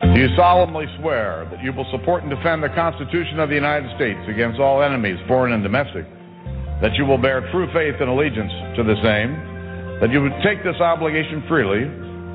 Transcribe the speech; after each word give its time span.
Do 0.00 0.16
you 0.16 0.32
solemnly 0.34 0.86
swear 0.98 1.46
that 1.50 1.62
you 1.62 1.74
will 1.74 1.84
support 1.92 2.24
and 2.24 2.32
defend 2.32 2.62
the 2.62 2.72
Constitution 2.72 3.38
of 3.38 3.50
the 3.50 3.54
United 3.54 3.94
States 3.96 4.20
against 4.32 4.58
all 4.58 4.82
enemies, 4.82 5.20
foreign 5.28 5.52
and 5.52 5.62
domestic? 5.62 6.08
That 6.80 6.96
you 6.96 7.04
will 7.04 7.18
bear 7.18 7.44
true 7.52 7.68
faith 7.76 8.00
and 8.00 8.08
allegiance 8.08 8.50
to 8.76 8.82
the 8.82 8.96
same? 9.04 9.36
That 10.00 10.08
you 10.08 10.22
would 10.24 10.32
take 10.42 10.64
this 10.64 10.80
obligation 10.80 11.44
freely, 11.46 11.84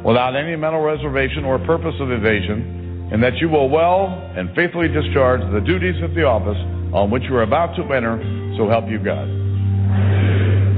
without 0.05 0.37
any 0.37 0.55
mental 0.55 0.81
reservation 0.81 1.43
or 1.43 1.57
purpose 1.65 1.95
of 1.99 2.11
evasion, 2.11 3.09
and 3.11 3.23
that 3.23 3.37
you 3.41 3.49
will 3.49 3.67
well 3.67 4.13
and 4.37 4.53
faithfully 4.53 4.87
discharge 4.87 5.41
the 5.51 5.61
duties 5.65 5.97
of 6.03 6.13
the 6.13 6.21
office 6.21 6.61
on 6.93 7.09
which 7.09 7.23
you 7.25 7.33
are 7.33 7.41
about 7.41 7.75
to 7.77 7.81
enter, 7.89 8.21
so 8.61 8.69
help 8.69 8.85
you 8.85 9.01
God. 9.01 9.25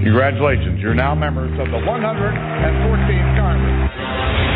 Congratulations, 0.07 0.79
you're 0.79 0.95
now 0.95 1.13
members 1.13 1.51
of 1.59 1.67
the 1.67 1.83
114th 1.83 3.35
Congress. 3.35 4.46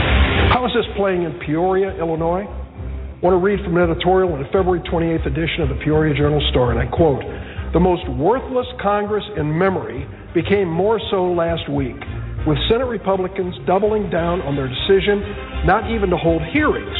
How 0.51 0.67
is 0.67 0.75
this 0.75 0.83
playing 0.99 1.23
in 1.23 1.31
Peoria, 1.47 1.95
Illinois? 1.95 2.43
I 2.43 3.19
want 3.23 3.31
to 3.31 3.39
read 3.39 3.63
from 3.63 3.79
an 3.79 3.87
editorial 3.87 4.35
in 4.35 4.43
the 4.43 4.51
February 4.51 4.83
28th 4.83 5.23
edition 5.23 5.63
of 5.63 5.71
the 5.71 5.79
Peoria 5.79 6.11
Journal 6.11 6.43
Star, 6.51 6.75
and 6.75 6.79
I 6.79 6.91
quote 6.91 7.23
The 7.71 7.79
most 7.79 8.03
worthless 8.19 8.67
Congress 8.83 9.23
in 9.39 9.47
memory 9.47 10.03
became 10.35 10.67
more 10.67 10.99
so 11.07 11.31
last 11.31 11.71
week, 11.71 11.95
with 12.43 12.59
Senate 12.67 12.91
Republicans 12.91 13.55
doubling 13.63 14.11
down 14.11 14.43
on 14.43 14.59
their 14.59 14.67
decision 14.67 15.23
not 15.63 15.87
even 15.87 16.11
to 16.11 16.19
hold 16.19 16.43
hearings 16.51 16.99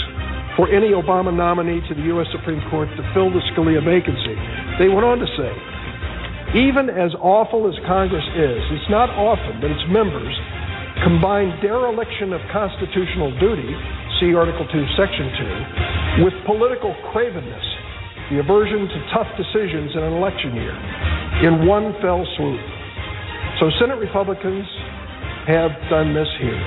for 0.55 0.71
any 0.71 0.95
Obama 0.95 1.35
nominee 1.35 1.83
to 1.91 1.93
the 1.93 2.07
U.S. 2.15 2.31
Supreme 2.31 2.63
Court 2.71 2.87
to 2.95 3.03
fill 3.11 3.35
the 3.35 3.43
Scalia 3.51 3.83
vacancy. 3.83 4.39
They 4.79 4.87
went 4.87 5.03
on 5.03 5.19
to 5.19 5.27
say, 5.35 5.51
even 6.55 6.87
as 6.87 7.11
awful 7.19 7.67
as 7.67 7.75
Congress 7.83 8.23
is, 8.31 8.63
it's 8.79 8.87
not 8.87 9.11
often 9.11 9.59
that 9.59 9.75
its 9.75 9.83
members 9.91 10.31
combine 11.03 11.49
dereliction 11.61 12.33
of 12.33 12.41
constitutional 12.53 13.33
duty, 13.39 13.69
see 14.19 14.33
Article 14.33 14.65
2, 14.69 14.85
Section 14.97 16.21
2, 16.21 16.23
with 16.25 16.33
political 16.45 16.93
cravenness, 17.09 17.67
the 18.29 18.39
aversion 18.39 18.87
to 18.87 18.99
tough 19.13 19.27
decisions 19.35 19.91
in 19.97 20.01
an 20.03 20.13
election 20.13 20.53
year, 20.55 20.77
in 21.45 21.65
one 21.67 21.93
fell 22.01 22.21
swoop. 22.37 22.61
So 23.59 23.69
Senate 23.81 23.97
Republicans 23.97 24.65
have 25.47 25.73
done 25.89 26.13
this 26.13 26.29
here. 26.39 26.61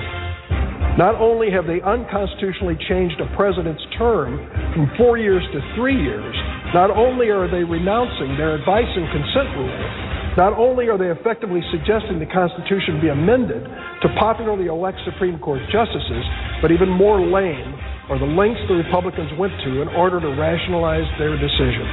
Not 0.99 1.19
only 1.19 1.51
have 1.51 1.67
they 1.67 1.83
unconstitutionally 1.83 2.79
changed 2.87 3.19
a 3.19 3.27
president's 3.35 3.83
term 3.99 4.39
from 4.75 4.91
four 4.99 5.19
years 5.19 5.43
to 5.51 5.59
three 5.75 5.99
years, 5.99 6.35
not 6.75 6.91
only 6.91 7.31
are 7.31 7.51
they 7.51 7.63
renouncing 7.63 8.39
their 8.39 8.55
advice 8.55 8.87
and 8.87 9.07
consent 9.11 9.51
rule, 9.59 10.14
not 10.37 10.53
only 10.59 10.91
are 10.91 10.99
they 10.99 11.15
effectively 11.15 11.63
suggesting 11.71 12.19
the 12.19 12.27
Constitution 12.27 12.99
be 13.01 13.09
amended 13.09 13.63
to 14.03 14.09
popularly 14.19 14.67
elect 14.67 14.99
Supreme 15.07 15.39
Court 15.39 15.63
justices, 15.71 16.25
but 16.61 16.75
even 16.75 16.91
more 16.91 17.23
lame 17.23 17.75
are 18.11 18.19
the 18.19 18.27
lengths 18.27 18.61
the 18.67 18.75
Republicans 18.75 19.31
went 19.39 19.55
to 19.63 19.81
in 19.81 19.89
order 19.95 20.21
to 20.21 20.29
rationalize 20.35 21.07
their 21.19 21.39
decision. 21.39 21.87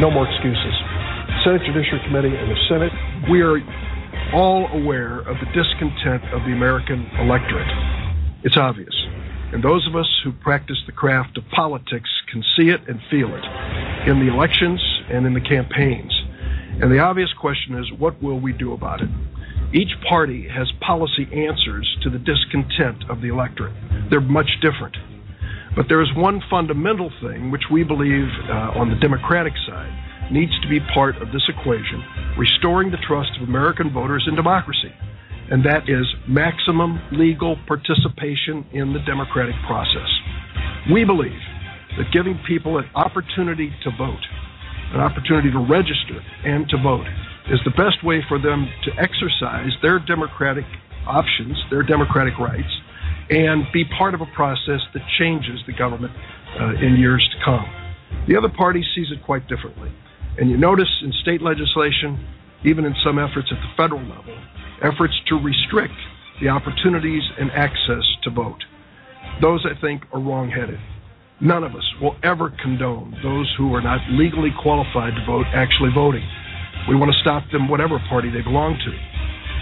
No 0.00 0.10
more 0.10 0.26
excuses. 0.26 0.74
Senate 1.42 1.62
Judiciary 1.66 2.00
Committee 2.06 2.34
and 2.34 2.50
the 2.50 2.60
Senate, 2.70 2.92
we 3.30 3.42
are 3.42 3.58
all 4.32 4.66
aware 4.72 5.20
of 5.20 5.36
the 5.42 5.46
discontent 5.50 6.22
of 6.32 6.42
the 6.46 6.54
American 6.54 7.06
electorate. 7.18 7.68
It's 8.44 8.56
obvious. 8.56 8.94
And 9.52 9.62
those 9.62 9.86
of 9.86 9.94
us 9.94 10.08
who 10.24 10.32
practice 10.32 10.78
the 10.86 10.92
craft 10.92 11.38
of 11.38 11.44
politics 11.50 12.10
can 12.30 12.42
see 12.56 12.70
it 12.70 12.80
and 12.88 12.98
feel 13.10 13.34
it 13.34 13.44
in 14.08 14.18
the 14.18 14.32
elections 14.32 14.80
and 15.10 15.26
in 15.26 15.34
the 15.34 15.40
campaigns. 15.40 16.23
And 16.80 16.90
the 16.90 16.98
obvious 16.98 17.30
question 17.40 17.76
is 17.78 17.86
what 17.98 18.22
will 18.22 18.40
we 18.40 18.52
do 18.52 18.72
about 18.72 19.00
it? 19.00 19.08
Each 19.72 19.92
party 20.08 20.48
has 20.48 20.70
policy 20.80 21.26
answers 21.32 21.86
to 22.02 22.10
the 22.10 22.18
discontent 22.18 23.04
of 23.08 23.20
the 23.20 23.28
electorate. 23.28 23.74
They're 24.10 24.20
much 24.20 24.50
different. 24.62 24.96
But 25.76 25.86
there 25.88 26.02
is 26.02 26.08
one 26.14 26.40
fundamental 26.48 27.10
thing 27.20 27.50
which 27.50 27.64
we 27.72 27.82
believe 27.82 28.28
uh, 28.48 28.78
on 28.78 28.90
the 28.90 28.96
Democratic 28.96 29.54
side 29.66 30.30
needs 30.32 30.52
to 30.62 30.68
be 30.68 30.80
part 30.94 31.16
of 31.20 31.32
this 31.32 31.42
equation 31.48 32.02
restoring 32.38 32.90
the 32.90 33.02
trust 33.06 33.30
of 33.40 33.48
American 33.48 33.92
voters 33.92 34.24
in 34.28 34.34
democracy 34.34 34.92
and 35.50 35.64
that 35.64 35.88
is 35.88 36.06
maximum 36.28 37.00
legal 37.12 37.56
participation 37.66 38.64
in 38.72 38.92
the 38.92 39.00
democratic 39.06 39.54
process. 39.66 40.08
We 40.92 41.04
believe 41.04 41.40
that 41.98 42.12
giving 42.12 42.40
people 42.48 42.78
an 42.78 42.88
opportunity 42.94 43.70
to 43.84 43.90
vote, 43.96 44.24
an 44.94 45.00
opportunity 45.00 45.50
to 45.50 45.58
register 45.58 46.22
and 46.44 46.68
to 46.70 46.78
vote, 46.78 47.06
is 47.50 47.60
the 47.64 47.74
best 47.76 48.02
way 48.02 48.24
for 48.28 48.38
them 48.38 48.68
to 48.84 48.90
exercise 48.96 49.70
their 49.82 49.98
democratic 49.98 50.64
options, 51.06 51.56
their 51.70 51.82
democratic 51.82 52.38
rights, 52.38 52.70
and 53.30 53.64
be 53.72 53.84
part 53.98 54.14
of 54.14 54.20
a 54.20 54.26
process 54.34 54.80
that 54.92 55.02
changes 55.18 55.60
the 55.66 55.72
government 55.72 56.12
uh, 56.60 56.74
in 56.80 56.96
years 56.96 57.26
to 57.32 57.44
come. 57.44 57.66
The 58.28 58.36
other 58.36 58.48
party 58.48 58.84
sees 58.94 59.08
it 59.10 59.22
quite 59.24 59.48
differently. 59.48 59.92
And 60.38 60.50
you 60.50 60.56
notice 60.56 60.88
in 61.02 61.12
state 61.22 61.42
legislation, 61.42 62.24
even 62.64 62.84
in 62.84 62.94
some 63.04 63.18
efforts 63.18 63.48
at 63.50 63.58
the 63.58 63.70
federal 63.76 64.02
level, 64.02 64.36
efforts 64.82 65.14
to 65.28 65.36
restrict 65.36 65.94
the 66.40 66.48
opportunities 66.48 67.22
and 67.38 67.50
access 67.52 68.04
to 68.24 68.30
vote. 68.30 68.62
Those, 69.40 69.64
I 69.66 69.78
think, 69.80 70.02
are 70.12 70.20
wrongheaded. 70.20 70.78
None 71.40 71.64
of 71.64 71.74
us 71.74 71.84
will 72.00 72.16
ever 72.22 72.50
condone 72.62 73.16
those 73.22 73.52
who 73.58 73.74
are 73.74 73.82
not 73.82 74.00
legally 74.10 74.50
qualified 74.62 75.14
to 75.14 75.24
vote 75.26 75.46
actually 75.52 75.90
voting. 75.94 76.26
We 76.88 76.94
want 76.94 77.12
to 77.12 77.18
stop 77.20 77.50
them, 77.50 77.68
whatever 77.68 77.98
party 78.08 78.30
they 78.30 78.42
belong 78.42 78.78
to. 78.84 78.92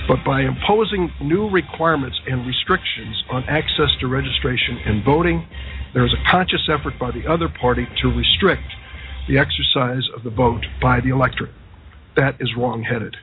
But 0.08 0.24
by 0.24 0.42
imposing 0.42 1.10
new 1.22 1.48
requirements 1.48 2.20
and 2.26 2.46
restrictions 2.46 3.22
on 3.30 3.44
access 3.44 3.88
to 4.00 4.08
registration 4.08 4.78
and 4.84 5.04
voting, 5.04 5.46
there 5.94 6.04
is 6.04 6.12
a 6.12 6.30
conscious 6.30 6.68
effort 6.68 6.98
by 6.98 7.10
the 7.10 7.26
other 7.26 7.48
party 7.48 7.86
to 8.02 8.08
restrict 8.08 8.68
the 9.28 9.38
exercise 9.38 10.02
of 10.16 10.24
the 10.24 10.30
vote 10.30 10.64
by 10.80 11.00
the 11.00 11.10
electorate. 11.10 11.54
That 12.16 12.36
is 12.40 12.50
wrongheaded. 12.56 13.16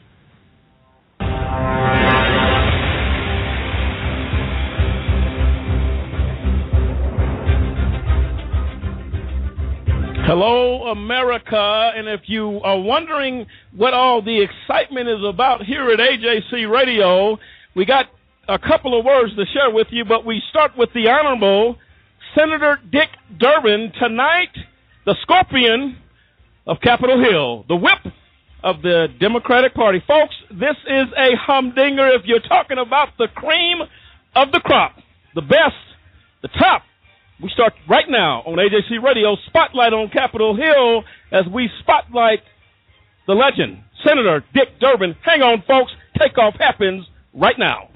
Hello, 10.30 10.92
America. 10.92 11.92
And 11.96 12.08
if 12.08 12.22
you 12.28 12.62
are 12.64 12.80
wondering 12.80 13.48
what 13.76 13.96
all 13.96 14.22
the 14.22 14.46
excitement 14.46 15.10
is 15.10 15.26
about 15.28 15.64
here 15.64 15.90
at 15.90 15.98
AJC 15.98 16.70
Radio, 16.72 17.40
we 17.76 17.84
got 17.84 18.06
a 18.48 18.60
couple 18.60 18.94
of 19.00 19.04
words 19.04 19.36
to 19.38 19.46
share 19.52 19.74
with 19.74 19.88
you, 19.90 20.06
but 20.06 20.28
we 20.28 20.40
start 20.52 20.78
with 20.78 20.90
the 20.94 21.10
Honorable 21.10 21.78
Senator 22.38 22.78
Dick 22.92 23.10
Durbin. 23.40 23.92
Tonight, 24.00 24.54
the 25.04 25.16
scorpion 25.24 25.98
of 26.68 26.78
Capitol 26.84 27.20
Hill, 27.20 27.66
the 27.68 27.76
whip 27.76 28.14
of 28.64 28.84
the 28.84 29.08
Democratic 29.20 29.74
Party. 29.74 30.00
Folks, 30.08 30.36
this 30.52 30.78
is 30.86 31.08
a 31.18 31.36
humdinger 31.42 32.08
if 32.10 32.22
you're 32.26 32.40
talking 32.40 32.78
about 32.78 33.18
the 33.18 33.30
cream 33.34 33.80
of 34.36 34.52
the 34.52 34.60
crop, 34.64 34.94
the 35.34 35.42
best, 35.42 35.74
the 36.44 36.50
top 36.50 36.84
we 37.42 37.50
start 37.54 37.74
right 37.88 38.10
now 38.10 38.42
on 38.46 38.58
AJC 38.58 39.02
Radio, 39.02 39.36
Spotlight 39.48 39.94
on 39.94 40.10
Capitol 40.10 40.56
Hill, 40.56 41.04
as 41.32 41.46
we 41.54 41.70
spotlight 41.80 42.40
the 43.28 43.34
legend, 43.34 43.82
Senator 44.06 44.44
Dick 44.54 44.80
Durbin. 44.82 45.16
Hang 45.24 45.42
on, 45.42 45.64
folks. 45.66 45.92
Takeoff 46.20 46.56
happens 46.56 47.06
right 47.34 47.58
now. 47.58 47.90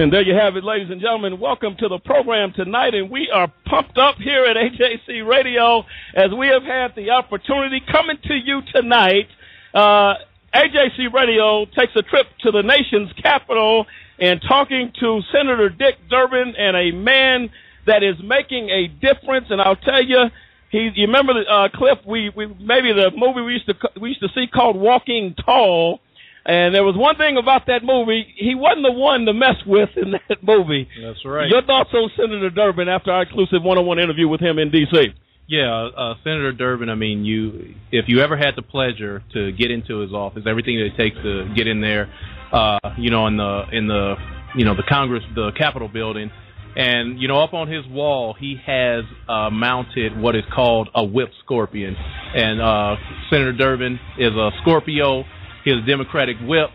And 0.00 0.12
there 0.12 0.22
you 0.22 0.34
have 0.34 0.56
it, 0.56 0.64
ladies 0.64 0.88
and 0.90 1.00
gentlemen. 1.00 1.40
Welcome 1.40 1.76
to 1.80 1.88
the 1.88 1.98
program 1.98 2.52
tonight, 2.54 2.94
and 2.94 3.10
we 3.10 3.28
are 3.34 3.52
pumped 3.66 3.98
up 3.98 4.14
here 4.16 4.44
at 4.44 4.56
AJC 4.56 5.26
Radio 5.28 5.84
as 6.14 6.30
we 6.38 6.46
have 6.46 6.62
had 6.62 6.94
the 6.94 7.10
opportunity 7.10 7.82
coming 7.90 8.16
to 8.24 8.34
you 8.34 8.62
tonight 8.72 9.26
uh, 9.74 10.14
AJC 10.54 11.12
Radio 11.12 11.66
takes 11.66 11.92
a 11.96 12.02
trip 12.02 12.26
to 12.42 12.50
the 12.50 12.62
nation's 12.62 13.12
capital 13.20 13.86
and 14.18 14.40
talking 14.46 14.92
to 15.00 15.20
Senator 15.32 15.68
Dick 15.68 15.96
Durbin 16.10 16.54
and 16.56 16.76
a 16.76 16.90
man 16.90 17.50
that 17.86 18.02
is 18.02 18.16
making 18.22 18.70
a 18.70 18.88
difference. 18.88 19.46
And 19.50 19.60
I'll 19.60 19.76
tell 19.76 20.02
you, 20.02 20.24
He, 20.70 20.90
you 20.94 21.06
remember 21.06 21.34
the 21.34 21.50
uh, 21.50 21.68
Cliff? 21.76 21.98
We, 22.06 22.30
we 22.34 22.46
maybe 22.46 22.92
the 22.92 23.10
movie 23.16 23.42
we 23.42 23.52
used 23.54 23.66
to 23.66 23.74
we 24.00 24.10
used 24.10 24.20
to 24.20 24.28
see 24.34 24.46
called 24.52 24.76
Walking 24.76 25.34
Tall, 25.44 26.00
and 26.44 26.74
there 26.74 26.84
was 26.84 26.96
one 26.96 27.16
thing 27.16 27.36
about 27.36 27.66
that 27.66 27.84
movie: 27.84 28.26
he 28.36 28.54
wasn't 28.54 28.84
the 28.84 28.92
one 28.92 29.24
to 29.26 29.32
mess 29.32 29.56
with 29.66 29.90
in 29.96 30.12
that 30.28 30.42
movie. 30.42 30.88
That's 31.00 31.24
right. 31.24 31.48
Your 31.48 31.62
thoughts 31.62 31.90
on 31.94 32.10
Senator 32.16 32.50
Durbin 32.50 32.88
after 32.88 33.12
our 33.12 33.22
exclusive 33.22 33.62
one-on-one 33.62 33.98
interview 33.98 34.28
with 34.28 34.40
him 34.40 34.58
in 34.58 34.70
D.C. 34.70 35.14
Yeah, 35.48 35.88
uh, 35.96 36.14
Senator 36.24 36.52
Durbin. 36.52 36.90
I 36.90 36.94
mean, 36.94 37.24
you 37.24 37.74
if 37.90 38.04
you 38.06 38.20
ever 38.20 38.36
had 38.36 38.54
the 38.54 38.60
pleasure 38.60 39.22
to 39.32 39.50
get 39.52 39.70
into 39.70 40.00
his 40.00 40.12
office, 40.12 40.42
everything 40.46 40.76
that 40.76 40.92
it 40.92 40.96
takes 40.98 41.16
to 41.22 41.50
get 41.56 41.66
in 41.66 41.80
there, 41.80 42.12
uh, 42.52 42.78
you 42.98 43.10
know, 43.10 43.26
in 43.26 43.38
the 43.38 43.62
in 43.72 43.88
the 43.88 44.16
you 44.54 44.66
know 44.66 44.76
the 44.76 44.82
Congress, 44.86 45.22
the 45.34 45.52
Capitol 45.56 45.88
building, 45.88 46.30
and 46.76 47.18
you 47.18 47.28
know 47.28 47.42
up 47.42 47.54
on 47.54 47.66
his 47.66 47.86
wall 47.86 48.36
he 48.38 48.56
has 48.66 49.04
uh, 49.26 49.48
mounted 49.48 50.20
what 50.20 50.36
is 50.36 50.44
called 50.54 50.90
a 50.94 51.02
whip 51.02 51.30
scorpion, 51.42 51.96
and 51.96 52.60
uh, 52.60 52.96
Senator 53.30 53.54
Durbin 53.54 53.98
is 54.18 54.34
a 54.34 54.50
Scorpio. 54.60 55.24
He's 55.64 55.76
a 55.82 55.86
Democratic 55.86 56.36
whip, 56.42 56.68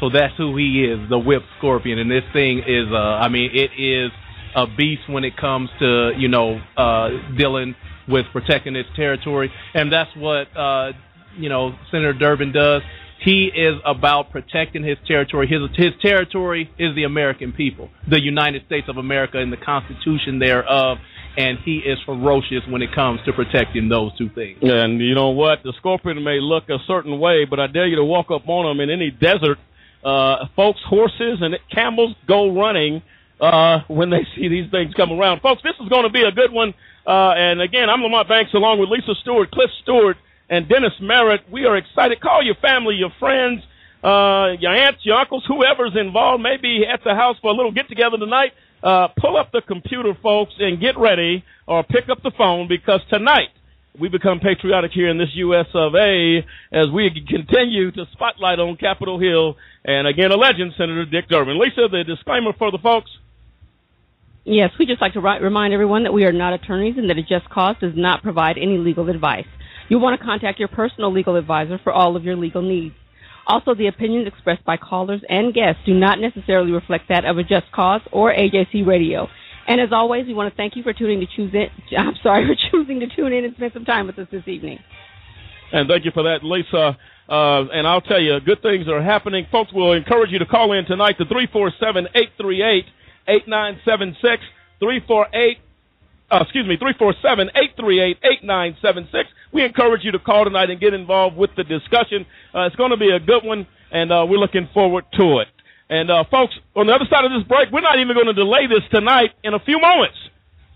so 0.00 0.10
that's 0.10 0.36
who 0.36 0.54
he 0.54 0.84
is, 0.84 1.08
the 1.08 1.18
whip 1.18 1.44
scorpion. 1.56 1.98
And 1.98 2.10
this 2.10 2.24
thing 2.34 2.58
is, 2.58 2.92
uh, 2.92 2.96
I 2.96 3.30
mean, 3.30 3.52
it 3.54 3.70
is 3.78 4.10
a 4.54 4.66
beast 4.66 5.08
when 5.08 5.24
it 5.24 5.34
comes 5.38 5.70
to 5.80 6.12
you 6.18 6.28
know 6.28 6.60
uh, 6.76 7.08
dealing 7.38 7.74
with 8.08 8.26
protecting 8.32 8.76
its 8.76 8.88
territory, 8.96 9.52
and 9.74 9.92
that's 9.92 10.10
what 10.16 10.46
uh, 10.56 10.92
you 11.36 11.48
know 11.48 11.74
Senator 11.90 12.12
Durbin 12.12 12.52
does. 12.52 12.82
He 13.24 13.50
is 13.54 13.74
about 13.84 14.30
protecting 14.30 14.84
his 14.84 14.96
territory. 15.06 15.48
His 15.48 15.60
his 15.76 15.92
territory 16.00 16.70
is 16.78 16.94
the 16.94 17.04
American 17.04 17.52
people, 17.52 17.90
the 18.08 18.20
United 18.20 18.64
States 18.66 18.88
of 18.88 18.96
America, 18.96 19.38
and 19.38 19.52
the 19.52 19.56
Constitution 19.56 20.38
thereof. 20.38 20.98
And 21.36 21.58
he 21.64 21.76
is 21.76 21.98
ferocious 22.04 22.62
when 22.68 22.82
it 22.82 22.92
comes 22.92 23.20
to 23.24 23.32
protecting 23.32 23.88
those 23.88 24.16
two 24.18 24.28
things. 24.30 24.58
And 24.60 25.00
you 25.00 25.14
know 25.14 25.28
what? 25.28 25.62
The 25.62 25.72
scorpion 25.78 26.24
may 26.24 26.40
look 26.40 26.68
a 26.68 26.78
certain 26.88 27.20
way, 27.20 27.44
but 27.44 27.60
I 27.60 27.68
dare 27.68 27.86
you 27.86 27.94
to 27.96 28.04
walk 28.04 28.32
up 28.32 28.48
on 28.48 28.66
him 28.66 28.80
in 28.80 28.90
any 28.90 29.12
desert. 29.12 29.58
Uh, 30.02 30.46
folks, 30.56 30.80
horses 30.88 31.38
and 31.40 31.56
camels 31.72 32.16
go 32.26 32.52
running 32.52 33.02
uh, 33.40 33.80
when 33.88 34.10
they 34.10 34.26
see 34.34 34.48
these 34.48 34.70
things 34.70 34.94
come 34.94 35.12
around. 35.12 35.40
Folks, 35.40 35.62
this 35.62 35.74
is 35.80 35.88
going 35.88 36.04
to 36.04 36.10
be 36.10 36.22
a 36.22 36.32
good 36.32 36.52
one. 36.52 36.74
Uh, 37.08 37.32
and 37.32 37.62
again, 37.62 37.88
I'm 37.88 38.02
Lamont 38.02 38.28
Banks 38.28 38.52
along 38.52 38.80
with 38.80 38.90
Lisa 38.90 39.14
Stewart, 39.22 39.50
Cliff 39.50 39.70
Stewart, 39.82 40.18
and 40.50 40.68
Dennis 40.68 40.92
Merritt. 41.00 41.40
We 41.50 41.64
are 41.64 41.74
excited. 41.74 42.20
Call 42.20 42.44
your 42.44 42.56
family, 42.56 42.96
your 42.96 43.08
friends, 43.18 43.62
uh, 44.04 44.52
your 44.60 44.76
aunts, 44.76 45.00
your 45.04 45.16
uncles, 45.16 45.42
whoever's 45.48 45.96
involved, 45.96 46.42
maybe 46.42 46.84
at 46.84 47.00
the 47.04 47.14
house 47.14 47.36
for 47.40 47.50
a 47.50 47.54
little 47.54 47.72
get 47.72 47.88
together 47.88 48.18
tonight. 48.18 48.52
Uh, 48.82 49.08
pull 49.16 49.38
up 49.38 49.52
the 49.52 49.62
computer, 49.62 50.12
folks, 50.22 50.52
and 50.58 50.82
get 50.82 50.98
ready 50.98 51.42
or 51.66 51.82
pick 51.82 52.10
up 52.10 52.22
the 52.22 52.30
phone 52.36 52.68
because 52.68 53.00
tonight 53.08 53.48
we 53.98 54.10
become 54.10 54.38
patriotic 54.38 54.92
here 54.92 55.08
in 55.08 55.16
this 55.16 55.32
U.S. 55.32 55.66
of 55.72 55.94
A. 55.94 56.44
as 56.72 56.90
we 56.92 57.08
continue 57.26 57.90
to 57.90 58.04
spotlight 58.12 58.58
on 58.58 58.76
Capitol 58.76 59.18
Hill 59.18 59.56
and 59.82 60.06
again 60.06 60.30
a 60.30 60.36
legend, 60.36 60.74
Senator 60.76 61.06
Dick 61.06 61.26
Durbin. 61.30 61.58
Lisa, 61.58 61.88
the 61.90 62.04
disclaimer 62.04 62.52
for 62.58 62.70
the 62.70 62.78
folks. 62.78 63.10
Yes, 64.50 64.70
we 64.78 64.86
just 64.86 65.02
like 65.02 65.12
to 65.12 65.20
remind 65.20 65.74
everyone 65.74 66.04
that 66.04 66.12
we 66.14 66.24
are 66.24 66.32
not 66.32 66.54
attorneys 66.54 66.96
and 66.96 67.10
that 67.10 67.18
a 67.18 67.22
just 67.22 67.50
cause 67.50 67.76
does 67.82 67.92
not 67.94 68.22
provide 68.22 68.56
any 68.56 68.78
legal 68.78 69.10
advice. 69.10 69.44
You'll 69.90 70.00
want 70.00 70.18
to 70.18 70.24
contact 70.24 70.58
your 70.58 70.68
personal 70.68 71.12
legal 71.12 71.36
advisor 71.36 71.78
for 71.84 71.92
all 71.92 72.16
of 72.16 72.24
your 72.24 72.34
legal 72.34 72.62
needs. 72.62 72.94
Also, 73.46 73.74
the 73.74 73.88
opinions 73.88 74.26
expressed 74.26 74.64
by 74.64 74.78
callers 74.78 75.20
and 75.28 75.52
guests 75.52 75.82
do 75.84 75.92
not 75.92 76.18
necessarily 76.18 76.72
reflect 76.72 77.10
that 77.10 77.26
of 77.26 77.36
a 77.36 77.42
Just 77.42 77.70
Cause 77.72 78.00
or 78.10 78.32
AJC 78.32 78.86
Radio. 78.86 79.28
And 79.66 79.82
as 79.82 79.90
always, 79.92 80.26
we 80.26 80.32
want 80.32 80.50
to 80.50 80.56
thank 80.56 80.76
you 80.76 80.82
for 80.82 80.94
tuning 80.94 81.20
to 81.20 81.26
choose 81.26 81.52
in. 81.52 81.68
I'm 81.98 82.14
sorry 82.22 82.46
for 82.46 82.56
choosing 82.70 83.00
to 83.00 83.06
tune 83.14 83.34
in 83.34 83.44
and 83.44 83.54
spend 83.56 83.72
some 83.74 83.84
time 83.84 84.06
with 84.06 84.18
us 84.18 84.28
this 84.32 84.48
evening. 84.48 84.78
And 85.72 85.90
thank 85.90 86.06
you 86.06 86.10
for 86.12 86.22
that, 86.22 86.42
Lisa. 86.42 86.96
Uh, 87.28 87.68
and 87.70 87.86
I'll 87.86 88.00
tell 88.00 88.20
you, 88.20 88.40
good 88.40 88.62
things 88.62 88.88
are 88.88 89.02
happening. 89.02 89.46
Folks, 89.52 89.72
we'll 89.74 89.92
encourage 89.92 90.30
you 90.30 90.38
to 90.38 90.46
call 90.46 90.72
in 90.72 90.86
tonight 90.86 91.18
to 91.18 91.26
347 91.26 92.06
838 92.14 92.86
8976 93.28 94.42
348 94.80 95.58
uh, 96.30 96.40
excuse 96.42 96.66
me, 96.66 96.76
347-838-8976. 96.76 99.24
We 99.52 99.64
encourage 99.64 100.04
you 100.04 100.12
to 100.12 100.18
call 100.18 100.44
tonight 100.44 100.68
and 100.70 100.78
get 100.78 100.92
involved 100.92 101.34
with 101.36 101.54
the 101.56 101.64
discussion. 101.64 102.26
Uh, 102.54 102.66
it's 102.66 102.76
going 102.76 102.90
to 102.90 102.98
be 102.98 103.08
a 103.10 103.18
good 103.18 103.42
one, 103.44 103.66
and 103.90 104.12
uh, 104.12 104.26
we're 104.28 104.38
looking 104.38 104.68
forward 104.74 105.06
to 105.14 105.38
it. 105.38 105.48
And 105.88 106.10
uh, 106.10 106.24
folks, 106.30 106.52
on 106.76 106.86
the 106.86 106.92
other 106.92 107.06
side 107.08 107.24
of 107.24 107.32
this 107.32 107.44
break, 107.48 107.70
we're 107.72 107.80
not 107.80 107.98
even 107.98 108.14
going 108.14 108.26
to 108.26 108.34
delay 108.34 108.66
this 108.68 108.82
tonight. 108.90 109.30
In 109.42 109.54
a 109.54 109.58
few 109.58 109.80
moments, 109.80 110.18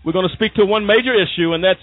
we're 0.03 0.13
going 0.13 0.27
to 0.27 0.33
speak 0.33 0.55
to 0.55 0.65
one 0.65 0.87
major 0.87 1.13
issue, 1.13 1.53
and 1.53 1.63
that's 1.63 1.79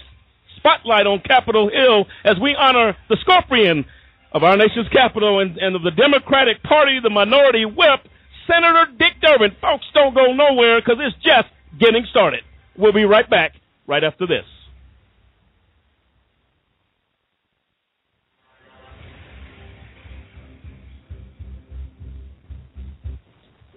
spotlight 0.57 1.07
on 1.07 1.21
Capitol 1.21 1.69
Hill 1.69 2.07
as 2.25 2.37
we 2.41 2.53
honor 2.55 2.97
the 3.07 3.15
scorpion 3.21 3.85
of 4.33 4.43
our 4.43 4.57
nation's 4.57 4.89
capital 4.89 5.39
and, 5.39 5.57
and 5.57 5.77
of 5.77 5.83
the 5.83 5.91
Democratic 5.91 6.61
Party, 6.63 6.99
the 7.01 7.09
minority 7.09 7.63
whip, 7.63 8.01
Senator 8.47 8.87
Dick 8.99 9.10
Durbin. 9.21 9.55
Folks, 9.61 9.85
don't 9.93 10.13
go 10.13 10.33
nowhere 10.33 10.81
because 10.81 10.97
it's 10.99 11.15
just 11.23 11.47
getting 11.79 12.05
started. 12.09 12.41
We'll 12.77 12.93
be 12.93 13.05
right 13.05 13.29
back 13.29 13.53
right 13.87 14.03
after 14.03 14.25
this. 14.27 14.45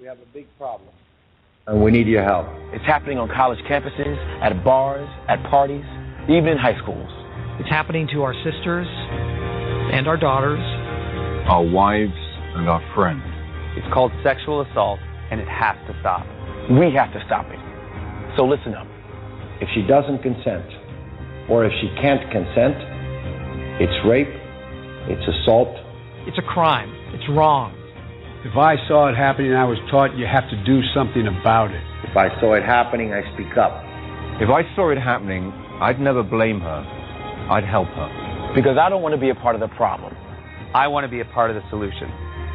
We 0.00 0.08
have 0.08 0.18
a 0.18 0.32
big 0.34 0.46
problem. 0.58 0.90
And 1.66 1.82
we 1.82 1.90
need 1.90 2.06
your 2.06 2.22
help. 2.22 2.46
It's 2.74 2.84
happening 2.84 3.18
on 3.18 3.28
college 3.28 3.58
campuses, 3.70 4.18
at 4.42 4.62
bars, 4.62 5.08
at 5.30 5.42
parties, 5.48 5.84
even 6.24 6.48
in 6.48 6.58
high 6.58 6.76
schools. 6.82 7.08
It's 7.58 7.70
happening 7.70 8.06
to 8.12 8.22
our 8.22 8.34
sisters 8.44 8.86
and 8.86 10.06
our 10.06 10.18
daughters, 10.18 10.60
our 11.48 11.64
wives 11.64 12.12
and 12.54 12.68
our 12.68 12.82
friends. 12.94 13.22
It's 13.78 13.86
called 13.94 14.12
sexual 14.22 14.60
assault, 14.60 15.00
and 15.34 15.42
it 15.42 15.50
has 15.50 15.74
to 15.90 15.92
stop. 15.98 16.22
We 16.70 16.94
have 16.94 17.10
to 17.10 17.20
stop 17.26 17.50
it. 17.50 17.58
So 18.38 18.46
listen 18.46 18.72
up. 18.78 18.86
If 19.58 19.66
she 19.74 19.82
doesn't 19.82 20.22
consent, 20.22 20.70
or 21.50 21.66
if 21.66 21.72
she 21.82 21.90
can't 21.98 22.22
consent, 22.30 22.78
it's 23.82 23.98
rape, 24.06 24.30
it's 25.10 25.26
assault. 25.26 25.74
It's 26.30 26.38
a 26.38 26.46
crime. 26.46 26.94
It's 27.10 27.26
wrong. 27.34 27.74
If 28.46 28.56
I 28.56 28.76
saw 28.86 29.08
it 29.08 29.16
happening 29.16 29.52
I 29.54 29.64
was 29.64 29.78
taught 29.90 30.14
you 30.14 30.26
have 30.26 30.48
to 30.50 30.64
do 30.64 30.80
something 30.94 31.26
about 31.26 31.74
it. 31.74 31.82
If 32.06 32.16
I 32.16 32.30
saw 32.38 32.54
it 32.54 32.62
happening, 32.62 33.12
I 33.12 33.26
speak 33.34 33.58
up. 33.58 33.82
If 34.38 34.50
I 34.50 34.62
saw 34.76 34.90
it 34.90 34.98
happening, 34.98 35.50
I'd 35.82 35.98
never 35.98 36.22
blame 36.22 36.60
her. 36.60 36.80
I'd 37.50 37.64
help 37.64 37.88
her. 37.88 38.52
Because 38.54 38.78
I 38.78 38.88
don't 38.88 39.02
want 39.02 39.14
to 39.14 39.20
be 39.20 39.30
a 39.30 39.34
part 39.34 39.56
of 39.56 39.60
the 39.60 39.74
problem. 39.74 40.14
I 40.74 40.86
want 40.86 41.04
to 41.04 41.10
be 41.10 41.20
a 41.20 41.24
part 41.24 41.50
of 41.50 41.56
the 41.56 41.68
solution. 41.70 42.06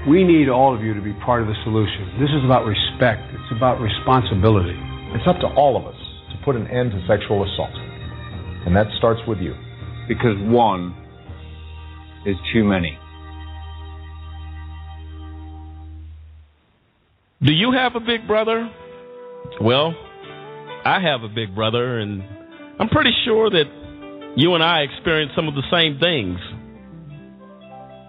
We 0.08 0.24
need 0.24 0.48
all 0.48 0.74
of 0.74 0.82
you 0.82 0.94
to 0.94 1.02
be 1.02 1.14
part 1.26 1.42
of 1.42 1.48
the 1.48 1.56
solution. 1.64 2.20
This 2.20 2.30
is 2.30 2.46
about 2.46 2.66
respect. 2.66 3.22
It's 3.34 3.52
about 3.52 3.82
responsibility. 3.82 4.78
It's 5.14 5.28
up 5.28 5.40
to 5.42 5.48
all 5.48 5.76
of 5.76 5.86
us 5.86 6.00
to 6.32 6.46
put 6.46 6.56
an 6.56 6.68
end 6.68 6.92
to 6.92 7.06
sexual 7.06 7.44
assault. 7.44 7.76
And 8.66 8.76
that 8.76 8.88
starts 8.98 9.20
with 9.28 9.40
you. 9.40 9.54
Because 10.08 10.38
one 10.40 10.96
is 12.26 12.36
too 12.54 12.64
many. 12.64 12.98
Do 17.42 17.54
you 17.54 17.72
have 17.74 17.96
a 17.96 18.00
big 18.00 18.28
brother? 18.28 18.70
Well, 19.62 19.94
I 20.86 21.00
have 21.02 21.24
a 21.24 21.30
big 21.30 21.56
brother, 21.56 22.00
and 22.00 22.24
I'm 22.80 22.90
pretty 22.90 23.12
sure 23.26 23.50
that 23.50 24.34
you 24.36 24.56
and 24.56 24.64
I 24.64 24.82
experience 24.82 25.32
some 25.36 25.48
of 25.48 25.56
the 25.56 25.64
same 25.72 26.00
things 26.00 26.40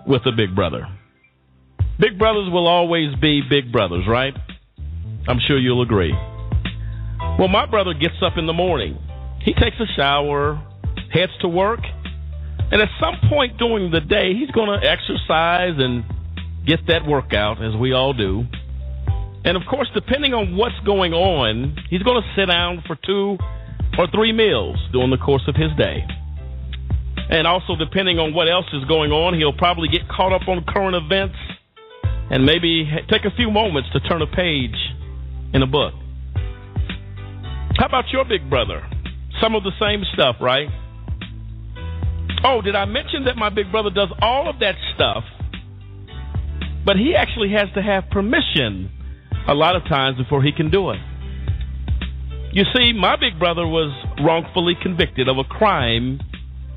with 0.06 0.22
a 0.26 0.32
big 0.32 0.54
brother. 0.54 0.86
Big 2.00 2.18
brothers 2.18 2.48
will 2.50 2.66
always 2.66 3.14
be 3.20 3.42
big 3.48 3.70
brothers, 3.70 4.04
right? 4.08 4.32
I'm 5.28 5.38
sure 5.46 5.58
you'll 5.58 5.82
agree. 5.82 6.14
Well, 7.38 7.48
my 7.48 7.66
brother 7.66 7.92
gets 7.92 8.16
up 8.22 8.38
in 8.38 8.46
the 8.46 8.54
morning. 8.54 8.98
He 9.42 9.52
takes 9.52 9.76
a 9.78 9.86
shower, 9.94 10.62
heads 11.12 11.32
to 11.42 11.48
work, 11.48 11.80
and 12.72 12.80
at 12.80 12.88
some 12.98 13.28
point 13.28 13.58
during 13.58 13.90
the 13.90 14.00
day, 14.00 14.32
he's 14.32 14.50
going 14.50 14.80
to 14.80 14.86
exercise 14.86 15.74
and 15.76 16.04
get 16.66 16.80
that 16.88 17.04
workout, 17.06 17.62
as 17.62 17.76
we 17.76 17.92
all 17.92 18.14
do. 18.14 18.44
And 19.44 19.56
of 19.56 19.62
course, 19.68 19.88
depending 19.92 20.32
on 20.32 20.56
what's 20.56 20.78
going 20.86 21.12
on, 21.12 21.76
he's 21.90 22.02
going 22.02 22.22
to 22.22 22.28
sit 22.34 22.46
down 22.46 22.82
for 22.86 22.96
two 23.04 23.36
or 23.98 24.06
three 24.14 24.32
meals 24.32 24.78
during 24.92 25.10
the 25.10 25.18
course 25.18 25.42
of 25.48 25.54
his 25.54 25.70
day. 25.76 26.04
And 27.28 27.46
also, 27.46 27.76
depending 27.76 28.18
on 28.18 28.32
what 28.32 28.48
else 28.48 28.66
is 28.72 28.84
going 28.84 29.12
on, 29.12 29.34
he'll 29.34 29.52
probably 29.56 29.88
get 29.88 30.08
caught 30.08 30.32
up 30.32 30.48
on 30.48 30.64
current 30.64 30.96
events 30.96 31.36
and 32.30 32.46
maybe 32.46 32.88
take 33.10 33.24
a 33.24 33.34
few 33.36 33.50
moments 33.50 33.90
to 33.92 34.00
turn 34.00 34.22
a 34.22 34.26
page 34.26 34.76
in 35.52 35.62
a 35.62 35.66
book. 35.66 35.94
How 37.76 37.86
about 37.86 38.04
your 38.12 38.24
big 38.24 38.48
brother? 38.48 38.86
Some 39.40 39.54
of 39.54 39.64
the 39.64 39.72
same 39.80 40.04
stuff, 40.14 40.36
right? 40.40 40.68
Oh, 42.44 42.62
did 42.62 42.74
I 42.74 42.84
mention 42.84 43.24
that 43.24 43.36
my 43.36 43.50
big 43.50 43.70
brother 43.70 43.90
does 43.90 44.08
all 44.22 44.48
of 44.48 44.60
that 44.60 44.74
stuff, 44.94 45.24
but 46.84 46.96
he 46.96 47.14
actually 47.16 47.50
has 47.52 47.68
to 47.74 47.82
have 47.82 48.04
permission 48.10 48.90
a 49.48 49.54
lot 49.54 49.76
of 49.76 49.84
times 49.84 50.16
before 50.16 50.42
he 50.42 50.52
can 50.52 50.70
do 50.70 50.90
it? 50.90 51.00
You 52.52 52.64
see, 52.74 52.92
my 52.92 53.16
big 53.16 53.38
brother 53.38 53.66
was 53.66 53.92
wrongfully 54.24 54.74
convicted 54.80 55.28
of 55.28 55.38
a 55.38 55.44
crime 55.44 56.20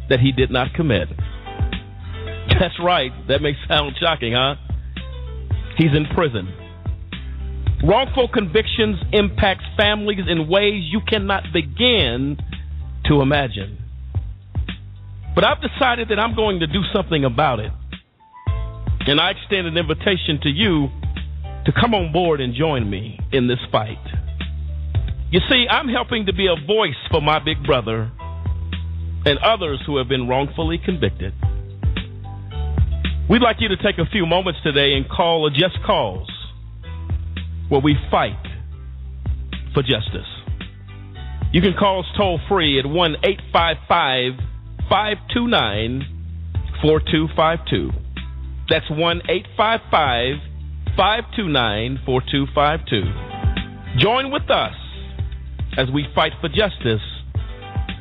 that 0.09 0.19
he 0.19 0.31
did 0.31 0.51
not 0.51 0.73
commit. 0.73 1.07
That's 2.59 2.75
right. 2.83 3.11
That 3.27 3.41
may 3.41 3.53
sound 3.67 3.95
shocking, 3.99 4.33
huh? 4.33 4.55
He's 5.77 5.95
in 5.95 6.05
prison. 6.13 6.47
Wrongful 7.83 8.29
convictions 8.29 8.97
impact 9.11 9.61
families 9.75 10.25
in 10.29 10.47
ways 10.47 10.83
you 10.91 11.01
cannot 11.07 11.43
begin 11.51 12.37
to 13.05 13.21
imagine. 13.21 13.77
But 15.35 15.45
I've 15.45 15.61
decided 15.61 16.09
that 16.09 16.19
I'm 16.19 16.35
going 16.35 16.59
to 16.59 16.67
do 16.67 16.81
something 16.93 17.25
about 17.25 17.59
it. 17.59 17.71
And 19.05 19.19
I 19.19 19.31
extend 19.31 19.67
an 19.67 19.77
invitation 19.77 20.39
to 20.43 20.49
you 20.49 20.87
to 21.65 21.71
come 21.73 21.93
on 21.93 22.13
board 22.13 22.39
and 22.39 22.53
join 22.55 22.89
me 22.89 23.19
in 23.31 23.47
this 23.47 23.59
fight. 23.71 23.97
You 25.31 25.39
see, 25.49 25.65
I'm 25.69 25.89
helping 25.89 26.27
to 26.27 26.33
be 26.33 26.47
a 26.47 26.55
voice 26.65 26.99
for 27.09 27.21
my 27.21 27.39
big 27.43 27.63
brother 27.65 28.11
and 29.25 29.39
others 29.39 29.81
who 29.85 29.97
have 29.97 30.07
been 30.07 30.27
wrongfully 30.27 30.77
convicted. 30.77 31.33
We'd 33.29 33.41
like 33.41 33.57
you 33.61 33.69
to 33.69 33.77
take 33.77 33.97
a 33.99 34.05
few 34.11 34.25
moments 34.25 34.59
today 34.63 34.95
and 34.95 35.07
call 35.09 35.47
a 35.47 35.49
Just 35.49 35.81
Cause 35.85 36.29
where 37.69 37.79
we 37.79 37.95
fight 38.11 38.35
for 39.73 39.81
justice. 39.81 40.27
You 41.53 41.61
can 41.61 41.73
call 41.79 42.01
us 42.01 42.05
toll 42.17 42.41
free 42.49 42.79
at 42.79 42.85
1 42.85 43.15
855 43.23 44.33
529 44.89 46.01
4252. 46.81 47.91
That's 48.69 48.89
1 48.89 49.21
855 49.29 50.35
529 50.97 51.99
4252. 52.05 53.99
Join 54.03 54.31
with 54.31 54.49
us 54.49 54.75
as 55.77 55.89
we 55.93 56.05
fight 56.13 56.33
for 56.41 56.49
justice 56.49 56.99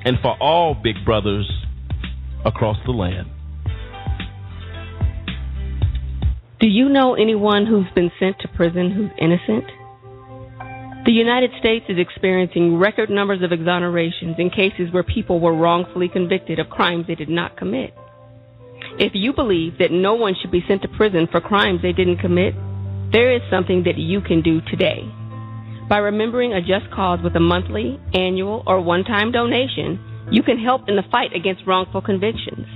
and 0.04 0.18
for 0.20 0.36
all 0.42 0.74
big 0.74 0.96
brothers 1.04 1.48
across 2.44 2.76
the 2.84 2.90
land. 2.90 3.28
Do 6.62 6.68
you 6.68 6.88
know 6.88 7.14
anyone 7.14 7.66
who's 7.66 7.90
been 7.92 8.12
sent 8.20 8.38
to 8.38 8.46
prison 8.46 8.92
who's 8.92 9.10
innocent? 9.18 9.64
The 11.04 11.10
United 11.10 11.50
States 11.58 11.86
is 11.88 11.98
experiencing 11.98 12.78
record 12.78 13.10
numbers 13.10 13.42
of 13.42 13.50
exonerations 13.50 14.38
in 14.38 14.48
cases 14.48 14.92
where 14.92 15.02
people 15.02 15.40
were 15.40 15.56
wrongfully 15.56 16.08
convicted 16.08 16.60
of 16.60 16.70
crimes 16.70 17.08
they 17.08 17.16
did 17.16 17.28
not 17.28 17.56
commit. 17.56 17.92
If 18.96 19.10
you 19.12 19.32
believe 19.32 19.78
that 19.78 19.90
no 19.90 20.14
one 20.14 20.36
should 20.40 20.52
be 20.52 20.62
sent 20.68 20.82
to 20.82 20.88
prison 20.96 21.26
for 21.32 21.40
crimes 21.40 21.82
they 21.82 21.92
didn't 21.92 22.18
commit, 22.18 22.54
there 23.10 23.34
is 23.34 23.42
something 23.50 23.82
that 23.82 23.98
you 23.98 24.20
can 24.20 24.40
do 24.40 24.60
today. 24.70 25.02
By 25.88 25.98
remembering 25.98 26.52
a 26.52 26.60
just 26.60 26.88
cause 26.94 27.18
with 27.24 27.34
a 27.34 27.40
monthly, 27.40 27.98
annual, 28.14 28.62
or 28.68 28.80
one 28.80 29.02
time 29.02 29.32
donation, 29.32 29.98
you 30.30 30.44
can 30.44 30.62
help 30.62 30.88
in 30.88 30.94
the 30.94 31.02
fight 31.10 31.34
against 31.34 31.66
wrongful 31.66 32.02
convictions. 32.02 32.68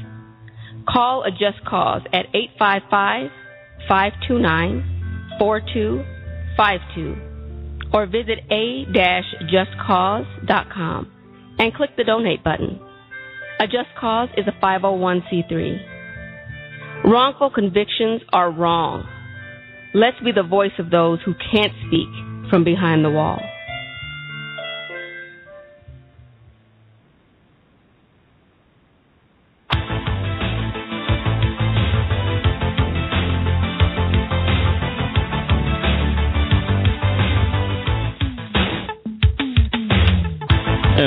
Call 0.89 1.23
a 1.23 1.31
just 1.31 1.65
cause 1.65 2.03
at 2.13 2.27
855 2.35 3.31
529 3.89 5.37
4252 5.39 7.17
or 7.93 8.07
visit 8.07 8.39
a-justcause.com 8.51 11.13
and 11.59 11.75
click 11.75 11.91
the 11.97 12.05
donate 12.05 12.45
button. 12.45 12.79
A 13.59 13.67
Just 13.67 13.89
Cause 13.99 14.29
is 14.37 14.47
a 14.47 14.53
501c3. 14.65 15.95
Wrongful 17.05 17.51
convictions 17.51 18.23
are 18.33 18.51
wrong. 18.51 19.07
Let's 19.95 20.19
be 20.21 20.33
the 20.33 20.43
voice 20.43 20.73
of 20.79 20.91
those 20.91 21.21
who 21.25 21.35
can't 21.53 21.73
speak 21.87 22.09
from 22.51 22.65
behind 22.65 23.05
the 23.05 23.11
wall. 23.11 23.41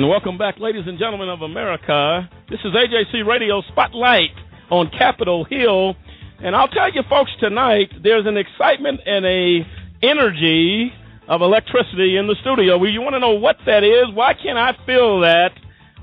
Welcome 0.09 0.39
back, 0.39 0.57
ladies 0.57 0.85
and 0.87 0.97
gentlemen 0.97 1.29
of 1.29 1.43
America. 1.43 2.27
This 2.49 2.59
is 2.65 2.73
AJC 2.73 3.27
Radio 3.27 3.61
Spotlight 3.69 4.33
on 4.71 4.89
Capitol 4.89 5.45
Hill. 5.45 5.95
And 6.39 6.55
I'll 6.55 6.67
tell 6.67 6.91
you 6.91 7.03
folks 7.07 7.29
tonight, 7.39 7.91
there's 8.01 8.25
an 8.25 8.35
excitement 8.35 9.01
and 9.05 9.23
a 9.23 9.59
energy 10.01 10.91
of 11.27 11.43
electricity 11.43 12.17
in 12.17 12.25
the 12.25 12.33
studio. 12.41 12.79
Well, 12.79 12.89
you 12.89 13.01
want 13.01 13.13
to 13.13 13.19
know 13.19 13.35
what 13.37 13.57
that 13.67 13.83
is? 13.83 14.05
Why 14.11 14.33
can't 14.33 14.57
I 14.57 14.73
feel 14.83 15.19
that 15.19 15.51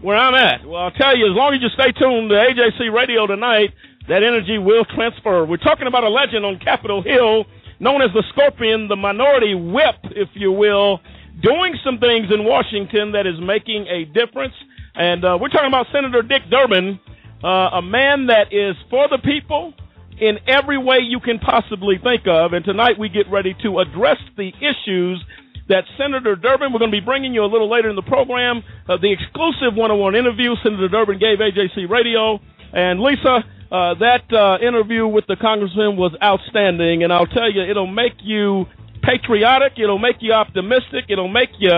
where 0.01 0.17
I'm 0.17 0.35
at? 0.35 0.65
Well, 0.65 0.83
I'll 0.83 0.93
tell 0.93 1.19
you, 1.19 1.27
as 1.27 1.35
long 1.35 1.55
as 1.55 1.61
you 1.61 1.69
stay 1.71 1.91
tuned 1.91 2.31
to 2.31 2.37
AJC 2.37 2.95
Radio 2.95 3.27
tonight, 3.27 3.75
that 4.09 4.23
energy 4.23 4.59
will 4.59 4.85
transfer. 4.85 5.45
We're 5.45 5.57
talking 5.57 5.89
about 5.89 6.05
a 6.05 6.11
legend 6.11 6.47
on 6.47 6.61
Capitol 6.61 7.03
Hill 7.03 7.45
known 7.81 8.03
as 8.03 8.11
the 8.15 8.23
Scorpion, 8.31 8.87
the 8.87 8.95
minority 8.95 9.57
whip, 9.57 9.99
if 10.13 10.29
you 10.35 10.53
will, 10.53 11.01
doing 11.43 11.77
some 11.85 11.99
things 11.99 12.29
in 12.33 12.45
Washington 12.45 13.13
that 13.13 13.27
is 13.27 13.35
making 13.41 13.87
a 13.89 14.05
difference. 14.05 14.55
And 14.95 15.25
uh, 15.25 15.39
we're 15.41 15.49
talking 15.49 15.69
about 15.69 15.87
Senator 15.93 16.23
Dick 16.23 16.43
Durbin, 16.51 16.99
uh, 17.45 17.79
a 17.79 17.83
man 17.83 18.27
that 18.29 18.53
is 18.53 18.77
for 18.89 19.09
the 19.09 19.19
people 19.19 19.75
in 20.19 20.39
every 20.49 20.79
way 20.79 20.99
you 21.01 21.21
can 21.21 21.39
possibly 21.39 21.99
think 22.03 22.27
of. 22.27 22.53
And 22.55 22.65
tonight 22.65 22.99
we 22.99 23.09
get 23.09 23.31
ready 23.31 23.55
to 23.63 23.81
address 23.81 24.17
the 24.37 24.49
issues 24.61 25.23
that 25.69 25.85
Senator 25.99 26.37
Durbin, 26.37 26.73
we're 26.73 26.79
going 26.79 26.91
to 26.91 26.97
be 26.97 27.05
bringing 27.05 27.35
you 27.35 27.45
a 27.45 27.51
little 27.51 27.69
later 27.69 27.91
in 27.91 27.97
the 27.97 28.03
program, 28.03 28.63
uh, 28.89 28.97
the 28.97 29.13
exclusive 29.13 29.75
one-on-one 29.75 30.15
interview 30.15 30.55
Senator 30.63 30.89
Durbin 30.89 31.19
gave 31.19 31.39
AJC 31.39 31.91
Radio. 31.91 32.41
And 32.73 33.01
Lisa, 33.01 33.45
uh, 33.71 33.95
that 33.95 34.33
uh, 34.33 34.59
interview 34.63 35.07
with 35.07 35.27
the 35.27 35.37
congressman 35.37 35.97
was 35.97 36.15
outstanding, 36.23 37.03
and 37.03 37.13
I'll 37.13 37.27
tell 37.27 37.51
you, 37.51 37.63
it'll 37.63 37.87
make 37.87 38.15
you 38.23 38.67
patriotic. 39.07 39.75
It'll 39.79 39.99
make 39.99 40.17
you 40.21 40.33
optimistic. 40.33 41.07
It'll 41.09 41.33
make 41.33 41.51
you 41.59 41.71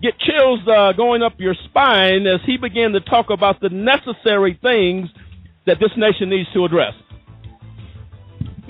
get 0.00 0.14
chills 0.20 0.60
uh, 0.68 0.92
going 0.92 1.22
up 1.22 1.34
your 1.38 1.54
spine 1.68 2.26
as 2.26 2.40
he 2.46 2.56
began 2.56 2.92
to 2.92 3.00
talk 3.00 3.30
about 3.30 3.60
the 3.60 3.68
necessary 3.68 4.58
things 4.62 5.08
that 5.66 5.78
this 5.80 5.90
nation 5.96 6.30
needs 6.30 6.48
to 6.54 6.64
address. 6.64 6.94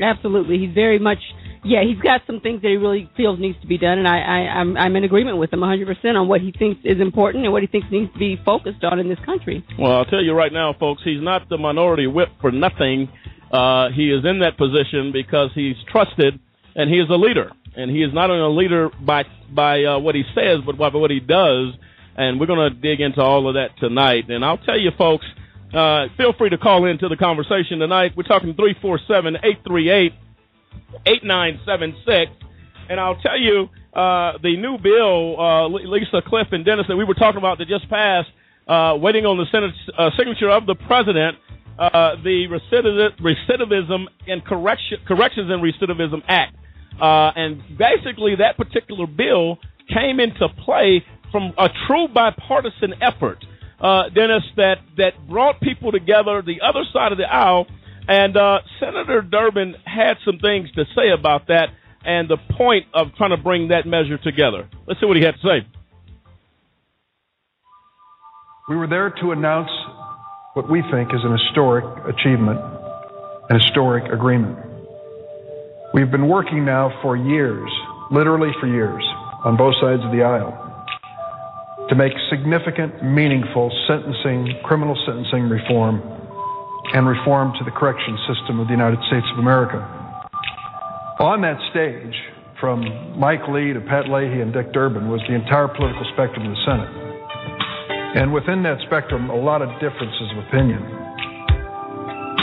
Absolutely, 0.02 0.58
he's 0.58 0.74
very 0.74 0.98
much. 0.98 1.18
Yeah, 1.64 1.82
he's 1.82 2.00
got 2.00 2.22
some 2.26 2.40
things 2.40 2.62
that 2.62 2.68
he 2.68 2.76
really 2.76 3.10
feels 3.16 3.38
needs 3.38 3.60
to 3.60 3.66
be 3.66 3.78
done, 3.78 3.98
and 3.98 4.06
I, 4.06 4.18
I, 4.20 4.38
I'm, 4.60 4.76
I'm 4.76 4.96
in 4.96 5.02
agreement 5.02 5.38
with 5.38 5.52
him 5.52 5.60
100% 5.60 6.14
on 6.14 6.28
what 6.28 6.40
he 6.40 6.52
thinks 6.52 6.80
is 6.84 7.00
important 7.00 7.44
and 7.44 7.52
what 7.52 7.62
he 7.62 7.66
thinks 7.66 7.88
needs 7.90 8.12
to 8.12 8.18
be 8.18 8.40
focused 8.44 8.84
on 8.84 9.00
in 9.00 9.08
this 9.08 9.18
country. 9.26 9.66
Well, 9.78 9.92
I'll 9.92 10.04
tell 10.04 10.22
you 10.22 10.34
right 10.34 10.52
now, 10.52 10.72
folks, 10.78 11.02
he's 11.04 11.20
not 11.20 11.48
the 11.48 11.58
minority 11.58 12.06
whip 12.06 12.28
for 12.40 12.52
nothing. 12.52 13.08
Uh, 13.52 13.88
he 13.90 14.10
is 14.10 14.24
in 14.24 14.38
that 14.38 14.56
position 14.56 15.10
because 15.12 15.50
he's 15.54 15.76
trusted 15.90 16.38
and 16.76 16.88
he 16.88 17.00
is 17.00 17.08
a 17.10 17.16
leader 17.16 17.50
and 17.78 17.90
he 17.90 18.02
is 18.02 18.12
not 18.12 18.28
only 18.28 18.42
a 18.42 18.48
leader 18.48 18.90
by 19.00 19.24
by 19.54 19.84
uh, 19.84 19.98
what 19.98 20.14
he 20.14 20.24
says, 20.34 20.58
but 20.66 20.76
by 20.76 20.88
what 20.88 21.10
he 21.10 21.20
does. 21.20 21.72
And 22.16 22.40
we're 22.40 22.46
going 22.46 22.70
to 22.70 22.74
dig 22.74 23.00
into 23.00 23.22
all 23.22 23.48
of 23.48 23.54
that 23.54 23.78
tonight. 23.78 24.28
And 24.28 24.44
I'll 24.44 24.58
tell 24.58 24.78
you, 24.78 24.90
folks, 24.98 25.24
uh, 25.72 26.08
feel 26.16 26.32
free 26.32 26.50
to 26.50 26.58
call 26.58 26.84
into 26.84 27.08
the 27.08 27.16
conversation 27.16 27.78
tonight. 27.78 28.12
We're 28.16 28.24
talking 28.24 28.54
three 28.54 28.74
four 28.82 28.98
seven 29.06 29.36
eight 29.44 29.58
three 29.64 29.88
eight 29.90 30.12
eight 31.06 31.22
nine 31.22 31.60
seven 31.64 31.94
six. 32.04 32.32
And 32.90 32.98
I'll 32.98 33.20
tell 33.20 33.38
you, 33.38 33.68
uh, 33.94 34.38
the 34.42 34.56
new 34.56 34.78
bill, 34.78 35.38
uh, 35.38 35.68
Lisa, 35.68 36.20
Cliff, 36.26 36.48
and 36.50 36.64
Dennis 36.64 36.86
that 36.88 36.96
we 36.96 37.04
were 37.04 37.14
talking 37.14 37.38
about 37.38 37.58
that 37.58 37.68
just 37.68 37.88
passed, 37.88 38.30
uh, 38.66 38.96
waiting 38.98 39.24
on 39.24 39.36
the 39.36 39.44
Senate 39.52 39.74
uh, 39.96 40.10
signature 40.18 40.50
of 40.50 40.66
the 40.66 40.74
president, 40.74 41.36
the 41.78 42.48
Recidivism 43.20 44.06
and 44.26 44.44
Correction, 44.44 44.98
Corrections 45.06 45.50
and 45.50 45.62
Recidivism 45.62 46.22
Act. 46.26 46.56
Uh, 47.00 47.30
and 47.36 47.62
basically, 47.78 48.36
that 48.36 48.56
particular 48.56 49.06
bill 49.06 49.58
came 49.88 50.20
into 50.20 50.48
play 50.64 51.04
from 51.30 51.52
a 51.58 51.68
true 51.86 52.08
bipartisan 52.08 52.94
effort, 53.02 53.44
uh, 53.80 54.08
Dennis, 54.14 54.42
that, 54.56 54.78
that 54.96 55.12
brought 55.28 55.60
people 55.60 55.92
together, 55.92 56.42
the 56.42 56.60
other 56.62 56.84
side 56.92 57.12
of 57.12 57.18
the 57.18 57.24
aisle. 57.24 57.66
And 58.08 58.36
uh, 58.36 58.60
Senator 58.80 59.20
Durbin 59.20 59.74
had 59.84 60.14
some 60.24 60.38
things 60.38 60.70
to 60.72 60.84
say 60.96 61.10
about 61.10 61.48
that 61.48 61.68
and 62.04 62.28
the 62.28 62.38
point 62.56 62.86
of 62.94 63.14
trying 63.16 63.30
to 63.30 63.36
bring 63.36 63.68
that 63.68 63.86
measure 63.86 64.18
together. 64.18 64.68
Let's 64.86 65.00
see 65.00 65.06
what 65.06 65.16
he 65.16 65.22
had 65.22 65.34
to 65.34 65.40
say. 65.40 65.66
We 68.68 68.76
were 68.76 68.86
there 68.86 69.10
to 69.10 69.32
announce 69.32 69.70
what 70.54 70.70
we 70.70 70.82
think 70.90 71.10
is 71.14 71.20
an 71.22 71.36
historic 71.36 71.84
achievement, 72.06 72.60
an 73.50 73.60
historic 73.60 74.10
agreement. 74.12 74.58
We've 75.94 76.10
been 76.10 76.28
working 76.28 76.66
now 76.66 76.92
for 77.00 77.16
years, 77.16 77.70
literally 78.10 78.52
for 78.60 78.66
years, 78.66 79.02
on 79.44 79.56
both 79.56 79.74
sides 79.80 80.04
of 80.04 80.12
the 80.12 80.22
aisle, 80.22 80.52
to 81.88 81.94
make 81.94 82.12
significant, 82.28 83.02
meaningful 83.02 83.72
sentencing, 83.88 84.60
criminal 84.64 84.94
sentencing 85.06 85.48
reform, 85.48 86.02
and 86.92 87.08
reform 87.08 87.52
to 87.58 87.64
the 87.64 87.70
correction 87.70 88.18
system 88.28 88.60
of 88.60 88.66
the 88.66 88.76
United 88.76 89.00
States 89.08 89.24
of 89.32 89.38
America. 89.38 89.80
On 91.20 91.40
that 91.40 91.56
stage, 91.70 92.14
from 92.60 92.84
Mike 93.18 93.48
Lee 93.48 93.72
to 93.72 93.80
Pat 93.80 94.10
Leahy 94.12 94.42
and 94.42 94.52
Dick 94.52 94.74
Durbin, 94.74 95.08
was 95.08 95.22
the 95.26 95.34
entire 95.34 95.68
political 95.68 96.04
spectrum 96.12 96.44
of 96.44 96.52
the 96.52 96.62
Senate. 96.68 96.92
And 98.20 98.32
within 98.32 98.62
that 98.64 98.76
spectrum, 98.84 99.30
a 99.30 99.36
lot 99.36 99.62
of 99.62 99.72
differences 99.80 100.28
of 100.36 100.44
opinion. 100.48 100.84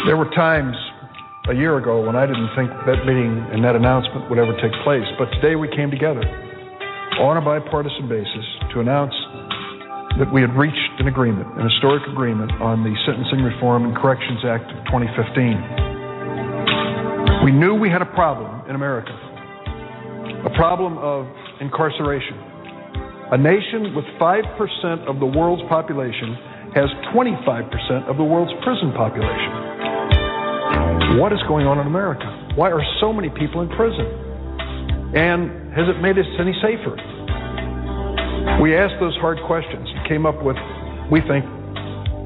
There 0.09 0.17
were 0.17 0.29
times 0.33 0.75
a 1.49 1.53
year 1.53 1.77
ago 1.77 2.01
when 2.01 2.15
I 2.15 2.25
didn't 2.25 2.49
think 2.57 2.71
that 2.89 3.05
meeting 3.05 3.45
and 3.53 3.63
that 3.63 3.75
announcement 3.75 4.27
would 4.29 4.39
ever 4.39 4.53
take 4.57 4.73
place, 4.81 5.05
but 5.21 5.29
today 5.37 5.55
we 5.55 5.67
came 5.69 5.91
together 5.91 6.25
on 7.21 7.37
a 7.37 7.41
bipartisan 7.41 8.09
basis 8.09 8.45
to 8.73 8.79
announce 8.81 9.13
that 10.17 10.25
we 10.33 10.41
had 10.41 10.49
reached 10.57 10.89
an 10.97 11.05
agreement, 11.07 11.45
an 11.59 11.69
historic 11.69 12.01
agreement 12.09 12.51
on 12.57 12.81
the 12.81 12.89
Sentencing 13.05 13.45
Reform 13.45 13.85
and 13.85 13.95
Corrections 13.95 14.41
Act 14.41 14.65
of 14.73 14.81
2015. 14.89 17.45
We 17.45 17.53
knew 17.53 17.77
we 17.77 17.93
had 17.93 18.01
a 18.01 18.09
problem 18.17 18.65
in 18.65 18.73
America, 18.73 19.13
a 20.49 20.53
problem 20.57 20.97
of 20.97 21.29
incarceration. 21.61 22.41
A 23.31 23.37
nation 23.37 23.93
with 23.93 24.05
5% 24.17 25.05
of 25.05 25.21
the 25.21 25.29
world's 25.29 25.61
population 25.69 26.33
has 26.73 26.89
25% 27.13 28.09
of 28.09 28.17
the 28.17 28.23
world's 28.23 28.53
prison 28.63 28.91
population. 28.97 29.75
What 31.13 31.31
is 31.31 31.39
going 31.47 31.65
on 31.65 31.79
in 31.79 31.87
America? 31.87 32.25
Why 32.55 32.71
are 32.71 32.83
so 32.99 33.13
many 33.13 33.29
people 33.29 33.61
in 33.61 33.69
prison? 33.69 34.03
And 35.15 35.71
has 35.71 35.87
it 35.87 36.01
made 36.01 36.17
us 36.17 36.25
any 36.39 36.51
safer? 36.59 36.97
We 38.59 38.75
asked 38.75 38.99
those 38.99 39.15
hard 39.23 39.39
questions 39.47 39.87
and 39.87 40.07
came 40.07 40.25
up 40.25 40.43
with, 40.43 40.57
we 41.11 41.21
think, 41.21 41.45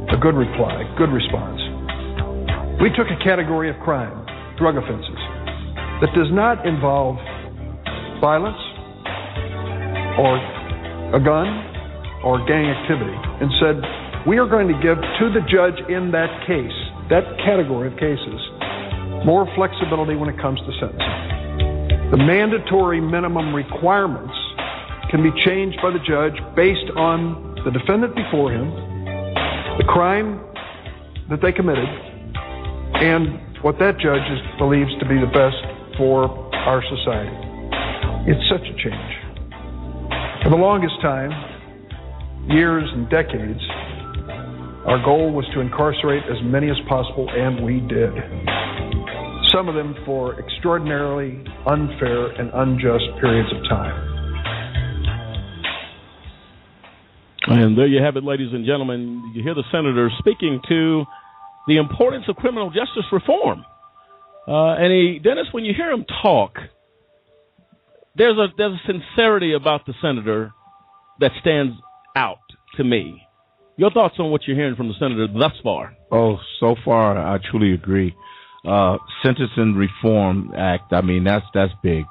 a 0.09 0.17
good 0.17 0.33
reply, 0.33 0.87
good 0.97 1.13
response. 1.13 1.61
We 2.81 2.89
took 2.97 3.11
a 3.13 3.19
category 3.21 3.69
of 3.69 3.77
crime, 3.85 4.25
drug 4.57 4.77
offenses, 4.77 5.21
that 6.01 6.09
does 6.15 6.31
not 6.33 6.65
involve 6.65 7.19
violence 8.23 8.57
or 10.17 10.33
a 11.13 11.21
gun 11.21 11.47
or 12.25 12.41
gang 12.47 12.65
activity 12.73 13.15
and 13.43 13.53
said, 13.61 13.77
we 14.25 14.39
are 14.39 14.47
going 14.47 14.67
to 14.67 14.77
give 14.81 14.97
to 14.97 15.25
the 15.29 15.45
judge 15.45 15.77
in 15.87 16.11
that 16.11 16.31
case, 16.47 16.75
that 17.09 17.23
category 17.45 17.87
of 17.87 17.95
cases, 18.01 18.39
more 19.25 19.47
flexibility 19.55 20.15
when 20.15 20.29
it 20.29 20.39
comes 20.39 20.59
to 20.59 20.71
sentencing. 20.79 22.11
The 22.11 22.17
mandatory 22.17 22.99
minimum 23.01 23.53
requirements 23.53 24.33
can 25.11 25.23
be 25.23 25.31
changed 25.43 25.79
by 25.81 25.91
the 25.91 25.99
judge 25.99 26.33
based 26.55 26.89
on 26.95 27.61
the 27.65 27.71
defendant 27.71 28.15
before 28.15 28.51
him, 28.51 28.71
the 29.77 29.85
crime 29.87 30.39
that 31.29 31.41
they 31.41 31.51
committed, 31.51 31.87
and 32.95 33.39
what 33.61 33.77
that 33.79 33.99
judge 33.99 34.23
is, 34.31 34.39
believes 34.57 34.91
to 34.99 35.05
be 35.07 35.19
the 35.19 35.29
best 35.31 35.57
for 35.97 36.29
our 36.53 36.81
society. 36.83 37.35
It's 38.31 38.49
such 38.49 38.63
a 38.63 38.73
change. 38.81 39.13
For 40.43 40.49
the 40.49 40.57
longest 40.57 40.95
time, 41.01 41.31
years 42.49 42.89
and 42.93 43.09
decades, 43.09 43.59
our 44.87 45.03
goal 45.03 45.31
was 45.31 45.45
to 45.53 45.59
incarcerate 45.59 46.23
as 46.31 46.41
many 46.43 46.69
as 46.69 46.77
possible, 46.87 47.29
and 47.29 47.63
we 47.63 47.81
did. 47.81 48.13
Some 49.53 49.67
of 49.67 49.75
them 49.75 49.95
for 50.05 50.39
extraordinarily 50.39 51.43
unfair 51.65 52.27
and 52.27 52.51
unjust 52.53 53.05
periods 53.19 53.49
of 53.51 53.63
time. 53.69 54.19
And 57.47 57.77
there 57.77 57.87
you 57.87 58.03
have 58.03 58.15
it, 58.15 58.23
ladies 58.23 58.53
and 58.53 58.65
gentlemen. 58.65 59.31
You 59.33 59.41
hear 59.41 59.55
the 59.55 59.63
senator 59.71 60.11
speaking 60.19 60.61
to 60.69 61.03
the 61.67 61.77
importance 61.77 62.25
of 62.27 62.35
criminal 62.35 62.69
justice 62.69 63.05
reform. 63.11 63.65
Uh, 64.47 64.73
and 64.73 64.91
he, 64.91 65.19
Dennis, 65.19 65.47
when 65.51 65.63
you 65.63 65.73
hear 65.75 65.91
him 65.91 66.05
talk, 66.21 66.57
there's 68.15 68.37
a 68.37 68.47
there's 68.57 68.73
a 68.73 68.91
sincerity 68.91 69.53
about 69.53 69.85
the 69.85 69.93
senator 70.01 70.51
that 71.19 71.31
stands 71.41 71.73
out 72.15 72.39
to 72.77 72.83
me. 72.83 73.21
Your 73.77 73.91
thoughts 73.91 74.15
on 74.19 74.29
what 74.29 74.41
you're 74.45 74.57
hearing 74.57 74.75
from 74.75 74.89
the 74.89 74.95
senator 74.99 75.27
thus 75.27 75.53
far? 75.63 75.95
Oh, 76.11 76.37
so 76.59 76.75
far 76.83 77.17
I 77.17 77.39
truly 77.49 77.73
agree. 77.73 78.13
Uh, 78.67 78.97
Sentencing 79.23 79.75
Reform 79.75 80.51
Act. 80.55 80.91
I 80.91 81.01
mean, 81.01 81.23
that's 81.23 81.45
that's 81.53 81.71
big, 81.81 82.03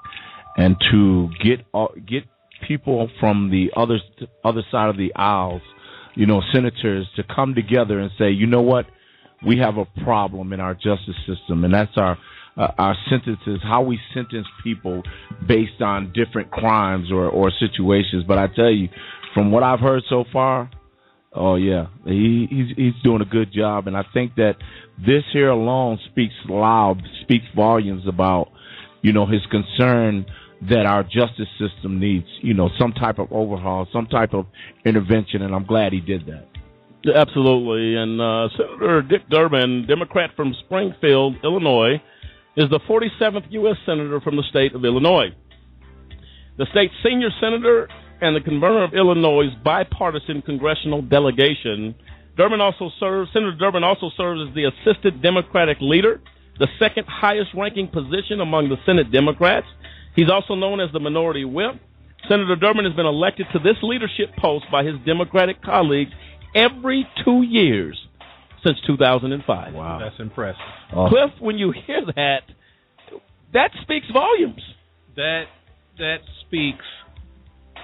and 0.56 0.76
to 0.90 1.28
get 1.44 1.66
uh, 1.74 1.88
get 2.06 2.24
people 2.66 3.10
from 3.20 3.50
the 3.50 3.70
other 3.76 3.98
other 4.44 4.62
side 4.70 4.88
of 4.88 4.96
the 4.96 5.14
aisles, 5.14 5.62
you 6.14 6.26
know, 6.26 6.42
senators 6.52 7.06
to 7.16 7.22
come 7.22 7.54
together 7.54 7.98
and 7.98 8.10
say, 8.18 8.30
you 8.30 8.46
know 8.46 8.62
what, 8.62 8.86
we 9.46 9.58
have 9.58 9.76
a 9.76 9.84
problem 10.02 10.52
in 10.52 10.60
our 10.60 10.74
justice 10.74 11.16
system, 11.26 11.64
and 11.64 11.72
that's 11.72 11.96
our 11.96 12.16
uh, 12.56 12.72
our 12.78 12.96
sentences, 13.08 13.60
how 13.62 13.82
we 13.82 13.98
sentence 14.14 14.46
people 14.64 15.02
based 15.46 15.80
on 15.80 16.12
different 16.12 16.50
crimes 16.50 17.10
or 17.12 17.28
or 17.28 17.52
situations. 17.60 18.24
But 18.26 18.38
I 18.38 18.48
tell 18.48 18.70
you, 18.70 18.88
from 19.34 19.52
what 19.52 19.62
I've 19.62 19.80
heard 19.80 20.02
so 20.08 20.24
far, 20.32 20.70
oh 21.32 21.56
yeah, 21.56 21.86
he 22.04 22.46
he's 22.50 22.76
he's 22.76 23.02
doing 23.04 23.22
a 23.22 23.26
good 23.26 23.52
job, 23.52 23.86
and 23.86 23.96
I 23.96 24.04
think 24.12 24.34
that 24.36 24.56
this 25.06 25.22
here 25.32 25.50
alone 25.50 25.98
speaks 26.10 26.34
loud, 26.48 27.02
speaks 27.22 27.44
volumes 27.54 28.02
about 28.06 28.48
you 29.02 29.12
know 29.12 29.26
his 29.26 29.44
concern 29.50 30.26
that 30.68 30.86
our 30.86 31.04
justice 31.04 31.48
system 31.58 32.00
needs, 32.00 32.26
you 32.42 32.52
know, 32.52 32.68
some 32.80 32.92
type 32.92 33.18
of 33.18 33.30
overhaul, 33.30 33.86
some 33.92 34.06
type 34.06 34.34
of 34.34 34.46
intervention, 34.84 35.42
and 35.42 35.54
I'm 35.54 35.64
glad 35.64 35.92
he 35.92 36.00
did 36.00 36.26
that. 36.26 36.48
Absolutely. 37.14 37.94
And 37.94 38.20
uh, 38.20 38.48
Senator 38.56 39.02
Dick 39.02 39.28
Durbin, 39.30 39.86
Democrat 39.86 40.30
from 40.34 40.54
Springfield, 40.64 41.36
Illinois, 41.44 42.02
is 42.56 42.68
the 42.70 42.80
47th 42.80 43.44
U.S. 43.50 43.76
Senator 43.86 44.20
from 44.20 44.36
the 44.36 44.42
state 44.50 44.74
of 44.74 44.84
Illinois. 44.84 45.28
The 46.56 46.66
state's 46.72 46.94
senior 47.04 47.28
senator 47.40 47.88
and 48.20 48.34
the 48.34 48.40
convener 48.40 48.82
of 48.82 48.94
Illinois' 48.94 49.54
bipartisan 49.62 50.42
congressional 50.42 51.02
delegation. 51.02 51.94
Durbin 52.38 52.60
also 52.60 52.90
serves, 53.00 53.30
Senator 53.32 53.56
Durbin 53.56 53.82
also 53.82 54.10
serves 54.16 54.40
as 54.48 54.54
the 54.54 54.70
assistant 54.70 55.20
Democratic 55.20 55.78
leader, 55.80 56.20
the 56.58 56.68
second 56.78 57.06
highest 57.08 57.50
ranking 57.54 57.88
position 57.88 58.40
among 58.40 58.68
the 58.68 58.76
Senate 58.86 59.10
Democrats. 59.10 59.66
He's 60.14 60.30
also 60.30 60.54
known 60.54 60.80
as 60.80 60.90
the 60.92 61.00
minority 61.00 61.44
whip. 61.44 61.74
Senator 62.28 62.56
Durbin 62.56 62.84
has 62.84 62.94
been 62.94 63.06
elected 63.06 63.46
to 63.52 63.58
this 63.58 63.76
leadership 63.82 64.30
post 64.38 64.66
by 64.70 64.84
his 64.84 64.94
Democratic 65.04 65.60
colleagues 65.62 66.12
every 66.54 67.06
two 67.24 67.42
years 67.42 67.98
since 68.64 68.78
2005. 68.86 69.74
Wow. 69.74 69.98
That's 70.00 70.20
impressive. 70.20 70.60
Oh. 70.94 71.08
Cliff, 71.08 71.30
when 71.40 71.58
you 71.58 71.72
hear 71.86 72.02
that, 72.14 72.42
that 73.52 73.70
speaks 73.82 74.06
volumes. 74.12 74.62
That 75.16 75.44
that 75.98 76.18
speaks 76.46 76.84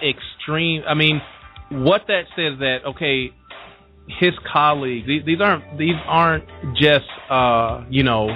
extreme. 0.02 0.82
I 0.86 0.94
mean, 0.94 1.20
what 1.70 2.02
that 2.08 2.24
says 2.36 2.58
that 2.60 2.78
okay, 2.86 3.32
his 4.08 4.32
colleagues. 4.52 5.06
These, 5.06 5.24
these 5.24 5.40
aren't 5.40 5.78
these 5.78 5.96
aren't 6.06 6.44
just 6.76 7.08
uh, 7.30 7.84
you 7.90 8.02
know 8.02 8.28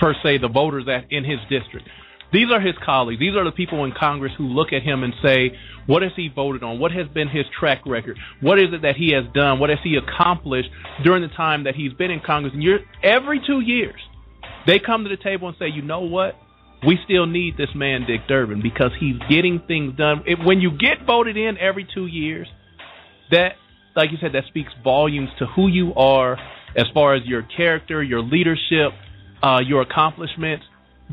per 0.00 0.14
se 0.22 0.38
the 0.38 0.48
voters 0.48 0.86
that 0.86 1.06
in 1.10 1.24
his 1.24 1.38
district. 1.48 1.88
These 2.32 2.50
are 2.52 2.60
his 2.60 2.74
colleagues. 2.84 3.20
These 3.20 3.36
are 3.36 3.44
the 3.44 3.52
people 3.52 3.84
in 3.84 3.92
Congress 3.92 4.32
who 4.36 4.44
look 4.44 4.72
at 4.72 4.82
him 4.82 5.04
and 5.04 5.14
say, 5.22 5.56
what 5.86 6.02
has 6.02 6.10
he 6.16 6.28
voted 6.28 6.62
on? 6.64 6.80
What 6.80 6.90
has 6.92 7.06
been 7.08 7.28
his 7.28 7.44
track 7.58 7.82
record? 7.86 8.18
What 8.40 8.58
is 8.58 8.66
it 8.72 8.82
that 8.82 8.96
he 8.96 9.12
has 9.12 9.24
done? 9.32 9.60
What 9.60 9.70
has 9.70 9.78
he 9.84 9.96
accomplished 9.96 10.68
during 11.04 11.22
the 11.22 11.34
time 11.34 11.64
that 11.64 11.76
he's 11.76 11.92
been 11.92 12.10
in 12.10 12.20
Congress? 12.20 12.52
And 12.52 12.62
you're, 12.62 12.80
every 13.02 13.40
two 13.46 13.60
years, 13.60 14.00
they 14.66 14.80
come 14.80 15.04
to 15.04 15.08
the 15.08 15.16
table 15.16 15.48
and 15.48 15.56
say, 15.58 15.68
you 15.68 15.82
know 15.82 16.00
what? 16.00 16.34
We 16.86 16.98
still 17.04 17.26
need 17.26 17.56
this 17.56 17.70
man, 17.74 18.04
Dick 18.06 18.28
Durbin, 18.28 18.60
because 18.60 18.90
he's 18.98 19.16
getting 19.30 19.62
things 19.66 19.96
done. 19.96 20.24
It, 20.26 20.38
when 20.44 20.60
you 20.60 20.76
get 20.76 21.06
voted 21.06 21.36
in 21.36 21.56
every 21.58 21.86
two 21.94 22.06
years, 22.06 22.48
that, 23.30 23.52
like 23.96 24.10
you 24.12 24.18
said, 24.20 24.32
that 24.32 24.44
speaks 24.48 24.70
volumes 24.84 25.30
to 25.38 25.46
who 25.46 25.68
you 25.68 25.94
are 25.94 26.36
as 26.76 26.84
far 26.92 27.14
as 27.14 27.24
your 27.24 27.42
character, 27.42 28.02
your 28.02 28.22
leadership, 28.22 28.92
uh, 29.42 29.60
your 29.66 29.82
accomplishments 29.82 30.64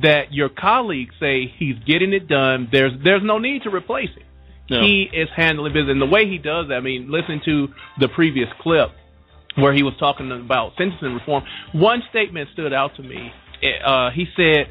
that 0.02 0.34
your 0.34 0.50
colleagues 0.50 1.14
say 1.20 1.54
he's 1.58 1.76
getting 1.86 2.14
it 2.14 2.28
done. 2.28 2.68
There's 2.72 2.92
there's 3.04 3.22
no 3.24 3.38
need 3.38 3.64
to 3.64 3.70
replace 3.70 4.10
him. 4.10 4.24
No. 4.70 4.82
He 4.82 5.10
is 5.12 5.30
handling 5.36 5.74
business, 5.74 5.92
and 5.92 6.02
the 6.02 6.08
way 6.08 6.28
he 6.28 6.38
does 6.38 6.70
that. 6.70 6.76
I 6.76 6.80
mean, 6.80 7.12
listen 7.12 7.42
to 7.46 7.68
the 8.00 8.08
previous 8.08 8.48
clip 8.62 8.90
where 9.56 9.74
he 9.74 9.84
was 9.84 9.94
talking 10.00 10.32
about 10.32 10.72
sentencing 10.78 11.14
reform. 11.14 11.44
One 11.74 12.02
statement 12.10 12.50
stood 12.54 12.74
out 12.74 12.96
to 12.96 13.04
me. 13.04 13.32
Uh, 13.86 14.10
he 14.12 14.26
said 14.36 14.68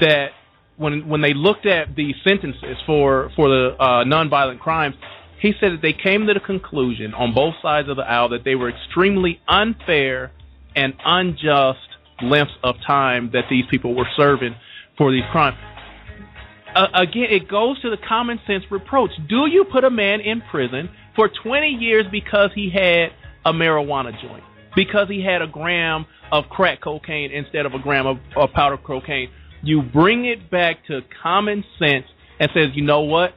that 0.00 0.28
when 0.76 1.08
when 1.08 1.20
they 1.22 1.34
looked 1.34 1.66
at 1.66 1.96
the 1.96 2.14
sentences 2.26 2.76
for 2.86 3.30
for 3.36 3.48
the 3.48 3.76
uh, 3.78 4.04
nonviolent 4.04 4.60
crimes, 4.60 4.94
he 5.42 5.52
said 5.58 5.72
that 5.72 5.82
they 5.82 5.92
came 5.92 6.28
to 6.28 6.34
the 6.34 6.40
conclusion 6.40 7.14
on 7.14 7.34
both 7.34 7.54
sides 7.60 7.88
of 7.88 7.96
the 7.96 8.02
aisle 8.02 8.28
that 8.28 8.44
they 8.44 8.54
were 8.54 8.70
extremely 8.70 9.40
unfair 9.48 10.30
and 10.76 10.94
unjust 11.04 11.80
lengths 12.22 12.54
of 12.62 12.76
time 12.86 13.30
that 13.32 13.44
these 13.50 13.64
people 13.68 13.96
were 13.96 14.06
serving 14.16 14.54
for 14.96 15.10
these 15.10 15.24
crimes. 15.32 15.56
Uh, 16.76 16.86
again, 16.94 17.26
it 17.28 17.48
goes 17.48 17.80
to 17.82 17.90
the 17.90 17.96
common 18.08 18.40
sense 18.46 18.62
reproach. 18.70 19.10
Do 19.28 19.46
you 19.46 19.64
put 19.70 19.82
a 19.82 19.90
man 19.90 20.20
in 20.20 20.42
prison 20.48 20.88
for 21.16 21.28
20 21.28 21.68
years 21.68 22.06
because 22.10 22.50
he 22.54 22.70
had 22.72 23.08
a 23.44 23.52
marijuana 23.52 24.12
joint? 24.22 24.44
Because 24.76 25.08
he 25.08 25.22
had 25.22 25.42
a 25.42 25.48
gram 25.48 26.06
of 26.30 26.44
crack 26.50 26.80
cocaine 26.80 27.32
instead 27.32 27.66
of 27.66 27.74
a 27.74 27.80
gram 27.80 28.06
of, 28.06 28.18
of 28.36 28.52
powder 28.52 28.78
cocaine? 28.78 29.28
You 29.62 29.82
bring 29.82 30.24
it 30.24 30.50
back 30.50 30.86
to 30.86 31.00
common 31.20 31.64
sense 31.80 32.06
and 32.38 32.48
says, 32.54 32.68
you 32.74 32.84
know 32.84 33.00
what? 33.00 33.34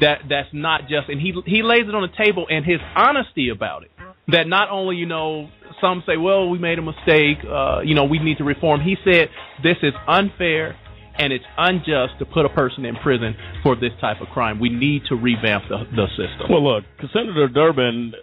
That 0.00 0.22
that's 0.28 0.48
not 0.52 0.82
just, 0.82 1.08
and 1.08 1.20
he 1.20 1.32
he 1.46 1.62
lays 1.62 1.86
it 1.88 1.94
on 1.94 2.02
the 2.02 2.24
table 2.24 2.46
and 2.50 2.64
his 2.64 2.80
honesty 2.96 3.48
about 3.50 3.84
it. 3.84 3.90
That 4.28 4.48
not 4.48 4.70
only 4.70 4.96
you 4.96 5.06
know 5.06 5.48
some 5.80 6.02
say, 6.06 6.16
well, 6.16 6.48
we 6.48 6.58
made 6.58 6.78
a 6.78 6.82
mistake. 6.82 7.38
Uh, 7.46 7.80
you 7.84 7.94
know, 7.94 8.04
we 8.04 8.18
need 8.18 8.38
to 8.38 8.44
reform. 8.44 8.80
He 8.80 8.96
said 9.04 9.28
this 9.62 9.76
is 9.82 9.92
unfair 10.08 10.76
and 11.16 11.32
it's 11.32 11.44
unjust 11.56 12.14
to 12.18 12.24
put 12.24 12.44
a 12.44 12.48
person 12.48 12.84
in 12.84 12.96
prison 12.96 13.36
for 13.62 13.76
this 13.76 13.92
type 14.00 14.20
of 14.20 14.28
crime. 14.28 14.58
We 14.58 14.68
need 14.68 15.02
to 15.10 15.14
revamp 15.14 15.64
the, 15.68 15.84
the 15.94 16.06
system. 16.08 16.50
Well, 16.50 16.64
look, 16.64 16.84
Senator 17.12 17.46
Durbin 17.48 18.14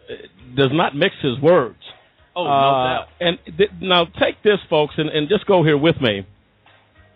does 0.57 0.71
not 0.73 0.93
mix 0.95 1.15
his 1.21 1.39
words. 1.39 1.79
Oh, 2.35 2.43
no 2.43 2.49
Uh, 2.49 2.83
doubt. 2.93 3.07
And 3.21 3.39
th- 3.57 3.69
now 3.81 4.05
take 4.05 4.43
this, 4.43 4.59
folks, 4.69 4.95
and, 4.97 5.09
and 5.09 5.29
just 5.29 5.45
go 5.45 5.63
here 5.63 5.77
with 5.77 6.01
me. 6.01 6.25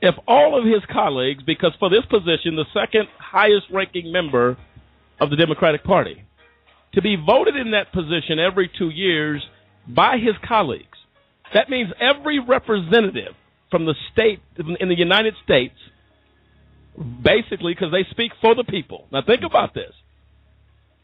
If 0.02 0.16
all 0.28 0.58
of 0.58 0.66
his 0.66 0.82
colleagues, 0.92 1.44
because 1.44 1.72
for 1.80 1.90
this 1.90 2.06
position, 2.10 2.56
the 2.56 2.66
second 2.74 3.08
highest 3.18 3.66
ranking 3.72 4.12
member 4.12 4.58
of 5.20 5.30
the 5.30 5.36
Democratic 5.36 5.84
Party, 5.84 6.24
to 6.94 7.02
be 7.02 7.16
voted 7.16 7.56
in 7.56 7.72
that 7.72 7.92
position 7.92 8.40
every 8.40 8.70
two 8.78 8.90
years 8.90 9.44
by 9.88 10.18
his 10.18 10.36
colleagues, 10.48 10.98
that 11.54 11.70
means 11.70 11.90
every 12.00 12.40
representative 12.40 13.34
from 13.72 13.86
the 13.86 13.96
state 14.12 14.40
in 14.58 14.90
the 14.90 14.98
United 14.98 15.34
States, 15.44 15.76
basically, 17.24 17.74
because 17.74 17.92
they 17.92 18.06
speak 18.12 18.32
for 18.42 18.56
the 18.56 18.64
people. 18.64 19.08
Now 19.12 19.22
think 19.26 19.42
about 19.44 19.74
this. 19.74 19.92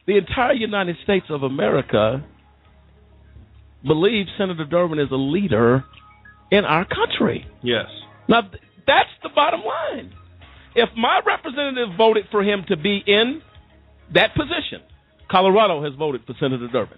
The 0.07 0.17
entire 0.17 0.53
United 0.53 0.97
States 1.03 1.25
of 1.29 1.43
America 1.43 2.23
believes 3.85 4.29
Senator 4.37 4.65
Durbin 4.65 4.99
is 4.99 5.11
a 5.11 5.15
leader 5.15 5.83
in 6.51 6.65
our 6.65 6.85
country. 6.85 7.45
Yes. 7.63 7.85
Now, 8.27 8.41
that's 8.87 9.09
the 9.23 9.29
bottom 9.29 9.61
line. 9.61 10.13
If 10.75 10.89
my 10.95 11.21
representative 11.25 11.89
voted 11.97 12.25
for 12.31 12.43
him 12.43 12.63
to 12.69 12.77
be 12.77 13.03
in 13.05 13.41
that 14.13 14.33
position, 14.35 14.81
Colorado 15.29 15.83
has 15.83 15.93
voted 15.95 16.21
for 16.25 16.33
Senator 16.39 16.67
Durbin. 16.67 16.97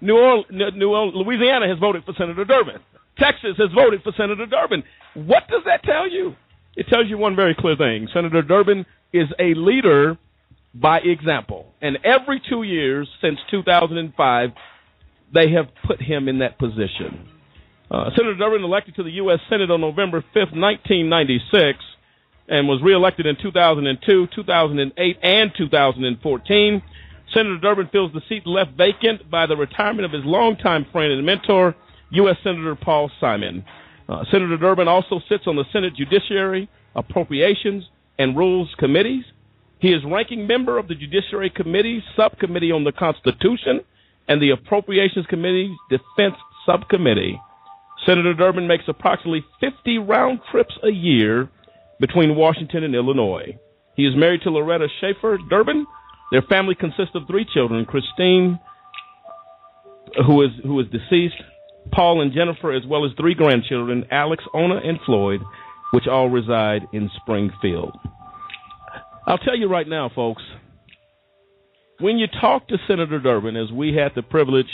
New 0.00 0.16
Orleans, 0.16 0.46
New 0.76 0.90
Orleans, 0.90 1.14
Louisiana 1.16 1.68
has 1.68 1.78
voted 1.78 2.04
for 2.04 2.14
Senator 2.18 2.44
Durbin. 2.44 2.76
Texas 3.18 3.56
has 3.58 3.70
voted 3.74 4.02
for 4.02 4.12
Senator 4.16 4.46
Durbin. 4.46 4.82
What 5.14 5.48
does 5.48 5.62
that 5.66 5.82
tell 5.82 6.10
you? 6.10 6.34
It 6.76 6.86
tells 6.88 7.08
you 7.08 7.16
one 7.16 7.34
very 7.34 7.54
clear 7.58 7.76
thing. 7.76 8.08
Senator 8.12 8.42
Durbin 8.42 8.84
is 9.12 9.28
a 9.38 9.54
leader 9.54 10.18
by 10.74 10.98
example. 10.98 11.72
And 11.80 11.98
every 12.04 12.42
two 12.48 12.62
years 12.62 13.08
since 13.22 13.38
2005, 13.50 14.50
they 15.32 15.50
have 15.52 15.66
put 15.86 16.00
him 16.02 16.28
in 16.28 16.40
that 16.40 16.58
position. 16.58 17.28
Uh, 17.90 18.10
Senator 18.16 18.34
Durbin 18.34 18.64
elected 18.64 18.96
to 18.96 19.02
the 19.02 19.12
U.S. 19.12 19.38
Senate 19.48 19.70
on 19.70 19.80
November 19.80 20.20
5, 20.34 20.34
1996, 20.52 21.78
and 22.48 22.66
was 22.66 22.80
reelected 22.82 23.26
in 23.26 23.36
2002, 23.40 24.28
2008, 24.34 25.18
and 25.22 25.52
2014. 25.56 26.82
Senator 27.32 27.58
Durbin 27.58 27.88
fills 27.92 28.12
the 28.12 28.22
seat 28.28 28.46
left 28.46 28.72
vacant 28.76 29.30
by 29.30 29.46
the 29.46 29.56
retirement 29.56 30.04
of 30.04 30.12
his 30.12 30.24
longtime 30.24 30.86
friend 30.90 31.12
and 31.12 31.24
mentor, 31.24 31.74
U.S. 32.10 32.36
Senator 32.42 32.74
Paul 32.74 33.10
Simon. 33.20 33.64
Uh, 34.08 34.24
Senator 34.30 34.56
Durbin 34.56 34.88
also 34.88 35.20
sits 35.28 35.44
on 35.46 35.56
the 35.56 35.64
Senate 35.72 35.94
Judiciary, 35.96 36.68
Appropriations, 36.94 37.84
and 38.18 38.36
Rules 38.36 38.72
Committees. 38.78 39.24
He 39.78 39.92
is 39.92 40.02
ranking 40.04 40.46
member 40.46 40.78
of 40.78 40.88
the 40.88 40.94
Judiciary 40.94 41.50
Committee, 41.50 42.02
Subcommittee 42.16 42.72
on 42.72 42.84
the 42.84 42.92
Constitution, 42.92 43.80
and 44.28 44.40
the 44.40 44.50
Appropriations 44.50 45.26
Committee 45.26 45.76
Defense 45.90 46.36
Subcommittee. 46.64 47.38
Senator 48.06 48.34
Durbin 48.34 48.68
makes 48.68 48.84
approximately 48.86 49.44
50 49.60 49.98
round 49.98 50.40
trips 50.50 50.74
a 50.82 50.90
year 50.90 51.50
between 51.98 52.36
Washington 52.36 52.84
and 52.84 52.94
Illinois. 52.94 53.58
He 53.96 54.04
is 54.04 54.14
married 54.16 54.42
to 54.42 54.50
Loretta 54.50 54.86
Schaefer 55.00 55.38
Durbin. 55.50 55.86
Their 56.30 56.42
family 56.42 56.74
consists 56.74 57.14
of 57.14 57.22
three 57.26 57.46
children: 57.52 57.84
Christine, 57.84 58.60
who 60.26 60.42
is 60.42 60.50
who 60.62 60.78
is 60.80 60.86
deceased, 60.86 61.42
Paul 61.92 62.20
and 62.20 62.32
Jennifer, 62.32 62.72
as 62.72 62.82
well 62.86 63.04
as 63.04 63.12
three 63.18 63.34
grandchildren: 63.34 64.04
Alex, 64.10 64.44
Ona, 64.54 64.76
and 64.76 64.98
Floyd, 65.04 65.40
which 65.92 66.06
all 66.06 66.28
reside 66.28 66.82
in 66.92 67.10
Springfield. 67.22 67.96
I'll 69.26 69.38
tell 69.38 69.56
you 69.56 69.68
right 69.68 69.88
now, 69.88 70.10
folks. 70.14 70.42
When 71.98 72.18
you 72.18 72.26
talk 72.40 72.68
to 72.68 72.76
Senator 72.86 73.18
Durbin, 73.18 73.56
as 73.56 73.72
we 73.72 73.94
had 73.94 74.12
the 74.14 74.22
privilege, 74.22 74.66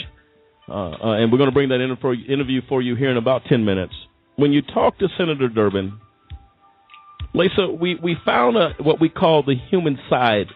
and 0.69 1.31
we're 1.31 1.39
going 1.39 1.51
to 1.51 1.55
bring 1.55 1.71
that 1.71 1.81
in 1.81 1.97
for, 1.97 2.15
interview 2.15 2.61
for 2.69 2.83
you 2.83 2.95
here 2.97 3.11
in 3.11 3.17
about 3.17 3.43
10 3.49 3.65
minutes. 3.65 3.95
When 4.37 4.53
you 4.53 4.63
talk 4.63 4.99
to 4.99 5.09
Senator 5.19 5.49
Durbin, 5.49 5.99
Lisa, 7.35 7.69
we, 7.69 7.97
we 7.97 8.17
found 8.25 8.57
a, 8.57 8.75
what 8.83 9.01
we 9.01 9.09
call 9.09 9.43
the 9.43 9.57
human 9.71 9.99
side 10.09 10.47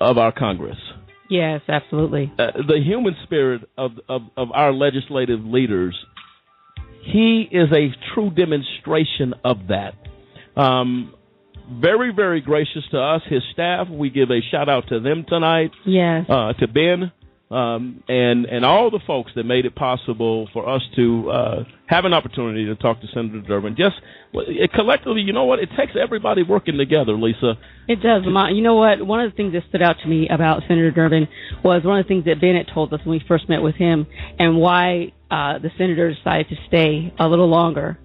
of 0.00 0.18
our 0.18 0.32
Congress. 0.32 0.78
Yes, 1.28 1.62
absolutely. 1.68 2.32
Uh, 2.38 2.52
the 2.68 2.80
human 2.84 3.16
spirit 3.24 3.68
of, 3.78 3.92
of, 4.08 4.22
of 4.36 4.48
our 4.52 4.72
legislative 4.72 5.40
leaders. 5.44 5.96
He 7.02 7.48
is 7.50 7.68
a 7.72 7.88
true 8.14 8.30
demonstration 8.30 9.34
of 9.44 9.58
that. 9.68 9.94
Um, 10.60 11.14
very, 11.70 12.12
very 12.14 12.40
gracious 12.40 12.82
to 12.90 12.98
us, 12.98 13.22
his 13.28 13.42
staff. 13.52 13.88
We 13.88 14.10
give 14.10 14.30
a 14.30 14.40
shout 14.50 14.68
out 14.68 14.88
to 14.88 15.00
them 15.00 15.24
tonight. 15.28 15.70
Yes. 15.86 16.26
Uh, 16.28 16.52
to 16.54 16.68
Ben 16.68 17.12
um, 17.50 18.02
and 18.08 18.46
and 18.46 18.64
all 18.64 18.90
the 18.90 19.00
folks 19.06 19.32
that 19.36 19.44
made 19.44 19.66
it 19.66 19.74
possible 19.74 20.48
for 20.52 20.68
us 20.68 20.82
to 20.96 21.30
uh, 21.30 21.64
have 21.86 22.04
an 22.04 22.14
opportunity 22.14 22.64
to 22.66 22.74
talk 22.74 23.00
to 23.02 23.06
Senator 23.08 23.40
Durbin. 23.42 23.76
Just 23.76 23.96
it, 24.32 24.72
collectively, 24.72 25.20
you 25.20 25.32
know 25.32 25.44
what? 25.44 25.58
It 25.58 25.68
takes 25.76 25.92
everybody 26.00 26.42
working 26.42 26.78
together, 26.78 27.12
Lisa. 27.12 27.54
It 27.86 28.02
does. 28.02 28.22
Ma- 28.26 28.48
You 28.48 28.62
know 28.62 28.74
what? 28.74 29.06
One 29.06 29.20
of 29.20 29.30
the 29.30 29.36
things 29.36 29.52
that 29.52 29.62
stood 29.68 29.82
out 29.82 29.96
to 30.02 30.08
me 30.08 30.28
about 30.28 30.62
Senator 30.66 30.90
Durbin 30.90 31.28
was 31.62 31.82
one 31.84 31.98
of 31.98 32.04
the 32.06 32.08
things 32.08 32.24
that 32.24 32.40
Bennett 32.40 32.68
told 32.72 32.92
us 32.94 33.00
when 33.04 33.18
we 33.18 33.24
first 33.28 33.48
met 33.48 33.62
with 33.62 33.74
him, 33.76 34.06
and 34.38 34.56
why 34.56 35.12
uh, 35.30 35.58
the 35.58 35.70
senator 35.76 36.12
decided 36.12 36.48
to 36.48 36.56
stay 36.66 37.12
a 37.18 37.28
little 37.28 37.48
longer. 37.48 37.98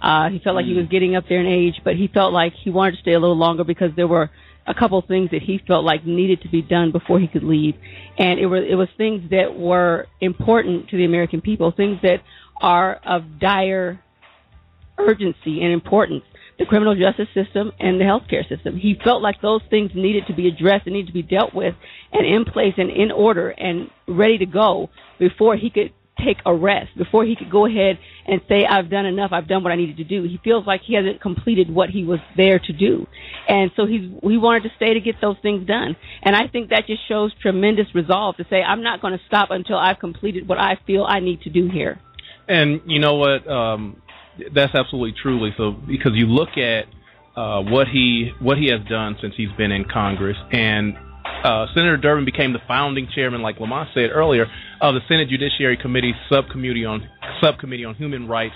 Uh, 0.00 0.28
he 0.30 0.38
felt 0.38 0.54
like 0.56 0.66
he 0.66 0.74
was 0.74 0.86
getting 0.88 1.16
up 1.16 1.24
there 1.28 1.40
in 1.40 1.46
age, 1.46 1.74
but 1.84 1.96
he 1.96 2.08
felt 2.08 2.32
like 2.32 2.52
he 2.62 2.70
wanted 2.70 2.92
to 2.92 2.98
stay 3.02 3.12
a 3.12 3.18
little 3.18 3.36
longer 3.36 3.64
because 3.64 3.90
there 3.96 4.06
were 4.06 4.30
a 4.66 4.74
couple 4.74 4.98
of 4.98 5.06
things 5.06 5.30
that 5.30 5.42
he 5.42 5.60
felt 5.66 5.84
like 5.84 6.04
needed 6.04 6.42
to 6.42 6.48
be 6.48 6.62
done 6.62 6.92
before 6.92 7.20
he 7.20 7.28
could 7.28 7.44
leave, 7.44 7.74
and 8.18 8.38
it 8.40 8.46
was 8.46 8.64
it 8.68 8.74
was 8.74 8.88
things 8.96 9.30
that 9.30 9.56
were 9.56 10.06
important 10.20 10.88
to 10.90 10.96
the 10.96 11.04
American 11.04 11.40
people, 11.40 11.72
things 11.76 11.98
that 12.02 12.20
are 12.60 12.96
of 13.04 13.38
dire 13.38 14.00
urgency 14.98 15.62
and 15.62 15.72
importance. 15.72 16.24
The 16.58 16.64
criminal 16.64 16.94
justice 16.94 17.28
system 17.34 17.70
and 17.78 18.00
the 18.00 18.04
healthcare 18.04 18.48
system. 18.48 18.78
He 18.78 18.98
felt 19.04 19.20
like 19.20 19.42
those 19.42 19.60
things 19.68 19.90
needed 19.94 20.26
to 20.28 20.34
be 20.34 20.48
addressed 20.48 20.86
and 20.86 20.94
needed 20.94 21.08
to 21.08 21.12
be 21.12 21.22
dealt 21.22 21.52
with 21.54 21.74
and 22.12 22.26
in 22.26 22.46
place 22.46 22.72
and 22.78 22.88
in 22.88 23.12
order 23.12 23.50
and 23.50 23.90
ready 24.08 24.38
to 24.38 24.46
go 24.46 24.88
before 25.18 25.56
he 25.56 25.68
could 25.68 25.92
take 26.24 26.38
a 26.46 26.54
rest, 26.54 26.96
before 26.96 27.24
he 27.24 27.36
could 27.36 27.50
go 27.50 27.66
ahead 27.66 27.98
and 28.26 28.40
say, 28.48 28.64
I've 28.64 28.90
done 28.90 29.06
enough, 29.06 29.30
I've 29.32 29.48
done 29.48 29.62
what 29.62 29.72
I 29.72 29.76
needed 29.76 29.98
to 29.98 30.04
do. 30.04 30.22
He 30.22 30.38
feels 30.42 30.66
like 30.66 30.80
he 30.86 30.94
hasn't 30.94 31.20
completed 31.20 31.72
what 31.72 31.90
he 31.90 32.04
was 32.04 32.20
there 32.36 32.58
to 32.58 32.72
do. 32.72 33.06
And 33.48 33.70
so 33.76 33.86
he's, 33.86 34.10
he 34.22 34.38
wanted 34.38 34.62
to 34.64 34.70
stay 34.76 34.94
to 34.94 35.00
get 35.00 35.16
those 35.20 35.36
things 35.42 35.66
done. 35.66 35.96
And 36.22 36.34
I 36.34 36.48
think 36.48 36.70
that 36.70 36.86
just 36.86 37.06
shows 37.08 37.32
tremendous 37.40 37.86
resolve 37.94 38.36
to 38.36 38.46
say, 38.48 38.62
I'm 38.62 38.82
not 38.82 39.00
going 39.00 39.12
to 39.12 39.20
stop 39.26 39.50
until 39.50 39.76
I've 39.76 39.98
completed 39.98 40.48
what 40.48 40.58
I 40.58 40.78
feel 40.86 41.04
I 41.04 41.20
need 41.20 41.42
to 41.42 41.50
do 41.50 41.68
here. 41.70 42.00
And 42.48 42.80
you 42.86 42.98
know 43.00 43.16
what? 43.16 43.46
Um, 43.48 44.00
that's 44.54 44.74
absolutely 44.74 45.14
truly 45.20 45.50
so 45.56 45.72
Because 45.72 46.12
you 46.14 46.26
look 46.26 46.56
at 46.56 46.84
uh, 47.36 47.60
what 47.62 47.86
he 47.88 48.32
what 48.40 48.56
he 48.56 48.70
has 48.70 48.80
done 48.88 49.16
since 49.20 49.34
he's 49.36 49.52
been 49.58 49.70
in 49.70 49.84
Congress, 49.84 50.36
and 50.52 50.96
uh, 51.44 51.66
Senator 51.74 51.96
Durbin 51.96 52.24
became 52.24 52.52
the 52.52 52.60
founding 52.66 53.08
chairman, 53.14 53.42
like 53.42 53.60
Lamont 53.60 53.90
said 53.94 54.10
earlier, 54.12 54.46
of 54.80 54.94
the 54.94 55.00
Senate 55.08 55.28
Judiciary 55.28 55.76
Committee 55.76 56.14
subcommittee 56.30 56.84
on 56.84 57.08
subcommittee 57.42 57.84
on 57.84 57.94
human 57.94 58.28
rights 58.28 58.54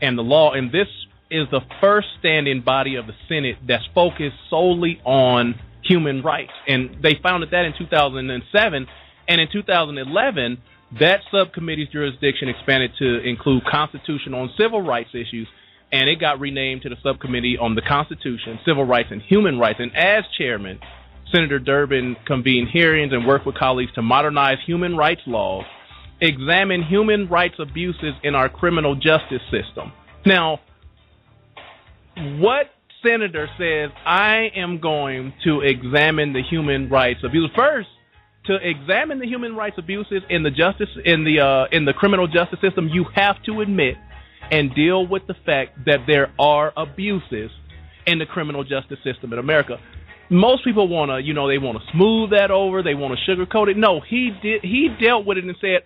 and 0.00 0.18
the 0.18 0.22
law. 0.22 0.52
And 0.52 0.70
this 0.70 0.88
is 1.30 1.46
the 1.50 1.60
first 1.80 2.08
standing 2.18 2.62
body 2.62 2.96
of 2.96 3.06
the 3.06 3.14
Senate 3.28 3.56
that's 3.66 3.84
focused 3.94 4.36
solely 4.50 5.00
on 5.04 5.58
human 5.82 6.22
rights. 6.22 6.52
And 6.66 7.02
they 7.02 7.14
founded 7.22 7.50
that 7.52 7.64
in 7.64 7.72
2007, 7.78 8.86
and 9.28 9.40
in 9.40 9.48
2011 9.52 10.58
that 11.00 11.20
subcommittee's 11.32 11.88
jurisdiction 11.88 12.48
expanded 12.48 12.92
to 12.98 13.20
include 13.22 13.64
constitutional 13.64 14.42
and 14.42 14.50
civil 14.58 14.80
rights 14.80 15.10
issues, 15.14 15.48
and 15.92 16.08
it 16.08 16.20
got 16.20 16.40
renamed 16.40 16.82
to 16.82 16.88
the 16.88 16.96
subcommittee 17.02 17.58
on 17.58 17.74
the 17.74 17.82
Constitution, 17.82 18.58
Civil 18.64 18.84
Rights, 18.84 19.08
and 19.10 19.22
Human 19.22 19.58
Rights. 19.58 19.80
And 19.80 19.94
as 19.96 20.24
chairman, 20.38 20.78
Senator 21.32 21.58
Durbin 21.58 22.16
convened 22.26 22.68
hearings 22.72 23.12
and 23.12 23.26
worked 23.26 23.46
with 23.46 23.56
colleagues 23.56 23.92
to 23.94 24.02
modernize 24.02 24.58
human 24.64 24.96
rights 24.96 25.22
laws, 25.26 25.64
examine 26.20 26.82
human 26.82 27.28
rights 27.28 27.56
abuses 27.58 28.14
in 28.22 28.34
our 28.34 28.48
criminal 28.48 28.94
justice 28.94 29.42
system. 29.50 29.92
Now, 30.24 30.60
what 32.16 32.70
senator 33.04 33.48
says, 33.58 33.90
I 34.04 34.50
am 34.56 34.80
going 34.80 35.34
to 35.44 35.60
examine 35.60 36.32
the 36.32 36.42
human 36.42 36.88
rights 36.88 37.20
abuses? 37.24 37.50
First, 37.54 37.88
to 38.46 38.56
examine 38.62 39.18
the 39.18 39.26
human 39.26 39.56
rights 39.56 39.76
abuses 39.78 40.22
in 40.30 40.42
the 40.42 40.50
justice 40.50 40.88
in 41.04 41.24
the 41.24 41.40
uh, 41.40 41.76
in 41.76 41.84
the 41.84 41.92
criminal 41.92 42.28
justice 42.28 42.60
system, 42.60 42.88
you 42.88 43.04
have 43.14 43.42
to 43.44 43.60
admit 43.60 43.96
and 44.50 44.74
deal 44.74 45.06
with 45.06 45.26
the 45.26 45.34
fact 45.44 45.84
that 45.86 46.00
there 46.06 46.32
are 46.38 46.72
abuses 46.76 47.50
in 48.06 48.18
the 48.18 48.26
criminal 48.26 48.62
justice 48.62 48.98
system 49.02 49.32
in 49.32 49.38
America. 49.38 49.78
Most 50.30 50.64
people 50.64 50.88
want 50.88 51.10
to, 51.10 51.22
you 51.22 51.34
know, 51.34 51.46
they 51.46 51.58
want 51.58 51.78
to 51.78 51.84
smooth 51.92 52.30
that 52.30 52.50
over, 52.50 52.82
they 52.82 52.94
want 52.94 53.16
to 53.16 53.30
sugarcoat 53.30 53.68
it. 53.68 53.76
No, 53.76 54.00
he 54.00 54.32
did. 54.42 54.62
He 54.62 54.88
dealt 55.00 55.24
with 55.24 55.38
it 55.38 55.44
and 55.44 55.54
said, 55.60 55.82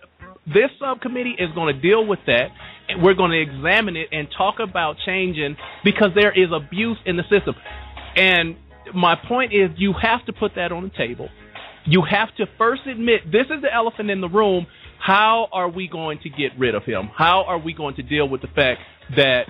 This 0.47 0.71
subcommittee 0.79 1.35
is 1.37 1.49
going 1.53 1.75
to 1.75 1.79
deal 1.79 2.05
with 2.05 2.19
that, 2.25 2.49
and 2.89 3.03
we're 3.03 3.13
going 3.13 3.31
to 3.31 3.41
examine 3.41 3.95
it 3.95 4.07
and 4.11 4.27
talk 4.35 4.55
about 4.59 4.97
changing 5.05 5.57
because 5.83 6.09
there 6.15 6.31
is 6.31 6.49
abuse 6.51 6.97
in 7.05 7.17
the 7.17 7.23
system. 7.23 7.55
And 8.15 8.57
my 8.95 9.15
point 9.15 9.53
is, 9.53 9.69
you 9.77 9.93
have 10.01 10.25
to 10.25 10.33
put 10.33 10.55
that 10.55 10.71
on 10.71 10.83
the 10.83 10.97
table. 10.97 11.29
You 11.85 12.03
have 12.09 12.35
to 12.37 12.45
first 12.57 12.81
admit 12.87 13.31
this 13.31 13.45
is 13.49 13.61
the 13.61 13.73
elephant 13.73 14.09
in 14.09 14.21
the 14.21 14.29
room. 14.29 14.67
How 14.99 15.47
are 15.51 15.69
we 15.69 15.87
going 15.87 16.19
to 16.23 16.29
get 16.29 16.51
rid 16.57 16.75
of 16.75 16.83
him? 16.83 17.09
How 17.15 17.43
are 17.43 17.57
we 17.57 17.73
going 17.73 17.95
to 17.95 18.03
deal 18.03 18.27
with 18.29 18.41
the 18.41 18.47
fact 18.47 18.81
that 19.15 19.45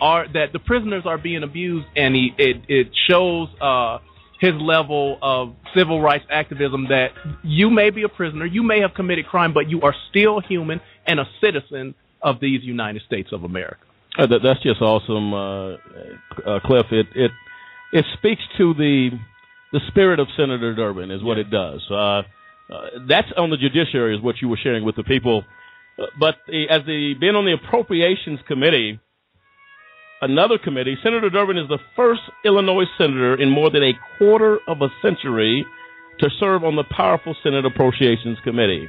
are 0.00 0.26
that 0.32 0.52
the 0.52 0.58
prisoners 0.58 1.02
are 1.04 1.18
being 1.18 1.42
abused, 1.42 1.86
and 1.96 2.14
he, 2.14 2.30
it 2.38 2.62
it 2.68 2.88
shows 3.08 3.48
uh, 3.60 3.98
his 4.40 4.54
level 4.60 5.18
of 5.20 5.54
civil 5.76 6.00
rights 6.00 6.24
activism 6.30 6.86
that 6.88 7.08
you 7.42 7.70
may 7.70 7.90
be 7.90 8.04
a 8.04 8.08
prisoner, 8.08 8.46
you 8.46 8.62
may 8.62 8.80
have 8.80 8.94
committed 8.94 9.26
crime, 9.26 9.52
but 9.52 9.68
you 9.68 9.82
are 9.82 9.94
still 10.10 10.40
human 10.40 10.80
and 11.06 11.18
a 11.20 11.24
citizen 11.40 11.94
of 12.22 12.40
these 12.40 12.62
United 12.62 13.02
States 13.02 13.30
of 13.32 13.44
America. 13.44 13.80
Uh, 14.18 14.26
that, 14.26 14.40
that's 14.42 14.62
just 14.62 14.80
awesome, 14.80 15.34
uh, 15.34 15.72
uh, 16.48 16.60
Cliff. 16.64 16.86
It 16.90 17.06
it 17.14 17.30
it 17.92 18.04
speaks 18.18 18.42
to 18.58 18.74
the 18.74 19.10
the 19.72 19.80
spirit 19.88 20.18
of 20.18 20.28
Senator 20.36 20.74
Durbin, 20.74 21.10
is 21.10 21.22
what 21.22 21.38
it 21.38 21.50
does. 21.50 21.84
Uh, 21.90 21.94
uh, 21.94 22.22
that's 23.08 23.28
on 23.36 23.50
the 23.50 23.56
judiciary, 23.56 24.16
is 24.16 24.22
what 24.22 24.36
you 24.40 24.48
were 24.48 24.58
sharing 24.62 24.84
with 24.84 24.96
the 24.96 25.04
people. 25.04 25.44
Uh, 25.98 26.06
but 26.18 26.36
the, 26.46 26.68
as 26.68 26.84
the 26.86 27.14
being 27.20 27.34
on 27.34 27.44
the 27.44 27.52
appropriations 27.52 28.40
committee, 28.46 28.98
another 30.20 30.58
committee, 30.58 30.96
Senator 31.02 31.30
Durbin 31.30 31.58
is 31.58 31.68
the 31.68 31.78
first 31.96 32.20
Illinois 32.44 32.84
senator 32.96 33.40
in 33.40 33.50
more 33.50 33.70
than 33.70 33.82
a 33.82 33.92
quarter 34.18 34.58
of 34.66 34.82
a 34.82 34.88
century 35.02 35.64
to 36.20 36.28
serve 36.40 36.64
on 36.64 36.76
the 36.76 36.84
powerful 36.84 37.34
Senate 37.42 37.64
Appropriations 37.64 38.38
Committee, 38.42 38.88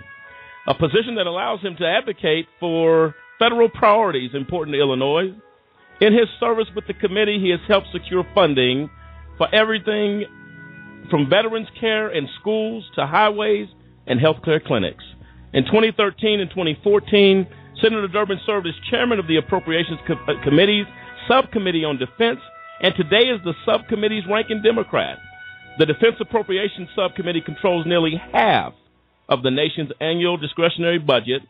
a 0.68 0.74
position 0.74 1.16
that 1.16 1.28
allows 1.28 1.62
him 1.62 1.76
to 1.78 1.88
advocate 1.88 2.48
for 2.60 3.16
federal 3.38 3.70
priorities 3.70 4.32
important 4.34 4.76
to 4.76 4.80
Illinois. 4.80 5.34
In 6.02 6.14
his 6.14 6.28
service 6.40 6.68
with 6.76 6.88
the 6.88 6.94
committee, 6.94 7.40
he 7.40 7.50
has 7.50 7.60
helped 7.68 7.88
secure 7.92 8.26
funding 8.34 8.90
for 9.38 9.54
everything 9.54 10.26
from 11.10 11.30
veterans 11.30 11.68
care 11.80 12.10
and 12.10 12.28
schools 12.40 12.84
to 12.96 13.06
highways 13.06 13.68
and 14.08 14.20
health 14.20 14.38
care 14.44 14.60
clinics. 14.60 15.04
In 15.54 15.66
2013 15.66 16.40
and 16.40 16.50
2014, 16.50 17.48
Senator 17.82 18.08
Durbin 18.08 18.40
served 18.46 18.68
as 18.68 18.74
chairman 18.90 19.20
of 19.20 19.28
the 19.28 19.38
Appropriations 19.38 20.00
Co- 20.08 20.14
uh, 20.28 20.44
Committee's 20.44 20.86
Subcommittee 21.30 21.86
on 21.86 21.98
Defense, 21.98 22.40
and 22.82 22.94
today 22.96 23.30
is 23.30 23.40
the 23.44 23.54
subcommittee's 23.66 24.24
ranking 24.30 24.62
Democrat. 24.64 25.20
The 25.78 25.86
Defense 25.86 26.16
Appropriations 26.20 26.90
Subcommittee 26.96 27.42
controls 27.42 27.86
nearly 27.86 28.20
half 28.34 28.74
of 29.30 29.44
the 29.44 29.52
nation's 29.52 29.92
annual 30.02 30.38
discretionary 30.38 30.98
budget 30.98 31.44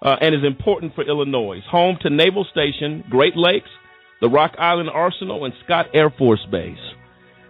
uh, 0.00 0.16
and 0.20 0.34
is 0.34 0.44
important 0.44 0.94
for 0.94 1.04
Illinois. 1.06 1.60
Home 1.70 1.98
to 2.00 2.10
Naval 2.10 2.46
Station, 2.50 3.04
Great 3.10 3.36
Lakes, 3.36 3.68
the 4.20 4.28
Rock 4.28 4.54
Island 4.58 4.88
Arsenal, 4.92 5.44
and 5.44 5.52
Scott 5.64 5.86
Air 5.92 6.10
Force 6.10 6.44
Base. 6.50 6.78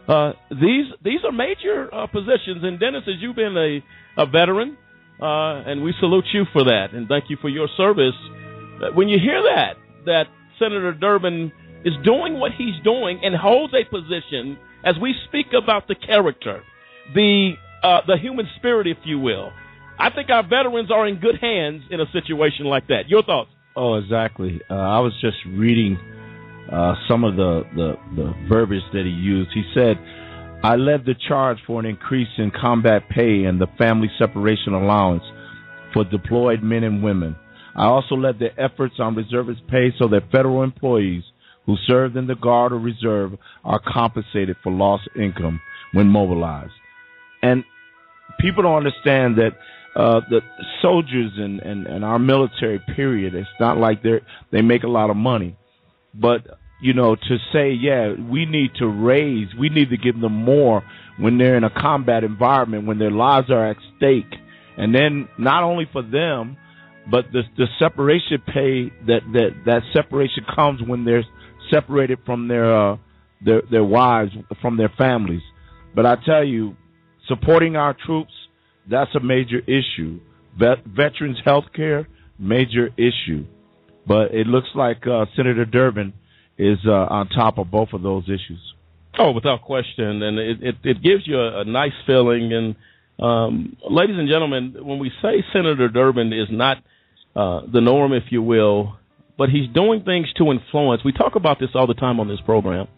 Uh, 0.09 0.33
these 0.51 0.87
these 1.05 1.21
are 1.25 1.33
major 1.33 1.95
uh, 1.95 2.07
positions, 2.07 2.65
and 2.65 2.81
Dennis, 2.81 3.05
as 3.07 3.21
you've 3.21 3.37
been 3.37 3.57
a, 3.57 4.23
a 4.23 4.27
veteran, 4.27 4.77
uh, 5.21 5.63
and 5.67 5.83
we 5.83 5.95
salute 6.01 6.25
you 6.33 6.45
for 6.53 6.65
that, 6.65 6.89
and 6.93 7.07
thank 7.09 7.25
you 7.29 7.37
for 7.41 7.49
your 7.49 7.69
service. 7.77 8.17
When 8.95 9.09
you 9.09 9.19
hear 9.19 9.43
that, 9.43 9.75
that 10.07 10.27
Senator 10.59 10.93
Durbin 10.93 11.53
is 11.85 11.95
doing 12.05 12.39
what 12.39 12.53
he's 12.53 12.75
doing 12.85 13.21
and 13.23 13.35
holds 13.35 13.75
a 13.75 13.85
position 13.85 14.59
as 14.85 14.95
we 15.01 15.15
speak 15.29 15.47
about 15.57 15.89
the 15.89 15.95
character, 15.95 16.63
the 17.15 17.55
uh, 17.83 18.01
the 18.07 18.17
human 18.17 18.49
spirit, 18.57 18.87
if 18.87 18.99
you 19.05 19.19
will. 19.19 19.53
I 19.99 20.11
think 20.11 20.31
our 20.31 20.43
veterans 20.43 20.91
are 20.91 21.07
in 21.07 21.19
good 21.21 21.39
hands 21.41 21.83
in 21.91 22.01
a 22.01 22.07
situation 22.13 22.67
like 22.67 22.89
that. 22.89 23.09
Your 23.09 23.23
thoughts? 23.23 23.51
Oh, 23.77 23.95
exactly. 23.95 24.61
Uh, 24.71 24.75
I 24.75 25.01
was 25.01 25.13
just 25.21 25.37
reading 25.47 25.97
uh, 26.73 26.95
some 27.09 27.25
of 27.25 27.37
the, 27.37 27.63
the, 27.75 27.95
the 28.17 28.35
verbiage 28.49 28.83
that 28.93 29.05
he 29.05 29.11
used. 29.11 29.51
He 29.55 29.63
said, 29.75 29.97
I 30.63 30.75
led 30.75 31.05
the 31.05 31.15
charge 31.29 31.59
for 31.67 31.79
an 31.79 31.87
increase 31.87 32.29
in 32.37 32.51
combat 32.51 33.09
pay 33.09 33.45
and 33.45 33.61
the 33.61 33.69
family 33.79 34.11
separation 34.19 34.73
allowance 34.73 35.23
for 35.93 36.05
deployed 36.05 36.63
men 36.63 36.83
and 36.83 37.03
women. 37.03 37.37
I 37.77 37.85
also 37.85 38.17
led 38.17 38.41
the 38.41 38.51
efforts 38.61 38.95
on 38.99 39.15
reservist 39.15 39.61
pay 39.69 39.93
so 39.99 40.09
that 40.09 40.31
federal 40.33 40.65
employees 40.65 41.23
who 41.69 41.77
served 41.87 42.17
in 42.17 42.27
the 42.27 42.35
Guard 42.35 42.73
or 42.73 42.79
Reserve 42.79 43.33
are 43.63 43.79
compensated 43.87 44.57
for 44.63 44.73
lost 44.73 45.07
income 45.15 45.61
when 45.93 46.09
mobilized. 46.09 46.73
And 47.43 47.63
people 48.41 48.63
don't 48.63 48.79
understand 48.79 49.37
that 49.37 49.51
uh, 49.95 50.21
the 50.31 50.41
soldiers 50.81 51.33
and, 51.37 51.61
and, 51.61 51.87
and 51.87 52.07
our 52.07 52.19
military 52.19 52.81
period, 52.97 53.35
it's 53.35 53.47
not 53.61 53.77
like 53.77 54.03
they 54.03 54.21
they 54.51 54.63
make 54.63 54.83
a 54.83 54.89
lot 54.89 55.11
of 55.11 55.17
money. 55.17 55.59
But, 56.15 56.59
you 56.81 56.95
know, 56.95 57.17
to 57.17 57.37
say, 57.53 57.73
yeah, 57.73 58.15
we 58.15 58.47
need 58.47 58.71
to 58.79 58.87
raise, 58.87 59.49
we 59.61 59.69
need 59.69 59.91
to 59.91 59.99
give 59.99 60.19
them 60.19 60.33
more 60.33 60.83
when 61.19 61.37
they're 61.37 61.59
in 61.59 61.65
a 61.65 61.71
combat 61.71 62.25
environment, 62.25 62.87
when 62.87 62.99
their 62.99 63.11
lives 63.11 63.51
are 63.51 63.69
at 63.69 63.77
stake. 63.99 64.33
And 64.79 64.95
then 64.95 65.29
not 65.39 65.65
only 65.65 65.87
for 65.93 66.01
them, 66.01 66.57
but 67.11 67.27
the 67.31 67.43
the 67.59 67.67
separation 67.79 68.39
pay 68.47 68.91
that 69.07 69.21
that 69.35 69.51
that 69.67 69.83
separation 69.93 70.47
comes 70.55 70.81
when 70.83 71.05
they're 71.05 71.25
separated 71.71 72.19
from 72.27 72.49
their 72.49 72.77
uh, 72.77 72.97
their 73.45 73.63
their 73.71 73.85
wives 73.85 74.33
from 74.61 74.77
their 74.77 74.93
families. 74.99 75.43
But 75.95 76.07
I 76.07 76.17
tell 76.25 76.45
you, 76.45 76.77
supporting 77.29 77.77
our 77.77 77.95
troops 78.07 78.33
that's 78.89 79.15
a 79.15 79.21
major 79.21 79.59
issue. 79.61 80.21
Vet, 80.59 80.85
veterans 80.85 81.39
health 81.45 81.67
care 81.75 82.09
major 82.39 82.89
issue. 82.97 83.45
But 84.07 84.35
it 84.35 84.47
looks 84.47 84.69
like 84.75 85.07
uh, 85.07 85.27
Senator 85.37 85.65
Durbin 85.65 86.15
is 86.57 86.79
uh, 86.87 86.93
on 86.93 87.29
top 87.29 87.59
of 87.59 87.71
both 87.71 87.91
of 87.93 88.03
those 88.03 88.25
issues. 88.25 88.61
Oh, 89.19 89.33
without 89.33 89.63
question, 89.63 90.23
and 90.23 90.39
it 90.39 90.63
it, 90.63 90.75
it 90.85 91.03
gives 91.03 91.27
you 91.27 91.39
a, 91.39 91.61
a 91.61 91.65
nice 91.65 91.93
feeling. 92.07 92.53
And 92.53 92.77
um, 93.19 93.77
ladies 93.89 94.17
and 94.19 94.29
gentlemen, 94.29 94.77
when 94.81 94.99
we 94.99 95.11
say 95.21 95.45
Senator 95.53 95.89
Durbin 95.89 96.33
is 96.33 96.49
not 96.51 96.79
uh, 97.37 97.63
the 97.71 97.81
norm, 97.81 98.13
if 98.13 98.25
you 98.31 98.43
will, 98.43 98.97
but 99.39 99.49
he's 99.49 99.69
doing 99.73 100.03
things 100.03 100.27
to 100.37 100.51
influence. 100.51 101.03
We 101.05 101.13
talk 101.13 101.37
about 101.37 101.59
this 101.61 101.71
all 101.75 101.87
the 101.87 101.95
time 101.95 102.21
on 102.21 102.29
this 102.29 102.41
program. 102.45 102.89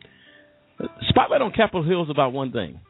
Spotlight 1.10 1.42
on 1.42 1.52
Capitol 1.52 1.84
Hill 1.84 2.02
is 2.04 2.10
about 2.10 2.32
one 2.32 2.50
thing: 2.50 2.80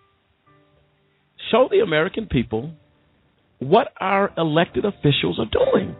show 1.51 1.69
the 1.71 1.81
American 1.81 2.27
people 2.27 2.71
what 3.59 3.93
our 4.01 4.33
elected 4.39 4.85
officials 4.85 5.39
are 5.39 5.51
doing. 5.51 5.95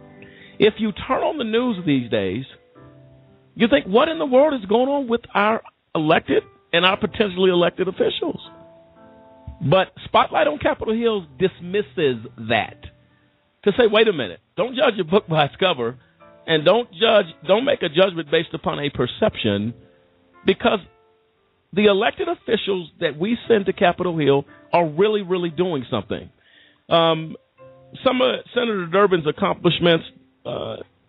If 0.57 0.75
you 0.77 0.91
turn 0.91 1.21
on 1.21 1.37
the 1.37 1.43
news 1.43 1.77
these 1.85 2.09
days, 2.09 2.45
you 3.55 3.67
think, 3.67 3.85
what 3.85 4.07
in 4.07 4.19
the 4.19 4.25
world 4.25 4.53
is 4.53 4.65
going 4.67 4.87
on 4.87 5.07
with 5.07 5.21
our 5.33 5.61
elected 5.93 6.43
and 6.71 6.85
our 6.85 6.97
potentially 6.97 7.49
elected 7.51 7.87
officials? 7.87 8.39
But 9.61 9.91
Spotlight 10.05 10.47
on 10.47 10.57
Capitol 10.57 10.95
Hill 10.95 11.27
dismisses 11.37 12.25
that 12.49 12.77
to 13.63 13.71
say, 13.77 13.87
wait 13.91 14.07
a 14.07 14.13
minute, 14.13 14.39
don't 14.55 14.75
judge 14.75 14.99
a 14.99 15.03
book 15.03 15.27
by 15.27 15.45
its 15.45 15.55
cover, 15.57 15.99
and 16.47 16.65
don't 16.65 16.89
judge, 16.91 17.27
don't 17.47 17.65
make 17.65 17.81
a 17.81 17.89
judgment 17.89 18.29
based 18.31 18.53
upon 18.53 18.79
a 18.79 18.89
perception, 18.89 19.73
because 20.45 20.79
the 21.73 21.85
elected 21.85 22.27
officials 22.27 22.89
that 22.99 23.17
we 23.17 23.37
send 23.47 23.65
to 23.67 23.73
Capitol 23.73 24.17
Hill 24.17 24.45
are 24.73 24.87
really, 24.87 25.21
really 25.21 25.49
doing 25.49 25.85
something. 25.89 26.29
Um, 26.89 27.35
some 28.03 28.21
of 28.21 28.39
Senator 28.53 28.87
Durbin's 28.87 29.27
accomplishments, 29.27 30.05
uh, 30.45 30.49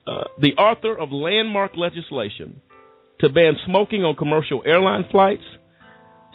uh, 0.06 0.24
the 0.40 0.54
author 0.58 0.96
of 0.96 1.10
landmark 1.12 1.72
legislation 1.76 2.60
to 3.20 3.28
ban 3.28 3.54
smoking 3.66 4.04
on 4.04 4.16
commercial 4.16 4.62
airline 4.66 5.04
flights. 5.10 5.42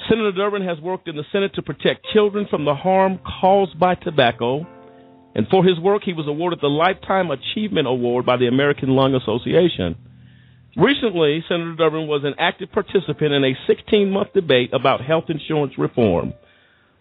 Senator 0.09 0.31
Durbin 0.31 0.63
has 0.63 0.79
worked 0.79 1.07
in 1.07 1.15
the 1.15 1.23
Senate 1.31 1.53
to 1.55 1.61
protect 1.61 2.05
children 2.13 2.47
from 2.49 2.65
the 2.65 2.75
harm 2.75 3.19
caused 3.41 3.77
by 3.79 3.95
tobacco 3.95 4.65
and 5.37 5.47
for 5.49 5.63
his 5.63 5.79
work, 5.79 6.01
he 6.03 6.13
was 6.13 6.27
awarded 6.27 6.61
the 6.61 6.67
Lifetime 6.67 7.29
Achievement 7.29 7.87
Award 7.87 8.25
by 8.25 8.37
the 8.37 8.47
American 8.47 8.89
Lung 8.89 9.13
Association. 9.13 9.95
Recently, 10.75 11.45
Senator 11.47 11.75
Durbin 11.75 12.07
was 12.07 12.23
an 12.25 12.33
active 12.39 12.71
participant 12.71 13.33
in 13.33 13.45
a 13.45 13.53
16 13.67 14.09
month 14.09 14.33
debate 14.33 14.73
about 14.73 15.05
health 15.05 15.25
insurance 15.29 15.77
reform. 15.77 16.33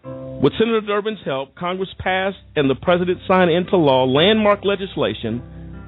With 0.05 0.53
Senator 0.53 0.81
Durbin's 0.81 1.25
help, 1.25 1.55
Congress 1.55 1.89
passed 1.97 2.37
and 2.55 2.69
the 2.69 2.75
President 2.75 3.17
signed 3.27 3.49
into 3.49 3.75
law 3.75 4.05
landmark 4.05 4.63
legislation 4.63 5.41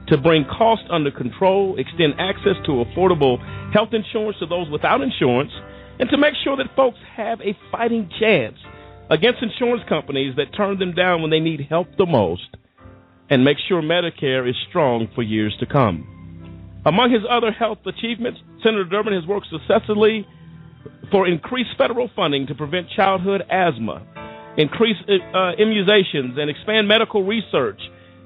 to 0.08 0.18
bring 0.18 0.44
costs 0.46 0.86
under 0.90 1.12
control, 1.12 1.78
extend 1.78 2.16
access 2.18 2.58
to 2.66 2.84
affordable 2.84 3.38
health 3.72 3.94
insurance 3.94 4.38
to 4.40 4.48
those 4.48 4.68
without 4.72 5.02
insurance, 5.02 5.52
and 6.00 6.10
to 6.10 6.18
make 6.18 6.34
sure 6.44 6.58
that 6.58 6.76
folks 6.76 6.98
have 7.16 7.40
a 7.42 7.56
fighting 7.72 8.10
chance 8.20 8.58
against 9.10 9.42
insurance 9.42 9.84
companies 9.90 10.36
that 10.38 10.56
turn 10.56 10.80
them 10.80 10.94
down 10.94 11.22
when 11.22 11.32
they 11.32 11.40
need 11.40 11.68
help 11.70 11.88
the 11.98 12.06
most 12.06 12.56
and 13.30 13.44
make 13.44 13.58
sure 13.68 13.82
Medicare 13.82 14.50
is 14.50 14.56
strong 14.70 15.08
for 15.16 15.22
years 15.22 15.56
to 15.60 15.66
come. 15.66 16.06
Among 16.86 17.12
his 17.12 17.22
other 17.30 17.52
health 17.52 17.80
achievements, 17.86 18.40
Senator 18.64 18.86
Durbin 18.86 19.14
has 19.14 19.26
worked 19.28 19.48
successfully 19.52 20.26
for 21.12 21.28
increased 21.28 21.72
federal 21.78 22.10
funding 22.16 22.48
to 22.48 22.56
prevent 22.56 22.88
childhood 22.96 23.42
asthma, 23.50 24.02
increase 24.58 24.96
uh, 25.08 25.54
immunizations, 25.60 26.40
and 26.40 26.50
expand 26.50 26.88
medical 26.88 27.24
research 27.24 27.80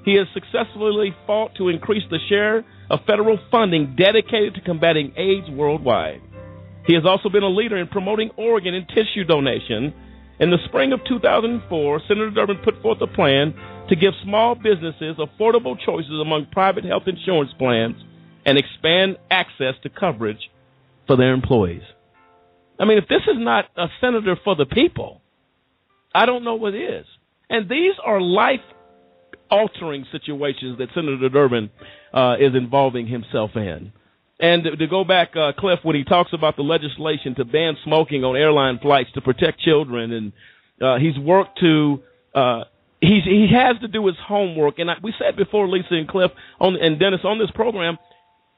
He 0.04 0.16
has 0.16 0.26
successfully 0.34 1.14
fought 1.26 1.54
to 1.56 1.70
increase 1.70 2.02
the 2.10 2.18
share 2.28 2.62
of 2.90 3.00
federal 3.06 3.38
funding 3.50 3.96
dedicated 3.96 4.54
to 4.54 4.60
combating 4.60 5.12
AIDS 5.16 5.48
worldwide. 5.50 6.20
He 6.86 6.94
has 6.94 7.04
also 7.06 7.30
been 7.30 7.42
a 7.42 7.48
leader 7.48 7.78
in 7.78 7.88
promoting 7.88 8.30
organ 8.36 8.74
and 8.74 8.86
tissue 8.88 9.24
donation. 9.24 9.94
In 10.40 10.50
the 10.50 10.58
spring 10.66 10.92
of 10.92 11.00
2004, 11.06 12.00
Senator 12.08 12.30
Durbin 12.30 12.58
put 12.64 12.80
forth 12.82 13.00
a 13.00 13.06
plan 13.06 13.54
to 13.88 13.96
give 13.96 14.14
small 14.24 14.54
businesses 14.54 15.16
affordable 15.16 15.78
choices 15.78 16.20
among 16.20 16.46
private 16.46 16.84
health 16.84 17.04
insurance 17.06 17.52
plans 17.58 17.96
and 18.44 18.58
expand 18.58 19.16
access 19.30 19.74
to 19.82 19.88
coverage 19.88 20.50
for 21.06 21.16
their 21.16 21.32
employees. 21.32 21.82
I 22.78 22.84
mean, 22.84 22.98
if 22.98 23.08
this 23.08 23.22
is 23.22 23.36
not 23.36 23.66
a 23.76 23.86
senator 24.00 24.36
for 24.42 24.56
the 24.56 24.66
people, 24.66 25.20
I 26.14 26.26
don't 26.26 26.44
know 26.44 26.56
what 26.56 26.74
is. 26.74 27.06
And 27.48 27.68
these 27.68 27.94
are 28.04 28.20
life 28.20 28.60
altering 29.50 30.06
situations 30.10 30.78
that 30.78 30.88
Senator 30.94 31.28
Durbin 31.28 31.70
uh, 32.12 32.36
is 32.40 32.54
involving 32.54 33.06
himself 33.06 33.50
in. 33.54 33.92
And 34.44 34.62
to, 34.78 34.86
go 34.86 35.04
back, 35.04 35.34
uh, 35.34 35.52
Cliff, 35.58 35.78
when 35.84 35.96
he 35.96 36.04
talks 36.04 36.34
about 36.34 36.56
the 36.56 36.62
legislation 36.62 37.34
to 37.36 37.46
ban 37.46 37.78
smoking 37.82 38.24
on 38.24 38.36
airline 38.36 38.78
flights 38.78 39.10
to 39.12 39.22
protect 39.22 39.58
children, 39.60 40.12
and 40.12 40.32
uh, 40.82 40.98
he's 40.98 41.18
worked 41.18 41.60
to 41.60 42.02
uh, 42.34 42.64
he's 43.00 43.24
he 43.24 43.48
has 43.54 43.80
to 43.80 43.88
do 43.88 44.06
his 44.06 44.16
homework. 44.22 44.78
And 44.78 44.90
I, 44.90 44.96
we 45.02 45.14
said 45.18 45.36
before, 45.36 45.66
Lisa 45.66 45.94
and 45.94 46.06
Cliff 46.06 46.30
on 46.60 46.76
and 46.76 46.98
Dennis 46.98 47.20
on 47.24 47.38
this 47.38 47.50
program, 47.54 47.96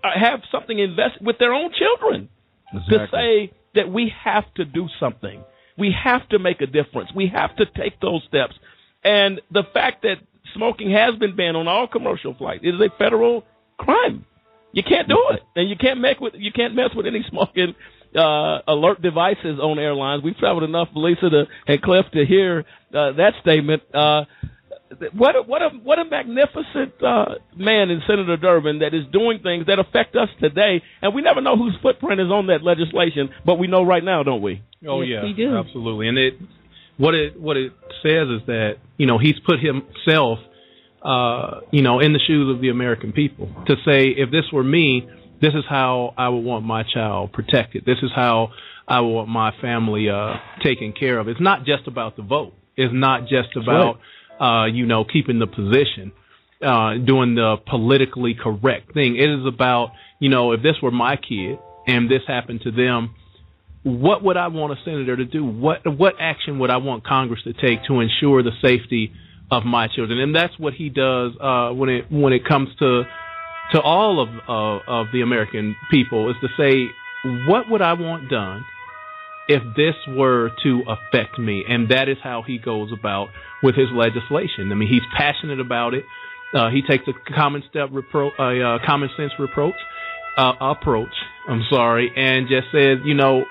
uh, 0.03 0.09
have 0.19 0.41
something 0.51 0.77
invested 0.77 1.25
with 1.25 1.39
their 1.39 1.53
own 1.53 1.71
children 1.73 2.31
Exactly. 2.75 2.99
to 2.99 3.09
say 3.13 3.53
that 3.77 3.93
we 3.93 4.13
have 4.25 4.53
to 4.55 4.65
do 4.65 4.89
something. 4.99 5.45
We 5.79 5.95
have 6.03 6.29
to 6.31 6.41
make 6.41 6.61
a 6.63 6.67
difference. 6.67 7.11
We 7.15 7.29
have 7.29 7.55
to 7.59 7.67
take 7.67 8.01
those 8.01 8.23
steps. 8.27 8.55
And 9.05 9.41
the 9.53 9.63
fact 9.73 10.03
that 10.03 10.17
smoking 10.53 10.91
has 10.91 11.15
been 11.15 11.37
banned 11.37 11.57
on 11.57 11.69
all 11.69 11.87
commercial 11.87 12.35
flights 12.35 12.65
is 12.65 12.75
a 12.81 12.89
federal 12.99 13.45
crime. 13.79 14.25
You 14.77 14.83
can't 14.83 15.09
do 15.09 15.17
it, 15.31 15.41
and 15.57 15.71
you 15.71 15.77
can't 15.77 16.01
make 16.01 16.21
with 16.21 16.35
you 16.37 16.53
can't 16.53 16.75
mess 16.75 16.91
with 16.95 17.07
any 17.07 17.25
smoking 17.31 17.75
uh, 18.15 18.59
alert 18.69 19.01
devices 19.01 19.59
on 19.59 19.79
airlines. 19.79 20.23
We've 20.23 20.37
traveled 20.37 20.65
enough, 20.65 20.89
Lisa 20.95 21.31
to, 21.31 21.45
and 21.67 21.81
Cliff, 21.81 22.05
to 22.13 22.27
hear 22.27 22.67
uh, 22.93 23.13
that 23.13 23.33
statement. 23.41 23.83
Uh, 23.95 24.25
what 25.15 25.35
a, 25.35 25.43
what 25.43 25.63
a 25.63 25.71
what 25.83 25.99
a 25.99 26.05
magnificent 26.05 26.93
uh, 27.03 27.37
man 27.57 27.89
in 27.89 28.03
Senator 28.07 28.37
Durbin 28.37 28.81
that 28.81 28.93
is 28.93 29.05
doing 29.11 29.41
things 29.43 29.65
that 29.67 29.79
affect 29.79 30.15
us 30.15 30.29
today, 30.41 30.83
and 31.01 31.15
we 31.15 31.23
never 31.23 31.41
know 31.41 31.57
whose 31.57 31.75
footprint 31.81 32.21
is 32.21 32.29
on 32.31 32.49
that 32.49 32.63
legislation, 32.63 33.31
but 33.47 33.59
we 33.59 33.69
know 33.69 33.83
right 33.83 34.05
now, 34.05 34.23
don't 34.23 34.43
we? 34.43 34.63
Oh 34.87 35.01
Yes, 35.01 35.09
yeah, 35.09 35.25
we 35.25 35.33
do. 35.33 35.57
absolutely. 35.57 36.09
And 36.09 36.19
it 36.19 36.35
what 36.99 37.15
it 37.15 37.41
what 37.41 37.57
it 37.57 37.73
says 38.03 38.29
is 38.29 38.47
that 38.47 38.75
you 38.99 39.07
know 39.07 39.17
he's 39.19 39.41
put 39.47 39.57
himself 39.59 40.39
uh, 41.07 41.61
you 41.71 41.83
know 41.83 42.01
in 42.01 42.13
the 42.13 42.19
shoes 42.19 42.53
of 42.53 42.61
the 42.61 42.69
American 42.69 43.13
people 43.13 43.49
to 43.67 43.77
say 43.87 44.09
if 44.09 44.31
this 44.31 44.45
were 44.53 44.65
me, 44.65 45.09
this 45.41 45.55
is 45.55 45.65
how 45.69 46.13
I 46.19 46.29
would 46.29 46.45
want 46.45 46.65
my 46.65 46.83
child 46.83 47.33
protected. 47.33 47.85
This 47.85 47.99
is 48.03 48.11
how 48.15 48.51
I 48.89 49.01
would 49.01 49.11
want 49.11 49.29
my 49.29 49.53
family 49.61 50.09
uh, 50.11 50.35
taken 50.65 50.93
care 50.93 51.19
of. 51.19 51.29
It's 51.29 51.41
not 51.41 51.65
just 51.65 51.87
about 51.87 52.17
the 52.17 52.23
vote. 52.23 52.55
It's 52.77 52.93
not 52.93 53.23
just 53.29 53.57
about 53.57 54.01
uh, 54.41 54.67
you 54.67 54.87
know 54.87 55.05
keeping 55.05 55.39
the 55.39 55.47
position. 55.47 56.13
Uh, 56.61 56.97
doing 56.97 57.35
the 57.35 57.57
politically 57.67 58.35
correct 58.35 58.95
thing. 58.95 59.15
It 59.15 59.29
is 59.29 59.47
about, 59.47 59.91
you 60.19 60.31
know, 60.31 60.53
if 60.53 60.63
this 60.63 60.77
were 60.83 60.91
my 60.91 61.17
kid 61.17 61.59
and 61.87 62.11
this 62.11 62.23
happened 62.27 62.63
to 62.63 62.71
them, 62.71 63.15
what 63.83 64.25
would 64.25 64.39
I 64.39 64.49
want 64.49 64.73
a 64.73 64.83
senator 64.83 65.17
to 65.17 65.27
do? 65.27 65.45
What 65.45 65.87
what 65.87 66.15
action 66.19 66.59
would 66.61 66.71
I 66.71 66.79
want 66.79 67.07
Congress 67.07 67.43
to 67.45 67.53
take 67.53 67.85
to 67.89 68.01
ensure 68.01 68.43
the 68.43 68.53
safety 68.63 69.13
of 69.51 69.65
my 69.65 69.89
children? 69.89 70.19
And 70.19 70.35
that's 70.35 70.59
what 70.59 70.75
he 70.75 70.89
does 70.89 71.33
uh, 71.41 71.71
when 71.71 71.89
it 71.89 72.11
when 72.11 72.33
it 72.33 72.45
comes 72.45 72.69
to 72.79 73.05
to 73.73 73.81
all 73.81 74.21
of 74.21 74.29
uh, 74.49 74.91
of 74.91 75.07
the 75.13 75.23
American 75.23 75.77
people 75.91 76.31
is 76.31 76.37
to 76.41 76.49
say 76.57 76.89
what 77.49 77.69
would 77.69 77.83
I 77.83 77.95
want 77.95 78.29
done 78.31 78.65
if 79.49 79.63
this 79.77 79.95
were 80.09 80.51
to 80.63 80.83
affect 80.89 81.39
me? 81.39 81.65
And 81.69 81.91
that 81.91 82.09
is 82.09 82.19
how 82.23 82.43
he 82.43 82.59
goes 82.59 82.93
about 82.93 83.29
with 83.63 83.75
his 83.75 83.89
legislation. 83.93 84.71
I 84.71 84.75
mean, 84.75 84.89
he's 84.89 85.03
passionate 85.17 85.61
about 85.61 85.95
it. 85.95 86.05
Uh, 86.55 86.71
he 86.71 86.83
takes 86.83 87.05
a 87.09 87.33
common 87.35 87.63
step 87.69 87.91
repro- 87.91 88.39
a 88.39 88.77
uh, 88.77 88.87
common 88.87 89.11
sense 89.17 89.33
reproach 89.39 89.75
uh, 90.37 90.53
approach. 90.61 91.15
I'm 91.49 91.63
sorry, 91.71 92.11
and 92.15 92.49
just 92.49 92.69
says, 92.73 92.99
you 93.05 93.15
know, 93.15 93.45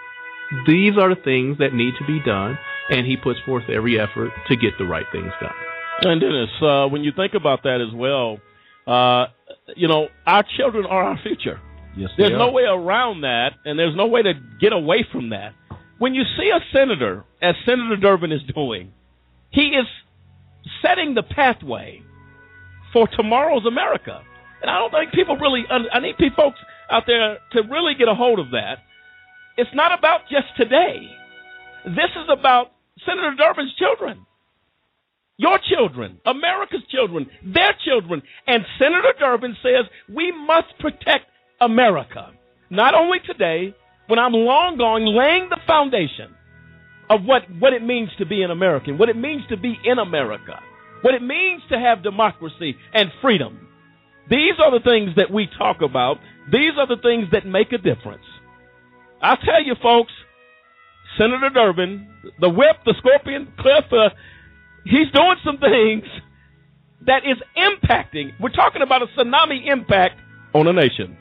these 0.68 0.94
are 0.98 1.14
the 1.14 1.22
things 1.22 1.58
that 1.60 1.74
need 1.74 1.94
to 2.00 2.06
be 2.06 2.20
done, 2.20 2.58
and 2.90 3.06
he 3.06 3.18
puts 3.18 3.40
forth 3.46 3.64
every 3.70 4.00
effort 4.00 4.32
to 4.48 4.56
get 4.56 4.78
the 4.78 4.86
right 4.86 5.06
things 5.12 5.32
done. 5.42 5.65
And 6.02 6.22
Dennis, 6.22 6.50
uh, 6.62 6.88
when 6.88 7.04
you 7.04 7.12
think 7.16 7.34
about 7.34 7.64
that 7.64 7.82
as 7.82 7.94
well, 7.94 8.40
uh, 8.88 9.28
you 9.76 9.88
know, 9.88 10.08
our 10.26 10.44
children 10.58 10.86
are 10.86 11.04
our 11.04 11.20
future. 11.24 11.60
Yes, 11.98 12.10
There's 12.18 12.32
no 12.32 12.52
way 12.52 12.64
around 12.64 13.22
that, 13.22 13.52
and 13.64 13.80
there's 13.80 13.96
no 13.96 14.08
way 14.08 14.22
to 14.22 14.34
get 14.60 14.74
away 14.74 15.06
from 15.12 15.30
that. 15.30 15.54
When 15.98 16.14
you 16.14 16.24
see 16.38 16.50
a 16.50 16.60
senator, 16.74 17.24
as 17.42 17.56
Senator 17.66 17.96
Durbin 17.96 18.34
is 18.34 18.42
doing, 18.54 18.92
he 19.50 19.68
is 19.70 19.86
setting 20.82 21.16
the 21.16 21.24
pathway 21.24 22.02
for 22.92 23.08
tomorrow's 23.08 23.66
America. 23.66 24.22
And 24.62 24.70
I 24.70 24.80
don't 24.80 24.92
think 24.92 25.14
people 25.14 25.38
really, 25.38 25.64
I 25.70 26.00
need 26.00 26.18
people, 26.18 26.44
folks 26.44 26.60
out 26.90 27.04
there 27.08 27.38
to 27.54 27.62
really 27.70 27.96
get 27.96 28.08
a 28.08 28.16
hold 28.16 28.40
of 28.40 28.52
that. 28.52 28.80
It's 29.58 29.70
not 29.74 29.98
about 29.98 30.22
just 30.30 30.48
today. 30.58 31.08
This 31.86 32.12
is 32.16 32.28
about 32.30 32.72
Senator 33.06 33.36
Durbin's 33.38 33.74
children. 33.76 34.26
Your 35.38 35.60
children, 35.70 36.20
America's 36.26 36.84
children, 36.90 37.30
their 37.44 37.76
children. 37.84 38.22
And 38.48 38.66
Senator 38.80 39.14
Durbin 39.20 39.56
says 39.62 39.86
we 40.14 40.32
must 40.32 40.78
protect 40.80 41.26
America. 41.60 42.32
Not 42.70 42.96
only 42.96 43.20
today, 43.26 43.76
when 44.08 44.20
I'm 44.20 44.34
long 44.34 44.78
gone, 44.78 45.06
laying 45.06 45.50
the 45.50 45.60
foundation 45.68 46.34
of 47.10 47.24
what, 47.24 47.44
what 47.60 47.74
it 47.74 47.84
means 47.84 48.10
to 48.18 48.26
be 48.26 48.42
an 48.44 48.52
American, 48.52 48.98
what 48.98 49.10
it 49.10 49.18
means 49.18 49.44
to 49.50 49.58
be 49.58 49.78
in 49.84 50.00
America, 50.00 50.60
what 51.02 51.14
it 51.14 51.22
means 51.22 51.62
to 51.70 51.80
have 51.80 52.02
democracy 52.02 52.76
and 52.94 53.12
freedom. 53.22 53.68
These 54.30 54.54
are 54.60 54.72
the 54.72 54.84
things 54.84 55.12
that 55.18 55.32
we 55.32 55.48
talk 55.58 55.82
about. 55.82 56.18
These 56.52 56.72
are 56.78 56.88
the 56.88 57.02
things 57.02 57.28
that 57.32 57.46
make 57.46 57.74
a 57.74 57.78
difference. 57.78 58.24
I 59.22 59.36
tell 59.36 59.64
you, 59.64 59.76
folks, 59.82 60.14
Senator 61.18 61.50
Durbin, 61.50 62.08
the 62.40 62.50
whip, 62.50 62.78
the 62.86 62.96
scorpion, 62.98 63.54
Cliff, 63.60 63.86
uh, 63.92 64.10
he's 64.86 65.12
doing 65.14 65.36
some 65.44 65.58
things 65.58 66.04
that 67.06 67.24
is 67.26 67.38
impacting. 67.58 68.32
We're 68.40 68.50
talking 68.50 68.82
about 68.82 69.02
a 69.02 69.08
tsunami 69.08 69.68
impact 69.68 70.20
on 70.54 70.68
a 70.68 70.74
nation. 70.74 71.18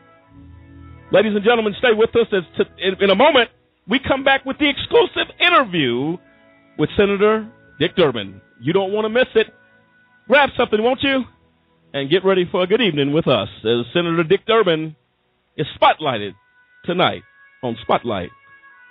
Ladies 1.12 1.32
and 1.34 1.44
gentlemen, 1.44 1.74
stay 1.78 1.92
with 1.94 2.10
us 2.16 2.26
to, 2.30 2.64
in, 2.78 3.02
in 3.02 3.10
a 3.10 3.14
moment 3.14 3.50
we 3.86 3.98
come 3.98 4.24
back 4.24 4.44
with 4.44 4.58
the 4.58 4.68
exclusive 4.68 5.32
interview 5.40 6.16
with 6.78 6.90
Senator 6.96 7.48
Dick 7.78 7.96
Durbin. 7.96 8.40
You 8.60 8.72
don't 8.72 8.92
want 8.92 9.04
to 9.04 9.08
miss 9.08 9.28
it. 9.34 9.48
Grab 10.28 10.50
something, 10.56 10.82
won't 10.82 11.02
you? 11.02 11.24
And 11.92 12.10
get 12.10 12.24
ready 12.24 12.48
for 12.50 12.62
a 12.62 12.66
good 12.66 12.80
evening 12.80 13.12
with 13.12 13.28
us 13.28 13.48
as 13.58 13.86
Senator 13.92 14.24
Dick 14.24 14.46
Durbin 14.46 14.96
is 15.56 15.66
spotlighted 15.80 16.32
tonight 16.84 17.22
on 17.62 17.76
Spotlight 17.82 18.30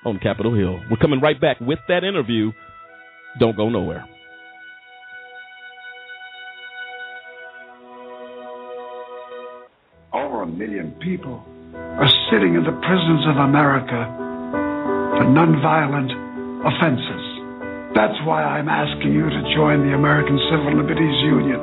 on 0.06 0.20
Capitol 0.20 0.54
Hill. 0.54 0.80
We're 0.90 0.98
coming 0.98 1.20
right 1.20 1.40
back 1.40 1.60
with 1.60 1.80
that 1.88 2.04
interview. 2.04 2.52
Don't 3.40 3.58
go 3.58 3.70
nowhere. 3.70 4.08
Million 10.54 10.94
people 11.02 11.42
are 11.74 12.12
sitting 12.30 12.54
in 12.54 12.64
the 12.64 12.78
prisons 12.86 13.26
of 13.26 13.38
America 13.42 14.06
for 15.18 15.26
nonviolent 15.26 16.14
offenses. 16.62 17.26
That's 17.98 18.18
why 18.26 18.46
I'm 18.46 18.70
asking 18.70 19.14
you 19.14 19.30
to 19.30 19.42
join 19.54 19.86
the 19.86 19.94
American 19.94 20.38
Civil 20.50 20.78
Liberties 20.78 21.20
Union 21.26 21.62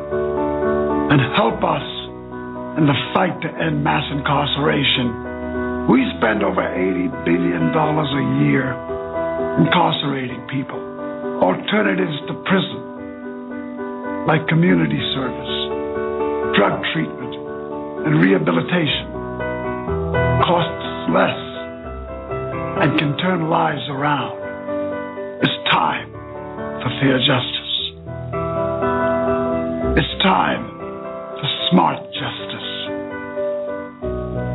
and 1.10 1.18
help 1.34 1.62
us 1.62 1.86
in 2.78 2.86
the 2.86 2.98
fight 3.14 3.34
to 3.42 3.48
end 3.50 3.82
mass 3.82 4.06
incarceration. 4.10 5.90
We 5.90 6.06
spend 6.18 6.42
over 6.42 6.62
$80 6.62 7.24
billion 7.26 7.74
a 7.74 8.22
year 8.46 8.74
incarcerating 9.58 10.46
people. 10.46 10.78
Alternatives 11.42 12.14
to 12.28 12.34
prison, 12.46 14.26
like 14.26 14.46
community 14.46 15.00
service, 15.14 15.54
drug 16.54 16.78
treatment, 16.94 17.39
and 18.06 18.20
rehabilitation, 18.20 19.06
costs 20.44 20.86
less 21.12 21.50
and 22.80 22.98
can 22.98 23.16
turn 23.18 23.48
lives 23.48 23.86
around. 23.90 24.38
It's 25.42 25.70
time 25.70 26.10
for 26.80 26.90
fair 27.00 27.18
justice. 27.18 27.74
It's 29.98 30.22
time 30.22 30.64
for 31.36 31.48
smart 31.70 32.00
justice. 32.12 32.70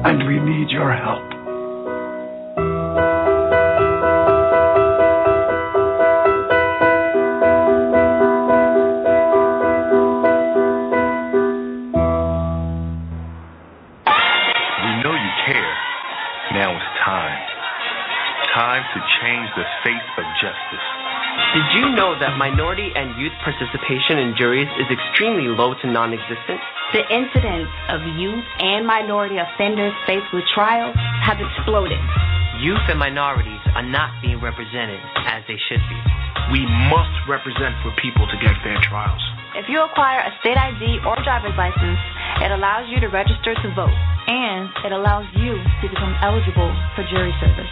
And 0.06 0.28
we 0.28 0.40
need 0.40 0.70
your 0.70 0.94
help. 0.94 1.25
Change 19.22 19.48
the 19.56 19.66
face 19.84 20.10
of 20.18 20.26
justice. 20.40 20.86
Did 21.56 21.68
you 21.76 21.86
know 21.96 22.16
that 22.20 22.40
minority 22.40 22.92
and 22.96 23.16
youth 23.20 23.36
participation 23.44 24.20
in 24.20 24.36
juries 24.40 24.72
is 24.80 24.88
extremely 24.88 25.52
low 25.52 25.76
to 25.76 25.88
non 25.88 26.16
existent? 26.16 26.60
The 26.96 27.04
incidence 27.12 27.68
of 27.92 28.00
youth 28.16 28.46
and 28.60 28.88
minority 28.88 29.36
offenders 29.36 29.92
faced 30.08 30.32
with 30.32 30.48
trials 30.56 30.96
have 31.28 31.44
exploded. 31.44 32.00
Youth 32.64 32.88
and 32.88 33.00
minorities 33.00 33.60
are 33.76 33.84
not 33.84 34.16
being 34.24 34.40
represented 34.40 35.00
as 35.28 35.44
they 35.48 35.60
should 35.68 35.84
be. 35.92 36.00
We 36.56 36.64
must 36.88 37.16
represent 37.28 37.76
for 37.84 37.92
people 38.00 38.24
to 38.32 38.38
get 38.40 38.56
fair 38.64 38.80
trials. 38.88 39.20
If 39.56 39.68
you 39.68 39.84
acquire 39.84 40.24
a 40.24 40.32
state 40.40 40.56
ID 40.56 41.04
or 41.04 41.20
driver's 41.24 41.56
license, 41.60 42.00
it 42.44 42.52
allows 42.52 42.88
you 42.88 43.00
to 43.00 43.08
register 43.08 43.56
to 43.56 43.68
vote, 43.76 43.96
and 44.28 44.72
it 44.84 44.92
allows 44.92 45.26
you 45.36 45.56
to 45.56 45.86
become 45.88 46.16
eligible 46.24 46.72
for 46.96 47.04
jury 47.12 47.36
service. 47.40 47.72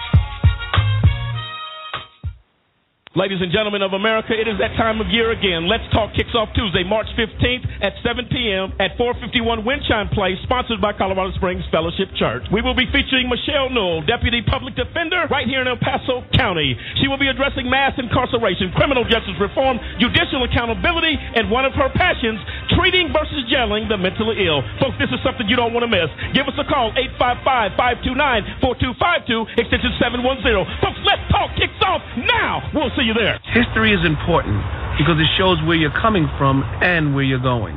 Ladies 3.11 3.43
and 3.43 3.51
gentlemen 3.51 3.83
of 3.83 3.91
America, 3.91 4.31
it 4.31 4.47
is 4.47 4.55
that 4.63 4.71
time 4.79 5.03
of 5.03 5.11
year 5.11 5.35
again. 5.35 5.67
Let's 5.67 5.83
Talk 5.91 6.15
kicks 6.15 6.31
off 6.31 6.47
Tuesday, 6.55 6.87
March 6.87 7.11
15th 7.19 7.67
at 7.83 7.91
7 8.07 8.23
p.m. 8.31 8.71
at 8.79 8.95
451 8.95 9.67
Windchime 9.67 10.07
Place, 10.15 10.39
sponsored 10.47 10.79
by 10.79 10.95
Colorado 10.95 11.35
Springs 11.35 11.67
Fellowship 11.75 12.07
Church. 12.15 12.47
We 12.55 12.63
will 12.63 12.71
be 12.71 12.87
featuring 12.87 13.27
Michelle 13.27 13.67
Newell, 13.67 13.99
Deputy 14.07 14.39
Public 14.39 14.79
Defender, 14.79 15.27
right 15.27 15.43
here 15.43 15.59
in 15.59 15.67
El 15.67 15.75
Paso 15.83 16.23
County. 16.31 16.71
She 17.03 17.11
will 17.11 17.19
be 17.19 17.27
addressing 17.27 17.67
mass 17.67 17.91
incarceration, 17.99 18.71
criminal 18.79 19.03
justice 19.03 19.35
reform, 19.43 19.75
judicial 19.99 20.47
accountability, 20.47 21.19
and 21.19 21.51
one 21.51 21.67
of 21.67 21.75
her 21.75 21.91
passions, 21.91 22.39
treating 22.79 23.11
versus 23.11 23.43
jailing 23.51 23.91
the 23.91 23.99
mentally 23.99 24.39
ill. 24.47 24.63
Folks, 24.79 24.95
this 25.03 25.11
is 25.11 25.19
something 25.19 25.51
you 25.51 25.59
don't 25.59 25.75
want 25.75 25.83
to 25.83 25.91
miss. 25.91 26.07
Give 26.31 26.47
us 26.47 26.55
a 26.55 26.63
call, 26.63 26.95
855-529-4252, 27.19 29.59
extension 29.59 29.99
710. 29.99 30.63
Folks, 30.79 31.03
Let's 31.03 31.27
Talk 31.27 31.51
kicks 31.59 31.75
off 31.83 31.99
now. 32.15 32.63
We'll 32.71 32.87
see 32.95 33.00
you 33.01 33.13
there. 33.13 33.39
History 33.53 33.93
is 33.93 34.05
important 34.05 34.61
because 34.97 35.19
it 35.19 35.27
shows 35.37 35.57
where 35.65 35.77
you're 35.77 35.95
coming 36.01 36.29
from 36.37 36.63
and 36.81 37.15
where 37.15 37.23
you're 37.23 37.41
going. 37.41 37.75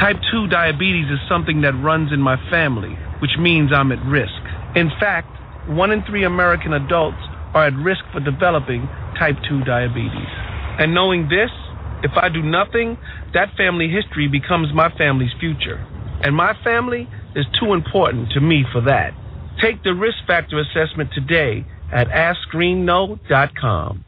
Type 0.00 0.16
2 0.32 0.48
diabetes 0.48 1.06
is 1.10 1.18
something 1.28 1.60
that 1.62 1.72
runs 1.80 2.12
in 2.12 2.20
my 2.20 2.36
family, 2.50 2.98
which 3.20 3.38
means 3.38 3.70
I'm 3.72 3.92
at 3.92 4.04
risk. 4.06 4.34
In 4.74 4.90
fact, 5.00 5.30
one 5.68 5.90
in 5.90 6.02
three 6.04 6.24
American 6.24 6.72
adults 6.72 7.22
are 7.54 7.66
at 7.66 7.74
risk 7.74 8.02
for 8.12 8.20
developing 8.20 8.88
type 9.18 9.36
2 9.48 9.64
diabetes. 9.64 10.28
And 10.78 10.92
knowing 10.92 11.28
this, 11.28 11.50
if 12.02 12.12
I 12.16 12.28
do 12.28 12.42
nothing, 12.42 12.98
that 13.32 13.54
family 13.56 13.88
history 13.88 14.28
becomes 14.28 14.74
my 14.74 14.90
family's 14.98 15.32
future. 15.38 15.78
And 16.22 16.34
my 16.34 16.54
family 16.64 17.08
is 17.34 17.46
too 17.60 17.72
important 17.72 18.30
to 18.32 18.40
me 18.40 18.64
for 18.72 18.80
that. 18.82 19.14
Take 19.62 19.82
the 19.84 19.94
risk 19.94 20.18
factor 20.26 20.58
assessment 20.58 21.10
today 21.14 21.64
at 21.92 22.08
AskScreenKnow.com. 22.08 24.03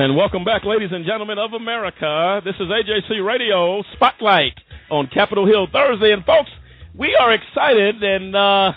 And 0.00 0.16
welcome 0.16 0.44
back, 0.44 0.64
ladies 0.64 0.88
and 0.92 1.04
gentlemen 1.04 1.36
of 1.36 1.52
America. 1.52 2.40
This 2.42 2.54
is 2.54 2.68
AJC 2.68 3.22
Radio 3.22 3.82
Spotlight 3.92 4.54
on 4.90 5.08
Capitol 5.12 5.46
Hill 5.46 5.66
Thursday. 5.70 6.12
And 6.12 6.24
folks, 6.24 6.48
we 6.96 7.14
are 7.20 7.34
excited, 7.34 8.02
and 8.02 8.34
uh, 8.34 8.72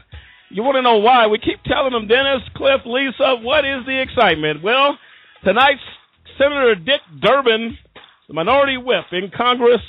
you 0.50 0.64
want 0.64 0.76
to 0.76 0.82
know 0.82 0.98
why. 0.98 1.28
We 1.28 1.40
keep 1.40 1.64
telling 1.64 1.94
them, 1.94 2.10
Dennis, 2.10 2.42
Cliff, 2.58 2.82
Lisa, 2.86 3.38
what 3.42 3.64
is 3.64 3.86
the 3.86 4.02
excitement? 4.02 4.64
Well, 4.64 4.98
tonight's 5.46 5.80
Senator 6.38 6.76
Dick 6.76 7.00
Durbin, 7.22 7.78
the 8.28 8.34
minority 8.34 8.76
whip 8.76 9.06
in 9.14 9.32
Congress, 9.34 9.80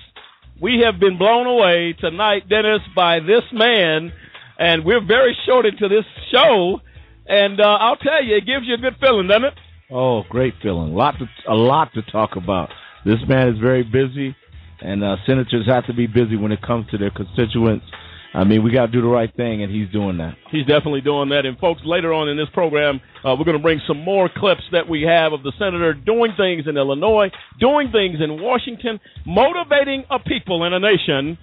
we 0.63 0.85
have 0.87 1.01
been 1.01 1.19
blown 1.19 1.49
away 1.49 1.97
tonight, 1.99 2.49
Dennis, 2.49 2.83
by 2.95 3.19
this 3.19 3.43
man. 3.53 4.13
And 4.57 4.85
we're 4.85 5.05
very 5.05 5.37
short 5.47 5.67
into 5.67 5.89
this 5.89 6.07
show. 6.31 6.79
And 7.27 7.61
uh, 7.61 7.65
I'll 7.81 7.97
tell 7.97 8.23
you, 8.23 8.37
it 8.37 8.47
gives 8.47 8.67
you 8.69 8.75
a 8.75 8.79
good 8.79 8.95
feeling, 9.01 9.27
doesn't 9.27 9.47
it? 9.47 9.55
Oh, 9.97 10.25
great 10.29 10.55
feeling. 10.61 10.93
Lot 10.93 11.15
to 11.21 11.27
a 11.49 11.55
lot 11.55 11.93
to 11.95 12.03
talk 12.11 12.31
about. 12.35 12.69
This 13.07 13.21
man 13.29 13.49
is 13.51 13.61
very 13.61 13.85
busy, 13.85 14.35
and 14.81 15.05
uh, 15.05 15.15
senators 15.25 15.69
have 15.69 15.87
to 15.87 15.95
be 15.95 16.09
busy 16.09 16.35
when 16.35 16.51
it 16.51 16.61
comes 16.63 16.91
to 16.91 16.99
their 16.99 17.13
constituents. 17.13 17.87
I 18.35 18.43
mean, 18.43 18.65
we 18.65 18.73
got 18.73 18.87
to 18.87 18.93
do 18.93 19.01
the 19.03 19.07
right 19.07 19.33
thing, 19.37 19.63
and 19.63 19.73
he's 19.73 19.89
doing 19.93 20.19
that. 20.19 20.35
He's 20.51 20.67
definitely 20.67 21.03
doing 21.03 21.29
that. 21.29 21.47
And 21.47 21.57
folks, 21.59 21.83
later 21.85 22.13
on 22.13 22.29
in 22.29 22.37
this 22.37 22.49
program, 22.53 23.01
uh, 23.25 23.37
we're 23.39 23.45
going 23.45 23.57
to 23.57 23.63
bring 23.63 23.81
some 23.87 24.03
more 24.03 24.29
clips 24.29 24.63
that 24.73 24.89
we 24.89 25.03
have 25.03 25.33
of 25.33 25.45
the 25.45 25.53
senator 25.61 25.95
doing 25.95 26.33
things 26.37 26.67
in 26.67 26.77
Illinois, 26.77 27.31
doing 27.61 27.93
things 27.93 28.19
in 28.19 28.43
Washington, 28.43 28.99
motivating 29.25 30.03
a 30.11 30.19
people 30.19 30.65
and 30.65 30.75
a 30.75 30.81
nation 30.81 31.39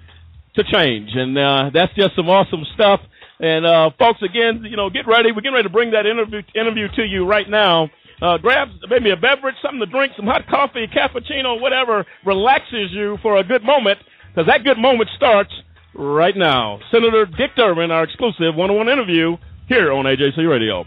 to 0.55 0.63
change. 0.65 1.11
And 1.15 1.37
uh, 1.37 1.69
that's 1.73 1.93
just 1.95 2.17
some 2.17 2.27
awesome 2.27 2.65
stuff. 2.75 2.99
And 3.39 3.65
uh, 3.65 3.91
folks, 3.97 4.19
again, 4.21 4.65
you 4.69 4.75
know, 4.75 4.89
get 4.89 5.07
ready. 5.07 5.31
We're 5.31 5.39
getting 5.39 5.55
ready 5.55 5.69
to 5.69 5.73
bring 5.73 5.91
that 5.91 6.05
interview 6.05 6.41
interview 6.53 6.89
to 6.97 7.03
you 7.03 7.25
right 7.25 7.49
now. 7.49 7.89
Uh, 8.21 8.37
grab 8.37 8.67
maybe 8.89 9.09
a 9.09 9.15
beverage, 9.15 9.55
something 9.61 9.79
to 9.79 9.85
drink, 9.87 10.13
some 10.15 10.27
hot 10.27 10.47
coffee, 10.47 10.85
cappuccino, 10.87 11.59
whatever 11.59 12.05
relaxes 12.25 12.91
you 12.91 13.17
for 13.21 13.37
a 13.37 13.43
good 13.43 13.63
moment, 13.63 13.97
because 14.29 14.45
that 14.47 14.63
good 14.63 14.77
moment 14.77 15.09
starts 15.15 15.51
right 15.95 16.37
now. 16.37 16.79
Senator 16.91 17.25
Dick 17.25 17.51
Durbin, 17.57 17.89
our 17.89 18.03
exclusive 18.03 18.55
one-on-one 18.55 18.89
interview 18.89 19.37
here 19.67 19.91
on 19.91 20.05
AJC 20.05 20.47
Radio. 20.47 20.85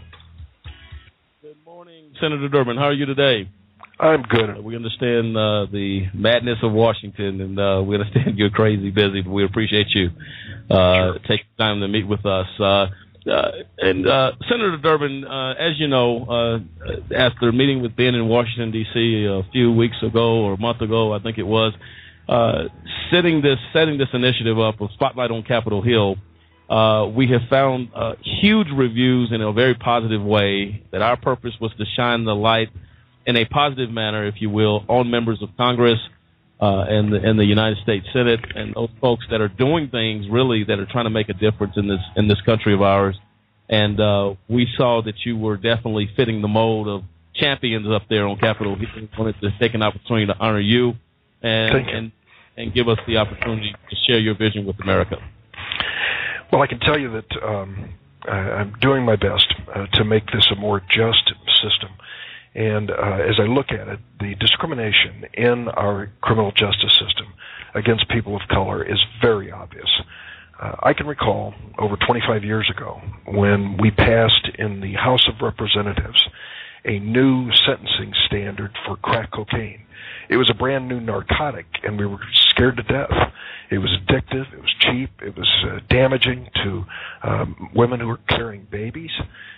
Good 1.41 1.57
morning, 1.65 2.13
Senator 2.21 2.47
Durbin. 2.47 2.77
How 2.77 2.85
are 2.85 2.93
you 2.93 3.05
today? 3.05 3.49
I'm 3.99 4.23
good. 4.23 4.57
Uh, 4.57 4.61
we 4.61 4.75
understand 4.75 5.37
uh, 5.37 5.65
the 5.71 6.07
madness 6.13 6.57
of 6.63 6.71
Washington, 6.71 7.41
and 7.41 7.59
uh, 7.59 7.83
we 7.85 7.95
understand 7.95 8.37
you're 8.37 8.49
crazy 8.49 8.91
busy, 8.91 9.21
but 9.21 9.31
we 9.31 9.43
appreciate 9.43 9.87
you 9.93 10.09
uh, 10.69 10.75
sure. 10.75 11.19
taking 11.27 11.47
time 11.57 11.81
to 11.81 11.87
meet 11.87 12.07
with 12.07 12.25
us. 12.25 12.47
Uh, 13.29 13.51
and 13.79 14.07
uh, 14.07 14.31
Senator 14.49 14.77
Durbin, 14.77 15.25
uh, 15.25 15.53
as 15.53 15.79
you 15.79 15.87
know, 15.87 16.25
uh, 16.25 17.15
after 17.15 17.51
meeting 17.51 17.81
with 17.81 17.95
Ben 17.95 18.13
in 18.13 18.27
Washington 18.27 18.71
D.C. 18.71 19.25
a 19.25 19.41
few 19.51 19.71
weeks 19.71 19.97
ago 20.03 20.43
or 20.43 20.53
a 20.53 20.59
month 20.59 20.81
ago, 20.81 21.11
I 21.11 21.19
think 21.19 21.37
it 21.37 21.47
was, 21.47 21.73
uh, 22.29 22.65
setting 23.11 23.41
this 23.41 23.57
setting 23.73 23.97
this 23.97 24.09
initiative 24.13 24.59
up 24.59 24.79
of 24.81 24.91
Spotlight 24.93 25.31
on 25.31 25.43
Capitol 25.43 25.81
Hill, 25.81 26.15
uh, 26.69 27.07
we 27.07 27.27
have 27.27 27.41
found 27.49 27.89
huge 28.41 28.67
reviews 28.75 29.31
in 29.31 29.41
a 29.41 29.51
very 29.51 29.75
positive 29.75 30.21
way. 30.21 30.83
That 30.91 31.01
our 31.01 31.17
purpose 31.17 31.53
was 31.59 31.71
to 31.77 31.85
shine 31.95 32.25
the 32.25 32.35
light 32.35 32.69
in 33.25 33.37
a 33.37 33.45
positive 33.45 33.89
manner, 33.89 34.27
if 34.27 34.35
you 34.39 34.49
will, 34.51 34.85
on 34.87 35.09
members 35.09 35.41
of 35.41 35.49
Congress 35.57 35.99
uh, 36.61 36.85
and 36.87 37.11
the 37.11 37.17
and 37.17 37.37
the 37.37 37.45
United 37.45 37.77
States 37.83 38.05
Senate 38.13 38.39
and 38.55 38.73
those 38.73 38.89
folks 39.01 39.25
that 39.29 39.41
are 39.41 39.49
doing 39.49 39.89
things 39.89 40.27
really 40.29 40.63
that 40.63 40.79
are 40.79 40.85
trying 40.85 41.05
to 41.05 41.09
make 41.09 41.29
a 41.29 41.33
difference 41.33 41.73
in 41.75 41.87
this 41.87 41.99
in 42.15 42.27
this 42.27 42.41
country 42.41 42.73
of 42.73 42.81
ours. 42.81 43.17
And 43.67 43.99
uh, 43.99 44.35
we 44.47 44.67
saw 44.77 45.01
that 45.01 45.25
you 45.25 45.37
were 45.37 45.57
definitely 45.57 46.09
fitting 46.15 46.41
the 46.41 46.47
mold 46.47 46.87
of 46.87 47.03
champions 47.33 47.87
up 47.89 48.03
there 48.09 48.27
on 48.27 48.37
Capitol. 48.37 48.77
We 48.79 48.87
wanted 49.17 49.39
to 49.41 49.49
take 49.59 49.73
an 49.73 49.81
opportunity 49.81 50.27
to 50.27 50.37
honor 50.39 50.59
you 50.59 50.93
and 51.41 51.85
you. 51.85 51.93
and 51.93 52.11
and 52.57 52.73
give 52.73 52.87
us 52.87 52.99
the 53.05 53.17
opportunity 53.17 53.75
to 53.89 53.95
share 54.07 54.19
your 54.19 54.35
vision 54.35 54.65
with 54.65 54.79
America. 54.81 55.17
Well, 56.51 56.61
I 56.61 56.67
can 56.67 56.79
tell 56.79 56.97
you 56.97 57.11
that 57.11 57.43
um, 57.43 57.93
I'm 58.29 58.73
doing 58.79 59.03
my 59.03 59.15
best 59.17 59.53
uh, 59.73 59.87
to 59.87 60.03
make 60.05 60.25
this 60.31 60.47
a 60.51 60.55
more 60.55 60.81
just 60.89 61.33
system. 61.61 61.89
And 62.55 62.89
uh, 62.89 63.19
as 63.29 63.35
I 63.37 63.43
look 63.43 63.71
at 63.71 63.87
it, 63.87 63.99
the 64.19 64.33
discrimination 64.35 65.25
in 65.33 65.67
our 65.67 66.11
criminal 66.21 66.51
justice 66.51 66.97
system 66.97 67.33
against 67.75 68.07
people 68.09 68.35
of 68.35 68.41
color 68.47 68.81
is 68.83 68.99
very 69.21 69.51
obvious. 69.51 69.89
Uh, 70.59 70.75
I 70.83 70.93
can 70.93 71.05
recall 71.05 71.53
over 71.77 71.97
25 71.97 72.45
years 72.45 72.71
ago 72.75 73.01
when 73.27 73.75
we 73.77 73.91
passed 73.91 74.49
in 74.57 74.79
the 74.79 74.93
House 74.93 75.27
of 75.27 75.41
Representatives 75.41 76.25
a 76.85 76.99
new 76.99 77.51
sentencing 77.65 78.13
standard 78.25 78.71
for 78.85 78.95
crack 78.97 79.31
cocaine. 79.31 79.84
It 80.29 80.37
was 80.37 80.49
a 80.49 80.53
brand 80.53 80.87
new 80.87 80.99
narcotic, 80.99 81.65
and 81.83 81.99
we 81.99 82.05
were 82.05 82.19
scared 82.49 82.77
to 82.77 82.83
death. 82.83 83.11
It 83.69 83.79
was 83.79 83.89
addictive. 83.91 84.51
It 84.53 84.61
was 84.61 84.73
cheap. 84.79 85.09
It 85.21 85.35
was 85.35 85.49
uh, 85.67 85.79
damaging 85.89 86.49
to 86.63 86.85
um, 87.23 87.69
women 87.73 87.99
who 87.99 88.07
were 88.07 88.19
carrying 88.29 88.67
babies 88.69 89.11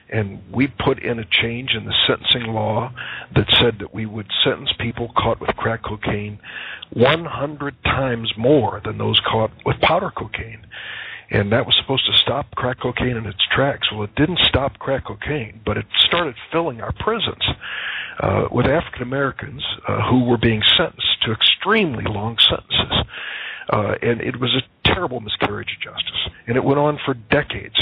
and 0.09 0.41
we 0.51 0.67
put 0.67 0.99
in 0.99 1.19
a 1.19 1.25
change 1.25 1.71
in 1.73 1.85
the 1.85 1.93
sentencing 2.07 2.53
law 2.53 2.91
that 3.35 3.45
said 3.59 3.77
that 3.79 3.93
we 3.93 4.05
would 4.05 4.27
sentence 4.43 4.71
people 4.79 5.11
caught 5.17 5.39
with 5.41 5.55
crack 5.57 5.83
cocaine 5.83 6.39
100 6.93 7.83
times 7.83 8.31
more 8.37 8.81
than 8.85 8.97
those 8.97 9.19
caught 9.19 9.51
with 9.65 9.79
powder 9.81 10.11
cocaine. 10.15 10.65
and 11.29 11.51
that 11.51 11.65
was 11.65 11.75
supposed 11.81 12.05
to 12.05 12.17
stop 12.17 12.49
crack 12.55 12.79
cocaine 12.79 13.17
in 13.17 13.25
its 13.25 13.45
tracks. 13.51 13.91
Well, 13.91 14.03
it 14.03 14.15
didn't 14.15 14.39
stop 14.43 14.79
crack 14.79 15.05
cocaine, 15.05 15.59
but 15.65 15.75
it 15.77 15.85
started 15.97 16.35
filling 16.53 16.79
our 16.79 16.93
prisons 16.93 17.43
uh, 18.19 18.47
with 18.51 18.65
African 18.65 19.03
Americans 19.03 19.63
uh, 19.87 20.09
who 20.09 20.25
were 20.25 20.37
being 20.37 20.61
sentenced 20.77 21.21
to 21.23 21.31
extremely 21.31 22.03
long 22.05 22.37
sentences. 22.39 23.05
Uh, 23.69 23.95
and 24.01 24.21
it 24.21 24.39
was 24.39 24.55
a 24.55 24.61
terrible 24.93 25.19
miscarriage 25.19 25.75
of 25.75 25.81
justice. 25.81 26.29
And 26.47 26.57
it 26.57 26.63
went 26.63 26.79
on 26.79 26.99
for 27.05 27.13
decades. 27.13 27.79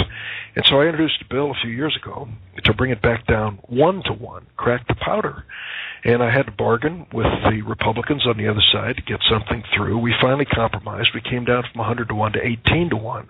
And 0.56 0.66
so 0.66 0.80
I 0.80 0.86
introduced 0.86 1.22
a 1.22 1.34
bill 1.34 1.52
a 1.52 1.62
few 1.62 1.72
years 1.72 1.98
ago 2.02 2.28
to 2.64 2.74
bring 2.74 2.92
it 2.92 3.02
back 3.02 3.28
down 3.28 3.60
one 3.68 4.02
to 4.04 4.14
one, 4.14 4.48
crack 4.58 4.88
to 4.88 4.96
powder. 4.96 5.44
And 6.04 6.22
I 6.22 6.32
had 6.32 6.46
to 6.46 6.52
bargain 6.52 7.08
with 7.12 7.26
the 7.50 7.64
Republicans 7.64 8.28
on 8.28 8.38
the 8.38 8.48
other 8.48 8.62
side 8.72 8.96
to 8.96 9.02
get 9.02 9.20
something 9.28 9.64
through. 9.76 9.98
We 9.98 10.14
finally 10.22 10.46
compromised. 10.46 11.10
We 11.16 11.22
came 11.22 11.46
down 11.46 11.64
from 11.64 11.80
100 11.80 12.10
to 12.10 12.16
1 12.16 12.34
to 12.34 12.46
18 12.46 12.92
to 12.92 12.96
1. 12.96 13.30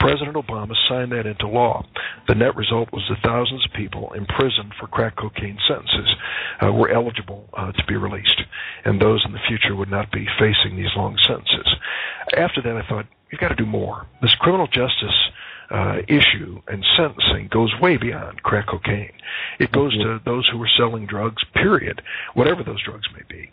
President 0.00 0.36
Obama 0.36 0.74
signed 0.88 1.12
that 1.12 1.26
into 1.26 1.46
law. 1.46 1.86
The 2.26 2.34
net 2.34 2.56
result 2.56 2.92
was 2.92 3.04
that 3.08 3.22
thousands 3.22 3.64
of 3.64 3.72
people 3.72 4.12
imprisoned 4.12 4.74
for 4.78 4.88
crack 4.88 5.16
cocaine 5.16 5.58
sentences 5.68 6.16
uh, 6.60 6.72
were 6.72 6.90
eligible 6.90 7.48
uh, 7.54 7.70
to 7.70 7.84
be 7.86 7.96
released. 7.96 8.42
And 8.84 9.00
those 9.00 9.22
in 9.24 9.32
the 9.32 9.46
future 9.46 9.76
would 9.76 9.90
not 9.90 10.10
be 10.10 10.26
facing 10.38 10.76
these 10.76 10.94
long 10.96 11.16
sentences. 11.26 11.68
After 12.36 12.60
that, 12.62 12.76
I 12.76 12.88
thought, 12.88 13.06
you've 13.30 13.40
got 13.40 13.48
to 13.48 13.54
do 13.54 13.66
more. 13.66 14.06
This 14.22 14.34
criminal 14.36 14.66
justice 14.66 15.30
uh, 15.70 15.98
issue 16.08 16.60
and 16.68 16.84
sentencing 16.96 17.48
goes 17.50 17.72
way 17.80 17.96
beyond 17.96 18.42
crack 18.42 18.68
cocaine. 18.68 19.12
It 19.58 19.72
goes 19.72 19.96
to 19.96 20.20
those 20.24 20.48
who 20.48 20.62
are 20.62 20.70
selling 20.76 21.06
drugs, 21.06 21.42
period, 21.54 22.02
whatever 22.34 22.62
those 22.62 22.82
drugs 22.82 23.06
may 23.12 23.22
be. 23.28 23.50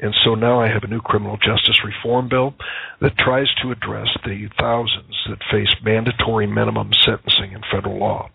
And 0.00 0.14
so 0.24 0.34
now 0.34 0.60
I 0.60 0.68
have 0.68 0.82
a 0.82 0.88
new 0.88 1.00
criminal 1.00 1.38
justice 1.38 1.78
reform 1.84 2.28
bill 2.28 2.54
that 3.00 3.16
tries 3.16 3.48
to 3.62 3.70
address 3.70 4.08
the 4.24 4.48
thousands 4.58 5.14
that 5.28 5.38
face 5.50 5.74
mandatory 5.82 6.46
minimum 6.46 6.90
sentencing 7.04 7.52
in 7.52 7.62
federal 7.72 7.98
law. 7.98 8.28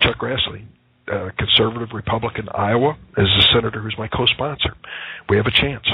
Chuck 0.00 0.18
Grassley, 0.18 0.64
uh, 1.08 1.30
conservative 1.36 1.90
Republican 1.92 2.48
Iowa, 2.54 2.96
is 3.18 3.28
a 3.28 3.42
senator 3.52 3.80
who's 3.80 3.96
my 3.98 4.08
co-sponsor. 4.08 4.74
We 5.28 5.36
have 5.36 5.46
a 5.46 5.50
chance. 5.50 5.86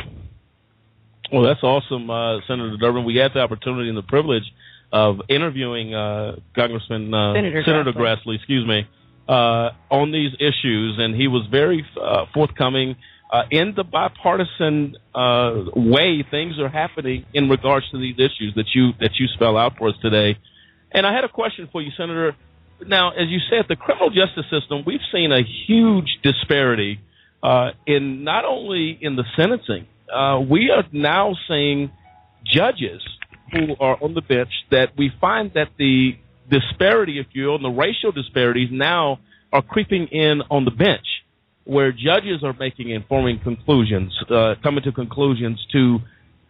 Well, 1.33 1.43
that's 1.43 1.63
awesome, 1.63 2.11
uh, 2.11 2.41
Senator 2.49 2.77
Durbin. 2.77 3.05
We 3.05 3.17
had 3.17 3.33
the 3.35 3.41
opportunity 3.41 3.89
and 3.89 3.97
the 3.97 4.03
privilege 4.03 4.45
of 4.93 5.21
interviewing 5.29 5.95
uh, 5.95 6.37
Congressman 6.55 7.15
uh, 7.15 7.35
Senator, 7.35 7.63
Senator 7.65 7.93
Grassley. 7.93 8.27
Grassley, 8.27 8.37
excuse 8.37 8.67
me, 8.67 8.89
uh, 9.29 9.71
on 9.91 10.11
these 10.11 10.33
issues, 10.41 10.99
and 10.99 11.15
he 11.15 11.29
was 11.29 11.47
very 11.51 11.87
uh, 12.01 12.27
forthcoming 12.35 12.97
uh, 13.33 13.43
in 13.51 13.75
the 13.77 13.85
bipartisan 13.85 14.97
uh, 15.15 15.63
way 15.77 16.25
things 16.29 16.59
are 16.59 16.69
happening 16.69 17.25
in 17.33 17.49
regards 17.49 17.89
to 17.91 17.99
these 17.99 18.17
issues 18.17 18.53
that 18.57 18.67
you 18.75 18.91
that 18.99 19.13
you 19.21 19.29
spell 19.29 19.57
out 19.57 19.79
for 19.79 19.89
us 19.89 19.95
today. 20.03 20.37
And 20.91 21.07
I 21.07 21.15
had 21.15 21.23
a 21.23 21.29
question 21.29 21.69
for 21.71 21.81
you, 21.81 21.93
Senator. 21.97 22.35
Now, 22.85 23.11
as 23.11 23.29
you 23.29 23.39
said, 23.49 23.67
the 23.69 23.77
criminal 23.77 24.11
justice 24.11 24.47
system, 24.51 24.83
we've 24.85 25.05
seen 25.13 25.31
a 25.31 25.43
huge 25.67 26.19
disparity 26.25 26.99
uh, 27.43 27.71
in 27.87 28.25
not 28.25 28.45
only 28.45 28.99
in 29.01 29.17
the 29.17 29.25
sentencing. 29.37 29.87
Uh, 30.13 30.41
we 30.41 30.71
are 30.71 30.85
now 30.93 31.35
seeing 31.49 31.91
judges 32.45 33.03
who 33.53 33.75
are 33.81 33.97
on 34.03 34.15
the 34.15 34.23
bench 34.23 34.51
that 34.71 34.91
we 34.97 35.11
find 35.21 35.53
that 35.55 35.69
the 35.79 36.13
disparity, 36.51 37.19
if 37.19 37.27
you 37.33 37.47
will, 37.47 37.57
and 37.57 37.65
the 37.65 37.69
racial 37.69 38.13
disparities 38.13 38.69
now 38.73 39.19
are 39.53 39.63
creeping 39.63 40.07
in 40.09 40.43
on 40.51 40.65
the 40.65 40.71
bench, 40.71 41.07
where 41.65 41.93
judges 41.93 42.43
are 42.43 42.55
making 42.59 42.91
informing 42.91 43.41
conclusions, 43.41 44.13
uh, 44.31 44.55
coming 44.63 44.83
to 44.85 44.93
conclusions 44.93 45.65
to 45.73 45.99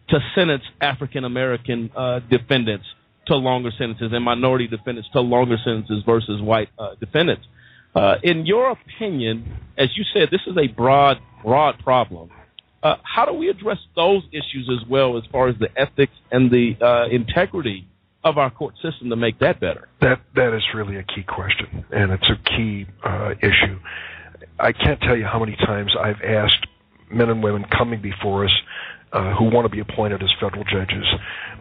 to 0.09 0.19
sentence 0.35 0.63
African 0.81 1.23
American 1.23 1.89
uh, 1.95 2.19
defendants 2.29 2.85
to 3.27 3.35
longer 3.35 3.71
sentences 3.77 4.11
and 4.11 4.25
minority 4.25 4.67
defendants 4.67 5.09
to 5.13 5.21
longer 5.21 5.57
sentences 5.63 6.03
versus 6.05 6.41
white 6.41 6.69
uh, 6.77 6.95
defendants. 6.99 7.45
Uh, 7.95 8.15
in 8.23 8.45
your 8.45 8.71
opinion, 8.71 9.57
as 9.77 9.89
you 9.95 10.03
said, 10.13 10.29
this 10.31 10.41
is 10.47 10.57
a 10.57 10.67
broad, 10.67 11.17
broad 11.43 11.77
problem. 11.79 12.29
Uh, 12.83 12.95
how 13.03 13.25
do 13.25 13.33
we 13.33 13.49
address 13.49 13.77
those 13.95 14.23
issues 14.31 14.69
as 14.71 14.87
well, 14.89 15.17
as 15.17 15.23
far 15.31 15.47
as 15.47 15.55
the 15.59 15.69
ethics 15.79 16.13
and 16.31 16.49
the 16.49 16.75
uh, 16.81 17.07
integrity 17.09 17.87
of 18.23 18.37
our 18.37 18.49
court 18.49 18.75
system 18.81 19.09
to 19.09 19.15
make 19.15 19.39
that 19.39 19.59
better? 19.59 19.87
That 20.01 20.21
that 20.35 20.55
is 20.55 20.63
really 20.73 20.97
a 20.97 21.03
key 21.03 21.23
question, 21.23 21.85
and 21.91 22.11
it's 22.11 22.29
a 22.29 22.49
key 22.49 22.87
uh, 23.03 23.33
issue. 23.41 23.79
I 24.59 24.71
can't 24.71 24.99
tell 25.01 25.15
you 25.15 25.25
how 25.25 25.39
many 25.39 25.55
times 25.57 25.95
I've 25.99 26.21
asked 26.21 26.65
men 27.11 27.29
and 27.29 27.43
women 27.43 27.65
coming 27.65 28.01
before 28.01 28.45
us 28.45 28.53
uh, 29.13 29.35
who 29.35 29.45
want 29.45 29.65
to 29.65 29.69
be 29.69 29.79
appointed 29.79 30.23
as 30.23 30.29
federal 30.39 30.63
judges 30.63 31.05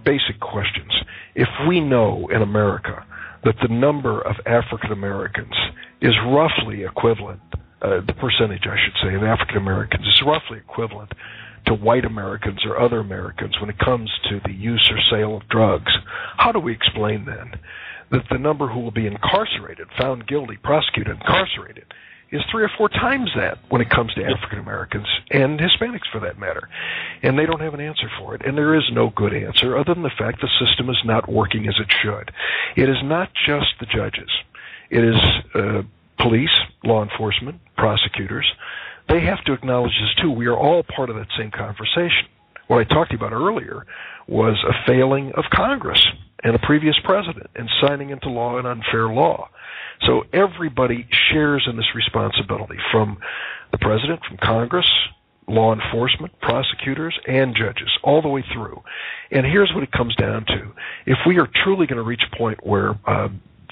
basic 0.05 0.41
questions. 0.41 0.93
If 1.35 1.49
we 1.69 1.81
know 1.81 2.29
in 2.33 2.43
America 2.43 3.05
that 3.45 3.57
the 3.61 3.69
number 3.69 4.21
of 4.21 4.37
African 4.47 4.93
Americans 4.93 5.55
is 6.01 6.15
roughly 6.27 6.85
equivalent, 6.85 7.41
uh, 7.83 8.01
the 8.07 8.15
percentage, 8.15 8.67
I 8.67 8.77
should 8.77 8.97
say, 9.03 9.15
of 9.15 9.23
African 9.23 9.57
Americans 9.57 10.07
is 10.07 10.23
roughly 10.27 10.59
equivalent 10.59 11.13
to 11.67 11.75
white 11.75 12.05
Americans 12.05 12.61
or 12.65 12.81
other 12.81 13.01
Americans 13.01 13.59
when 13.61 13.71
it 13.71 13.79
comes 13.79 14.11
to 14.29 14.41
the 14.45 14.53
use 14.53 14.91
or 14.91 14.99
sale 15.11 15.37
of 15.37 15.49
drugs. 15.49 15.93
How 16.37 16.53
do 16.53 16.59
we 16.59 16.73
explain 16.73 17.25
then 17.25 17.53
that 18.11 18.25
the 18.31 18.39
number 18.39 18.67
who 18.67 18.81
will 18.81 18.91
be 18.91 19.07
incarcerated, 19.07 19.89
found 19.99 20.27
guilty, 20.27 20.57
prosecuted, 20.63 21.17
incarcerated, 21.17 21.93
is 22.33 22.43
three 22.51 22.63
or 22.63 22.71
four 22.77 22.89
times 22.89 23.31
that 23.37 23.59
when 23.71 23.81
it 23.81 23.91
comes 23.91 24.15
to 24.15 24.25
African 24.25 24.61
Americans 24.61 25.07
and 25.31 25.59
Hispanics 25.59 26.11
for 26.13 26.21
that 26.21 26.39
matter. 26.39 26.69
And 27.23 27.39
they 27.39 27.47
don't 27.47 27.61
have 27.61 27.75
an 27.75 27.81
answer 27.81 28.09
for 28.19 28.35
it. 28.35 28.43
And 28.47 28.57
there 28.57 28.75
is 28.75 28.85
no 28.93 29.11
good 29.11 29.35
answer 29.35 29.77
other 29.77 29.95
than 29.95 30.03
the 30.03 30.11
fact 30.17 30.41
the 30.41 30.49
system 30.65 30.89
is 30.91 30.99
not 31.05 31.31
working 31.31 31.67
as 31.67 31.75
it 31.81 31.93
should. 32.03 32.31
It 32.77 32.89
is 32.89 32.99
not 33.03 33.31
just 33.47 33.67
the 33.81 33.87
judges. 33.87 34.31
It 34.91 35.05
is 35.05 35.17
uh, 35.55 35.83
police, 36.23 36.51
law 36.85 37.03
enforcement, 37.03 37.61
prosecutors. 37.77 38.47
They 39.09 39.21
have 39.21 39.43
to 39.45 39.53
acknowledge 39.53 39.93
this 40.01 40.23
too. 40.23 40.31
We 40.31 40.47
are 40.47 40.57
all 40.57 40.83
part 40.83 41.11
of 41.11 41.17
that 41.17 41.29
same 41.37 41.51
conversation. 41.51 42.27
What 42.69 42.79
I 42.79 42.85
talked 42.85 43.13
about 43.13 43.33
earlier 43.33 43.85
was 44.29 44.57
a 44.69 44.87
failing 44.87 45.33
of 45.33 45.45
Congress 45.53 46.07
and 46.45 46.55
a 46.55 46.59
previous 46.61 46.97
president 47.05 47.51
in 47.57 47.69
signing 47.81 48.11
into 48.11 48.29
law 48.29 48.59
an 48.59 48.67
unfair 48.67 49.09
law. 49.09 49.49
So 50.07 50.25
everybody 50.33 51.07
shares 51.33 51.67
in 51.69 51.77
this 51.77 51.95
responsibility 51.95 52.79
from 52.91 53.19
the 53.73 53.79
president, 53.79 54.21
from 54.27 54.39
Congress, 54.39 54.91
law 55.49 55.75
enforcement, 55.75 56.33
prosecutors, 56.41 57.19
and 57.27 57.55
judges, 57.55 57.91
all 58.03 58.23
the 58.23 58.29
way 58.29 58.45
through. 58.55 58.83
And 59.31 59.45
here's 59.45 59.73
what 59.75 59.83
it 59.83 59.93
comes 59.93 60.15
down 60.17 60.45
to. 60.47 60.73
If 61.07 61.19
we 61.27 61.39
are 61.39 61.49
truly 61.65 61.87
going 61.87 61.99
to 61.99 62.03
reach 62.03 62.23
a 62.33 62.37
point 62.37 62.65
where 62.65 62.99
uh, 63.07 63.29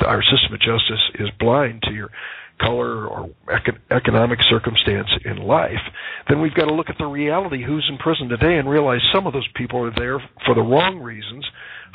our 0.06 0.22
system 0.22 0.54
of 0.54 0.60
justice 0.60 1.10
is 1.18 1.28
blind 1.38 1.82
to 1.82 1.92
your 1.92 2.10
color 2.60 3.06
or 3.06 3.30
econ- 3.46 3.78
economic 3.90 4.38
circumstance 4.48 5.08
in 5.24 5.36
life, 5.36 5.80
then 6.28 6.40
we've 6.40 6.54
got 6.54 6.66
to 6.66 6.74
look 6.74 6.90
at 6.90 6.98
the 6.98 7.06
reality 7.06 7.62
who's 7.62 7.86
in 7.88 7.96
prison 7.98 8.28
today 8.28 8.58
and 8.58 8.68
realize 8.68 9.00
some 9.12 9.26
of 9.26 9.32
those 9.32 9.48
people 9.54 9.84
are 9.84 9.94
there 9.94 10.18
for 10.44 10.54
the 10.54 10.60
wrong 10.60 10.98
reasons 10.98 11.46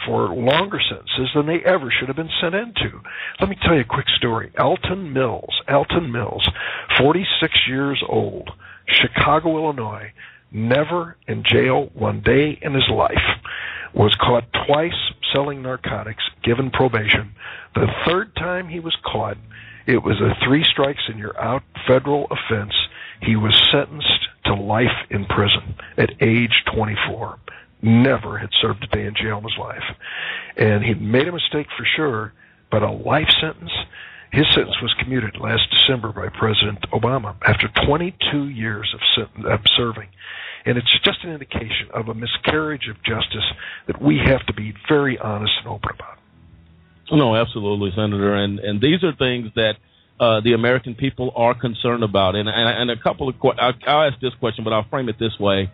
for 0.06 0.30
longer 0.30 0.80
sentences 0.90 1.30
than 1.36 1.46
they 1.46 1.60
ever 1.66 1.92
should 1.92 2.08
have 2.08 2.16
been 2.16 2.30
sent 2.42 2.56
into. 2.56 3.00
Let 3.40 3.50
me 3.50 3.58
tell 3.62 3.76
you 3.76 3.82
a 3.82 3.86
quick 3.86 4.08
story. 4.18 4.52
Alton 4.58 5.14
Mills, 5.14 5.54
Alton 5.68 6.12
Mills, 6.12 6.48
46 6.98 7.54
years 7.68 8.02
old, 8.08 8.50
Chicago, 8.88 9.58
Illinois, 9.58 10.12
never 10.52 11.18
in 11.28 11.44
jail 11.46 11.90
one 11.94 12.22
day 12.22 12.58
in 12.62 12.74
his 12.74 12.90
life, 12.90 13.18
was 13.94 14.16
caught 14.16 14.46
twice 14.66 15.12
selling 15.34 15.62
narcotics, 15.62 16.24
given 16.44 16.72
probation. 16.72 17.34
The 17.76 17.88
third 18.06 18.36
time 18.36 18.68
he 18.68 18.80
was 18.80 18.96
caught, 19.04 19.38
it 19.86 20.04
was 20.04 20.20
a 20.22 20.36
three 20.46 20.64
strikes 20.64 21.04
and 21.08 21.20
you're 21.20 21.40
out 21.40 21.64
federal 21.88 22.28
offense. 22.32 22.74
He 23.22 23.36
was 23.36 23.56
sentenced 23.72 24.28
to 24.46 24.56
life 24.56 25.08
in 25.10 25.26
prison 25.26 25.76
at 25.98 26.10
age 26.22 26.64
24 26.76 27.40
never 27.84 28.38
had 28.38 28.50
served 28.62 28.84
a 28.84 28.88
day 28.88 29.06
in 29.06 29.14
jail 29.14 29.38
in 29.38 29.44
his 29.44 29.58
life. 29.60 29.84
And 30.58 30.84
he 30.84 30.94
made 30.94 31.28
a 31.28 31.32
mistake 31.32 31.68
for 31.78 31.86
sure, 31.96 32.34
but 32.72 32.82
a 32.82 32.92
life 32.92 33.30
sentence, 33.42 33.72
his 34.32 34.48
sentence 34.56 34.82
was 34.82 34.94
commuted 35.00 35.38
last 35.40 35.70
December 35.70 36.12
by 36.12 36.30
President 36.30 36.80
Obama 36.92 37.36
after 37.46 37.68
22 37.86 38.48
years 38.48 38.96
of, 39.18 39.46
of 39.46 39.60
serving. 39.76 40.08
And 40.66 40.78
it's 40.78 41.00
just 41.04 41.24
an 41.24 41.32
indication 41.32 41.90
of 41.94 42.08
a 42.08 42.14
miscarriage 42.14 42.88
of 42.90 42.98
justice 43.04 43.46
that 43.88 44.02
we 44.02 44.20
have 44.26 44.46
to 44.46 44.54
be 44.54 44.74
very 44.88 45.18
honest 45.18 45.52
and 45.60 45.68
open 45.68 45.90
about. 45.94 46.18
No, 47.12 47.36
absolutely, 47.36 47.92
Senator. 47.96 48.36
And 48.36 48.60
and 48.60 48.82
these 48.82 49.04
are 49.04 49.14
things 49.14 49.52
that 49.56 49.74
uh, 50.20 50.40
the 50.42 50.54
American 50.54 50.96
people 50.96 51.32
are 51.36 51.54
concerned 51.54 52.04
about. 52.04 52.36
And 52.36 52.48
and, 52.48 52.90
and 52.90 52.92
a 52.92 53.02
couple 53.02 53.30
of 53.30 53.36
I'll, 53.60 53.74
I'll 53.86 54.10
ask 54.10 54.20
this 54.22 54.34
question, 54.40 54.64
but 54.64 54.74
I'll 54.74 54.88
frame 54.90 55.10
it 55.10 55.20
this 55.20 55.38
way: 55.40 55.70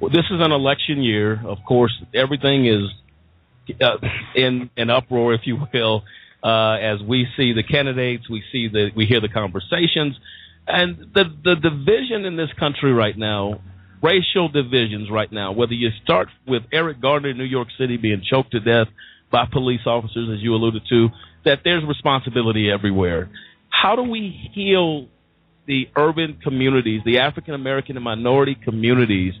well, 0.00 0.10
this 0.10 0.24
is 0.30 0.40
an 0.40 0.52
election 0.52 1.02
year. 1.02 1.40
Of 1.46 1.58
course, 1.66 1.92
everything 2.12 2.66
is 2.66 2.90
uh, 3.80 3.98
in 4.34 4.70
an 4.76 4.90
uproar, 4.90 5.34
if 5.34 5.42
you 5.44 5.58
will, 5.72 6.02
uh, 6.42 6.72
as 6.72 7.00
we 7.00 7.26
see 7.36 7.52
the 7.52 7.62
candidates, 7.62 8.28
we 8.28 8.42
see 8.50 8.68
the, 8.68 8.90
we 8.96 9.06
hear 9.06 9.20
the 9.20 9.28
conversations, 9.28 10.18
and 10.66 11.12
the 11.14 11.24
the 11.44 11.54
division 11.54 12.24
in 12.24 12.36
this 12.36 12.50
country 12.58 12.92
right 12.92 13.16
now, 13.16 13.60
racial 14.02 14.48
divisions 14.48 15.10
right 15.10 15.30
now. 15.30 15.52
Whether 15.52 15.74
you 15.74 15.90
start 16.02 16.28
with 16.46 16.62
Eric 16.72 17.00
Garner 17.00 17.30
in 17.30 17.38
New 17.38 17.44
York 17.44 17.68
City 17.78 17.96
being 17.96 18.22
choked 18.28 18.52
to 18.52 18.60
death 18.60 18.88
by 19.30 19.46
police 19.50 19.86
officers, 19.86 20.28
as 20.36 20.42
you 20.42 20.54
alluded 20.54 20.82
to, 20.88 21.08
that 21.44 21.60
there's 21.64 21.84
responsibility 21.84 22.70
everywhere. 22.70 23.30
How 23.70 23.96
do 23.96 24.02
we 24.02 24.50
heal 24.52 25.08
the 25.66 25.88
urban 25.96 26.38
communities, 26.42 27.00
the 27.04 27.18
African 27.18 27.54
American 27.54 27.96
and 27.96 28.04
minority 28.04 28.56
communities, 28.62 29.34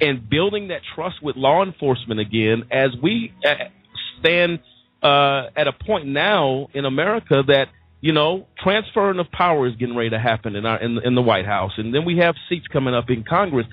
and 0.00 0.28
building 0.28 0.68
that 0.68 0.80
trust 0.94 1.22
with 1.22 1.36
law 1.36 1.62
enforcement 1.62 2.20
again 2.20 2.64
as 2.70 2.90
we 3.02 3.32
uh, 3.44 3.54
stand 4.20 4.58
uh, 5.02 5.48
at 5.56 5.68
a 5.68 5.72
point 5.72 6.06
now 6.06 6.68
in 6.74 6.84
America 6.84 7.42
that 7.46 7.68
you 8.00 8.12
know 8.12 8.46
transferring 8.58 9.18
of 9.18 9.30
power 9.30 9.66
is 9.66 9.76
getting 9.76 9.96
ready 9.96 10.10
to 10.10 10.18
happen 10.18 10.56
in 10.56 10.66
our 10.66 10.80
in, 10.80 10.98
in 11.04 11.14
the 11.14 11.22
White 11.22 11.46
House, 11.46 11.72
and 11.76 11.94
then 11.94 12.04
we 12.04 12.18
have 12.18 12.34
seats 12.48 12.66
coming 12.72 12.94
up 12.94 13.08
in 13.08 13.24
Congress, 13.24 13.66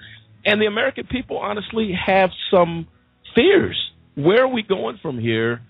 and 0.50 0.60
the 0.60 0.66
American 0.66 1.06
people 1.06 1.38
honestly 1.38 1.92
have 1.94 2.32
some 2.50 2.88
fears. 3.36 3.78
Where 4.16 4.44
are 4.46 4.48
we 4.48 4.64
going 4.64 4.98
from 5.00 5.20
here, 5.20 5.62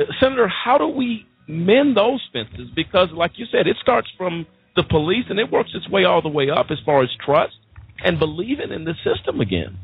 uh, 0.00 0.04
Senator? 0.18 0.48
How 0.48 0.78
do 0.78 0.88
we 0.88 1.26
mend 1.46 1.98
those 1.98 2.26
fences? 2.32 2.70
Because, 2.74 3.08
like 3.12 3.32
you 3.36 3.44
said, 3.52 3.66
it 3.66 3.76
starts 3.82 4.08
from 4.16 4.46
the 4.74 4.84
police 4.84 5.26
and 5.28 5.38
it 5.38 5.52
works 5.52 5.70
its 5.74 5.88
way 5.90 6.04
all 6.04 6.22
the 6.22 6.30
way 6.30 6.48
up 6.48 6.66
as 6.70 6.78
far 6.86 7.02
as 7.02 7.10
trust 7.24 7.56
and 8.04 8.18
believing 8.18 8.72
in 8.72 8.84
the 8.84 8.94
system 9.04 9.42
again. 9.42 9.76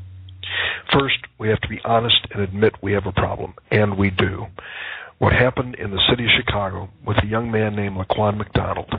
First, 0.91 1.19
we 1.37 1.49
have 1.49 1.61
to 1.61 1.67
be 1.67 1.79
honest 1.85 2.17
and 2.31 2.41
admit 2.41 2.73
we 2.81 2.93
have 2.93 3.05
a 3.05 3.11
problem, 3.11 3.53
and 3.69 3.97
we 3.97 4.09
do. 4.09 4.47
What 5.19 5.31
happened 5.31 5.75
in 5.75 5.91
the 5.91 6.01
city 6.09 6.25
of 6.25 6.31
Chicago 6.35 6.89
with 7.05 7.17
a 7.23 7.27
young 7.27 7.51
man 7.51 7.75
named 7.75 7.97
Laquan 7.97 8.37
McDonald, 8.37 8.93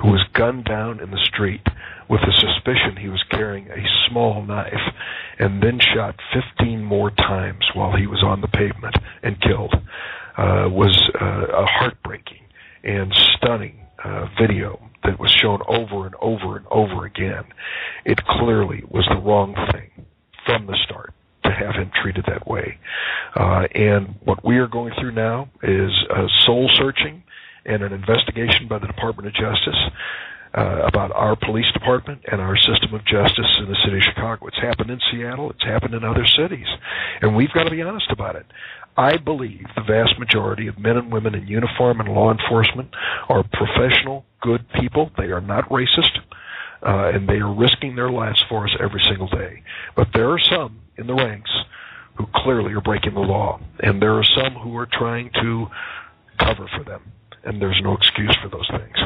who 0.00 0.12
was 0.12 0.24
gunned 0.32 0.64
down 0.64 1.00
in 1.00 1.10
the 1.10 1.20
street 1.24 1.66
with 2.08 2.20
the 2.20 2.32
suspicion 2.32 2.96
he 2.96 3.08
was 3.08 3.22
carrying 3.30 3.68
a 3.70 3.84
small 4.08 4.42
knife, 4.42 4.94
and 5.38 5.62
then 5.62 5.78
shot 5.80 6.16
15 6.58 6.82
more 6.82 7.10
times 7.10 7.64
while 7.74 7.96
he 7.96 8.06
was 8.06 8.22
on 8.22 8.40
the 8.40 8.48
pavement 8.48 8.96
and 9.22 9.40
killed, 9.40 9.74
uh, 10.36 10.68
was 10.70 11.10
uh, 11.20 11.46
a 11.52 11.66
heartbreaking 11.66 12.42
and 12.84 13.12
stunning 13.36 13.80
uh, 14.04 14.26
video 14.40 14.80
that 15.02 15.18
was 15.18 15.30
shown 15.30 15.60
over 15.68 16.06
and 16.06 16.14
over 16.20 16.56
and 16.56 16.66
over 16.70 17.04
again. 17.04 17.44
It 18.04 18.24
clearly 18.24 18.82
was 18.88 19.06
the 19.08 19.20
wrong 19.20 19.54
thing 19.72 20.06
from 20.44 20.66
the 20.66 20.76
start 20.84 21.12
to 21.44 21.50
have 21.50 21.74
him 21.74 21.90
treated 22.02 22.24
that 22.28 22.46
way. 22.46 22.78
Uh, 23.34 23.66
and 23.74 24.14
what 24.24 24.44
we 24.44 24.58
are 24.58 24.66
going 24.66 24.92
through 24.98 25.12
now 25.12 25.48
is 25.62 25.90
a 26.10 26.26
soul 26.44 26.70
searching 26.74 27.22
and 27.64 27.82
an 27.82 27.92
investigation 27.92 28.68
by 28.68 28.78
the 28.78 28.86
Department 28.86 29.26
of 29.28 29.34
Justice 29.34 29.78
uh, 30.56 30.86
about 30.86 31.12
our 31.12 31.36
police 31.36 31.70
department 31.72 32.22
and 32.30 32.40
our 32.40 32.56
system 32.56 32.94
of 32.94 33.04
justice 33.04 33.58
in 33.58 33.66
the 33.66 33.76
city 33.84 33.98
of 33.98 34.02
Chicago. 34.02 34.46
It's 34.46 34.60
happened 34.60 34.90
in 34.90 35.00
Seattle. 35.10 35.50
It's 35.50 35.64
happened 35.64 35.94
in 35.94 36.04
other 36.04 36.26
cities. 36.26 36.66
And 37.20 37.36
we've 37.36 37.52
got 37.52 37.64
to 37.64 37.70
be 37.70 37.82
honest 37.82 38.10
about 38.10 38.36
it. 38.36 38.46
I 38.96 39.18
believe 39.18 39.66
the 39.76 39.82
vast 39.82 40.18
majority 40.18 40.68
of 40.68 40.78
men 40.78 40.96
and 40.96 41.12
women 41.12 41.34
in 41.34 41.46
uniform 41.46 42.00
and 42.00 42.08
law 42.08 42.32
enforcement 42.32 42.88
are 43.28 43.44
professional, 43.52 44.24
good 44.40 44.64
people. 44.80 45.10
They 45.18 45.26
are 45.26 45.42
not 45.42 45.68
racist 45.68 46.16
uh, 46.82 47.10
and 47.14 47.28
they 47.28 47.34
are 47.34 47.52
risking 47.52 47.96
their 47.96 48.10
lives 48.10 48.42
for 48.48 48.64
us 48.64 48.74
every 48.80 49.02
single 49.08 49.28
day. 49.28 49.62
But 49.96 50.08
there 50.14 50.30
are 50.30 50.38
some 50.38 50.80
in 50.96 51.06
the 51.06 51.14
ranks 51.14 51.50
who 52.16 52.26
clearly 52.34 52.72
are 52.72 52.80
breaking 52.80 53.14
the 53.14 53.20
law, 53.20 53.60
and 53.80 54.00
there 54.00 54.14
are 54.14 54.24
some 54.24 54.54
who 54.54 54.76
are 54.78 54.88
trying 54.90 55.30
to 55.34 55.66
cover 56.38 56.68
for 56.76 56.84
them, 56.84 57.02
and 57.46 57.62
there's 57.62 57.80
no 57.82 57.94
excuse 57.96 58.36
for 58.42 58.48
those 58.48 58.68
things. 58.68 58.96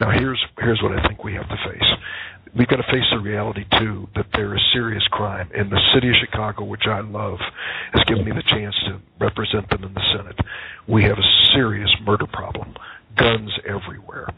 Now, 0.00 0.10
here's 0.10 0.42
here's 0.58 0.82
what 0.82 0.92
I 0.92 1.06
think 1.06 1.22
we 1.22 1.34
have 1.34 1.48
to 1.48 1.56
face. 1.68 1.88
We've 2.54 2.68
got 2.68 2.76
to 2.76 2.92
face 2.92 3.04
the 3.10 3.18
reality 3.18 3.64
too 3.78 4.08
that 4.14 4.26
there 4.34 4.54
is 4.54 4.60
serious 4.72 5.04
crime 5.10 5.50
in 5.54 5.70
the 5.70 5.80
city 5.94 6.08
of 6.08 6.16
Chicago, 6.16 6.64
which 6.64 6.86
I 6.86 7.00
love, 7.00 7.38
has 7.92 8.04
given 8.04 8.24
me 8.24 8.32
the 8.32 8.42
chance 8.42 8.74
to 8.86 9.00
represent 9.18 9.70
them 9.70 9.84
in 9.84 9.94
the 9.94 10.02
Senate. 10.14 10.38
We 10.86 11.04
have 11.04 11.18
a 11.18 11.52
serious 11.54 11.90
murder 12.04 12.26
problem, 12.26 12.74
guns 13.16 13.52
everywhere, 13.66 14.28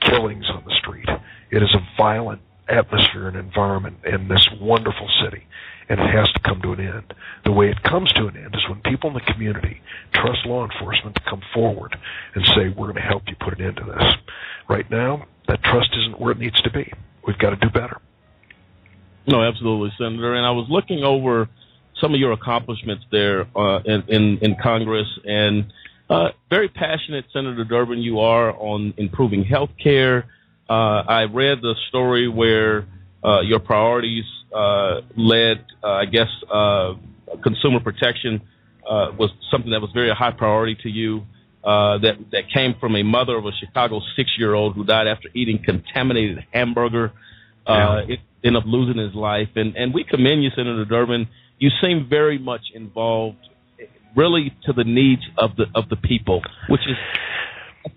killings 0.00 0.46
on 0.50 0.64
the 0.64 0.74
street. 0.80 1.08
It 1.50 1.62
is 1.62 1.72
a 1.74 1.96
violent 1.96 2.40
atmosphere 2.68 3.28
and 3.28 3.36
environment 3.36 3.98
in 4.04 4.28
this 4.28 4.48
wonderful 4.60 5.08
city, 5.22 5.46
and 5.90 6.00
it 6.00 6.10
has 6.14 6.32
to 6.32 6.40
come 6.40 6.62
to 6.62 6.72
an 6.72 6.80
end. 6.80 7.12
The 7.44 7.52
way 7.52 7.68
it 7.68 7.82
comes 7.82 8.10
to 8.12 8.26
an 8.28 8.36
end 8.36 8.54
is 8.54 8.66
when 8.68 8.80
people 8.80 9.10
in 9.10 9.14
the 9.14 9.32
community 9.32 9.82
trust 10.14 10.46
law 10.46 10.64
enforcement 10.64 11.16
to 11.16 11.22
come 11.28 11.42
forward 11.52 11.96
and 12.34 12.46
say, 12.46 12.68
We're 12.68 12.86
going 12.86 12.94
to 12.94 13.00
help 13.02 13.24
you 13.26 13.36
put 13.38 13.58
an 13.58 13.66
end 13.66 13.76
to 13.76 13.84
this. 13.84 14.14
Right 14.68 14.88
now, 14.90 15.26
that 15.48 15.62
trust 15.64 15.90
isn't 15.98 16.20
where 16.20 16.32
it 16.32 16.38
needs 16.38 16.60
to 16.62 16.70
be. 16.70 16.92
We've 17.26 17.38
got 17.38 17.50
to 17.50 17.56
do 17.56 17.68
better. 17.68 18.00
No, 19.26 19.42
absolutely, 19.42 19.92
Senator. 19.98 20.34
And 20.34 20.46
I 20.46 20.52
was 20.52 20.68
looking 20.70 21.04
over 21.04 21.48
some 22.00 22.14
of 22.14 22.20
your 22.20 22.32
accomplishments 22.32 23.04
there 23.10 23.46
uh, 23.56 23.80
in, 23.84 24.02
in, 24.08 24.38
in 24.38 24.56
Congress, 24.62 25.08
and 25.24 25.72
uh, 26.08 26.30
very 26.48 26.68
passionate, 26.68 27.26
Senator 27.32 27.64
Durbin, 27.64 27.98
you 27.98 28.20
are 28.20 28.52
on 28.56 28.94
improving 28.96 29.44
health 29.44 29.70
care 29.82 30.26
uh, 30.70 31.02
I 31.08 31.24
read 31.24 31.60
the 31.62 31.74
story 31.88 32.28
where 32.28 32.86
uh, 33.22 33.40
your 33.40 33.60
priorities 33.60 34.24
uh, 34.54 35.00
led, 35.16 35.64
uh, 35.82 35.88
I 35.88 36.04
guess, 36.06 36.28
uh, 36.52 36.94
consumer 37.42 37.80
protection 37.80 38.40
uh, 38.88 39.12
was 39.16 39.30
something 39.50 39.70
that 39.70 39.80
was 39.80 39.90
very 39.92 40.10
a 40.10 40.14
high 40.14 40.32
priority 40.32 40.76
to 40.82 40.88
you. 40.88 41.22
Uh, 41.62 41.98
that 41.98 42.16
that 42.32 42.44
came 42.54 42.74
from 42.80 42.96
a 42.96 43.02
mother 43.02 43.36
of 43.36 43.44
a 43.44 43.52
Chicago 43.52 44.00
six-year-old 44.16 44.74
who 44.74 44.82
died 44.82 45.06
after 45.06 45.28
eating 45.34 45.62
contaminated 45.62 46.42
hamburger. 46.52 47.12
Uh, 47.66 48.00
yeah. 48.08 48.14
it 48.14 48.20
ended 48.42 48.62
up 48.62 48.66
losing 48.66 48.96
his 48.96 49.14
life, 49.14 49.50
and 49.56 49.76
and 49.76 49.92
we 49.92 50.02
commend 50.02 50.42
you, 50.42 50.48
Senator 50.56 50.86
Durbin. 50.86 51.28
You 51.58 51.68
seem 51.82 52.06
very 52.08 52.38
much 52.38 52.62
involved, 52.74 53.36
really 54.16 54.56
to 54.64 54.72
the 54.72 54.84
needs 54.84 55.20
of 55.36 55.54
the 55.56 55.66
of 55.74 55.90
the 55.90 55.96
people, 55.96 56.40
which 56.70 56.80
is 56.88 56.96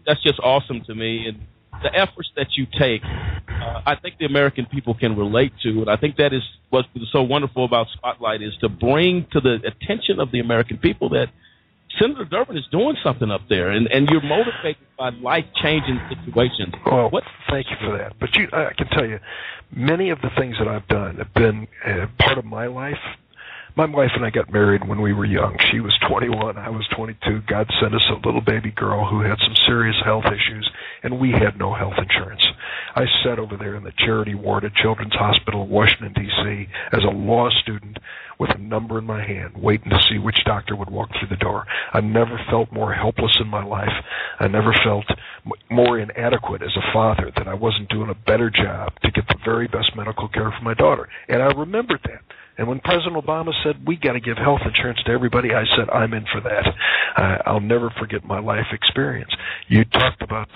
that's 0.06 0.22
just 0.22 0.42
awesome 0.44 0.82
to 0.88 0.94
me. 0.94 1.28
And 1.30 1.38
the 1.82 1.94
efforts 1.94 2.30
that 2.36 2.48
you 2.56 2.66
take, 2.80 3.02
uh, 3.04 3.82
I 3.86 3.96
think 3.96 4.18
the 4.20 4.26
American 4.26 4.66
people 4.66 4.94
can 4.94 5.18
relate 5.18 5.54
to, 5.64 5.70
and 5.82 5.90
I 5.90 5.98
think 5.98 6.18
that 6.18 6.34
is 6.34 6.42
what's 6.70 6.88
so 7.12 7.24
wonderful 7.24 7.66
about 7.66 7.88
Spotlight 7.94 8.42
is 8.42 8.54
to 8.62 8.70
bring 8.70 9.26
to 9.32 9.40
the 9.40 9.60
attention 9.66 10.20
of 10.20 10.32
the 10.32 10.40
American 10.40 10.78
people 10.78 11.10
that 11.10 11.28
Senator 12.00 12.26
Durbin 12.26 12.58
is 12.58 12.66
doing 12.72 12.96
something 13.04 13.30
up 13.30 13.42
there, 13.50 13.70
and, 13.70 13.88
and 13.88 14.08
you're 14.10 14.24
motivated 14.24 14.88
by 14.98 15.10
life 15.10 15.46
changing 15.62 16.00
situations. 16.10 16.74
Well, 16.86 17.10
what? 17.10 17.24
thank 17.50 17.68
you 17.70 17.76
for 17.80 17.98
that. 17.98 18.14
But 18.20 18.36
you, 18.36 18.48
I 18.52 18.74
can 18.76 18.88
tell 18.88 19.06
you, 19.06 19.20
many 19.72 20.10
of 20.10 20.20
the 20.22 20.30
things 20.38 20.56
that 20.58 20.68
I've 20.68 20.88
done 20.88 21.18
have 21.18 21.34
been 21.34 21.68
uh, 21.86 22.08
part 22.20 22.38
of 22.38 22.46
my 22.46 22.68
life 22.68 22.98
my 23.76 23.86
wife 23.86 24.12
and 24.16 24.24
I 24.24 24.30
got 24.30 24.54
married 24.54 24.88
when 24.88 25.02
we 25.02 25.14
were 25.14 25.26
young. 25.26 25.58
She 25.72 25.80
was 25.80 25.98
21, 26.08 26.58
I 26.58 26.70
was 26.70 26.88
22. 26.96 27.42
God 27.48 27.68
sent 27.82 27.96
us 27.96 28.04
a 28.12 28.26
little 28.26 28.42
baby 28.42 28.72
girl 28.72 29.08
who 29.10 29.22
had 29.22 29.40
some 29.40 29.56
serious 29.66 29.96
health 30.06 30.26
issues, 30.28 30.70
and 31.02 31.20
we 31.20 31.32
had 31.32 31.58
no 31.58 31.74
health 31.74 31.98
insurance. 31.98 32.46
I 32.96 33.06
sat 33.24 33.40
over 33.40 33.58
there 33.58 33.76
in 33.76 33.84
the 33.84 33.94
charity 33.98 34.36
ward 34.36 34.64
at 34.64 34.76
Children's 34.76 35.16
Hospital 35.16 35.64
in 35.64 35.70
Washington, 35.70 36.14
D.C. 36.14 36.68
as 36.92 37.04
a 37.04 37.16
law 37.16 37.50
student 37.62 37.98
with 38.40 38.52
a 38.52 38.60
number 38.60 39.00
in 39.00 39.06
my 39.06 39.26
hand, 39.26 39.54
waiting 39.56 39.90
to 39.90 40.00
see 40.08 40.20
which 40.20 40.44
doctor 40.46 40.76
would 40.76 40.90
walk 40.92 41.10
through 41.12 41.30
the 41.30 41.44
door. 41.44 41.66
I 41.94 42.02
never 42.02 42.40
felt 42.52 42.72
more 42.72 42.94
helpless 42.94 43.38
in 43.40 43.48
my 43.48 43.64
life. 43.64 43.94
I 44.40 44.48
never 44.48 44.74
felt 44.84 45.06
more 45.72 45.98
inadequate 45.98 46.62
as 46.62 46.76
a 46.76 46.94
father 46.94 47.32
that 47.38 47.48
I 47.48 47.54
wasn't 47.56 47.90
doing 47.90 48.10
a 48.10 48.26
better 48.30 48.52
job 48.52 48.92
to 49.04 49.12
get 49.12 49.28
the 49.28 49.38
very 49.44 49.68
best 49.68 49.96
medical 49.96 50.28
care 50.28 50.52
for 50.52 50.64
my 50.64 50.76
daughter. 50.76 51.10
And 51.28 51.42
I 51.42 51.48
remembered 51.48 52.02
that. 52.04 52.22
And 52.58 52.68
when 52.68 52.80
President 52.80 53.16
Obama 53.16 53.52
said 53.64 53.86
we 53.86 53.96
got 53.96 54.14
to 54.14 54.20
give 54.20 54.38
health 54.38 54.62
insurance 54.66 55.00
to 55.06 55.12
everybody, 55.12 55.50
I 55.54 55.64
said 55.76 55.90
I'm 55.90 56.14
in 56.14 56.26
for 56.32 56.42
that. 56.42 56.68
Uh, 57.18 57.38
I'll 57.50 57.60
never 57.60 57.90
forget 58.00 58.24
my 58.24 58.40
life 58.40 58.68
experience. 58.72 59.32
You 59.68 59.86
talked 59.86 60.22
about 60.22 60.50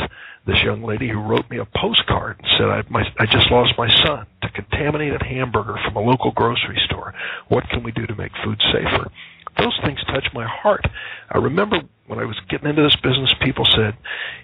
this 0.45 0.57
young 0.63 0.83
lady 0.83 1.09
who 1.09 1.19
wrote 1.19 1.49
me 1.49 1.57
a 1.57 1.65
postcard 1.65 2.37
and 2.39 2.47
said 2.57 2.67
I, 2.67 2.83
my, 2.89 3.03
I 3.19 3.25
just 3.25 3.51
lost 3.51 3.73
my 3.77 3.89
son 4.05 4.27
to 4.43 4.49
contaminated 4.49 5.21
hamburger 5.21 5.75
from 5.83 5.95
a 5.95 6.01
local 6.01 6.31
grocery 6.31 6.79
store. 6.85 7.13
What 7.49 7.67
can 7.69 7.83
we 7.83 7.91
do 7.91 8.05
to 8.05 8.15
make 8.15 8.31
food 8.43 8.61
safer? 8.71 9.11
Those 9.57 9.77
things 9.83 9.99
touch 10.07 10.27
my 10.33 10.45
heart. 10.47 10.85
I 11.29 11.37
remember 11.37 11.81
when 12.07 12.19
I 12.19 12.25
was 12.25 12.39
getting 12.49 12.69
into 12.69 12.83
this 12.83 12.95
business, 12.95 13.33
people 13.41 13.65
said, 13.75 13.97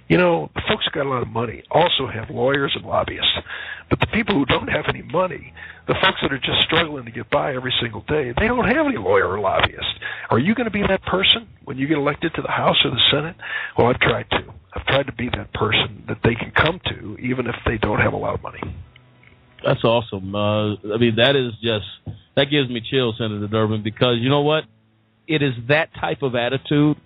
you 0.09 0.17
know, 0.17 0.49
the 0.55 0.61
folks 0.67 0.85
who 0.85 0.91
got 0.91 1.05
a 1.05 1.09
lot 1.09 1.21
of 1.21 1.29
money 1.29 1.63
also 1.71 2.07
have 2.07 2.29
lawyers 2.29 2.73
and 2.75 2.85
lobbyists. 2.85 3.37
But 3.89 3.99
the 3.99 4.07
people 4.07 4.35
who 4.35 4.45
don't 4.45 4.67
have 4.67 4.85
any 4.89 5.01
money, 5.01 5.53
the 5.87 5.95
folks 6.01 6.19
that 6.21 6.33
are 6.33 6.39
just 6.39 6.61
struggling 6.63 7.05
to 7.05 7.11
get 7.11 7.29
by 7.29 7.55
every 7.55 7.73
single 7.81 8.01
day, 8.01 8.33
they 8.37 8.47
don't 8.47 8.67
have 8.67 8.85
any 8.87 8.97
lawyer 8.97 9.27
or 9.27 9.39
lobbyist. 9.39 9.99
Are 10.29 10.39
you 10.39 10.55
going 10.55 10.65
to 10.65 10.71
be 10.71 10.81
that 10.81 11.03
person 11.03 11.47
when 11.63 11.77
you 11.77 11.87
get 11.87 11.97
elected 11.97 12.33
to 12.35 12.41
the 12.41 12.51
House 12.51 12.77
or 12.83 12.91
the 12.91 13.01
Senate? 13.11 13.35
Well, 13.77 13.87
I've 13.87 13.99
tried 13.99 14.29
to. 14.31 14.53
I've 14.73 14.85
tried 14.85 15.05
to 15.05 15.13
be 15.13 15.29
that 15.29 15.53
person 15.53 16.03
that 16.07 16.17
they 16.23 16.33
can 16.35 16.51
come 16.55 16.79
to, 16.85 17.17
even 17.17 17.45
if 17.45 17.55
they 17.65 17.77
don't 17.77 17.99
have 17.99 18.13
a 18.13 18.17
lot 18.17 18.33
of 18.33 18.41
money. 18.41 18.61
That's 19.63 19.83
awesome. 19.83 20.33
Uh, 20.35 20.73
I 20.93 20.97
mean, 20.97 21.15
that 21.17 21.35
is 21.35 21.53
just 21.61 21.85
that 22.35 22.45
gives 22.45 22.69
me 22.69 22.81
chills, 22.81 23.15
Senator 23.17 23.47
Durbin, 23.47 23.83
because 23.83 24.17
you 24.19 24.29
know 24.29 24.41
what? 24.41 24.65
It 25.27 25.41
is 25.41 25.53
that 25.67 25.89
type 25.99 26.21
of 26.21 26.35
attitude 26.35 26.97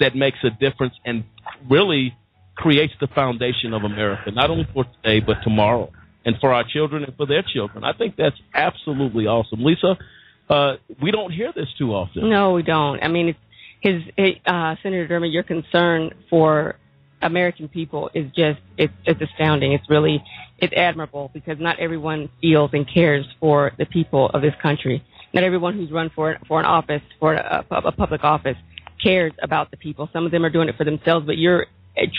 that 0.00 0.14
makes 0.14 0.38
a 0.44 0.50
difference 0.50 0.94
and 1.04 1.24
really 1.70 2.16
creates 2.54 2.94
the 3.00 3.06
foundation 3.08 3.74
of 3.74 3.84
America, 3.84 4.30
not 4.30 4.50
only 4.50 4.66
for 4.72 4.84
today 4.84 5.20
but 5.20 5.36
tomorrow, 5.42 5.90
and 6.24 6.36
for 6.40 6.52
our 6.52 6.64
children 6.64 7.04
and 7.04 7.14
for 7.16 7.26
their 7.26 7.42
children. 7.42 7.84
I 7.84 7.92
think 7.92 8.16
that's 8.16 8.36
absolutely 8.54 9.26
awesome, 9.26 9.62
Lisa. 9.62 9.96
Uh, 10.48 10.74
we 11.02 11.10
don't 11.10 11.32
hear 11.32 11.52
this 11.54 11.68
too 11.78 11.92
often. 11.92 12.30
No, 12.30 12.52
we 12.52 12.62
don't. 12.62 13.02
I 13.02 13.08
mean, 13.08 13.34
his 13.80 14.02
uh, 14.46 14.76
Senator 14.82 15.06
Durbin, 15.06 15.30
your 15.30 15.42
concern 15.42 16.10
for 16.30 16.76
American 17.22 17.68
people 17.68 18.10
is 18.14 18.26
just 18.36 18.60
it's 18.76 18.92
it's 19.04 19.20
astounding. 19.20 19.72
It's 19.72 19.88
really 19.88 20.22
it's 20.58 20.72
admirable 20.76 21.30
because 21.32 21.58
not 21.58 21.78
everyone 21.78 22.28
feels 22.40 22.70
and 22.72 22.86
cares 22.92 23.26
for 23.40 23.72
the 23.78 23.86
people 23.86 24.30
of 24.30 24.42
this 24.42 24.54
country. 24.62 25.04
Not 25.36 25.44
everyone 25.44 25.74
who's 25.76 25.92
run 25.92 26.10
for 26.14 26.38
for 26.48 26.60
an 26.60 26.64
office 26.64 27.02
for 27.20 27.34
a, 27.34 27.62
a 27.70 27.92
public 27.92 28.24
office 28.24 28.56
cares 29.04 29.34
about 29.42 29.70
the 29.70 29.76
people. 29.76 30.08
Some 30.10 30.24
of 30.24 30.32
them 30.32 30.46
are 30.46 30.48
doing 30.48 30.70
it 30.70 30.76
for 30.78 30.84
themselves, 30.84 31.26
but 31.26 31.36
you're 31.36 31.66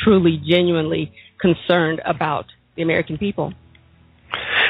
truly, 0.04 0.40
genuinely 0.48 1.12
concerned 1.42 2.00
about 2.06 2.46
the 2.76 2.84
American 2.84 3.18
people. 3.18 3.54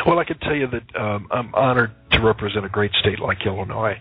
Well, 0.06 0.18
I 0.18 0.24
can 0.24 0.40
tell 0.40 0.56
you 0.56 0.66
that 0.68 0.96
um, 0.96 1.28
I'm 1.30 1.54
honored 1.54 1.92
to 2.14 2.22
represent 2.22 2.64
a 2.64 2.70
great 2.70 2.92
state 2.94 3.20
like 3.20 3.46
Illinois, 3.46 4.00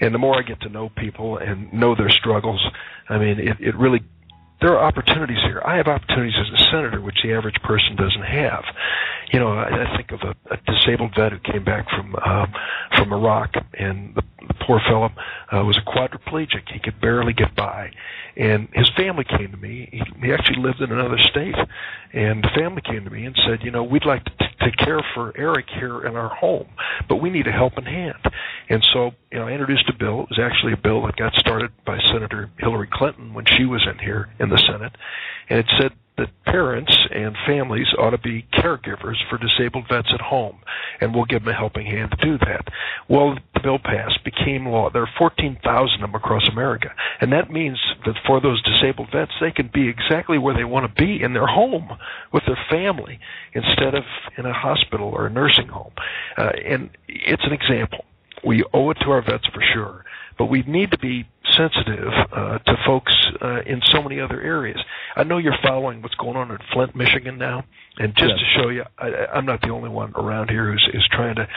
and 0.00 0.14
the 0.14 0.18
more 0.18 0.38
I 0.38 0.42
get 0.42 0.60
to 0.60 0.68
know 0.68 0.90
people 0.90 1.38
and 1.38 1.72
know 1.72 1.96
their 1.96 2.10
struggles, 2.10 2.64
I 3.08 3.18
mean, 3.18 3.40
it, 3.40 3.56
it 3.58 3.74
really 3.74 4.04
there 4.60 4.76
are 4.76 4.84
opportunities 4.84 5.38
here. 5.44 5.62
I 5.64 5.76
have 5.76 5.86
opportunities 5.86 6.34
as 6.38 6.60
a 6.60 6.64
senator, 6.70 7.00
which 7.00 7.18
the 7.22 7.32
average 7.32 7.60
person 7.62 7.96
doesn't 7.96 8.24
have. 8.24 8.64
You 9.32 9.38
know, 9.38 9.52
I, 9.52 9.84
I 9.84 9.96
think 9.96 10.10
of 10.12 10.20
a, 10.22 10.34
a 10.52 10.56
disabled 10.66 11.14
vet 11.14 11.32
who 11.32 11.38
came 11.38 11.64
back 11.64 11.88
from 11.90 12.16
uh, 12.16 12.46
from 12.96 13.12
Iraq, 13.12 13.54
and 13.74 14.14
the, 14.14 14.22
the 14.46 14.54
poor 14.66 14.80
fellow 14.80 15.10
uh, 15.52 15.64
was 15.64 15.78
a 15.78 15.82
quadriplegic. 15.82 16.70
He 16.72 16.80
could 16.80 17.00
barely 17.00 17.32
get 17.32 17.54
by, 17.54 17.90
and 18.36 18.68
his 18.72 18.90
family 18.96 19.24
came 19.24 19.50
to 19.50 19.56
me. 19.56 19.88
He, 19.92 20.26
he 20.26 20.32
actually 20.32 20.60
lived 20.60 20.80
in 20.80 20.90
another 20.90 21.18
state, 21.18 21.54
and 22.12 22.42
the 22.42 22.50
family 22.54 22.82
came 22.82 23.04
to 23.04 23.10
me 23.10 23.26
and 23.26 23.38
said, 23.46 23.62
you 23.62 23.70
know, 23.70 23.84
we'd 23.84 24.06
like 24.06 24.24
to 24.24 24.30
t- 24.30 24.46
take 24.64 24.76
care 24.76 25.00
for 25.14 25.32
Eric 25.36 25.66
here 25.78 26.04
in 26.06 26.16
our 26.16 26.34
home, 26.34 26.68
but 27.08 27.16
we 27.16 27.30
need 27.30 27.46
a 27.46 27.52
helping 27.52 27.84
hand. 27.84 28.18
And 28.68 28.82
so, 28.92 29.12
you 29.32 29.38
know, 29.38 29.46
I 29.46 29.52
introduced 29.52 29.88
a 29.88 29.98
bill. 29.98 30.22
It 30.22 30.30
was 30.30 30.40
actually 30.40 30.72
a 30.72 30.78
bill 30.78 31.04
that 31.06 31.16
got 31.16 31.34
started 31.34 31.70
by 31.84 31.98
Senator 32.12 32.50
Hillary 32.58 32.88
Clinton 32.90 33.34
when 33.34 33.44
she 33.44 33.66
was 33.66 33.86
in 33.90 33.98
here 33.98 34.30
in 34.40 34.48
the 34.48 34.58
Senate, 34.58 34.96
and 35.48 35.58
it 35.58 35.66
said 35.78 35.92
that 36.16 36.44
parents 36.44 36.96
and 37.14 37.36
families 37.46 37.86
ought 37.98 38.10
to 38.10 38.18
be 38.18 38.44
caregivers 38.52 39.16
for 39.30 39.38
disabled 39.38 39.84
vets 39.88 40.08
at 40.12 40.20
home, 40.20 40.58
and 41.00 41.14
we'll 41.14 41.24
give 41.24 41.44
them 41.44 41.54
a 41.54 41.56
helping 41.56 41.86
hand 41.86 42.10
to 42.10 42.16
do 42.16 42.38
that. 42.38 42.68
Well, 43.08 43.38
the 43.54 43.60
bill 43.60 43.78
passed, 43.78 44.24
became 44.24 44.66
law. 44.66 44.90
There 44.90 45.02
are 45.02 45.10
14,000 45.16 45.94
of 45.94 46.00
them 46.00 46.14
across 46.14 46.48
America, 46.48 46.90
and 47.20 47.32
that 47.32 47.50
means 47.50 47.78
that 48.04 48.16
for 48.26 48.40
those 48.40 48.62
disabled 48.62 49.10
vets, 49.12 49.32
they 49.40 49.52
can 49.52 49.70
be 49.72 49.88
exactly 49.88 50.38
where 50.38 50.54
they 50.54 50.64
want 50.64 50.92
to 50.92 51.02
be 51.02 51.22
in 51.22 51.34
their 51.34 51.46
home 51.46 51.88
with 52.32 52.44
their 52.46 52.58
family 52.70 53.20
instead 53.52 53.94
of 53.94 54.04
in 54.36 54.44
a 54.44 54.52
hospital 54.52 55.08
or 55.08 55.26
a 55.26 55.30
nursing 55.30 55.68
home. 55.68 55.92
Uh, 56.36 56.50
and 56.64 56.90
it's 57.06 57.44
an 57.44 57.52
example. 57.52 58.04
We 58.44 58.64
owe 58.72 58.90
it 58.90 58.98
to 59.02 59.10
our 59.10 59.22
vets 59.22 59.46
for 59.46 59.62
sure, 59.74 60.04
but 60.38 60.46
we 60.46 60.62
need 60.62 60.90
to 60.92 60.98
be 60.98 61.26
sensitive 61.56 62.12
uh, 62.32 62.58
to 62.58 62.76
folks 62.86 63.14
uh, 63.42 63.60
in 63.66 63.80
so 63.86 64.02
many 64.02 64.20
other 64.20 64.40
areas. 64.40 64.78
I 65.16 65.24
know 65.24 65.38
you're 65.38 65.58
following 65.62 66.02
what's 66.02 66.14
going 66.14 66.36
on 66.36 66.50
in 66.50 66.58
Flint, 66.72 66.94
Michigan 66.94 67.38
now, 67.38 67.64
and 67.98 68.14
just 68.14 68.30
yes. 68.30 68.38
to 68.38 68.60
show 68.60 68.68
you, 68.68 68.84
I, 68.98 69.26
I'm 69.34 69.46
not 69.46 69.60
the 69.62 69.70
only 69.70 69.88
one 69.88 70.12
around 70.14 70.50
here 70.50 70.70
who's 70.70 70.88
is 70.94 71.06
trying 71.10 71.36
to 71.36 71.48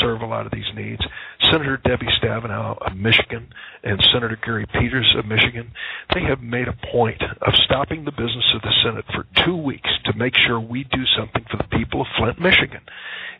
serve 0.00 0.22
a 0.22 0.26
lot 0.26 0.46
of 0.46 0.52
these 0.52 0.64
needs. 0.74 1.02
Senator 1.50 1.76
Debbie 1.78 2.06
Stabenow 2.22 2.78
of 2.80 2.96
Michigan 2.96 3.48
and 3.82 4.00
Senator 4.12 4.38
Gary 4.44 4.66
Peters 4.66 5.14
of 5.18 5.26
Michigan, 5.26 5.72
they 6.14 6.22
have 6.22 6.42
made 6.42 6.68
a 6.68 6.76
point 6.92 7.22
of 7.22 7.54
stopping 7.64 8.04
the 8.04 8.12
business 8.12 8.52
of 8.54 8.62
the 8.62 8.72
Senate 8.84 9.04
for 9.12 9.26
two 9.44 9.56
weeks 9.56 9.90
to 10.04 10.16
make 10.16 10.34
sure 10.36 10.60
we 10.60 10.84
do 10.84 11.04
something 11.16 11.44
for 11.50 11.56
the 11.56 11.76
people 11.76 12.02
of 12.02 12.06
Flint, 12.16 12.40
Michigan. 12.40 12.80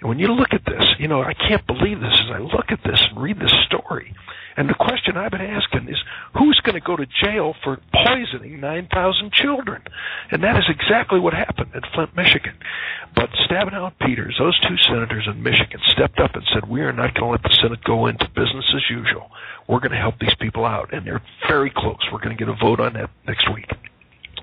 And 0.00 0.08
when 0.08 0.18
you 0.18 0.28
look 0.28 0.52
at 0.52 0.64
this, 0.64 0.84
you 0.98 1.08
know, 1.08 1.22
I 1.22 1.34
can't 1.34 1.66
believe 1.66 2.00
this 2.00 2.20
as 2.24 2.30
I 2.32 2.38
look 2.38 2.70
at 2.70 2.80
this 2.84 3.00
and 3.10 3.22
read 3.22 3.38
this 3.38 3.54
story. 3.66 4.14
And 4.56 4.68
the 4.68 4.74
question 4.74 5.16
I've 5.16 5.30
been 5.30 5.40
asking 5.40 5.88
is, 5.88 5.98
who's 6.36 6.60
going 6.64 6.74
to 6.74 6.84
go 6.84 6.96
to 6.96 7.06
jail 7.06 7.54
for 7.62 7.78
poisoning 7.92 8.60
9,000 8.60 9.32
children? 9.32 9.82
And 10.30 10.42
that 10.42 10.56
is 10.56 10.64
exactly 10.68 11.20
what 11.20 11.34
happened 11.34 11.70
in 11.74 11.80
Flint, 11.94 12.14
Michigan. 12.16 12.54
But 13.14 13.30
Stabenow 13.48 13.86
and 13.86 13.98
Peters, 13.98 14.36
those 14.38 14.58
two 14.60 14.76
senators 14.88 15.26
in 15.26 15.42
Michigan, 15.42 15.80
stepped 15.88 16.18
up 16.18 16.34
and 16.34 16.44
said, 16.52 16.68
we 16.68 16.82
are 16.82 16.92
not 16.92 17.14
going 17.14 17.26
to 17.26 17.30
let 17.30 17.42
the 17.42 17.56
Senate 17.62 17.82
go 17.84 18.06
into 18.06 18.28
business 18.28 18.64
as 18.74 18.82
usual. 18.90 19.30
We're 19.68 19.80
going 19.80 19.92
to 19.92 19.98
help 19.98 20.18
these 20.18 20.34
people 20.40 20.64
out. 20.64 20.92
And 20.92 21.06
they're 21.06 21.22
very 21.48 21.70
close. 21.74 22.00
We're 22.12 22.20
going 22.20 22.36
to 22.36 22.44
get 22.44 22.48
a 22.48 22.56
vote 22.56 22.80
on 22.80 22.94
that 22.94 23.10
next 23.26 23.52
week. 23.52 23.70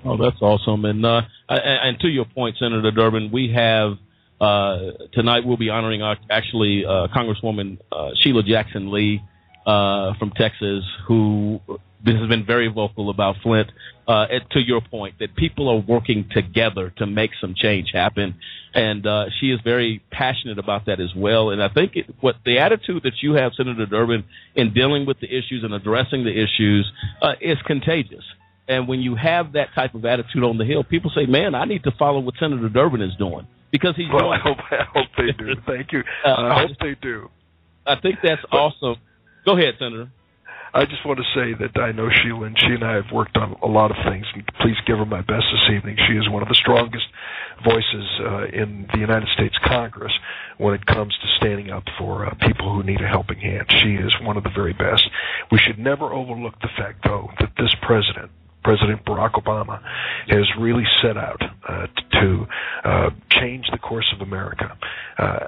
Oh, 0.04 0.16
that's 0.16 0.40
awesome. 0.40 0.84
And, 0.84 1.04
uh, 1.04 1.22
and 1.48 1.98
to 2.00 2.08
your 2.08 2.24
point, 2.24 2.56
Senator 2.58 2.90
Durbin, 2.90 3.30
we 3.32 3.52
have 3.54 3.98
uh, 4.40 4.92
tonight 5.12 5.44
we'll 5.44 5.56
be 5.56 5.68
honoring 5.70 6.02
our, 6.02 6.16
actually 6.30 6.84
uh, 6.84 7.08
Congresswoman 7.08 7.78
uh, 7.90 8.10
Sheila 8.20 8.42
Jackson 8.42 8.92
Lee 8.92 9.20
uh, 9.66 10.14
from 10.18 10.30
Texas, 10.30 10.84
who 11.06 11.60
has 12.06 12.28
been 12.28 12.44
very 12.46 12.68
vocal 12.68 13.10
about 13.10 13.36
Flint. 13.42 13.70
Uh, 14.06 14.26
to 14.52 14.60
your 14.60 14.80
point, 14.80 15.16
that 15.18 15.36
people 15.36 15.68
are 15.68 15.76
working 15.86 16.26
together 16.32 16.90
to 16.96 17.06
make 17.06 17.30
some 17.42 17.54
change 17.54 17.90
happen, 17.92 18.34
and 18.72 19.06
uh, 19.06 19.26
she 19.38 19.50
is 19.50 19.60
very 19.62 20.02
passionate 20.10 20.58
about 20.58 20.86
that 20.86 20.98
as 20.98 21.14
well. 21.14 21.50
And 21.50 21.62
I 21.62 21.68
think 21.68 21.94
it, 21.94 22.06
what 22.20 22.36
the 22.42 22.58
attitude 22.58 23.02
that 23.02 23.22
you 23.22 23.34
have, 23.34 23.52
Senator 23.54 23.84
Durbin, 23.84 24.24
in 24.54 24.72
dealing 24.72 25.04
with 25.04 25.20
the 25.20 25.26
issues 25.26 25.62
and 25.62 25.74
addressing 25.74 26.24
the 26.24 26.30
issues 26.30 26.90
uh, 27.20 27.32
is 27.42 27.58
contagious. 27.66 28.24
And 28.66 28.88
when 28.88 29.00
you 29.00 29.14
have 29.14 29.52
that 29.52 29.74
type 29.74 29.94
of 29.94 30.06
attitude 30.06 30.42
on 30.42 30.56
the 30.56 30.64
Hill, 30.64 30.84
people 30.84 31.10
say, 31.14 31.26
"Man, 31.26 31.54
I 31.54 31.66
need 31.66 31.84
to 31.84 31.90
follow 31.98 32.20
what 32.20 32.34
Senator 32.40 32.70
Durbin 32.70 33.02
is 33.02 33.14
doing." 33.18 33.46
because 33.70 33.94
he's. 33.96 34.06
Well, 34.12 34.30
I 34.30 34.38
hope, 34.38 34.58
I 34.70 34.84
hope 34.84 35.08
they 35.16 35.32
do. 35.32 35.54
Thank 35.66 35.92
you. 35.92 36.02
Uh, 36.24 36.30
I 36.30 36.60
hope 36.60 36.76
they 36.80 36.96
do. 37.00 37.30
I 37.86 38.00
think 38.00 38.16
that's 38.22 38.42
awesome. 38.52 38.96
Go 39.44 39.56
ahead, 39.56 39.74
Senator. 39.78 40.10
I 40.74 40.84
just 40.84 41.04
want 41.06 41.18
to 41.18 41.24
say 41.34 41.54
that 41.54 41.80
I 41.80 41.92
know 41.92 42.10
Sheila 42.10 42.44
and 42.44 42.58
she 42.58 42.66
and 42.66 42.84
I 42.84 42.94
have 42.96 43.10
worked 43.12 43.36
on 43.36 43.56
a 43.62 43.66
lot 43.66 43.90
of 43.90 43.96
things. 44.04 44.26
And 44.34 44.46
please 44.60 44.76
give 44.86 44.98
her 44.98 45.06
my 45.06 45.22
best 45.22 45.46
this 45.50 45.74
evening. 45.74 45.96
She 46.06 46.14
is 46.14 46.28
one 46.28 46.42
of 46.42 46.48
the 46.48 46.54
strongest 46.54 47.06
voices 47.64 48.06
uh, 48.20 48.44
in 48.52 48.86
the 48.92 48.98
United 48.98 49.28
States 49.34 49.56
Congress 49.64 50.12
when 50.58 50.74
it 50.74 50.84
comes 50.84 51.16
to 51.16 51.26
standing 51.38 51.70
up 51.70 51.84
for 51.98 52.26
uh, 52.26 52.34
people 52.46 52.72
who 52.72 52.82
need 52.82 53.00
a 53.00 53.08
helping 53.08 53.38
hand. 53.38 53.66
She 53.82 53.94
is 53.94 54.12
one 54.22 54.36
of 54.36 54.44
the 54.44 54.50
very 54.54 54.74
best. 54.74 55.08
We 55.50 55.58
should 55.58 55.78
never 55.78 56.12
overlook 56.12 56.60
the 56.60 56.68
fact, 56.76 57.00
though, 57.04 57.30
that 57.40 57.52
this 57.56 57.74
president 57.82 58.30
President 58.64 59.02
Barack 59.06 59.32
Obama 59.32 59.80
has 60.26 60.44
really 60.60 60.84
set 61.00 61.16
out 61.16 61.40
uh, 61.66 61.86
to 62.20 62.46
uh, 62.84 63.10
change 63.30 63.64
the 63.70 63.78
course 63.78 64.12
of 64.14 64.20
America. 64.20 64.76
Uh, 65.16 65.38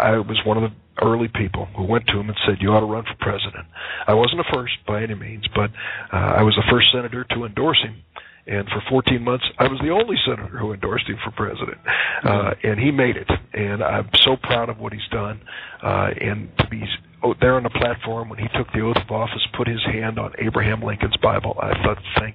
I 0.00 0.18
was 0.18 0.38
one 0.46 0.56
of 0.56 0.70
the 0.70 0.76
early 1.02 1.28
people 1.28 1.66
who 1.76 1.84
went 1.84 2.06
to 2.08 2.18
him 2.18 2.28
and 2.28 2.38
said, 2.46 2.60
"You 2.60 2.72
ought 2.72 2.80
to 2.80 2.86
run 2.86 3.04
for 3.04 3.14
president." 3.20 3.66
I 4.06 4.14
wasn't 4.14 4.38
the 4.38 4.52
first 4.52 4.74
by 4.86 5.02
any 5.02 5.14
means, 5.14 5.46
but 5.54 5.70
uh, 6.12 6.16
I 6.38 6.42
was 6.42 6.54
the 6.56 6.64
first 6.70 6.92
senator 6.92 7.24
to 7.24 7.44
endorse 7.44 7.82
him. 7.82 8.02
And 8.46 8.66
for 8.68 8.82
14 8.88 9.22
months, 9.22 9.44
I 9.58 9.68
was 9.68 9.78
the 9.80 9.90
only 9.90 10.16
senator 10.24 10.58
who 10.58 10.72
endorsed 10.72 11.06
him 11.06 11.18
for 11.22 11.30
president, 11.30 11.78
uh, 12.24 12.54
and 12.64 12.80
he 12.80 12.90
made 12.90 13.16
it. 13.16 13.30
And 13.52 13.82
I'm 13.82 14.08
so 14.22 14.36
proud 14.36 14.68
of 14.68 14.78
what 14.78 14.92
he's 14.92 15.06
done. 15.12 15.40
Uh, 15.82 16.10
and 16.20 16.50
to 16.58 16.66
be 16.68 16.82
oh, 17.22 17.34
there 17.40 17.54
on 17.54 17.62
the 17.62 17.70
platform 17.70 18.28
when 18.28 18.38
he 18.38 18.48
took 18.56 18.72
the 18.72 18.80
oath 18.80 18.96
of 18.96 19.10
office, 19.10 19.46
put 19.56 19.68
his 19.68 19.82
hand 19.84 20.18
on 20.18 20.32
Abraham 20.38 20.82
Lincoln's 20.82 21.16
Bible, 21.18 21.56
I 21.60 21.74
thought, 21.84 21.98
thank 22.18 22.34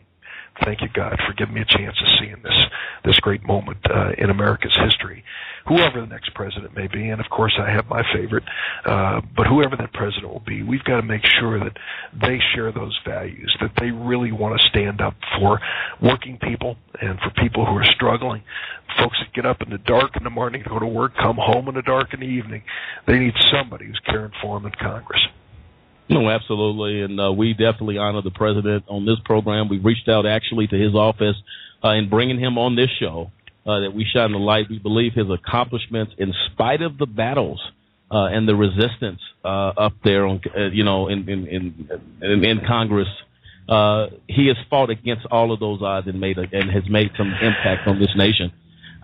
Thank 0.63 0.81
you, 0.81 0.87
God, 0.93 1.19
for 1.27 1.33
giving 1.33 1.53
me 1.53 1.61
a 1.61 1.65
chance 1.65 1.95
of 2.01 2.07
seeing 2.19 2.41
this 2.41 2.55
this 3.03 3.19
great 3.19 3.43
moment 3.43 3.77
uh, 3.89 4.11
in 4.17 4.29
America's 4.29 4.75
history. 4.83 5.23
Whoever 5.67 6.01
the 6.01 6.07
next 6.07 6.33
president 6.33 6.75
may 6.75 6.87
be, 6.87 7.09
and 7.09 7.19
of 7.19 7.29
course 7.29 7.53
I 7.59 7.69
have 7.69 7.87
my 7.87 8.03
favorite, 8.13 8.43
uh, 8.85 9.21
but 9.35 9.47
whoever 9.47 9.75
that 9.75 9.93
president 9.93 10.31
will 10.31 10.43
be, 10.45 10.63
we've 10.63 10.83
got 10.83 10.97
to 10.97 11.01
make 11.01 11.23
sure 11.39 11.59
that 11.59 11.77
they 12.13 12.39
share 12.53 12.71
those 12.71 12.97
values, 13.05 13.55
that 13.61 13.71
they 13.79 13.91
really 13.91 14.31
want 14.31 14.59
to 14.59 14.67
stand 14.67 15.01
up 15.01 15.15
for 15.37 15.59
working 16.01 16.37
people 16.37 16.77
and 17.01 17.19
for 17.19 17.31
people 17.41 17.65
who 17.65 17.75
are 17.77 17.85
struggling, 17.95 18.41
folks 18.97 19.17
that 19.19 19.33
get 19.33 19.45
up 19.45 19.61
in 19.61 19.69
the 19.69 19.79
dark 19.79 20.15
in 20.15 20.23
the 20.23 20.29
morning 20.29 20.63
to 20.63 20.69
go 20.69 20.79
to 20.79 20.87
work, 20.87 21.15
come 21.17 21.37
home 21.37 21.67
in 21.67 21.75
the 21.75 21.81
dark 21.81 22.13
in 22.13 22.21
the 22.21 22.25
evening. 22.25 22.63
They 23.07 23.19
need 23.19 23.33
somebody 23.51 23.87
who's 23.87 24.01
caring 24.05 24.31
for 24.41 24.59
them 24.59 24.71
in 24.71 24.73
Congress. 24.79 25.21
No, 26.07 26.29
absolutely, 26.29 27.01
and 27.01 27.19
uh, 27.19 27.31
we 27.31 27.53
definitely 27.53 27.97
honor 27.97 28.21
the 28.21 28.31
president 28.31 28.85
on 28.87 29.05
this 29.05 29.17
program. 29.25 29.69
We 29.69 29.79
reached 29.79 30.07
out 30.07 30.25
actually 30.25 30.67
to 30.67 30.75
his 30.75 30.93
office 30.93 31.35
uh, 31.83 31.89
in 31.89 32.09
bringing 32.09 32.39
him 32.39 32.57
on 32.59 32.75
this 32.75 32.89
show 32.99 33.31
uh, 33.65 33.79
that 33.79 33.93
we 33.93 34.05
shine 34.05 34.31
the 34.31 34.37
light. 34.37 34.67
We 34.69 34.77
believe 34.77 35.13
his 35.13 35.29
accomplishments, 35.31 36.13
in 36.17 36.33
spite 36.51 36.83
of 36.83 36.99
the 36.99 37.07
battles 37.07 37.59
uh, 38.11 38.25
and 38.25 38.47
the 38.47 38.55
resistance 38.55 39.19
uh, 39.43 39.73
up 39.77 39.93
there, 40.03 40.25
on 40.27 40.41
uh, 40.55 40.67
you 40.67 40.83
know, 40.83 41.07
in 41.07 41.27
in 41.27 41.47
in, 42.21 42.43
in, 42.43 42.61
Congress. 42.67 43.07
Uh, 43.67 44.07
he 44.27 44.45
has 44.45 44.57
fought 44.69 44.91
against 44.91 45.25
all 45.31 45.51
of 45.51 45.59
those 45.59 45.81
odds 45.81 46.07
and 46.07 46.19
made 46.19 46.37
a, 46.37 46.41
and 46.41 46.69
has 46.69 46.87
made 46.87 47.09
some 47.17 47.33
impact 47.41 47.87
on 47.87 47.99
this 47.99 48.11
nation. 48.15 48.53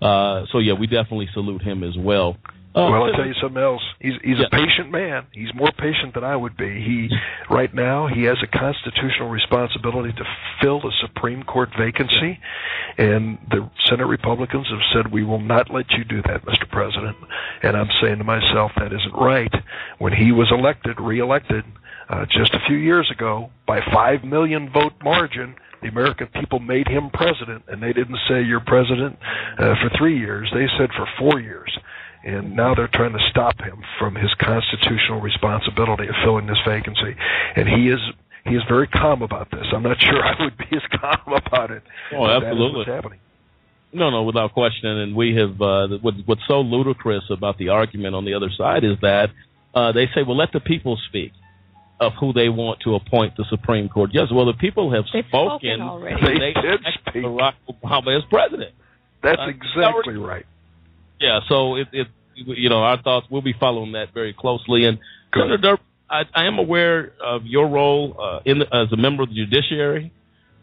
Uh, 0.00 0.46
so 0.52 0.58
yeah, 0.58 0.74
we 0.74 0.86
definitely 0.86 1.28
salute 1.34 1.62
him 1.62 1.82
as 1.82 1.96
well. 1.98 2.36
Oh, 2.74 2.90
well, 2.90 3.04
I'll 3.04 3.12
tell 3.12 3.26
you 3.26 3.34
something 3.40 3.62
else. 3.62 3.82
He's 4.00 4.14
he's 4.24 4.38
yeah. 4.38 4.46
a 4.46 4.50
patient 4.50 4.90
man. 4.90 5.26
He's 5.32 5.52
more 5.54 5.70
patient 5.76 6.14
than 6.14 6.24
I 6.24 6.34
would 6.36 6.56
be. 6.56 6.82
He 6.82 7.10
right 7.50 7.72
now 7.74 8.06
he 8.06 8.22
has 8.24 8.38
a 8.42 8.46
constitutional 8.46 9.28
responsibility 9.28 10.12
to 10.14 10.24
fill 10.60 10.80
the 10.80 10.92
Supreme 11.02 11.42
Court 11.42 11.68
vacancy, 11.78 12.38
and 12.96 13.38
the 13.50 13.68
Senate 13.88 14.06
Republicans 14.06 14.66
have 14.70 14.80
said 14.92 15.12
we 15.12 15.22
will 15.22 15.40
not 15.40 15.70
let 15.70 15.90
you 15.90 16.04
do 16.04 16.22
that, 16.22 16.44
Mr. 16.46 16.68
President. 16.70 17.16
And 17.62 17.76
I'm 17.76 17.90
saying 18.00 18.18
to 18.18 18.24
myself 18.24 18.72
that 18.76 18.92
isn't 18.92 19.14
right. 19.14 19.52
When 19.98 20.14
he 20.14 20.32
was 20.32 20.50
elected, 20.50 20.98
reelected, 21.00 21.64
Uh, 22.08 22.26
just 22.26 22.52
a 22.52 22.60
few 22.66 22.76
years 22.76 23.08
ago, 23.10 23.48
by 23.66 23.80
five 23.92 24.22
million 24.24 24.68
vote 24.70 24.92
margin, 25.02 25.54
the 25.82 25.88
American 25.88 26.26
people 26.28 26.58
made 26.58 26.86
him 26.86 27.10
president, 27.10 27.62
and 27.68 27.82
they 27.82 27.92
didn't 27.92 28.18
say 28.28 28.42
you're 28.42 28.60
president 28.60 29.16
uh, 29.58 29.74
for 29.80 29.88
three 29.96 30.18
years. 30.18 30.50
They 30.52 30.66
said 30.78 30.90
for 30.96 31.06
four 31.18 31.40
years. 31.40 31.70
And 32.24 32.54
now 32.54 32.74
they're 32.74 32.88
trying 32.92 33.12
to 33.12 33.28
stop 33.30 33.60
him 33.60 33.82
from 33.98 34.14
his 34.14 34.30
constitutional 34.40 35.20
responsibility 35.20 36.06
of 36.08 36.14
filling 36.24 36.46
this 36.46 36.58
vacancy. 36.66 37.16
And 37.56 37.68
he 37.68 37.88
is 37.88 37.98
he 38.44 38.54
is 38.56 38.62
very 38.68 38.86
calm 38.88 39.22
about 39.22 39.50
this. 39.50 39.64
I'm 39.72 39.82
not 39.82 40.00
sure 40.00 40.22
I 40.24 40.42
would 40.44 40.56
be 40.58 40.76
as 40.76 40.82
calm 41.00 41.34
about 41.34 41.70
it. 41.70 41.82
Oh, 42.14 42.26
absolutely. 42.26 42.78
what's 42.78 42.88
happening. 42.90 43.18
No, 43.92 44.10
no, 44.10 44.22
without 44.22 44.52
question. 44.54 44.88
And 44.88 45.14
we 45.14 45.36
have 45.36 45.60
uh, 45.60 45.88
what, 46.00 46.14
what's 46.26 46.40
so 46.48 46.60
ludicrous 46.60 47.24
about 47.30 47.58
the 47.58 47.68
argument 47.70 48.14
on 48.14 48.24
the 48.24 48.34
other 48.34 48.50
side 48.56 48.84
is 48.84 48.96
that 49.02 49.30
uh, 49.74 49.92
they 49.92 50.06
say, 50.14 50.22
"Well, 50.26 50.36
let 50.36 50.52
the 50.52 50.60
people 50.60 50.98
speak." 51.08 51.32
Of 52.00 52.14
who 52.18 52.32
they 52.32 52.48
want 52.48 52.80
to 52.80 52.96
appoint 52.96 53.36
the 53.36 53.44
Supreme 53.48 53.88
Court 53.88 54.10
judge. 54.10 54.30
Well, 54.32 54.46
the 54.46 54.54
people 54.54 54.92
have 54.92 55.04
They've 55.12 55.24
spoken. 55.28 55.58
spoken 55.78 55.82
already. 55.82 56.20
They 56.20 56.52
They 56.52 56.52
did 56.60 56.80
speak. 56.98 57.22
Barack 57.22 57.52
Obama 57.70 58.16
as 58.18 58.24
president. 58.28 58.74
That's 59.22 59.38
Uh, 59.40 59.46
exactly 59.50 60.16
right. 60.16 60.44
Yeah, 61.22 61.38
so 61.48 61.76
it, 61.76 61.88
it 61.92 62.08
you 62.34 62.68
know 62.68 62.82
our 62.82 63.00
thoughts. 63.00 63.26
We'll 63.30 63.42
be 63.42 63.54
following 63.58 63.92
that 63.92 64.12
very 64.12 64.34
closely. 64.34 64.84
And 64.84 64.98
Good. 65.30 65.44
Senator 65.44 65.76
Durp, 65.76 65.78
I, 66.10 66.22
I 66.34 66.46
am 66.46 66.58
aware 66.58 67.12
of 67.24 67.46
your 67.46 67.68
role 67.68 68.16
uh, 68.20 68.40
in 68.44 68.58
the, 68.58 68.66
as 68.74 68.92
a 68.92 68.96
member 68.96 69.22
of 69.22 69.28
the 69.28 69.36
judiciary. 69.36 70.12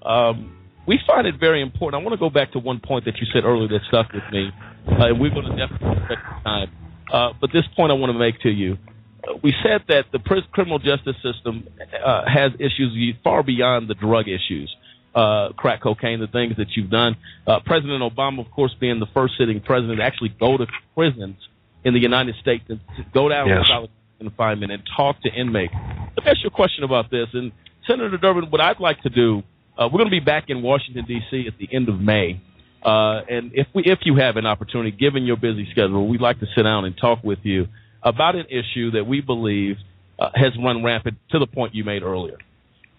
Um, 0.04 0.58
we 0.86 1.00
find 1.08 1.28
it 1.28 1.36
very 1.40 1.62
important. 1.62 2.02
I 2.02 2.04
want 2.04 2.14
to 2.14 2.20
go 2.20 2.30
back 2.30 2.52
to 2.54 2.60
one 2.60 2.80
point 2.80 3.06
that 3.06 3.18
you 3.18 3.28
said 3.34 3.46
earlier 3.46 3.68
that 3.70 3.82
stuck 3.88 4.12
with 4.12 4.24
me, 4.32 4.50
uh, 4.88 5.06
and 5.06 5.20
we're 5.20 5.30
going 5.30 5.46
to 5.46 5.56
definitely 5.56 5.96
take 6.10 6.18
the 6.18 6.44
time. 6.44 6.72
Uh, 7.12 7.34
but 7.40 7.52
this 7.54 7.64
point 7.76 7.92
I 7.92 7.96
want 7.96 8.12
to 8.12 8.20
make 8.20 8.40
to 8.42 8.50
you. 8.50 8.78
Uh, 9.24 9.38
we 9.44 9.54
said 9.64 9.84
that 9.88 10.06
the 10.12 10.20
criminal 10.52 10.80
justice 10.80 11.16
system 11.24 11.68
uh, 12.06 12.24
has 12.28 12.52
issues 12.60 13.16
far 13.24 13.44
beyond 13.44 13.88
the 13.88 13.96
drug 13.96 14.28
issues, 14.28 14.74
uh, 15.16 15.50
crack 15.58 15.82
cocaine, 15.82 16.20
the 16.20 16.28
things 16.28 16.56
that 16.58 16.68
you've 16.76 16.90
done. 16.90 17.16
Uh, 17.48 17.60
President 17.66 18.02
Obama, 18.02 18.46
of 18.46 18.52
course, 18.52 18.76
being 18.80 19.00
the 19.00 19.08
first 19.14 19.34
sitting 19.38 19.60
president, 19.60 20.00
to 20.00 20.04
actually 20.04 20.30
go 20.40 20.58
to 20.58 20.68
prisons 20.96 21.38
in 21.84 21.94
the 21.94 22.00
United 22.00 22.36
States 22.42 22.64
and 22.70 22.80
go 23.14 23.30
down 23.30 23.48
Yes. 23.48 23.64
to 23.66 23.68
solitary 23.68 23.94
confinement 24.20 24.72
and 24.72 24.84
talk 24.96 25.22
to 25.22 25.30
inmates. 25.30 25.74
Let 26.18 26.26
me 26.26 26.32
ask 26.32 26.44
you 26.44 26.48
a 26.48 26.52
question 26.52 26.84
about 26.84 27.10
this. 27.10 27.28
And 27.34 27.52
Senator 27.88 28.18
Durbin, 28.18 28.52
what 28.52 28.62
I'd 28.62 28.80
like 28.80 29.02
to 29.04 29.10
do, 29.10 29.44
uh, 29.78 29.88
we're 29.92 30.00
going 30.00 30.10
to 30.10 30.12
be 30.12 30.20
back 30.20 30.46
in 30.50 30.62
Washington 30.62 31.06
D.C. 31.06 31.48
at 31.48 31.58
the 31.58 31.70
end 31.74 31.88
of 31.90 32.00
May. 32.02 32.42
Uh, 32.84 33.22
and 33.30 33.52
if 33.54 33.68
we, 33.74 33.84
if 33.86 34.00
you 34.04 34.16
have 34.18 34.38
an 34.38 34.46
opportunity, 34.46 34.92
given 34.92 35.24
your 35.26 35.38
busy 35.38 35.68
schedule, 35.72 36.08
we'd 36.08 36.22
like 36.22 36.40
to 36.40 36.46
sit 36.56 36.64
down 36.64 36.86
and 36.86 36.98
talk 36.98 37.24
with 37.24 37.40
you 37.44 37.68
about 38.04 38.36
an 38.36 38.46
issue 38.50 38.92
that 38.92 39.06
we 39.06 39.22
believe 39.22 39.78
uh, 40.18 40.30
has 40.36 40.52
run 40.64 40.84
rampant 40.84 41.18
to 41.32 41.40
the 41.40 41.48
point 41.48 41.76
you 41.76 41.84
made 41.84 42.04
earlier, 42.04 42.38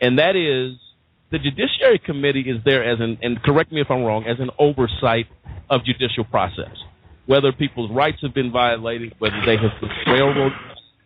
and 0.01 0.19
that 0.19 0.37
is 0.37 0.77
the 1.31 1.39
Judiciary 1.39 2.01
Committee 2.05 2.41
is 2.41 2.59
there 2.65 2.85
as 2.85 3.01
an 3.01 3.19
and 3.23 3.43
correct 3.43 3.73
me 3.73 3.81
if 3.81 3.91
I'm 3.91 4.03
wrong 4.03 4.25
as 4.27 4.39
an 4.41 4.51
oversight 4.59 5.27
of 5.69 5.85
judicial 5.85 6.25
process, 6.25 6.77
whether 7.27 7.53
people's 7.53 7.91
rights 7.91 8.19
have 8.23 8.35
been 8.35 8.51
violated, 8.51 9.15
whether 9.19 9.41
they 9.47 9.57
have 9.57 9.81
been 9.81 9.91
railroaded 10.13 10.59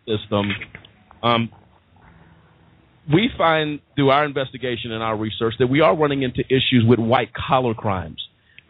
the 0.07 0.17
system. 0.17 0.51
Um, 1.21 1.49
we 3.11 3.29
find 3.37 3.81
through 3.95 4.09
our 4.09 4.25
investigation 4.25 4.91
and 4.91 5.03
our 5.03 5.15
research 5.15 5.53
that 5.59 5.67
we 5.67 5.81
are 5.81 5.95
running 5.95 6.23
into 6.23 6.41
issues 6.47 6.83
with 6.87 6.99
white 6.99 7.31
collar 7.33 7.75
crimes. 7.75 8.21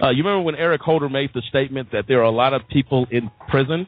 Uh, 0.02 0.10
you 0.10 0.24
remember 0.24 0.44
when 0.44 0.56
Eric 0.56 0.82
Holder 0.82 1.08
made 1.08 1.30
the 1.34 1.42
statement 1.50 1.90
that 1.94 2.04
there 2.08 2.20
are 2.20 2.24
a 2.24 2.32
lot 2.32 2.54
of 2.54 2.68
people 2.68 3.08
in 3.12 3.32
prison 3.48 3.88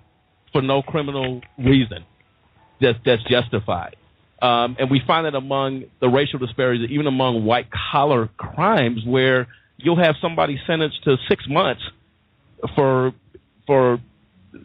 for 0.54 0.62
no 0.62 0.82
criminal 0.82 1.42
reason 1.58 2.06
that's, 2.80 2.98
that's 3.06 3.24
justified. 3.30 3.98
Um, 4.42 4.76
and 4.80 4.92
we 4.92 5.02
find 5.06 5.26
that 5.26 5.36
among 5.36 5.86
the 6.00 6.10
racial 6.10 6.38
disparities, 6.40 6.90
even 6.92 7.08
among 7.08 7.44
white 7.44 7.68
collar 7.92 8.30
crimes, 8.38 9.02
where 9.06 9.48
you'll 9.78 10.02
have 10.02 10.16
somebody 10.22 10.60
sentenced 10.68 11.04
to 11.06 11.18
six 11.28 11.46
months 11.48 11.82
for 12.76 13.14
for 13.66 14.00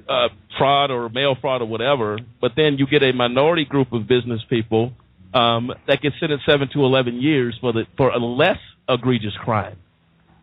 uh, 0.08 0.28
fraud 0.58 0.90
or 0.90 1.08
mail 1.08 1.36
fraud 1.40 1.62
or 1.62 1.66
whatever, 1.66 2.18
but 2.40 2.52
then 2.56 2.76
you 2.78 2.86
get 2.86 3.02
a 3.02 3.12
minority 3.12 3.64
group 3.64 3.92
of 3.92 4.06
business 4.06 4.40
people 4.48 4.92
um, 5.34 5.72
that 5.86 6.02
get 6.02 6.12
sentenced 6.20 6.44
seven 6.46 6.68
to 6.72 6.84
eleven 6.84 7.20
years 7.20 7.56
for 7.60 7.72
the 7.72 7.84
for 7.96 8.10
a 8.10 8.18
less 8.18 8.58
egregious 8.88 9.34
crime. 9.42 9.78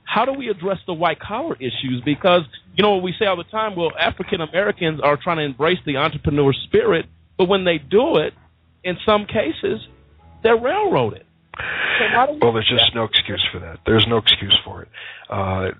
How 0.03 0.25
do 0.25 0.33
we 0.33 0.49
address 0.49 0.79
the 0.87 0.93
white 0.93 1.19
collar 1.19 1.55
issues? 1.55 2.01
Because 2.03 2.41
you 2.75 2.81
know 2.81 2.97
we 2.97 3.13
say 3.19 3.25
all 3.25 3.37
the 3.37 3.43
time. 3.43 3.75
Well, 3.75 3.91
African 3.99 4.41
Americans 4.41 4.99
are 5.03 5.17
trying 5.21 5.37
to 5.37 5.43
embrace 5.43 5.79
the 5.85 5.97
entrepreneur 5.97 6.51
spirit, 6.65 7.05
but 7.37 7.47
when 7.47 7.63
they 7.63 7.77
do 7.77 8.17
it, 8.17 8.33
in 8.83 8.97
some 9.05 9.25
cases, 9.25 9.87
they're 10.43 10.59
railroaded. 10.59 11.23
So 11.55 12.05
how 12.13 12.27
do 12.27 12.33
we 12.33 12.39
Well, 12.41 12.53
there's 12.53 12.69
just 12.69 12.91
that? 12.93 12.95
no 12.95 13.03
excuse 13.03 13.45
for 13.51 13.59
that. 13.59 13.79
There's 13.85 14.05
no 14.07 14.17
excuse 14.17 14.57
for 14.63 14.83
it. 14.83 14.89
Uh, 15.29 15.71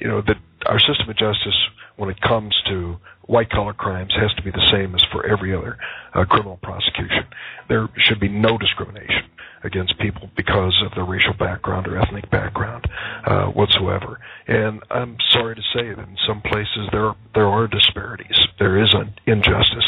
you 0.00 0.06
know, 0.06 0.22
that 0.22 0.36
our 0.66 0.78
system 0.78 1.08
of 1.08 1.16
justice, 1.16 1.56
when 1.96 2.10
it 2.10 2.20
comes 2.20 2.54
to 2.68 2.96
white 3.26 3.50
collar 3.50 3.72
crimes, 3.72 4.12
has 4.18 4.32
to 4.34 4.42
be 4.42 4.50
the 4.50 4.68
same 4.70 4.94
as 4.94 5.02
for 5.12 5.26
every 5.26 5.54
other 5.54 5.76
uh, 6.14 6.24
criminal 6.24 6.58
prosecution. 6.62 7.26
There 7.68 7.88
should 7.96 8.20
be 8.20 8.28
no 8.28 8.58
discrimination 8.58 9.30
against 9.64 9.98
people 9.98 10.30
because 10.36 10.74
of 10.84 10.94
their 10.94 11.04
racial 11.04 11.34
background 11.34 11.86
or 11.88 11.98
ethnic 11.98 12.30
background 12.30 12.86
uh, 13.24 13.46
whatsoever. 13.46 14.20
And 14.46 14.80
I'm 14.90 15.16
sorry 15.30 15.56
to 15.56 15.62
say 15.74 15.92
that 15.92 16.08
in 16.08 16.16
some 16.26 16.40
places 16.40 16.88
there 16.92 17.14
there 17.34 17.46
are 17.46 17.66
disparities. 17.66 18.38
There 18.58 18.82
is 18.82 18.94
an 18.94 19.12
injustice, 19.26 19.84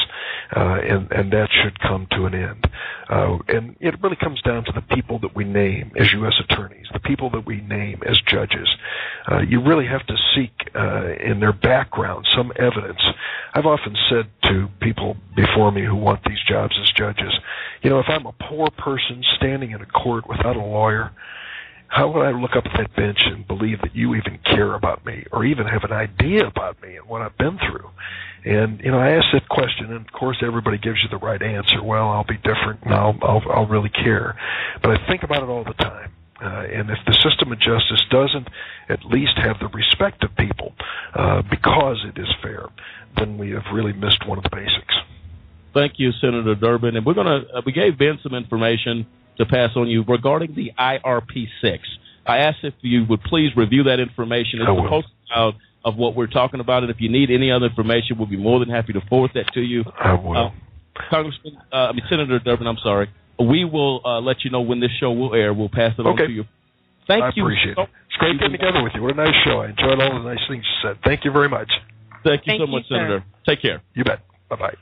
uh, 0.55 0.80
and 0.82 1.11
and 1.12 1.32
that 1.32 1.49
should 1.62 1.78
come 1.80 2.07
to 2.12 2.26
an 2.26 2.34
end. 2.34 2.66
Uh, 3.09 3.39
and 3.49 3.76
it 3.80 3.95
really 4.03 4.16
comes 4.16 4.43
down 4.43 4.64
to 4.64 4.72
the 4.72 4.82
people 4.95 5.18
that 5.20 5.34
we 5.34 5.45
name 5.45 5.93
as 5.99 6.12
U.S. 6.12 6.34
attorneys, 6.41 6.86
the 6.93 7.01
people 7.01 7.30
that 7.30 7.47
we 7.47 7.61
name 7.62 8.03
as 8.07 8.20
judges. 8.26 8.68
Uh, 9.30 9.41
you 9.41 9.62
really 9.62 9.86
have 9.86 10.05
to 10.07 10.16
seek 10.34 10.53
uh, 10.74 11.14
in 11.20 11.41
their 11.41 11.53
background 11.53 12.26
some 12.36 12.53
evidence. 12.57 13.01
I've 13.55 13.66
often 13.66 13.97
said 14.11 14.26
to 14.45 14.68
people 14.81 15.16
before 15.35 15.72
me 15.72 15.85
who 15.85 15.97
want 15.97 16.24
these 16.24 16.39
jobs 16.49 16.74
as 16.81 16.91
judges, 16.91 17.33
you 17.83 17.91
know, 17.91 17.99
if 17.99 18.07
I'm 18.09 18.26
a 18.26 18.33
poor 18.33 18.68
person 18.70 19.22
standing 19.37 19.70
in 19.72 19.81
a 19.81 19.87
court 19.87 20.29
without 20.29 20.57
a 20.57 20.62
lawyer, 20.62 21.12
how 21.89 22.11
would 22.12 22.24
I 22.24 22.33
look 22.33 22.55
up 22.55 22.66
at 22.66 22.76
that 22.76 22.95
bench 22.95 23.18
and 23.24 23.47
believe 23.49 23.81
that 23.81 23.97
you 23.97 24.14
even 24.14 24.39
care 24.45 24.74
about 24.74 25.05
me 25.07 25.24
or 25.33 25.45
even 25.45 25.66
have 25.66 25.85
an 25.85 25.93
idea 25.93 26.47
about 26.47 26.81
me 26.83 26.97
and 26.97 27.09
what 27.09 27.22
I've 27.22 27.37
been 27.39 27.59
through? 27.59 27.91
And 28.45 28.81
you 28.81 28.91
know, 28.91 28.99
I 28.99 29.11
ask 29.11 29.26
that 29.33 29.49
question, 29.49 29.87
and 29.87 30.07
of 30.07 30.12
course, 30.12 30.37
everybody 30.43 30.79
gives 30.79 30.99
you 31.03 31.09
the 31.09 31.24
right 31.24 31.41
answer. 31.41 31.83
Well, 31.83 32.09
I'll 32.09 32.24
be 32.24 32.37
different, 32.37 32.83
and 32.85 32.95
I'll 32.95 33.18
I'll, 33.22 33.43
I'll 33.51 33.66
really 33.66 33.89
care. 33.89 34.39
But 34.83 34.93
I 34.93 35.07
think 35.09 35.22
about 35.22 35.43
it 35.43 35.49
all 35.49 35.64
the 35.64 35.74
time. 35.74 36.12
Uh, 36.41 36.66
and 36.72 36.91
if 36.91 36.99
the 37.07 37.14
system 37.14 37.51
of 37.53 37.59
justice 37.59 38.03
doesn't 38.11 38.49
at 38.89 39.05
least 39.05 39.36
have 39.36 39.59
the 39.59 39.68
respect 39.68 40.22
of 40.22 40.34
people 40.36 40.72
uh, 41.14 41.43
because 41.51 42.05
it 42.05 42.18
is 42.20 42.28
fair, 42.43 42.66
then 43.16 43.36
we 43.39 43.51
have 43.51 43.64
really 43.72 43.93
missed 43.93 44.26
one 44.26 44.39
of 44.39 44.45
the 44.45 44.51
basics. 44.51 44.95
Thank 45.74 45.95
you, 45.99 46.12
Senator 46.20 46.55
Durbin. 46.55 46.97
And 46.97 47.05
we're 47.05 47.14
going 47.14 47.26
to, 47.26 47.55
uh, 47.55 47.62
we 47.66 47.72
gave 47.72 47.99
Ben 47.99 48.18
some 48.22 48.34
information 48.34 49.07
to 49.39 49.47
pass 49.47 49.70
on 49.76 49.89
you 49.89 50.05
regarding 50.07 50.55
the 50.55 50.72
IRP6. 50.78 51.78
I 52.26 52.39
asked 52.39 52.59
if 52.62 52.74
you 52.82 53.05
would 53.09 53.22
please 53.22 53.57
review 53.57 53.84
that 53.84 54.01
information. 54.01 54.61
It's 54.61 54.68
I 54.68 54.72
will. 54.72 55.03
out 55.34 55.55
of 55.84 55.97
what 55.97 56.14
we're 56.14 56.26
talking 56.26 56.61
about. 56.61 56.82
And 56.82 56.91
if 56.91 57.01
you 57.01 57.09
need 57.09 57.30
any 57.30 57.51
other 57.51 57.66
information, 57.66 58.18
we'll 58.18 58.28
be 58.28 58.36
more 58.36 58.59
than 58.61 58.68
happy 58.68 58.93
to 58.93 59.01
forward 59.09 59.32
that 59.34 59.53
to 59.55 59.61
you. 59.61 59.84
I 59.99 60.14
will. 60.14 60.36
Uh, 60.36 60.51
Congressman, 61.11 61.57
uh, 61.72 61.76
I 61.76 61.93
mean, 61.93 62.03
Senator 62.11 62.39
Durbin, 62.39 62.66
I'm 62.66 62.78
sorry. 62.82 63.09
We 63.39 63.64
will 63.64 64.01
uh, 64.05 64.20
let 64.20 64.45
you 64.45 64.51
know 64.51 64.61
when 64.62 64.80
this 64.80 64.91
show 64.99 65.12
will 65.12 65.34
air. 65.34 65.55
We'll 65.55 65.68
pass 65.68 65.93
it 65.99 66.07
on 66.07 66.16
to 66.16 66.30
you. 66.30 66.45
Thank 67.07 67.22
I 67.24 67.30
you. 67.36 67.45
I 67.45 67.47
appreciate 67.47 67.76
so- 67.76 67.82
it. 67.82 67.89
It's 68.09 68.16
great 68.18 68.39
getting 68.41 68.53
together 68.53 68.82
with 68.82 68.93
you. 68.95 69.03
What 69.03 69.12
a 69.12 69.16
nice 69.16 69.34
show. 69.45 69.61
I 69.61 69.68
enjoyed 69.68 70.01
all 70.01 70.22
the 70.22 70.28
nice 70.28 70.41
things 70.49 70.64
you 70.64 70.89
said. 70.89 70.99
Thank 71.05 71.24
you 71.24 71.30
very 71.30 71.49
much. 71.49 71.70
Thank 72.24 72.43
you 72.47 72.53
Thank 72.53 72.61
so 72.61 72.66
you, 72.66 72.72
much, 72.72 72.82
sir. 72.89 72.97
Senator. 72.97 73.24
Take 73.47 73.62
care. 73.62 73.80
You 73.95 74.03
bet. 74.03 74.20
Bye 74.49 74.57
bye. 74.57 74.74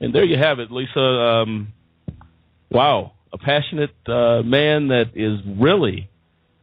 And 0.00 0.12
there 0.12 0.24
you 0.24 0.36
have 0.36 0.58
it, 0.58 0.72
Lisa. 0.72 0.98
Um, 1.00 1.72
wow, 2.70 3.12
a 3.32 3.38
passionate 3.38 3.94
uh, 4.06 4.42
man 4.42 4.88
that 4.88 5.12
is 5.14 5.38
really 5.60 6.10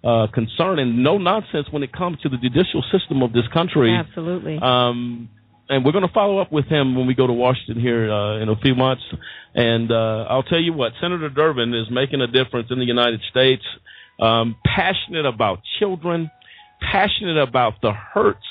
uh, 0.03 0.27
concerned 0.33 0.79
and 0.79 1.03
no 1.03 1.17
nonsense 1.17 1.67
when 1.71 1.83
it 1.83 1.93
comes 1.93 2.19
to 2.21 2.29
the 2.29 2.37
judicial 2.37 2.83
system 2.91 3.23
of 3.23 3.31
this 3.31 3.47
country. 3.53 3.95
Absolutely. 3.95 4.59
Um, 4.61 5.29
and 5.69 5.85
we're 5.85 5.91
going 5.91 6.07
to 6.07 6.13
follow 6.13 6.39
up 6.39 6.51
with 6.51 6.65
him 6.65 6.95
when 6.95 7.05
we 7.05 7.13
go 7.13 7.27
to 7.27 7.33
Washington 7.33 7.79
here 7.79 8.11
uh, 8.11 8.41
in 8.41 8.49
a 8.49 8.55
few 8.57 8.73
months. 8.75 9.03
And 9.53 9.91
uh, 9.91 10.25
I'll 10.29 10.43
tell 10.43 10.59
you 10.59 10.73
what, 10.73 10.93
Senator 10.99 11.29
Durbin 11.29 11.73
is 11.73 11.87
making 11.91 12.21
a 12.21 12.27
difference 12.27 12.67
in 12.71 12.79
the 12.79 12.85
United 12.85 13.21
States. 13.29 13.63
Um, 14.19 14.55
passionate 14.65 15.25
about 15.25 15.59
children, 15.79 16.29
passionate 16.81 17.37
about 17.37 17.81
the 17.81 17.93
hurts 17.93 18.45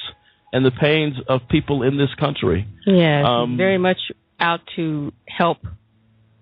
and 0.52 0.64
the 0.64 0.70
pains 0.70 1.14
of 1.28 1.42
people 1.50 1.82
in 1.82 1.98
this 1.98 2.14
country. 2.18 2.66
Yes, 2.86 3.26
Um, 3.26 3.56
very 3.56 3.78
much 3.78 3.98
out 4.40 4.60
to 4.76 5.12
help 5.26 5.58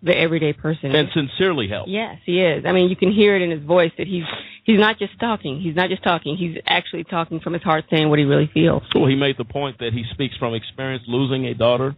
the 0.02 0.16
everyday 0.16 0.52
person. 0.52 0.94
and 0.94 1.08
sincerely 1.12 1.68
help. 1.68 1.86
Yes, 1.88 2.18
he 2.24 2.40
is. 2.40 2.64
I 2.66 2.72
mean, 2.72 2.88
you 2.90 2.96
can 2.96 3.12
hear 3.12 3.34
it 3.36 3.42
in 3.42 3.50
his 3.50 3.62
voice 3.62 3.92
that 3.98 4.06
he's 4.06 4.24
he's 4.64 4.78
not 4.78 4.98
just 4.98 5.18
talking. 5.18 5.60
He's 5.60 5.74
not 5.76 5.88
just 5.90 6.02
talking. 6.02 6.36
He's 6.36 6.58
actually 6.66 7.04
talking 7.04 7.40
from 7.40 7.52
his 7.54 7.62
heart, 7.62 7.84
saying 7.90 8.08
what 8.08 8.18
he 8.18 8.24
really 8.24 8.50
feels. 8.52 8.82
Well, 8.94 9.06
he 9.06 9.16
made 9.16 9.36
the 9.38 9.44
point 9.44 9.78
that 9.78 9.92
he 9.92 10.04
speaks 10.12 10.36
from 10.36 10.54
experience 10.54 11.04
losing 11.06 11.46
a 11.46 11.54
daughter 11.54 11.94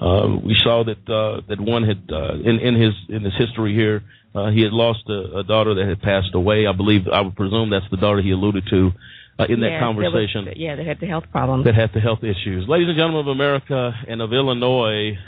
Uh, 0.00 0.38
we 0.42 0.54
saw 0.64 0.82
that 0.82 1.02
uh, 1.10 1.42
that 1.48 1.60
one 1.60 1.82
had 1.82 2.00
uh, 2.10 2.32
in 2.50 2.58
in 2.60 2.74
his 2.74 2.94
in 3.10 3.22
his 3.22 3.34
history 3.36 3.74
here, 3.74 4.02
uh, 4.34 4.48
he 4.50 4.62
had 4.62 4.72
lost 4.72 5.02
a, 5.10 5.20
a 5.40 5.44
daughter 5.44 5.74
that 5.74 5.86
had 5.86 6.00
passed 6.00 6.34
away. 6.34 6.66
I 6.66 6.72
believe 6.72 7.02
I 7.12 7.20
would 7.20 7.36
presume 7.36 7.68
that's 7.68 7.90
the 7.90 7.98
daughter 7.98 8.22
he 8.22 8.30
alluded 8.30 8.64
to 8.70 8.92
uh, 9.38 9.44
in 9.52 9.60
that 9.60 9.72
Yeah, 9.72 9.80
conversation. 9.80 10.44
that 10.46 10.54
was- 10.56 10.64
yeah, 10.66 10.74
they 10.76 10.84
had 10.84 11.00
the 11.00 11.06
health 11.14 11.26
problems. 11.30 11.64
that 11.66 11.74
had 11.74 11.90
the 11.92 12.00
health 12.00 12.22
issues. 12.24 12.66
Ladies 12.66 12.88
and 12.88 12.96
gentlemen 12.96 13.20
of 13.20 13.26
America 13.28 13.92
and 14.08 14.22
of 14.22 14.32
Illinois, 14.32 15.18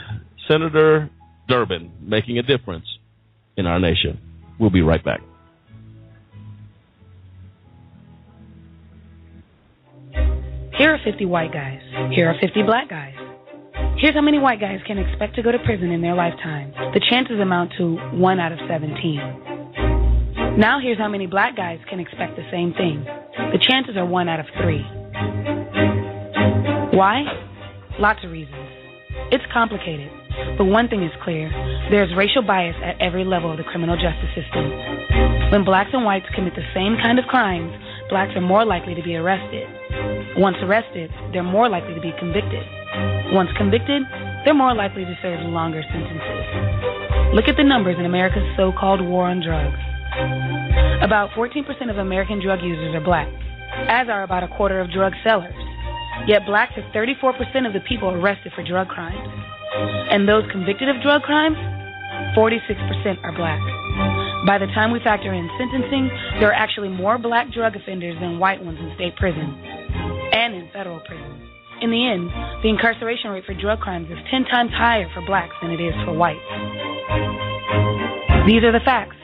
Senator 0.47 1.09
Durbin 1.47 1.91
making 2.01 2.37
a 2.39 2.43
difference 2.43 2.85
in 3.57 3.65
our 3.65 3.79
nation. 3.79 4.19
We'll 4.59 4.69
be 4.69 4.81
right 4.81 5.03
back. 5.03 5.21
Here 10.77 10.93
are 10.93 10.99
50 11.03 11.25
white 11.25 11.53
guys. 11.53 11.81
Here 12.13 12.29
are 12.29 12.35
50 12.41 12.63
black 12.63 12.89
guys. 12.89 13.13
Here's 13.97 14.15
how 14.15 14.21
many 14.21 14.39
white 14.39 14.59
guys 14.59 14.79
can 14.87 14.97
expect 14.97 15.35
to 15.35 15.43
go 15.43 15.51
to 15.51 15.59
prison 15.59 15.91
in 15.91 16.01
their 16.01 16.15
lifetime. 16.15 16.73
The 16.93 17.01
chances 17.09 17.39
amount 17.39 17.73
to 17.77 17.95
1 17.95 18.39
out 18.39 18.51
of 18.51 18.59
17. 18.67 20.57
Now 20.57 20.79
here's 20.81 20.97
how 20.97 21.07
many 21.07 21.27
black 21.27 21.55
guys 21.55 21.79
can 21.89 21.99
expect 21.99 22.35
the 22.35 22.43
same 22.51 22.73
thing. 22.73 23.05
The 23.53 23.59
chances 23.61 23.95
are 23.97 24.05
1 24.05 24.29
out 24.29 24.39
of 24.39 24.45
3. 24.61 24.81
Why? 26.97 27.23
Lots 27.99 28.23
of 28.23 28.31
reasons. 28.31 28.69
It's 29.31 29.43
complicated, 29.53 30.11
but 30.57 30.65
one 30.65 30.87
thing 30.87 31.03
is 31.03 31.11
clear 31.23 31.49
there's 31.89 32.13
racial 32.15 32.41
bias 32.41 32.75
at 32.83 32.99
every 33.01 33.25
level 33.25 33.51
of 33.51 33.57
the 33.57 33.63
criminal 33.63 33.95
justice 33.95 34.29
system. 34.33 34.69
When 35.51 35.63
blacks 35.65 35.91
and 35.93 36.05
whites 36.05 36.25
commit 36.33 36.55
the 36.55 36.65
same 36.73 36.97
kind 37.01 37.19
of 37.19 37.25
crimes, 37.25 37.71
blacks 38.09 38.33
are 38.35 38.41
more 38.41 38.65
likely 38.65 38.95
to 38.95 39.03
be 39.03 39.15
arrested. 39.15 39.67
Once 40.37 40.57
arrested, 40.61 41.11
they're 41.31 41.43
more 41.43 41.69
likely 41.69 41.93
to 41.93 42.01
be 42.01 42.13
convicted. 42.17 42.65
Once 43.33 43.49
convicted, 43.57 44.01
they're 44.45 44.57
more 44.57 44.73
likely 44.73 45.05
to 45.05 45.15
serve 45.21 45.39
longer 45.49 45.81
sentences. 45.91 46.45
Look 47.33 47.47
at 47.47 47.57
the 47.57 47.63
numbers 47.63 47.95
in 47.97 48.05
America's 48.05 48.45
so 48.57 48.71
called 48.71 49.01
war 49.01 49.25
on 49.25 49.41
drugs. 49.41 49.77
About 51.01 51.29
14% 51.31 51.65
of 51.89 51.97
American 51.97 52.41
drug 52.41 52.61
users 52.61 52.93
are 52.93 53.03
black, 53.03 53.27
as 53.89 54.07
are 54.09 54.23
about 54.23 54.43
a 54.43 54.47
quarter 54.47 54.79
of 54.79 54.91
drug 54.91 55.13
sellers. 55.23 55.53
Yet 56.27 56.45
blacks 56.45 56.73
are 56.77 56.85
34% 56.93 57.65
of 57.65 57.73
the 57.73 57.81
people 57.89 58.09
arrested 58.09 58.53
for 58.55 58.63
drug 58.63 58.87
crimes. 58.87 59.17
And 60.11 60.27
those 60.27 60.43
convicted 60.51 60.89
of 60.89 61.01
drug 61.01 61.23
crimes, 61.23 61.57
46% 62.37 63.23
are 63.23 63.33
black. 63.33 63.61
By 64.45 64.57
the 64.57 64.67
time 64.75 64.91
we 64.91 64.99
factor 64.99 65.33
in 65.33 65.49
sentencing, 65.57 66.09
there 66.39 66.49
are 66.49 66.57
actually 66.57 66.89
more 66.89 67.17
black 67.17 67.51
drug 67.51 67.75
offenders 67.75 68.15
than 68.19 68.39
white 68.39 68.63
ones 68.63 68.77
in 68.79 68.91
state 68.95 69.15
prison 69.15 69.55
and 70.33 70.53
in 70.53 70.69
federal 70.73 70.99
prison. 71.07 71.39
In 71.81 71.91
the 71.91 72.05
end, 72.05 72.29
the 72.63 72.69
incarceration 72.69 73.31
rate 73.31 73.45
for 73.45 73.53
drug 73.53 73.79
crimes 73.79 74.09
is 74.09 74.17
10 74.31 74.45
times 74.45 74.71
higher 74.73 75.09
for 75.13 75.21
blacks 75.25 75.53
than 75.61 75.71
it 75.71 75.81
is 75.81 75.93
for 76.05 76.13
whites. 76.13 76.39
These 78.47 78.63
are 78.63 78.71
the 78.71 78.83
facts. 78.83 79.15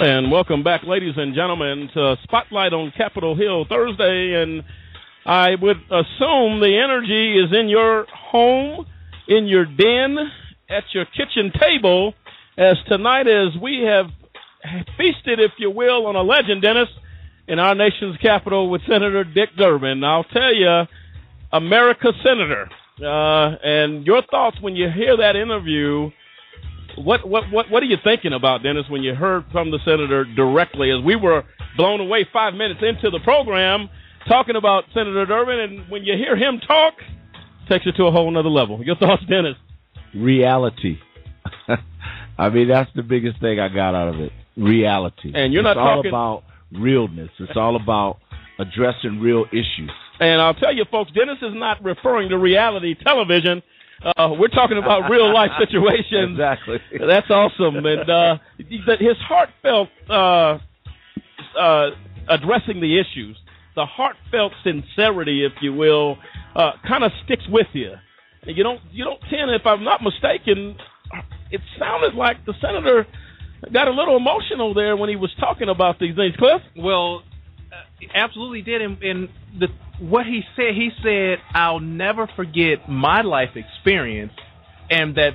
And 0.00 0.30
welcome 0.30 0.62
back, 0.62 0.84
ladies 0.84 1.14
and 1.16 1.34
gentlemen, 1.34 1.90
to 1.92 2.16
Spotlight 2.22 2.72
on 2.72 2.92
Capitol 2.96 3.34
Hill 3.34 3.64
Thursday. 3.68 4.40
And 4.40 4.62
I 5.26 5.56
would 5.60 5.78
assume 5.90 6.60
the 6.60 6.80
energy 6.80 7.36
is 7.36 7.52
in 7.52 7.68
your 7.68 8.06
home, 8.06 8.86
in 9.26 9.46
your 9.46 9.64
den, 9.64 10.16
at 10.70 10.84
your 10.92 11.04
kitchen 11.04 11.50
table, 11.58 12.14
as 12.56 12.76
tonight, 12.86 13.26
as 13.26 13.60
we 13.60 13.82
have 13.88 14.06
feasted, 14.96 15.40
if 15.40 15.50
you 15.58 15.72
will, 15.72 16.06
on 16.06 16.14
a 16.14 16.22
legend, 16.22 16.62
Dennis, 16.62 16.88
in 17.48 17.58
our 17.58 17.74
nation's 17.74 18.18
capital 18.18 18.70
with 18.70 18.82
Senator 18.88 19.24
Dick 19.24 19.48
Durbin. 19.58 20.04
I'll 20.04 20.22
tell 20.22 20.54
you, 20.54 20.84
America 21.52 22.12
Senator. 22.22 22.70
Uh, 23.02 23.56
and 23.64 24.06
your 24.06 24.22
thoughts 24.30 24.60
when 24.60 24.76
you 24.76 24.88
hear 24.90 25.16
that 25.16 25.34
interview 25.34 26.12
what 26.96 27.28
what 27.28 27.44
what 27.50 27.70
what 27.70 27.82
are 27.82 27.86
you 27.86 27.96
thinking 28.02 28.32
about, 28.32 28.62
Dennis, 28.62 28.84
when 28.88 29.02
you 29.02 29.14
heard 29.14 29.44
from 29.52 29.70
the 29.70 29.78
senator 29.84 30.24
directly? 30.24 30.90
As 30.90 31.04
we 31.04 31.16
were 31.16 31.44
blown 31.76 32.00
away 32.00 32.26
five 32.32 32.54
minutes 32.54 32.80
into 32.82 33.10
the 33.10 33.20
program 33.22 33.88
talking 34.26 34.56
about 34.56 34.84
Senator 34.94 35.24
Durbin, 35.26 35.58
and 35.58 35.90
when 35.90 36.04
you 36.04 36.14
hear 36.16 36.36
him 36.36 36.60
talk, 36.66 36.94
takes 37.68 37.86
you 37.86 37.92
to 37.92 38.04
a 38.04 38.10
whole 38.10 38.30
nother 38.30 38.48
level. 38.48 38.82
Your 38.84 38.96
thoughts, 38.96 39.22
Dennis? 39.28 39.56
Reality. 40.14 40.98
I 42.38 42.48
mean, 42.50 42.68
that's 42.68 42.90
the 42.94 43.02
biggest 43.02 43.40
thing 43.40 43.58
I 43.58 43.68
got 43.68 43.94
out 43.94 44.14
of 44.14 44.20
it. 44.20 44.32
Reality. 44.56 45.32
And 45.34 45.52
you're 45.52 45.66
it's 45.66 45.74
not 45.76 45.96
talking- 45.96 46.10
about 46.10 46.44
realness. 46.72 47.30
It's 47.38 47.56
all 47.56 47.76
about 47.76 48.18
addressing 48.58 49.20
real 49.20 49.44
issues. 49.52 49.90
And 50.20 50.40
I'll 50.40 50.54
tell 50.54 50.74
you, 50.74 50.84
folks, 50.90 51.12
Dennis 51.12 51.38
is 51.42 51.54
not 51.54 51.82
referring 51.82 52.30
to 52.30 52.38
reality 52.38 52.94
television. 52.94 53.62
Uh, 54.04 54.30
we're 54.38 54.48
talking 54.48 54.78
about 54.78 55.10
real 55.10 55.32
life 55.32 55.50
situations. 55.58 56.38
Exactly. 56.38 56.78
That's 57.06 57.30
awesome. 57.30 57.84
And 57.84 58.08
uh, 58.08 58.38
his 58.58 59.16
heartfelt 59.26 59.88
uh, 60.08 60.58
uh, 61.58 61.90
addressing 62.28 62.80
the 62.80 63.00
issues, 63.00 63.36
the 63.74 63.86
heartfelt 63.86 64.52
sincerity, 64.62 65.44
if 65.44 65.52
you 65.62 65.72
will, 65.72 66.16
uh, 66.54 66.72
kind 66.86 67.04
of 67.04 67.12
sticks 67.24 67.44
with 67.48 67.66
you. 67.72 67.92
You 68.46 68.62
don't 68.62 68.80
you 68.92 69.04
don't 69.04 69.20
tend, 69.28 69.50
if 69.50 69.66
I'm 69.66 69.84
not 69.84 70.00
mistaken, 70.02 70.76
it 71.50 71.60
sounded 71.78 72.14
like 72.14 72.44
the 72.46 72.54
senator 72.60 73.06
got 73.72 73.88
a 73.88 73.90
little 73.90 74.16
emotional 74.16 74.74
there 74.74 74.96
when 74.96 75.08
he 75.08 75.16
was 75.16 75.30
talking 75.40 75.68
about 75.68 75.98
these 75.98 76.14
things. 76.14 76.34
Cliff? 76.36 76.62
Well, 76.76 77.22
uh, 77.72 78.06
absolutely 78.14 78.62
did. 78.62 78.80
And, 78.80 79.02
and 79.02 79.28
the 79.58 79.68
what 80.00 80.26
he 80.26 80.42
said, 80.56 80.74
he 80.74 80.90
said, 81.02 81.38
"I'll 81.54 81.80
never 81.80 82.26
forget 82.36 82.88
my 82.88 83.22
life 83.22 83.56
experience." 83.56 84.32
And 84.90 85.14
that 85.16 85.34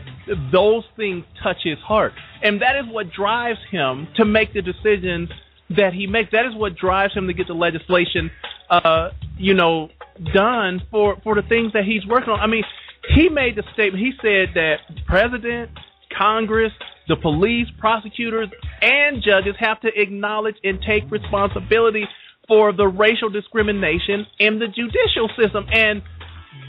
those 0.52 0.84
things 0.96 1.26
touch 1.44 1.58
his 1.64 1.78
heart, 1.80 2.14
and 2.42 2.62
that 2.62 2.76
is 2.76 2.86
what 2.88 3.12
drives 3.12 3.60
him 3.70 4.08
to 4.16 4.26
make 4.26 4.54
the 4.54 4.62
decisions 4.62 5.30
that 5.70 5.94
he 5.94 6.08
makes. 6.08 6.32
That 6.32 6.46
is 6.46 6.56
what 6.56 6.76
drives 6.76 7.14
him 7.14 7.28
to 7.28 7.34
get 7.34 7.48
the 7.48 7.54
legislation, 7.54 8.32
uh, 8.70 9.10
you 9.38 9.54
know, 9.54 9.90
done 10.34 10.82
for 10.90 11.18
for 11.24 11.36
the 11.36 11.44
things 11.44 11.74
that 11.74 11.84
he's 11.86 12.06
working 12.08 12.30
on. 12.30 12.40
I 12.40 12.48
mean, 12.48 12.64
he 13.10 13.30
made 13.30 13.56
the 13.56 13.64
statement. 13.74 14.04
He 14.04 14.14
said 14.22 14.56
that 14.56 14.78
president, 15.06 15.72
Congress, 16.18 16.72
the 17.08 17.16
police, 17.16 17.68
prosecutors, 17.80 18.50
and 18.82 19.22
judges 19.22 19.56
have 19.60 19.80
to 19.82 19.90
acknowledge 20.00 20.56
and 20.64 20.82
take 20.82 21.10
responsibility 21.12 22.08
for 22.48 22.74
the 22.74 22.88
racial 22.88 23.30
discrimination 23.30 24.26
in 24.40 24.60
the 24.60 24.68
judicial 24.68 25.30
system. 25.38 25.66
And 25.72 26.02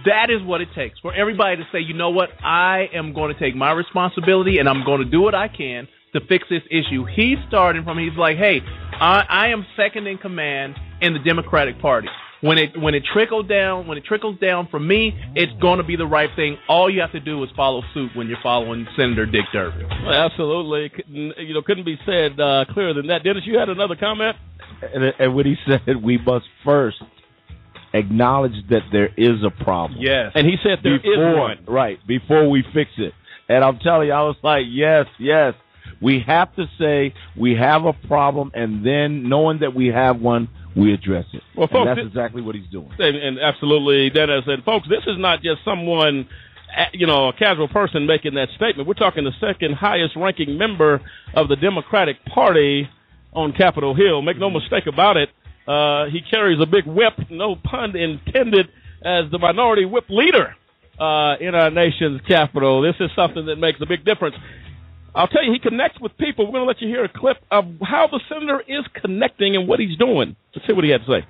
that 0.06 0.30
is 0.30 0.42
what 0.42 0.60
it 0.60 0.68
takes 0.74 0.98
for 1.00 1.14
everybody 1.14 1.56
to 1.56 1.64
say, 1.72 1.80
you 1.80 1.94
know 1.94 2.10
what, 2.10 2.30
I 2.42 2.88
am 2.92 3.12
going 3.12 3.32
to 3.32 3.38
take 3.38 3.54
my 3.54 3.72
responsibility 3.72 4.58
and 4.58 4.68
I'm 4.68 4.84
going 4.84 5.00
to 5.00 5.10
do 5.10 5.20
what 5.20 5.34
I 5.34 5.48
can 5.48 5.88
to 6.12 6.20
fix 6.26 6.46
this 6.48 6.62
issue. 6.70 7.04
He's 7.04 7.38
starting 7.48 7.84
from, 7.84 7.98
he's 7.98 8.16
like, 8.16 8.36
hey, 8.36 8.60
I, 8.92 9.24
I 9.28 9.48
am 9.48 9.66
second 9.76 10.06
in 10.06 10.18
command 10.18 10.76
in 11.00 11.12
the 11.12 11.18
Democratic 11.18 11.80
Party. 11.80 12.08
When 12.44 12.58
it 12.58 12.78
when 12.78 12.94
it 12.94 13.04
trickles 13.10 13.48
down, 13.48 13.86
when 13.86 13.96
it 13.96 14.04
trickles 14.04 14.38
down 14.38 14.68
from 14.68 14.86
me, 14.86 15.14
it's 15.34 15.52
going 15.62 15.78
to 15.78 15.84
be 15.84 15.96
the 15.96 16.06
right 16.06 16.28
thing. 16.36 16.58
All 16.68 16.90
you 16.90 17.00
have 17.00 17.12
to 17.12 17.20
do 17.20 17.42
is 17.42 17.48
follow 17.56 17.80
suit 17.94 18.10
when 18.14 18.28
you're 18.28 18.42
following 18.42 18.86
Senator 18.98 19.24
Dick 19.24 19.46
Durbin. 19.50 19.88
Well, 19.88 20.12
absolutely, 20.12 20.92
you 21.06 21.54
know, 21.54 21.62
couldn't 21.62 21.86
be 21.86 21.98
said 22.04 22.38
uh, 22.38 22.66
clearer 22.70 22.92
than 22.92 23.06
that. 23.06 23.24
Dennis, 23.24 23.44
you 23.46 23.58
had 23.58 23.70
another 23.70 23.96
comment, 23.96 24.36
and, 24.82 25.04
and 25.18 25.34
what 25.34 25.46
he 25.46 25.54
said, 25.66 26.02
we 26.02 26.18
must 26.18 26.44
first 26.64 26.98
acknowledge 27.94 28.52
that 28.68 28.82
there 28.92 29.08
is 29.16 29.42
a 29.42 29.64
problem. 29.64 30.00
Yes. 30.02 30.32
And 30.34 30.46
he 30.46 30.56
said 30.62 30.80
there 30.82 30.98
before, 30.98 31.30
is 31.30 31.38
one. 31.38 31.64
Right, 31.66 31.98
before 32.06 32.50
we 32.50 32.62
fix 32.74 32.90
it. 32.98 33.14
And 33.48 33.64
I'm 33.64 33.78
telling 33.78 34.08
you, 34.08 34.12
I 34.12 34.22
was 34.22 34.36
like, 34.42 34.64
yes, 34.68 35.06
yes. 35.18 35.54
We 36.02 36.22
have 36.26 36.54
to 36.56 36.66
say 36.78 37.14
we 37.38 37.54
have 37.54 37.84
a 37.84 37.92
problem, 37.92 38.50
and 38.54 38.84
then 38.84 39.28
knowing 39.28 39.60
that 39.60 39.74
we 39.74 39.86
have 39.86 40.20
one, 40.20 40.48
we 40.76 40.92
address 40.92 41.26
it. 41.32 41.42
Well, 41.56 41.68
folks, 41.68 41.88
and 41.88 41.98
that's 41.98 42.06
exactly 42.06 42.42
what 42.42 42.54
he's 42.54 42.68
doing. 42.70 42.90
And, 42.98 43.16
and 43.16 43.38
absolutely, 43.38 44.10
Dennis. 44.10 44.44
And 44.46 44.64
folks, 44.64 44.88
this 44.88 45.02
is 45.06 45.18
not 45.18 45.42
just 45.42 45.64
someone, 45.64 46.28
you 46.92 47.06
know, 47.06 47.28
a 47.28 47.32
casual 47.32 47.68
person 47.68 48.06
making 48.06 48.34
that 48.34 48.48
statement. 48.56 48.88
We're 48.88 48.94
talking 48.94 49.24
the 49.24 49.32
second 49.40 49.74
highest 49.74 50.16
ranking 50.16 50.58
member 50.58 51.00
of 51.34 51.48
the 51.48 51.56
Democratic 51.56 52.24
Party 52.26 52.88
on 53.32 53.52
Capitol 53.52 53.94
Hill. 53.94 54.22
Make 54.22 54.38
no 54.38 54.50
mistake 54.50 54.86
about 54.86 55.16
it. 55.16 55.28
Uh, 55.66 56.06
he 56.06 56.20
carries 56.28 56.60
a 56.60 56.66
big 56.66 56.86
whip, 56.86 57.14
no 57.30 57.56
pun 57.56 57.96
intended, 57.96 58.66
as 59.02 59.30
the 59.30 59.38
minority 59.38 59.84
whip 59.84 60.04
leader 60.08 60.54
uh, 60.98 61.36
in 61.40 61.54
our 61.54 61.70
nation's 61.70 62.20
capital. 62.28 62.82
This 62.82 62.96
is 63.00 63.10
something 63.16 63.46
that 63.46 63.56
makes 63.56 63.80
a 63.80 63.86
big 63.86 64.04
difference. 64.04 64.36
I'll 65.14 65.28
tell 65.28 65.44
you, 65.44 65.52
he 65.52 65.60
connects 65.62 66.00
with 66.00 66.16
people. 66.18 66.46
We're 66.46 66.58
going 66.58 66.66
to 66.66 66.70
let 66.70 66.82
you 66.82 66.88
hear 66.88 67.04
a 67.04 67.08
clip 67.08 67.38
of 67.50 67.64
how 67.82 68.08
the 68.10 68.18
senator 68.28 68.60
is 68.66 68.82
connecting 69.00 69.54
and 69.54 69.68
what 69.68 69.78
he's 69.78 69.96
doing. 69.96 70.34
Let's 70.54 70.66
see 70.66 70.74
what 70.74 70.82
he 70.84 70.90
had 70.90 71.06
to 71.06 71.06
say. 71.06 71.22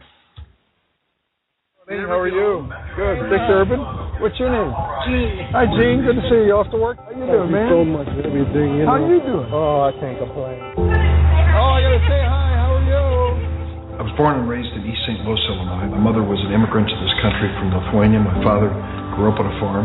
Hey, 1.85 2.01
how 2.09 2.17
are 2.17 2.33
you? 2.33 2.65
Good. 2.97 3.29
Dick 3.29 3.45
Durbin. 3.45 3.77
What's 4.25 4.41
your 4.41 4.49
name? 4.49 4.73
Gene. 5.05 5.53
Hi, 5.53 5.69
Gene. 5.69 6.01
Good 6.01 6.17
to 6.17 6.25
see 6.33 6.49
you. 6.49 6.57
Off 6.57 6.73
to 6.73 6.81
work? 6.81 6.97
How 6.97 7.13
you 7.13 7.29
doing, 7.29 7.53
man? 7.53 7.69
so 7.69 7.85
much 7.85 8.09
for 8.09 8.25
everything. 8.25 8.81
You 8.81 8.89
How 8.89 8.97
know. 8.97 9.13
you 9.13 9.21
doing? 9.21 9.49
Oh, 9.53 9.85
I 9.85 9.93
can't 10.01 10.17
complain. 10.17 10.65
Oh, 10.81 11.77
I 11.77 11.85
gotta 11.85 12.01
say 12.09 12.25
hi. 12.25 12.57
How 12.57 12.81
are 12.81 12.89
you? 12.89 14.01
I 14.01 14.03
was 14.03 14.17
born 14.17 14.41
and 14.41 14.49
raised 14.49 14.73
in 14.73 14.81
East 14.89 15.05
St. 15.05 15.21
Louis, 15.29 15.37
Illinois. 15.45 15.93
My 15.93 16.01
mother 16.01 16.25
was 16.25 16.41
an 16.49 16.57
immigrant 16.57 16.89
to 16.89 16.97
this 17.05 17.15
country 17.21 17.53
from 17.61 17.77
Lithuania. 17.77 18.17
My 18.17 18.41
father 18.41 18.73
grew 19.13 19.29
up 19.29 19.37
on 19.37 19.45
a 19.45 19.57
farm. 19.61 19.85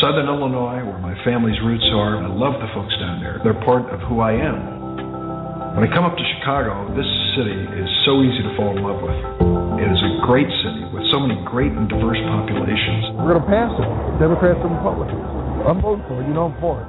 Southern 0.00 0.28
Illinois, 0.28 0.84
where 0.84 1.00
my 1.00 1.16
family's 1.24 1.56
roots 1.64 1.88
are, 1.96 2.20
I 2.20 2.28
love 2.28 2.60
the 2.60 2.68
folks 2.76 2.92
down 3.00 3.24
there. 3.24 3.40
They're 3.40 3.56
part 3.64 3.88
of 3.88 4.00
who 4.04 4.20
I 4.20 4.36
am. 4.36 5.72
When 5.72 5.84
I 5.84 5.88
come 5.88 6.04
up 6.04 6.12
to 6.16 6.26
Chicago, 6.36 6.84
this 6.92 7.08
city 7.32 7.56
is 7.56 7.88
so 8.04 8.20
easy 8.20 8.44
to 8.44 8.52
fall 8.60 8.76
in 8.76 8.84
love 8.84 9.00
with. 9.00 9.16
It 9.80 9.88
is 9.88 10.00
a 10.04 10.12
great 10.28 10.48
city 10.64 10.84
with 10.92 11.04
so 11.08 11.20
many 11.20 11.40
great 11.48 11.72
and 11.72 11.88
diverse 11.88 12.20
populations. 12.28 13.16
We're 13.16 13.40
gonna 13.40 13.48
pass 13.48 13.72
it. 13.72 13.88
Democrats 14.20 14.60
and 14.60 14.72
Republicans. 14.76 15.35
I'm 15.66 15.82
voting 15.82 16.06
for 16.06 16.22
it. 16.22 16.30
You 16.30 16.34
know 16.34 16.46
I'm 16.46 16.54
for 16.62 16.78
it. 16.78 16.86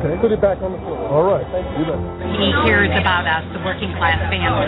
Okay. 0.00 0.16
Put 0.24 0.32
it 0.32 0.40
back 0.40 0.64
on 0.64 0.72
the 0.72 0.80
floor. 0.80 0.96
All 1.12 1.28
right. 1.28 1.44
Thank 1.52 1.68
you. 1.76 1.84
He 2.40 2.48
cares 2.64 2.88
about 2.96 3.28
us, 3.28 3.44
the 3.52 3.60
working 3.60 3.92
class 4.00 4.16
family. 4.32 4.64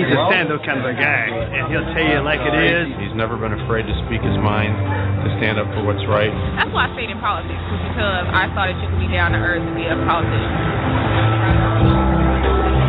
He's 0.00 0.08
a 0.08 0.16
stand-up 0.32 0.64
kind 0.64 0.80
of 0.80 0.88
a 0.88 0.96
guy, 0.96 1.28
and 1.28 1.68
he'll 1.68 1.84
tell 1.92 2.08
you 2.08 2.24
like 2.24 2.40
it 2.40 2.56
is. 2.56 2.88
He's 2.96 3.12
never 3.12 3.36
been 3.36 3.52
afraid 3.52 3.84
to 3.84 3.94
speak 4.08 4.24
his 4.24 4.32
mind, 4.40 4.72
to 4.72 5.28
stand 5.36 5.60
up 5.60 5.68
for 5.76 5.84
what's 5.84 6.00
right. 6.08 6.32
That's 6.56 6.72
why 6.72 6.88
I 6.88 6.96
stayed 6.96 7.12
in 7.12 7.20
politics, 7.20 7.60
because 7.92 8.32
I 8.32 8.48
thought 8.56 8.72
that 8.72 8.80
you 8.80 8.88
could 8.88 9.02
be 9.04 9.12
down 9.12 9.36
to 9.36 9.40
earth 9.44 9.60
and 9.60 9.76
be 9.76 9.84
a 9.84 10.00
politician. 10.08 10.52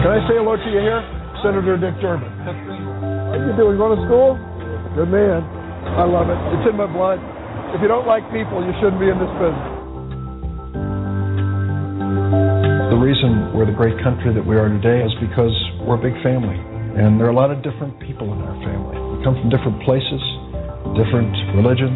Can 0.08 0.12
I 0.16 0.24
say 0.24 0.40
hello 0.40 0.56
to 0.56 0.70
you 0.72 0.80
here? 0.80 1.04
Senator 1.44 1.76
Dick 1.76 2.00
Durbin. 2.00 2.32
How 2.48 3.36
you 3.36 3.52
doing? 3.60 3.76
Going 3.76 4.00
to 4.00 4.02
school? 4.08 4.40
Good 4.96 5.12
man. 5.12 5.44
I 6.00 6.08
love 6.08 6.32
it. 6.32 6.40
It's 6.56 6.70
in 6.72 6.80
my 6.80 6.88
blood. 6.88 7.20
If 7.76 7.82
you 7.84 7.92
don't 7.92 8.08
like 8.08 8.24
people, 8.32 8.64
you 8.64 8.72
shouldn't 8.80 9.04
be 9.04 9.12
in 9.12 9.20
this 9.20 9.32
business. 9.36 9.81
The 12.92 13.00
reason 13.00 13.56
we're 13.56 13.64
the 13.64 13.78
great 13.78 13.96
country 14.04 14.36
that 14.36 14.44
we 14.44 14.60
are 14.60 14.68
today 14.68 15.00
is 15.00 15.14
because 15.24 15.56
we're 15.88 15.96
a 15.96 16.04
big 16.04 16.16
family. 16.20 16.60
And 17.00 17.16
there 17.16 17.24
are 17.24 17.32
a 17.32 17.38
lot 17.38 17.56
of 17.56 17.64
different 17.64 17.96
people 18.04 18.36
in 18.36 18.40
our 18.44 18.58
family. 18.68 19.00
We 19.00 19.24
come 19.24 19.40
from 19.40 19.48
different 19.48 19.80
places, 19.88 20.20
different 21.00 21.32
religions, 21.56 21.96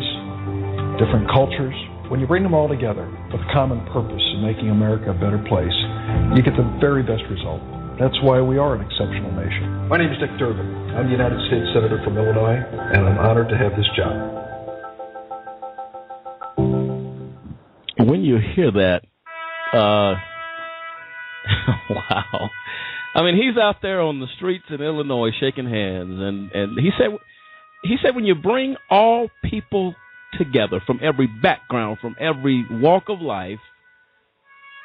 different 1.03 1.28
cultures. 1.28 1.76
When 2.07 2.24
you 2.24 2.28
bring 2.32 2.47
them 2.47 2.55
all 2.55 2.72
together 2.72 3.03
with 3.28 3.43
a 3.43 3.49
common 3.51 3.84
purpose 3.91 4.24
of 4.36 4.39
making 4.39 4.72
America 4.72 5.11
a 5.11 5.18
better 5.20 5.41
place, 5.51 5.76
you 6.32 6.39
get 6.39 6.55
the 6.55 6.63
very 6.80 7.03
best 7.03 7.28
result. 7.28 7.59
That's 7.99 8.16
why 8.24 8.39
we 8.39 8.55
are 8.55 8.80
an 8.80 8.88
exceptional 8.88 9.36
nation. 9.36 9.91
My 9.91 9.99
name 9.99 10.16
is 10.16 10.20
Dick 10.24 10.32
Durbin. 10.39 10.95
I'm 10.95 11.11
the 11.11 11.16
United 11.16 11.43
States 11.51 11.68
Senator 11.76 11.99
from 12.07 12.16
Illinois, 12.16 12.63
and 12.63 13.03
I'm 13.03 13.20
honored 13.20 13.51
to 13.51 13.57
have 13.59 13.76
this 13.76 13.88
job. 13.99 14.16
when 18.05 18.24
you 18.24 18.38
hear 18.55 18.72
that, 18.72 19.01
uh, 19.76 20.15
wow. 21.89 22.49
I 23.13 23.23
mean, 23.23 23.36
he's 23.36 23.57
out 23.57 23.78
there 23.82 24.01
on 24.01 24.19
the 24.19 24.28
streets 24.36 24.65
in 24.69 24.82
Illinois 24.82 25.32
shaking 25.39 25.69
hands, 25.69 26.19
and 26.19 26.51
and 26.51 26.80
he 26.80 26.91
said, 26.97 27.17
he 27.84 27.97
said, 28.03 28.15
when 28.15 28.26
you 28.26 28.36
bring 28.36 28.76
all 28.89 29.30
people 29.43 29.95
together 30.38 30.82
from 30.86 30.99
every 31.01 31.28
background, 31.28 31.99
from 32.01 32.15
every 32.19 32.65
walk 32.69 33.03
of 33.07 33.21
life, 33.21 33.59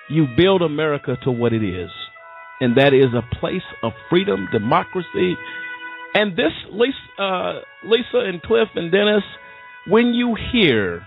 you 0.08 0.26
build 0.36 0.62
America 0.62 1.16
to 1.24 1.30
what 1.30 1.52
it 1.52 1.64
is, 1.64 1.90
and 2.60 2.76
that 2.76 2.94
is 2.94 3.12
a 3.14 3.36
place 3.36 3.62
of 3.82 3.92
freedom, 4.08 4.48
democracy, 4.52 5.36
and 6.14 6.36
this, 6.36 6.52
Lisa, 6.72 7.22
uh, 7.22 7.60
Lisa 7.84 8.18
and 8.18 8.42
Cliff 8.42 8.68
and 8.74 8.90
Dennis, 8.90 9.22
when 9.86 10.14
you 10.14 10.36
hear 10.52 11.06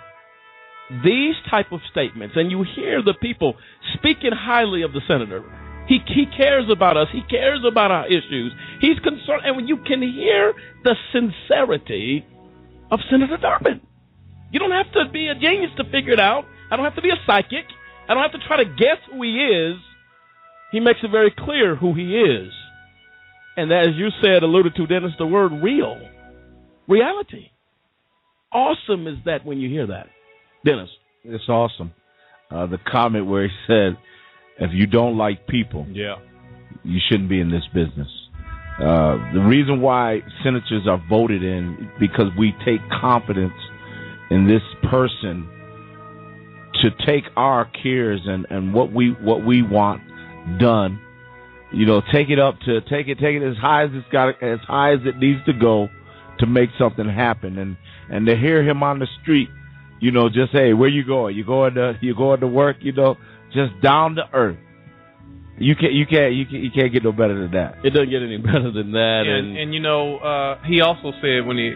these 0.90 1.36
type 1.50 1.72
of 1.72 1.80
statements 1.92 2.36
and 2.36 2.52
you 2.52 2.66
hear 2.76 3.02
the 3.02 3.14
people 3.14 3.56
speaking 3.96 4.32
highly 4.34 4.82
of 4.82 4.92
the 4.94 5.02
senator. 5.08 5.44
He 5.88 6.00
he 6.08 6.26
cares 6.26 6.70
about 6.72 6.98
us. 6.98 7.08
He 7.12 7.22
cares 7.30 7.60
about 7.70 7.92
our 7.92 8.08
issues. 8.08 8.54
He's 8.80 9.00
concerned 9.00 9.44
and 9.46 9.68
you 9.68 9.78
can 9.78 10.02
hear 10.02 10.54
the 10.84 10.96
sincerity 11.12 12.26
of 12.92 13.00
senator 13.10 13.38
durbin. 13.38 13.82
You 14.52 14.60
don't 14.60 14.72
have 14.72 14.92
to 14.94 15.12
be 15.12 15.28
a 15.28 15.36
genius 15.36 15.72
to 15.78 15.84
figure 15.86 16.14
it 16.14 16.20
out. 16.20 16.46
I 16.70 16.76
don't 16.76 16.86
have 16.86 16.96
to 16.96 17.02
be 17.02 17.10
a 17.10 17.20
psychic. 17.26 17.66
I 18.08 18.14
don't 18.14 18.24
have 18.24 18.40
to 18.40 18.48
try 18.48 18.58
to 18.58 18.66
guess 18.66 18.98
who 19.12 19.24
he 19.24 19.38
is. 19.38 19.78
He 20.72 20.80
makes 20.80 21.00
it 21.04 21.12
very 21.12 21.32
clear 21.32 21.76
who 21.76 21.94
he 21.94 22.18
is. 22.18 22.52
And 23.56 23.72
as 23.72 23.96
you 23.96 24.10
said 24.22 24.44
alluded 24.44 24.76
to 24.76 24.88
dennis 24.88 25.12
the 25.18 25.26
word 25.26 25.52
real 25.64 26.00
reality. 26.88 27.50
Awesome 28.52 29.08
is 29.08 29.18
that 29.26 29.46
when 29.46 29.60
you 29.60 29.70
hear 29.70 29.88
that 29.88 30.08
Dennis. 30.66 30.90
It's 31.24 31.48
awesome. 31.48 31.94
Uh, 32.52 32.68
the 32.68 32.78
comment 32.92 33.26
where 33.26 33.48
he 33.48 33.54
said, 33.68 33.98
if 34.60 34.72
you 34.74 34.88
don't 34.88 35.18
like 35.18 35.48
people, 35.48 35.86
yeah, 35.90 36.16
you 36.84 37.00
shouldn't 37.10 37.30
be 37.30 37.40
in 37.40 37.50
this 37.50 37.64
business. 37.74 38.08
Uh, 38.80 39.18
the 39.34 39.44
reason 39.48 39.82
why 39.82 40.22
senators 40.44 40.88
are 40.88 41.02
voted 41.10 41.44
in 41.44 41.90
because 42.00 42.26
we 42.38 42.54
take 42.66 42.82
confidence 42.90 43.54
in 44.32 44.48
this 44.48 44.64
person 44.90 45.48
to 46.82 46.90
take 47.06 47.24
our 47.36 47.66
cares 47.66 48.22
and, 48.26 48.48
and 48.50 48.74
what 48.74 48.92
we 48.92 49.12
what 49.22 49.46
we 49.46 49.62
want 49.62 50.02
done. 50.60 51.00
You 51.72 51.86
know, 51.86 52.02
take 52.12 52.30
it 52.30 52.40
up 52.40 52.60
to 52.62 52.82
take 52.82 53.08
it 53.08 53.20
take 53.20 53.36
it 53.36 53.48
as 53.48 53.58
high 53.58 53.84
as 53.84 53.90
it's 53.94 54.08
got 54.12 54.42
as 54.42 54.60
high 54.68 54.94
as 54.94 55.00
it 55.06 55.18
needs 55.18 55.44
to 55.46 55.54
go 55.54 55.88
to 56.40 56.48
make 56.48 56.70
something 56.80 57.08
happen 57.08 57.58
and 57.60 57.78
and 58.10 58.26
to 58.26 58.36
hear 58.36 58.64
him 58.64 58.82
on 58.82 59.00
the 59.00 59.08
street 59.22 59.50
you 60.04 60.12
know, 60.12 60.28
just 60.28 60.52
hey, 60.52 60.74
where 60.74 60.90
you 60.90 61.06
going? 61.06 61.34
You 61.34 61.46
going 61.46 61.76
to 61.76 61.98
you 62.02 62.14
going 62.14 62.42
to 62.42 62.48
work? 62.48 62.78
You 62.82 62.92
know, 62.92 63.16
just 63.54 63.72
down 63.82 64.16
to 64.16 64.24
earth. 64.34 64.58
You 65.58 65.78
can't 65.78 65.94
you 65.94 66.06
can't 66.06 66.34
you 66.34 66.46
can't, 66.46 66.62
you 66.62 66.72
can't 66.72 66.92
get 66.92 67.06
no 67.06 67.14
better 67.14 67.40
than 67.40 67.52
that. 67.52 67.86
It 67.86 67.92
doesn't 67.92 68.10
get 68.10 68.22
any 68.22 68.38
better 68.52 68.70
than 68.70 68.92
that. 68.92 69.24
And, 69.26 69.48
And, 69.48 69.58
and 69.58 69.74
you 69.74 69.80
know, 69.80 70.18
uh, 70.18 70.62
he 70.66 70.82
also 70.82 71.14
said 71.22 71.48
when 71.48 71.58
he 71.58 71.72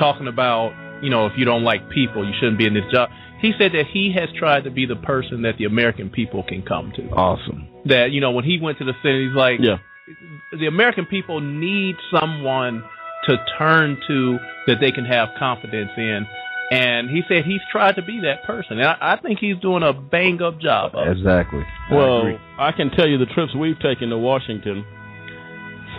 talking 0.00 0.26
about 0.26 0.72
you 1.04 1.10
know 1.10 1.26
if 1.26 1.34
you 1.36 1.44
don't 1.44 1.62
like 1.62 1.88
people, 1.88 2.26
you 2.26 2.32
shouldn't 2.40 2.58
be 2.58 2.66
in 2.66 2.74
this 2.74 2.90
job. 2.92 3.10
He 3.40 3.52
said 3.56 3.70
that 3.74 3.86
he 3.92 4.12
has 4.18 4.28
tried 4.36 4.64
to 4.64 4.72
be 4.72 4.86
the 4.86 4.96
person 4.96 5.42
that 5.42 5.56
the 5.56 5.66
American 5.66 6.10
people 6.10 6.42
can 6.42 6.62
come 6.62 6.92
to. 6.96 7.10
Awesome. 7.10 7.68
That 7.84 8.10
you 8.10 8.20
know 8.20 8.32
when 8.32 8.44
he 8.44 8.58
went 8.60 8.78
to 8.78 8.84
the 8.84 8.94
Senate, 9.02 9.28
he's 9.28 9.36
like, 9.36 9.60
yeah. 9.60 9.78
the 10.58 10.66
American 10.66 11.06
people 11.06 11.40
need 11.40 11.94
someone 12.10 12.82
to 13.28 13.36
turn 13.56 13.98
to 14.08 14.38
that 14.66 14.80
they 14.80 14.90
can 14.90 15.04
have 15.04 15.28
confidence 15.38 15.90
in. 15.96 16.26
And 16.72 17.10
he 17.10 17.20
said 17.28 17.44
he's 17.44 17.60
tried 17.70 17.96
to 17.96 18.02
be 18.02 18.20
that 18.20 18.44
person, 18.44 18.78
and 18.78 18.88
I, 18.88 18.96
I 18.98 19.20
think 19.20 19.40
he's 19.40 19.58
doing 19.58 19.82
a 19.82 19.92
bang 19.92 20.40
up 20.40 20.58
job. 20.58 20.94
Of 20.94 21.06
it. 21.06 21.18
Exactly. 21.18 21.62
Well, 21.90 22.34
I, 22.58 22.68
I 22.68 22.72
can 22.72 22.90
tell 22.90 23.06
you 23.06 23.18
the 23.18 23.26
trips 23.26 23.54
we've 23.54 23.78
taken 23.80 24.08
to 24.08 24.16
Washington. 24.16 24.82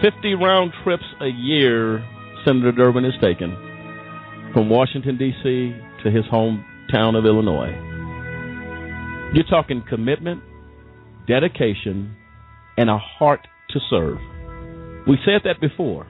Fifty 0.02 0.34
round 0.34 0.74
trips 0.84 1.04
a 1.22 1.28
year, 1.28 2.04
Senator 2.44 2.72
Durbin 2.72 3.04
has 3.04 3.14
taken 3.22 3.52
from 4.52 4.68
Washington 4.70 5.16
D.C. 5.18 5.76
to 6.04 6.10
his 6.10 6.26
hometown 6.26 7.16
of 7.16 7.26
Illinois. 7.26 7.74
You're 9.36 9.46
talking 9.50 9.84
commitment, 9.88 10.42
dedication, 11.28 12.16
and 12.78 12.90
a 12.90 12.98
heart 12.98 13.48
to 13.70 13.80
serve. 13.92 14.18
We 15.08 15.18
said 15.24 15.42
that 15.46 15.62
before. 15.62 16.08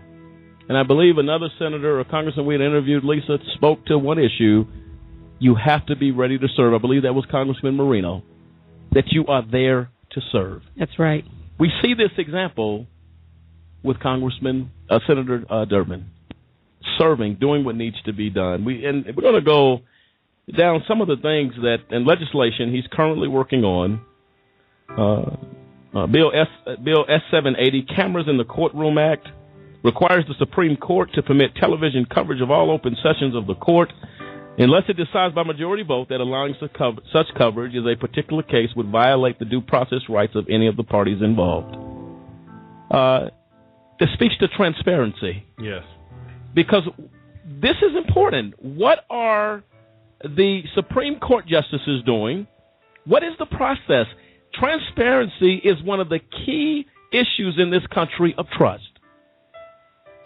And 0.70 0.78
I 0.78 0.84
believe 0.84 1.18
another 1.18 1.50
senator 1.60 2.00
or 2.00 2.04
congressman 2.06 2.46
we 2.46 2.54
had 2.54 2.62
interviewed, 2.62 3.04
Lisa, 3.04 3.38
spoke 3.56 3.86
to 3.88 3.98
one 3.98 4.18
issue. 4.18 4.66
You 5.40 5.56
have 5.56 5.86
to 5.88 5.96
be 5.96 6.12
ready 6.12 6.38
to 6.38 6.48
serve. 6.56 6.74
I 6.74 6.78
believe 6.78 7.04
that 7.04 7.14
was 7.14 7.26
Congressman 7.30 7.76
Marino, 7.76 8.24
that 8.92 9.06
you 9.12 9.26
are 9.28 9.44
there 9.50 9.92
to 10.12 10.22
serve. 10.32 10.62
That's 10.78 10.98
right. 10.98 11.26
We 11.60 11.70
see 11.82 11.94
this 11.96 12.12
example 12.18 12.88
with 13.84 14.00
Congressman 14.00 14.72
uh, 14.90 15.00
Senator 15.06 15.44
uh, 15.50 15.66
Durbin, 15.66 16.10
serving, 16.98 17.36
doing 17.36 17.66
what 17.66 17.76
needs 17.76 18.02
to 18.06 18.14
be 18.14 18.30
done. 18.30 18.64
We 18.64 18.86
and 18.86 19.06
we're 19.06 19.22
going 19.22 19.36
to 19.36 19.42
go 19.42 19.80
down 20.58 20.84
some 20.88 21.02
of 21.02 21.08
the 21.08 21.18
things 21.18 21.54
that 21.62 21.96
in 21.96 22.06
legislation 22.06 22.74
he's 22.74 22.86
currently 22.92 23.28
working 23.28 23.64
on. 23.64 24.02
Uh, 24.90 25.36
uh, 25.98 26.08
Bill 26.08 26.32
S 26.34 26.48
uh, 26.66 26.76
Bill 26.82 27.06
S 27.08 27.22
seven 27.32 27.56
eighty 27.60 27.84
Cameras 27.84 28.28
in 28.30 28.38
the 28.38 28.46
Courtroom 28.46 28.98
Act 28.98 29.28
requires 29.84 30.26
the 30.28 30.36
Supreme 30.40 30.78
Court 30.78 31.12
to 31.14 31.22
permit 31.22 31.56
television 31.56 32.06
coverage 32.06 32.42
of 32.42 32.50
all 32.50 32.72
open 32.72 32.96
sessions 33.04 33.36
of 33.36 33.48
the 33.48 33.56
court 33.56 33.92
unless 34.58 34.84
it 34.88 34.98
decides 34.98 35.34
by 35.34 35.44
majority 35.44 35.84
vote 35.84 36.10
that 36.10 36.22
allowing 36.22 36.56
such, 36.60 37.28
coverage 37.38 37.74
is 37.74 37.84
a 37.86 37.96
particular 38.00 38.44
case 38.44 38.70
would 38.76 38.90
violate 38.90 39.40
the 39.40 39.46
due 39.46 39.62
process 39.62 40.00
rights 40.10 40.36
of 40.36 40.46
any 40.50 40.68
of 40.68 40.78
the 40.78 40.84
parties 40.84 41.22
involved. 41.22 41.76
Uh, 42.92 43.30
this 44.00 44.10
speaks 44.14 44.38
to 44.38 44.48
transparency 44.50 45.46
Yes. 45.60 45.84
because 46.54 46.84
this 47.46 47.76
is 47.82 47.96
important. 47.98 48.54
What 48.62 49.06
are 49.10 49.64
the 50.24 50.62
Supreme 50.76 51.20
Court 51.20 51.46
justices 51.48 52.04
doing? 52.06 52.48
What 53.06 53.24
is 53.24 53.34
the 53.40 53.46
process? 53.46 54.06
Transparency 54.54 55.56
is 55.56 55.82
one 55.84 56.00
of 56.00 56.10
the 56.10 56.20
key 56.20 56.86
issues 57.12 57.56
in 57.58 57.72
this 57.72 57.86
country 57.94 58.36
of 58.38 58.48
trust. 58.50 58.93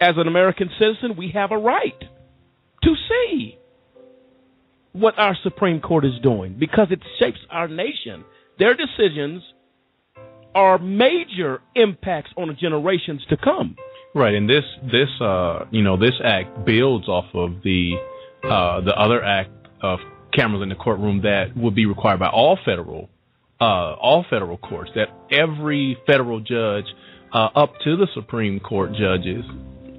As 0.00 0.14
an 0.16 0.28
American 0.28 0.70
citizen, 0.78 1.16
we 1.16 1.32
have 1.34 1.50
a 1.50 1.58
right 1.58 1.98
to 2.82 2.94
see 3.08 3.58
what 4.92 5.18
our 5.18 5.36
Supreme 5.42 5.80
Court 5.80 6.04
is 6.04 6.12
doing 6.22 6.56
because 6.58 6.88
it 6.90 7.00
shapes 7.18 7.38
our 7.50 7.68
nation. 7.68 8.24
Their 8.58 8.74
decisions 8.74 9.42
are 10.54 10.78
major 10.78 11.60
impacts 11.74 12.30
on 12.36 12.48
the 12.48 12.54
generations 12.54 13.24
to 13.30 13.36
come. 13.36 13.76
Right, 14.14 14.34
and 14.34 14.48
this 14.48 14.64
this 14.82 15.08
uh 15.20 15.66
you 15.70 15.82
know 15.82 15.96
this 15.96 16.14
act 16.24 16.64
builds 16.64 17.08
off 17.08 17.26
of 17.34 17.62
the 17.62 17.94
uh 18.44 18.80
the 18.80 18.94
other 18.96 19.22
act 19.22 19.50
of 19.82 20.00
cameras 20.32 20.62
in 20.62 20.68
the 20.68 20.74
courtroom 20.74 21.22
that 21.22 21.56
would 21.56 21.74
be 21.74 21.86
required 21.86 22.18
by 22.18 22.28
all 22.28 22.58
federal 22.64 23.08
uh 23.60 23.94
all 23.94 24.24
federal 24.28 24.56
courts 24.56 24.90
that 24.94 25.08
every 25.30 25.96
federal 26.06 26.40
judge 26.40 26.86
uh 27.32 27.48
up 27.54 27.74
to 27.84 27.96
the 27.96 28.08
Supreme 28.14 28.58
Court 28.58 28.92
judges 28.92 29.44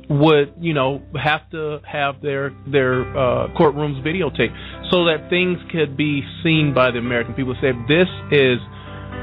would 0.09 0.53
you 0.59 0.73
know 0.73 1.01
have 1.21 1.49
to 1.51 1.79
have 1.85 2.21
their 2.21 2.51
their 2.67 3.01
uh 3.15 3.47
courtrooms 3.53 4.01
videotaped 4.03 4.89
so 4.89 5.05
that 5.05 5.29
things 5.29 5.59
could 5.71 5.95
be 5.95 6.23
seen 6.43 6.73
by 6.73 6.89
the 6.89 6.97
American 6.97 7.33
people 7.35 7.55
say 7.61 7.71
this 7.87 8.07
is 8.31 8.57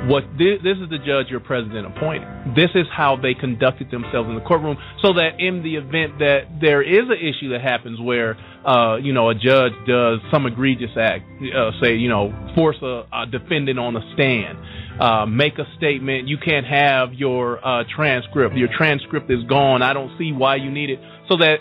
what 0.05 0.23
this, 0.39 0.63
this 0.63 0.79
is 0.79 0.89
the 0.91 0.99
judge 0.99 1.27
your 1.31 1.41
president 1.41 1.87
appointed. 1.87 2.29
This 2.55 2.71
is 2.75 2.87
how 2.95 3.17
they 3.17 3.35
conducted 3.35 3.91
themselves 3.91 4.29
in 4.29 4.35
the 4.35 4.41
courtroom, 4.43 4.77
so 5.03 5.15
that 5.15 5.41
in 5.41 5.63
the 5.63 5.77
event 5.77 6.19
that 6.19 6.61
there 6.61 6.83
is 6.83 7.09
an 7.09 7.19
issue 7.19 7.51
that 7.51 7.63
happens 7.63 8.01
where 8.01 8.37
uh, 8.67 8.97
you 8.97 9.13
know 9.13 9.31
a 9.31 9.35
judge 9.35 9.73
does 9.87 10.21
some 10.31 10.47
egregious 10.47 10.91
act, 10.99 11.25
uh, 11.55 11.71
say 11.81 11.95
you 11.95 12.09
know 12.09 12.35
force 12.55 12.77
a, 12.83 13.07
a 13.13 13.27
defendant 13.31 13.79
on 13.79 13.97
a 13.97 14.15
stand, 14.15 14.59
uh, 15.01 15.27
make 15.27 15.59
a 15.59 15.67
statement, 15.77 16.27
you 16.27 16.39
can't 16.39 16.67
have 16.67 17.15
your 17.15 17.65
uh, 17.65 17.85
transcript. 17.95 18.57
Your 18.57 18.69
transcript 18.77 19.31
is 19.31 19.45
gone. 19.45 19.83
I 19.83 19.93
don't 19.93 20.17
see 20.19 20.33
why 20.33 20.57
you 20.57 20.71
need 20.71 20.91
it. 20.91 20.99
So 21.29 21.37
that 21.37 21.59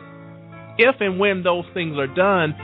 if 0.77 0.95
and 0.99 1.19
when 1.19 1.44
those 1.44 1.65
things 1.73 1.98
are 1.98 2.07
done, 2.07 2.56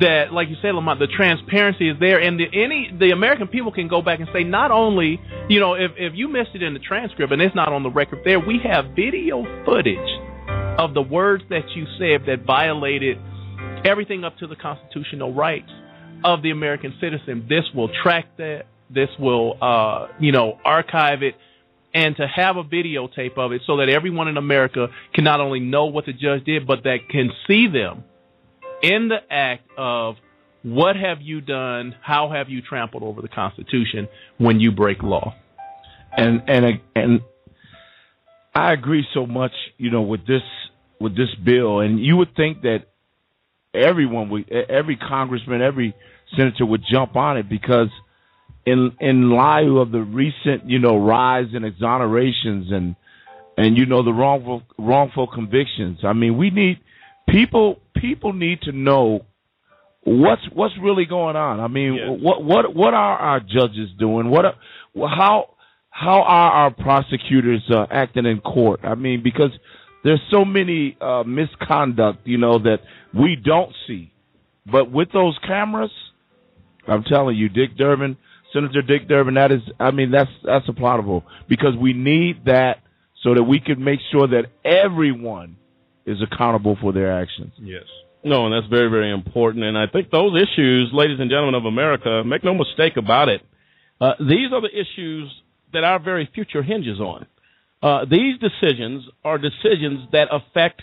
that, 0.00 0.32
like 0.32 0.48
you 0.48 0.56
said, 0.62 0.74
Lamont, 0.74 1.00
the 1.00 1.08
transparency 1.08 1.88
is 1.88 1.96
there, 1.98 2.20
and 2.20 2.38
the 2.38 2.46
any 2.46 2.90
the 2.96 3.10
American 3.10 3.48
people 3.48 3.72
can 3.72 3.88
go 3.88 4.02
back 4.02 4.20
and 4.20 4.28
say, 4.32 4.44
not 4.44 4.70
only, 4.70 5.20
you 5.48 5.58
know, 5.60 5.74
if 5.74 5.92
if 5.96 6.12
you 6.14 6.28
missed 6.28 6.50
it 6.54 6.62
in 6.62 6.74
the 6.74 6.80
transcript 6.80 7.32
and 7.32 7.42
it's 7.42 7.54
not 7.54 7.72
on 7.72 7.82
the 7.82 7.90
record 7.90 8.20
there, 8.24 8.38
we 8.38 8.60
have 8.62 8.94
video 8.94 9.44
footage 9.64 9.98
of 10.78 10.94
the 10.94 11.02
words 11.02 11.42
that 11.50 11.68
you 11.74 11.84
said 11.98 12.26
that 12.26 12.46
violated 12.46 13.18
everything 13.84 14.24
up 14.24 14.36
to 14.38 14.46
the 14.46 14.56
constitutional 14.56 15.32
rights 15.34 15.70
of 16.24 16.42
the 16.42 16.50
American 16.50 16.94
citizen. 17.00 17.46
This 17.48 17.64
will 17.74 17.90
track 18.02 18.26
that. 18.38 18.66
This 18.88 19.08
will, 19.18 19.56
uh, 19.62 20.08
you 20.18 20.32
know, 20.32 20.58
archive 20.64 21.22
it. 21.22 21.34
And 21.92 22.16
to 22.16 22.26
have 22.26 22.56
a 22.56 22.64
videotape 22.64 23.36
of 23.36 23.52
it 23.52 23.62
so 23.66 23.78
that 23.78 23.88
everyone 23.88 24.28
in 24.28 24.36
America 24.36 24.88
can 25.12 25.24
not 25.24 25.40
only 25.40 25.60
know 25.60 25.86
what 25.86 26.06
the 26.06 26.12
judge 26.12 26.44
did, 26.44 26.66
but 26.66 26.84
that 26.84 27.08
can 27.08 27.30
see 27.48 27.66
them 27.66 28.04
in 28.82 29.08
the 29.08 29.18
act 29.28 29.68
of 29.76 30.16
what 30.62 30.94
have 30.94 31.20
you 31.20 31.40
done? 31.40 31.94
How 32.00 32.30
have 32.30 32.48
you 32.48 32.62
trampled 32.62 33.02
over 33.02 33.22
the 33.22 33.28
Constitution 33.28 34.08
when 34.38 34.60
you 34.60 34.70
break 34.70 35.02
law? 35.02 35.34
and 36.16 36.42
and 36.46 36.80
and 36.94 37.20
I 38.54 38.72
agree 38.72 39.06
so 39.14 39.26
much, 39.26 39.52
you 39.78 39.90
know, 39.90 40.02
with 40.02 40.26
this 40.26 40.42
with 41.00 41.16
this 41.16 41.34
bill, 41.44 41.80
and 41.80 41.98
you 42.00 42.16
would 42.16 42.34
think 42.36 42.62
that 42.62 42.86
everyone 43.74 44.30
would, 44.30 44.50
every 44.50 44.96
congressman, 44.96 45.62
every 45.62 45.94
senator 46.36 46.66
would 46.66 46.82
jump 46.90 47.16
on 47.16 47.36
it 47.36 47.48
because 47.48 47.88
in 48.66 48.92
in 49.00 49.30
light 49.30 49.68
of 49.68 49.90
the 49.90 50.00
recent, 50.00 50.68
you 50.68 50.78
know, 50.78 50.96
rise 50.96 51.48
in 51.54 51.62
exonerations 51.62 52.72
and 52.72 52.96
and 53.56 53.76
you 53.76 53.86
know 53.86 54.02
the 54.02 54.12
wrongful 54.12 54.62
wrongful 54.78 55.26
convictions. 55.26 55.98
I 56.04 56.12
mean, 56.12 56.36
we 56.36 56.50
need 56.50 56.78
people 57.28 57.80
people 57.94 58.32
need 58.32 58.62
to 58.62 58.72
know 58.72 59.24
what's 60.02 60.42
what's 60.52 60.74
really 60.80 61.06
going 61.06 61.36
on. 61.36 61.60
I 61.60 61.68
mean, 61.68 62.20
what 62.22 62.42
what 62.42 62.74
what 62.74 62.94
are 62.94 63.18
our 63.18 63.40
judges 63.40 63.90
doing? 63.98 64.30
What 64.30 64.44
are, 64.44 64.54
how 64.94 65.54
how 65.90 66.22
are 66.22 66.52
our 66.52 66.70
prosecutors 66.70 67.62
uh, 67.70 67.86
acting 67.90 68.26
in 68.26 68.40
court? 68.40 68.80
I 68.82 68.94
mean, 68.94 69.22
because 69.22 69.50
there's 70.02 70.20
so 70.30 70.44
many 70.44 70.96
uh, 71.00 71.22
misconduct, 71.24 72.26
you 72.26 72.38
know, 72.38 72.58
that 72.58 72.78
we 73.14 73.36
don't 73.36 73.74
see. 73.86 74.12
But 74.70 74.90
with 74.90 75.12
those 75.12 75.38
cameras, 75.46 75.90
I'm 76.86 77.04
telling 77.04 77.36
you, 77.36 77.48
Dick 77.48 77.76
Durbin, 77.76 78.16
Senator 78.52 78.82
Dick 78.82 79.08
Durbin, 79.08 79.34
that 79.34 79.52
is, 79.52 79.60
I 79.78 79.90
mean, 79.90 80.10
that's 80.10 80.30
that's 80.44 80.66
applaudable 80.68 81.22
because 81.48 81.76
we 81.80 81.92
need 81.92 82.44
that 82.46 82.78
so 83.22 83.34
that 83.34 83.42
we 83.42 83.60
can 83.60 83.82
make 83.82 84.00
sure 84.10 84.26
that 84.28 84.46
everyone 84.64 85.56
is 86.06 86.18
accountable 86.22 86.76
for 86.80 86.92
their 86.92 87.12
actions. 87.20 87.52
Yes. 87.58 87.84
No, 88.24 88.46
and 88.46 88.54
that's 88.54 88.68
very, 88.70 88.90
very 88.90 89.10
important. 89.10 89.64
And 89.64 89.78
I 89.78 89.86
think 89.86 90.10
those 90.10 90.36
issues, 90.36 90.90
ladies 90.92 91.20
and 91.20 91.30
gentlemen 91.30 91.54
of 91.54 91.64
America, 91.64 92.22
make 92.24 92.44
no 92.44 92.54
mistake 92.54 92.96
about 92.96 93.28
it. 93.28 93.40
Uh, 94.00 94.12
these 94.18 94.52
are 94.52 94.60
the 94.60 94.70
issues 94.72 95.30
that 95.72 95.84
our 95.84 95.98
very 95.98 96.28
future 96.34 96.62
hinges 96.62 97.00
on. 97.00 97.26
Uh, 97.82 98.04
these 98.04 98.38
decisions 98.38 99.04
are 99.24 99.38
decisions 99.38 100.08
that 100.12 100.28
affect 100.30 100.82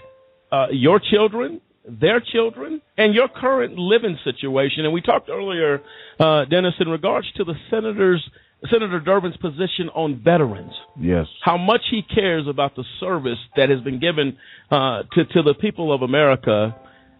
uh, 0.51 0.67
your 0.71 0.99
children, 0.99 1.61
their 1.87 2.19
children, 2.19 2.81
and 2.97 3.13
your 3.13 3.27
current 3.27 3.77
living 3.77 4.17
situation. 4.23 4.83
And 4.85 4.93
we 4.93 5.01
talked 5.01 5.29
earlier, 5.29 5.81
uh, 6.19 6.45
Dennis, 6.45 6.73
in 6.79 6.87
regards 6.87 7.31
to 7.33 7.43
the 7.43 7.53
senators, 7.69 8.27
Senator 8.71 8.99
Durbin's 8.99 9.37
position 9.37 9.89
on 9.93 10.21
veterans. 10.23 10.71
Yes. 10.99 11.27
How 11.43 11.57
much 11.57 11.81
he 11.91 12.01
cares 12.01 12.47
about 12.47 12.75
the 12.75 12.83
service 12.99 13.37
that 13.55 13.69
has 13.69 13.81
been 13.81 13.99
given 13.99 14.37
uh, 14.71 15.03
to 15.13 15.25
to 15.25 15.43
the 15.43 15.53
people 15.53 15.93
of 15.93 16.01
America. 16.01 16.75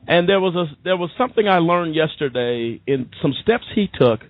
And 0.08 0.28
there 0.28 0.40
was 0.40 0.56
a 0.56 0.66
there 0.84 0.98
was 0.98 1.12
something 1.18 1.48
I 1.48 1.60
learned 1.60 1.94
yesterday 1.94 2.82
in 2.88 3.10
some 3.22 3.34
steps 3.44 3.66
he 3.76 3.88
took 3.94 4.22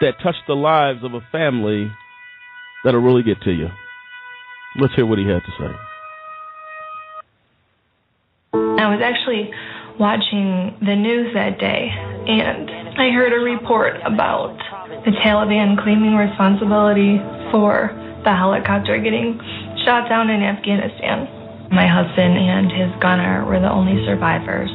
that 0.00 0.14
touched 0.22 0.46
the 0.46 0.54
lives 0.54 1.00
of 1.02 1.14
a 1.14 1.20
family 1.32 1.90
that'll 2.84 3.00
really 3.00 3.22
get 3.22 3.42
to 3.42 3.50
you. 3.50 3.68
Let's 4.78 4.94
hear 4.94 5.04
what 5.04 5.18
he 5.18 5.26
had 5.26 5.42
to 5.42 5.52
say. 5.58 5.72
I 8.54 8.86
was 8.86 9.02
actually 9.02 9.50
watching 9.98 10.78
the 10.80 10.94
news 10.94 11.34
that 11.34 11.58
day, 11.58 11.90
and 11.90 12.70
I 12.96 13.10
heard 13.10 13.32
a 13.32 13.42
report 13.42 13.96
about 14.06 14.56
the 15.04 15.10
Taliban 15.26 15.76
claiming 15.82 16.14
responsibility 16.14 17.18
for 17.50 17.90
the 18.24 18.30
helicopter 18.30 18.96
getting 18.98 19.38
shot 19.84 20.08
down 20.08 20.30
in 20.30 20.42
Afghanistan. 20.42 21.26
My 21.74 21.86
husband 21.86 22.38
and 22.38 22.70
his 22.70 22.90
gunner 23.02 23.44
were 23.44 23.58
the 23.58 23.70
only 23.70 24.04
survivors. 24.06 24.70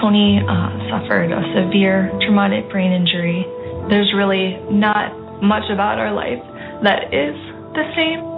Tony 0.00 0.40
uh, 0.40 0.72
suffered 0.88 1.30
a 1.32 1.44
severe 1.52 2.10
traumatic 2.24 2.70
brain 2.70 2.92
injury. 2.92 3.44
There's 3.88 4.12
really 4.16 4.56
not 4.72 5.42
much 5.42 5.70
about 5.70 5.98
our 5.98 6.12
life 6.12 6.40
that 6.82 7.12
is 7.12 7.36
the 7.76 7.84
same. 7.94 8.33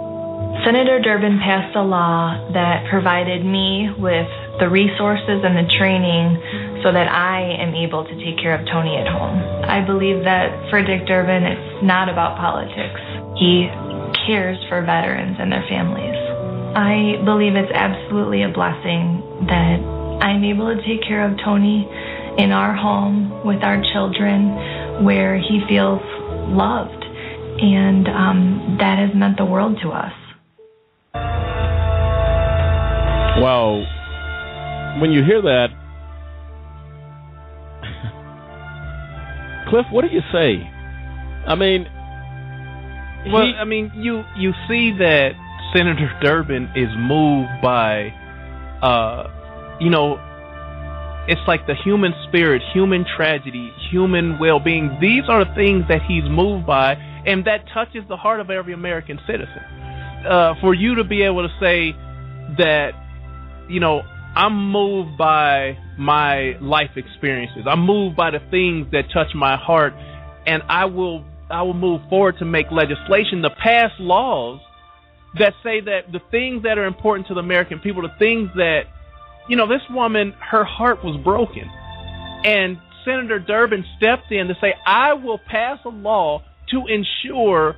Senator 0.67 0.99
Durbin 0.99 1.39
passed 1.39 1.75
a 1.75 1.81
law 1.81 2.35
that 2.51 2.89
provided 2.89 3.45
me 3.45 3.87
with 3.97 4.27
the 4.59 4.67
resources 4.67 5.39
and 5.39 5.55
the 5.55 5.63
training 5.79 6.83
so 6.83 6.91
that 6.91 7.07
I 7.07 7.55
am 7.55 7.73
able 7.73 8.03
to 8.03 8.15
take 8.19 8.35
care 8.35 8.53
of 8.53 8.67
Tony 8.67 8.97
at 8.97 9.07
home. 9.07 9.39
I 9.63 9.79
believe 9.79 10.25
that 10.25 10.69
for 10.69 10.83
Dick 10.83 11.07
Durbin, 11.07 11.43
it's 11.43 11.83
not 11.83 12.09
about 12.09 12.35
politics. 12.35 12.99
He 13.39 13.71
cares 14.27 14.59
for 14.67 14.83
veterans 14.83 15.37
and 15.39 15.51
their 15.51 15.63
families. 15.69 16.19
I 16.75 17.23
believe 17.23 17.55
it's 17.55 17.71
absolutely 17.71 18.43
a 18.43 18.49
blessing 18.49 19.23
that 19.47 19.79
I'm 20.19 20.43
able 20.43 20.75
to 20.75 20.81
take 20.83 21.01
care 21.07 21.23
of 21.23 21.39
Tony 21.45 21.87
in 22.37 22.51
our 22.51 22.75
home 22.75 23.45
with 23.45 23.63
our 23.63 23.81
children 23.93 25.05
where 25.05 25.37
he 25.37 25.63
feels 25.69 26.03
loved. 26.51 27.05
And 27.63 28.07
um, 28.09 28.77
that 28.79 28.99
has 28.99 29.15
meant 29.15 29.37
the 29.37 29.45
world 29.45 29.79
to 29.81 29.89
us. 29.91 30.13
Well, 33.41 33.85
when 34.99 35.11
you 35.11 35.23
hear 35.23 35.41
that, 35.41 35.67
Cliff, 39.69 39.85
what 39.91 40.03
do 40.03 40.07
you 40.07 40.21
say? 40.31 40.63
I 41.45 41.55
mean, 41.55 41.85
well, 43.31 43.45
he, 43.45 43.53
I 43.53 43.65
mean, 43.65 43.91
you 43.95 44.23
you 44.37 44.53
see 44.67 44.91
that 44.97 45.31
Senator 45.75 46.09
Durbin 46.21 46.71
is 46.75 46.89
moved 46.97 47.61
by, 47.61 48.13
uh, 48.81 49.77
you 49.79 49.89
know, 49.89 50.17
it's 51.27 51.41
like 51.47 51.67
the 51.67 51.75
human 51.75 52.13
spirit, 52.27 52.61
human 52.73 53.05
tragedy, 53.17 53.71
human 53.91 54.39
well-being. 54.39 54.97
These 55.01 55.23
are 55.27 55.43
the 55.43 55.53
things 55.55 55.83
that 55.89 56.01
he's 56.07 56.23
moved 56.23 56.65
by, 56.65 56.93
and 57.25 57.45
that 57.45 57.65
touches 57.73 58.03
the 58.07 58.17
heart 58.17 58.39
of 58.39 58.49
every 58.49 58.73
American 58.73 59.19
citizen. 59.27 59.61
Uh, 60.25 60.55
for 60.61 60.73
you 60.73 60.95
to 60.95 61.03
be 61.03 61.21
able 61.23 61.47
to 61.47 61.53
say 61.59 61.91
that, 62.57 62.91
you 63.69 63.79
know, 63.79 64.01
I'm 64.35 64.71
moved 64.71 65.17
by 65.17 65.77
my 65.97 66.57
life 66.61 66.91
experiences. 66.95 67.63
I'm 67.65 67.81
moved 67.81 68.15
by 68.15 68.31
the 68.31 68.39
things 68.51 68.87
that 68.91 69.05
touch 69.13 69.33
my 69.33 69.57
heart, 69.57 69.93
and 70.45 70.61
I 70.69 70.85
will 70.85 71.23
I 71.49 71.61
will 71.63 71.73
move 71.73 72.01
forward 72.09 72.37
to 72.39 72.45
make 72.45 72.71
legislation 72.71 73.41
to 73.41 73.49
pass 73.49 73.91
laws 73.99 74.59
that 75.39 75.53
say 75.63 75.79
that 75.81 76.11
the 76.11 76.19
things 76.29 76.63
that 76.63 76.77
are 76.77 76.85
important 76.85 77.27
to 77.27 77.33
the 77.33 77.39
American 77.39 77.79
people, 77.79 78.01
the 78.01 78.13
things 78.19 78.49
that 78.55 78.83
you 79.49 79.55
know, 79.55 79.67
this 79.67 79.81
woman, 79.89 80.33
her 80.39 80.65
heart 80.65 81.03
was 81.03 81.17
broken, 81.23 81.69
and 82.43 82.77
Senator 83.05 83.39
Durbin 83.39 83.85
stepped 83.97 84.31
in 84.31 84.47
to 84.49 84.55
say, 84.59 84.73
"I 84.85 85.13
will 85.13 85.37
pass 85.39 85.79
a 85.85 85.89
law 85.89 86.43
to 86.71 86.85
ensure." 86.87 87.75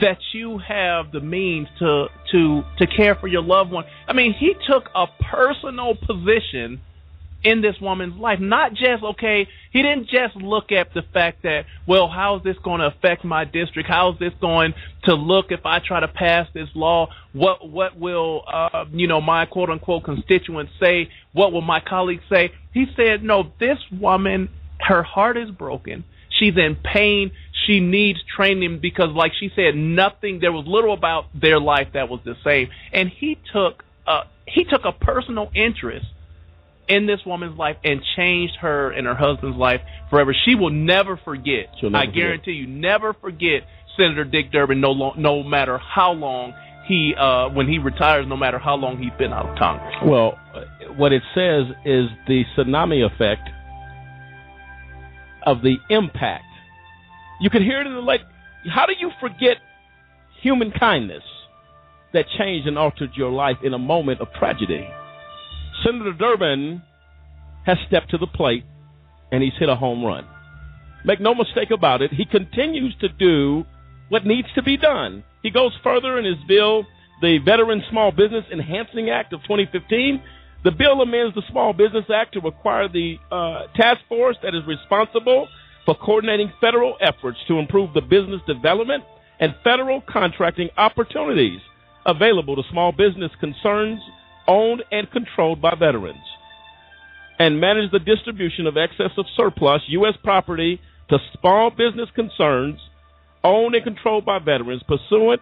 That 0.00 0.18
you 0.32 0.58
have 0.58 1.10
the 1.12 1.20
means 1.20 1.68
to 1.78 2.06
to 2.32 2.62
to 2.78 2.86
care 2.86 3.14
for 3.16 3.26
your 3.26 3.42
loved 3.42 3.72
one. 3.72 3.84
I 4.06 4.12
mean, 4.12 4.32
he 4.32 4.54
took 4.68 4.88
a 4.94 5.06
personal 5.30 5.94
position 5.96 6.80
in 7.42 7.62
this 7.62 7.74
woman's 7.80 8.16
life. 8.16 8.38
Not 8.38 8.72
just 8.74 9.02
okay, 9.02 9.48
he 9.72 9.82
didn't 9.82 10.08
just 10.08 10.36
look 10.36 10.72
at 10.72 10.92
the 10.94 11.02
fact 11.02 11.42
that, 11.42 11.64
well, 11.86 12.08
how 12.08 12.36
is 12.36 12.44
this 12.44 12.56
going 12.62 12.80
to 12.80 12.86
affect 12.86 13.24
my 13.24 13.44
district? 13.44 13.88
How 13.88 14.12
is 14.12 14.18
this 14.18 14.32
going 14.40 14.74
to 15.04 15.14
look 15.14 15.46
if 15.50 15.64
I 15.64 15.78
try 15.80 16.00
to 16.00 16.08
pass 16.08 16.46
this 16.54 16.68
law? 16.74 17.08
What 17.32 17.68
what 17.68 17.98
will 17.98 18.44
uh, 18.52 18.84
you 18.92 19.06
know 19.06 19.20
my 19.20 19.46
quote 19.46 19.70
unquote 19.70 20.04
constituents 20.04 20.72
say? 20.78 21.08
What 21.32 21.52
will 21.52 21.62
my 21.62 21.80
colleagues 21.80 22.24
say? 22.30 22.52
He 22.72 22.86
said, 22.96 23.24
no, 23.24 23.52
this 23.58 23.78
woman, 23.90 24.50
her 24.80 25.02
heart 25.02 25.36
is 25.36 25.50
broken. 25.50 26.04
She's 26.38 26.56
in 26.56 26.76
pain 26.76 27.32
she 27.66 27.80
needs 27.80 28.18
training 28.36 28.78
because, 28.80 29.10
like 29.14 29.32
she 29.38 29.50
said, 29.54 29.74
nothing. 29.74 30.38
There 30.40 30.52
was 30.52 30.66
little 30.66 30.94
about 30.94 31.26
their 31.34 31.60
life 31.60 31.88
that 31.94 32.08
was 32.08 32.20
the 32.24 32.34
same, 32.44 32.68
and 32.92 33.08
he 33.08 33.38
took 33.52 33.82
uh, 34.06 34.22
he 34.46 34.64
took 34.64 34.84
a 34.84 34.92
personal 34.92 35.50
interest 35.54 36.06
in 36.88 37.06
this 37.06 37.20
woman's 37.24 37.56
life 37.56 37.76
and 37.84 38.00
changed 38.16 38.56
her 38.60 38.90
and 38.90 39.06
her 39.06 39.14
husband's 39.14 39.56
life 39.56 39.80
forever. 40.10 40.34
She 40.44 40.54
will 40.54 40.70
never 40.70 41.16
forget. 41.16 41.66
Never 41.82 41.96
I 41.96 42.06
guarantee 42.06 42.52
forget. 42.52 42.56
you, 42.56 42.66
never 42.66 43.14
forget 43.14 43.62
Senator 43.96 44.24
Dick 44.24 44.50
Durbin. 44.50 44.80
No, 44.80 44.90
lo- 44.90 45.14
no 45.16 45.42
matter 45.42 45.78
how 45.78 46.12
long 46.12 46.52
he 46.86 47.14
uh, 47.16 47.48
when 47.50 47.68
he 47.68 47.78
retires, 47.78 48.26
no 48.28 48.36
matter 48.36 48.58
how 48.58 48.74
long 48.74 48.98
he's 48.98 49.12
been 49.18 49.32
out 49.32 49.48
of 49.48 49.58
Congress. 49.58 49.94
Well, 50.04 50.38
what 50.96 51.12
it 51.12 51.22
says 51.34 51.66
is 51.84 52.06
the 52.26 52.44
tsunami 52.56 53.06
effect 53.06 53.48
of 55.46 55.62
the 55.62 55.76
impact 55.88 56.44
you 57.40 57.50
could 57.50 57.62
hear 57.62 57.80
it 57.80 57.86
in 57.86 57.94
the 57.94 58.00
lake. 58.00 58.20
How 58.72 58.86
do 58.86 58.92
you 58.98 59.10
forget 59.20 59.56
human 60.42 60.70
kindness 60.70 61.22
that 62.12 62.26
changed 62.38 62.68
and 62.68 62.78
altered 62.78 63.10
your 63.16 63.30
life 63.30 63.56
in 63.64 63.74
a 63.74 63.78
moment 63.78 64.20
of 64.20 64.28
tragedy? 64.34 64.86
Senator 65.84 66.12
Durbin 66.12 66.82
has 67.64 67.78
stepped 67.88 68.10
to 68.10 68.18
the 68.18 68.26
plate 68.26 68.64
and 69.32 69.42
he's 69.42 69.52
hit 69.58 69.68
a 69.68 69.76
home 69.76 70.04
run. 70.04 70.26
Make 71.04 71.20
no 71.20 71.34
mistake 71.34 71.70
about 71.70 72.02
it, 72.02 72.12
he 72.12 72.26
continues 72.26 72.94
to 73.00 73.08
do 73.08 73.64
what 74.10 74.26
needs 74.26 74.48
to 74.54 74.62
be 74.62 74.76
done. 74.76 75.24
He 75.42 75.50
goes 75.50 75.72
further 75.82 76.18
in 76.18 76.24
his 76.26 76.36
bill, 76.46 76.84
the 77.22 77.38
Veteran 77.38 77.82
Small 77.90 78.12
Business 78.12 78.44
Enhancing 78.52 79.08
Act 79.08 79.32
of 79.32 79.40
2015. 79.42 80.22
The 80.62 80.72
bill 80.72 81.00
amends 81.00 81.34
the 81.34 81.42
Small 81.50 81.72
Business 81.72 82.04
Act 82.14 82.34
to 82.34 82.40
require 82.40 82.88
the 82.88 83.16
uh, 83.32 83.72
task 83.74 84.00
force 84.08 84.36
that 84.42 84.54
is 84.54 84.60
responsible 84.66 85.48
for 85.84 85.94
coordinating 85.94 86.52
federal 86.60 86.96
efforts 87.00 87.38
to 87.48 87.58
improve 87.58 87.92
the 87.94 88.00
business 88.00 88.40
development 88.46 89.04
and 89.38 89.54
federal 89.64 90.02
contracting 90.02 90.68
opportunities 90.76 91.60
available 92.06 92.56
to 92.56 92.62
small 92.70 92.92
business 92.92 93.30
concerns 93.40 94.00
owned 94.46 94.82
and 94.90 95.10
controlled 95.10 95.60
by 95.60 95.74
veterans, 95.78 96.24
and 97.38 97.60
manage 97.60 97.90
the 97.92 97.98
distribution 97.98 98.66
of 98.66 98.76
excess 98.76 99.12
of 99.16 99.24
surplus 99.36 99.82
U.S. 99.88 100.14
property 100.22 100.80
to 101.08 101.18
small 101.40 101.70
business 101.70 102.08
concerns 102.14 102.78
owned 103.44 103.74
and 103.74 103.84
controlled 103.84 104.24
by 104.24 104.38
veterans 104.38 104.82
pursuant 104.86 105.40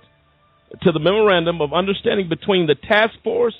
to 0.83 0.93
the 0.93 1.01
memorandum 1.01 1.61
of 1.61 1.73
understanding 1.73 2.29
between 2.29 2.67
the 2.67 2.75
task 2.75 3.15
force 3.25 3.55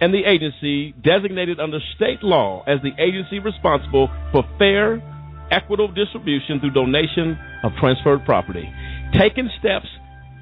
and 0.00 0.12
the 0.14 0.24
agency 0.24 0.92
designated 1.02 1.58
under 1.58 1.78
state 1.96 2.22
law 2.22 2.62
as 2.66 2.78
the 2.82 2.92
agency 3.02 3.38
responsible 3.38 4.08
for 4.30 4.44
fair 4.58 5.02
equitable 5.50 5.92
distribution 5.92 6.60
through 6.60 6.70
donation 6.70 7.38
of 7.62 7.72
transferred 7.80 8.24
property. 8.24 8.72
Taking 9.18 9.50
steps 9.58 9.86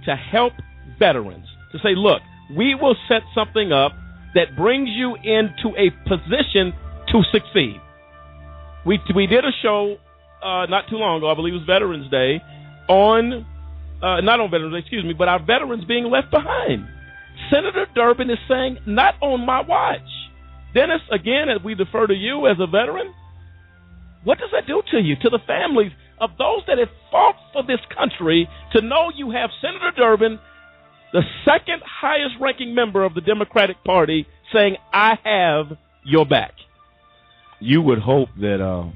to 0.05 0.17
help 0.17 0.53
veterans 0.99 1.47
to 1.73 1.79
say, 1.79 1.95
look, 1.95 2.23
we 2.57 2.75
will 2.75 2.97
set 3.09 3.23
something 3.35 3.73
up 3.73 3.93
that 4.35 4.57
brings 4.57 4.89
you 4.91 5.17
into 5.17 5.75
a 5.77 5.91
position 6.09 6.73
to 7.09 7.23
succeed. 7.33 7.81
We, 8.85 9.01
we 9.15 9.27
did 9.27 9.45
a 9.45 9.53
show 9.63 9.97
uh, 10.43 10.67
not 10.67 10.89
too 10.89 10.97
long 10.97 11.19
ago, 11.19 11.31
I 11.31 11.35
believe 11.35 11.55
it 11.55 11.59
was 11.59 11.67
Veterans 11.67 12.11
Day, 12.11 12.41
on, 12.89 13.47
uh, 14.03 14.21
not 14.21 14.41
on 14.41 14.51
Veterans 14.51 14.75
Day, 14.75 14.79
excuse 14.79 15.05
me, 15.05 15.13
but 15.13 15.29
our 15.29 15.41
veterans 15.41 15.85
being 15.85 16.05
left 16.05 16.31
behind. 16.31 16.87
Senator 17.51 17.87
Durbin 17.95 18.31
is 18.31 18.39
saying, 18.49 18.79
not 18.87 19.15
on 19.21 19.45
my 19.45 19.61
watch. 19.63 20.01
Dennis, 20.75 21.01
again, 21.11 21.49
as 21.49 21.63
we 21.65 21.75
defer 21.75 22.07
to 22.07 22.15
you 22.15 22.47
as 22.47 22.57
a 22.61 22.67
veteran, 22.67 23.13
what 24.27 24.39
does 24.39 24.51
that 24.51 24.67
do 24.67 24.83
to 24.91 24.99
you, 24.99 25.15
to 25.23 25.31
the 25.31 25.39
families 25.47 25.93
of 26.19 26.31
those 26.37 26.63
that 26.67 26.79
have 26.79 26.89
fought 27.13 27.37
for 27.53 27.63
this 27.63 27.79
country, 27.97 28.49
to 28.73 28.81
know 28.81 29.09
you 29.15 29.31
have 29.31 29.51
Senator 29.61 29.93
Durbin, 29.97 30.41
the 31.13 31.23
second 31.45 31.81
highest 31.85 32.35
ranking 32.41 32.75
member 32.75 33.05
of 33.05 33.15
the 33.15 33.21
Democratic 33.21 33.77
Party, 33.85 34.27
saying, 34.53 34.79
I 34.93 35.17
have 35.23 35.79
your 36.05 36.27
back? 36.27 36.55
You 37.61 37.81
would 37.83 38.01
hope 38.01 38.31
that 38.41 38.61
uh, 38.61 38.91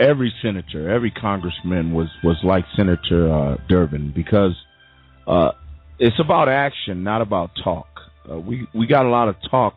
every 0.00 0.34
senator, 0.42 0.90
every 0.90 1.12
congressman 1.12 1.94
was, 1.94 2.08
was 2.24 2.38
like 2.42 2.64
Senator 2.76 3.32
uh, 3.32 3.56
Durbin 3.68 4.12
because 4.12 4.56
uh, 5.28 5.52
it's 6.00 6.18
about 6.18 6.48
action, 6.48 7.04
not 7.04 7.22
about 7.22 7.52
talk. 7.62 7.86
Uh, 8.28 8.40
we 8.40 8.66
we 8.74 8.88
got 8.88 9.06
a 9.06 9.08
lot 9.08 9.28
of 9.28 9.36
talk, 9.48 9.74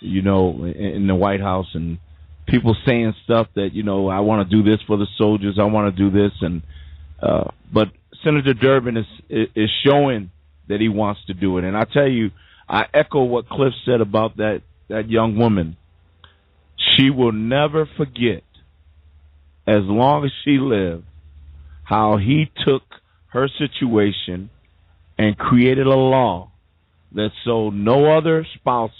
you 0.00 0.20
know, 0.20 0.62
in, 0.64 0.72
in 0.74 1.06
the 1.06 1.14
White 1.14 1.40
House 1.40 1.68
and 1.72 1.96
people 2.46 2.76
saying 2.86 3.14
stuff 3.24 3.48
that 3.54 3.70
you 3.72 3.82
know 3.82 4.08
I 4.08 4.20
want 4.20 4.48
to 4.48 4.56
do 4.56 4.68
this 4.68 4.80
for 4.86 4.96
the 4.96 5.06
soldiers, 5.16 5.58
I 5.58 5.64
want 5.64 5.94
to 5.94 6.10
do 6.10 6.10
this, 6.10 6.32
and 6.40 6.62
uh, 7.20 7.50
but 7.72 7.88
Senator 8.24 8.54
Durbin 8.54 8.96
is 8.96 9.06
is 9.28 9.70
showing 9.84 10.30
that 10.68 10.80
he 10.80 10.88
wants 10.88 11.24
to 11.26 11.34
do 11.34 11.58
it, 11.58 11.64
and 11.64 11.76
I 11.76 11.84
tell 11.84 12.08
you, 12.08 12.30
I 12.68 12.86
echo 12.92 13.24
what 13.24 13.48
Cliff 13.48 13.72
said 13.84 14.00
about 14.00 14.36
that 14.38 14.62
that 14.88 15.08
young 15.08 15.36
woman. 15.36 15.76
She 16.96 17.10
will 17.10 17.32
never 17.32 17.88
forget, 17.96 18.42
as 19.66 19.82
long 19.84 20.24
as 20.24 20.32
she 20.44 20.58
lived, 20.58 21.04
how 21.84 22.16
he 22.16 22.50
took 22.66 22.82
her 23.28 23.48
situation 23.58 24.50
and 25.16 25.38
created 25.38 25.86
a 25.86 25.96
law 25.96 26.50
that 27.12 27.30
so 27.44 27.70
no 27.70 28.16
other 28.16 28.46
spouse 28.54 28.90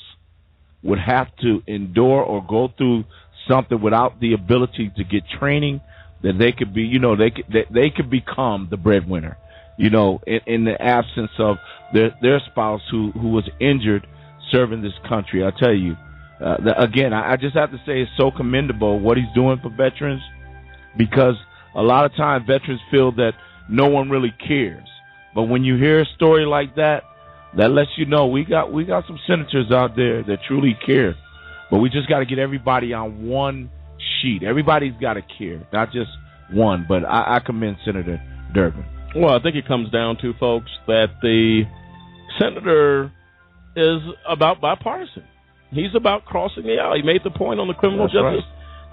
would 0.83 0.99
have 0.99 1.29
to 1.37 1.63
endure 1.67 2.23
or 2.23 2.45
go 2.47 2.73
through 2.77 3.05
something 3.49 3.81
without 3.81 4.21
the 4.21 4.35
ability 4.35 4.93
to 4.97 5.05
get 5.05 5.23
training 5.39 5.81
that 6.23 6.39
they 6.39 6.53
could 6.53 6.73
be, 6.73 6.83
you 6.83 6.99
know, 6.99 7.17
they 7.17 7.31
could 7.31 7.47
they, 7.53 7.67
they 7.71 7.91
could 7.91 8.11
become 8.11 8.69
the 8.71 8.77
breadwinner, 8.77 9.37
you 9.77 9.91
know, 9.91 10.21
in, 10.27 10.41
in 10.47 10.65
the 10.65 10.81
absence 10.81 11.31
of 11.39 11.57
their 11.93 12.11
their 12.23 12.41
spouse 12.51 12.83
who 12.91 13.11
who 13.13 13.29
was 13.31 13.49
injured 13.61 14.07
serving 14.51 14.83
this 14.83 14.93
country. 15.09 15.45
I 15.45 15.51
tell 15.59 15.75
you, 15.75 15.97
uh, 16.45 16.57
the, 16.63 16.81
again, 16.81 17.13
I, 17.13 17.33
I 17.33 17.37
just 17.37 17.57
have 17.57 17.71
to 17.71 17.79
say 17.79 18.03
it's 18.03 18.11
so 18.17 18.31
commendable 18.31 19.01
what 19.01 19.17
he's 19.17 19.33
doing 19.35 19.59
for 19.63 19.71
veterans 19.71 20.23
because 20.97 21.35
a 21.75 21.83
lot 21.83 22.05
of 22.05 22.15
times 22.17 22.47
veterans 22.47 22.81
feel 22.91 23.13
that 23.13 23.33
no 23.69 23.89
one 23.89 24.11
really 24.11 24.35
cares, 24.47 24.89
but 25.35 25.45
when 25.45 25.65
you 25.65 25.77
hear 25.77 26.01
a 26.01 26.07
story 26.17 26.45
like 26.45 26.77
that, 26.77 27.05
that 27.57 27.71
lets 27.71 27.91
you 27.97 28.07
know 28.07 28.27
we 28.27 28.45
got 28.45 28.73
we 28.73 28.85
got 28.85 29.07
some 29.07 29.19
senators 29.27 29.71
out 29.71 29.97
there 29.97 30.23
that 30.23 30.39
truly 30.47 30.77
care, 30.85 31.15
but 31.73 31.79
we 31.79 31.89
just 31.89 32.07
got 32.07 32.19
to 32.19 32.27
get 32.27 32.39
everybody 32.39 32.93
on 32.93 33.27
one 33.27 33.71
sheet. 34.21 34.43
Everybody's 34.43 34.93
got 35.01 35.15
to 35.15 35.23
care, 35.23 35.67
not 35.73 35.91
just 35.91 36.11
one. 36.53 36.85
But 36.87 37.07
I, 37.07 37.37
I 37.37 37.41
commend 37.41 37.79
Senator 37.83 38.23
Durbin. 38.55 38.85
Well, 39.17 39.35
I 39.35 39.43
think 39.43 39.57
it 39.57 39.67
comes 39.67 39.91
down 39.91 40.19
to 40.19 40.35
folks 40.39 40.71
that 40.87 41.07
the 41.23 41.63
senator 42.39 43.11
is 43.75 44.01
about 44.29 44.61
bipartisan. 44.61 45.25
He's 45.71 45.95
about 45.97 46.27
crossing 46.27 46.65
the 46.65 46.79
aisle. 46.79 46.95
He 46.95 47.03
made 47.03 47.23
the 47.25 47.31
point 47.31 47.59
on 47.59 47.69
the 47.69 47.75
criminal 47.75 48.05
That's 48.05 48.21
justice 48.21 48.45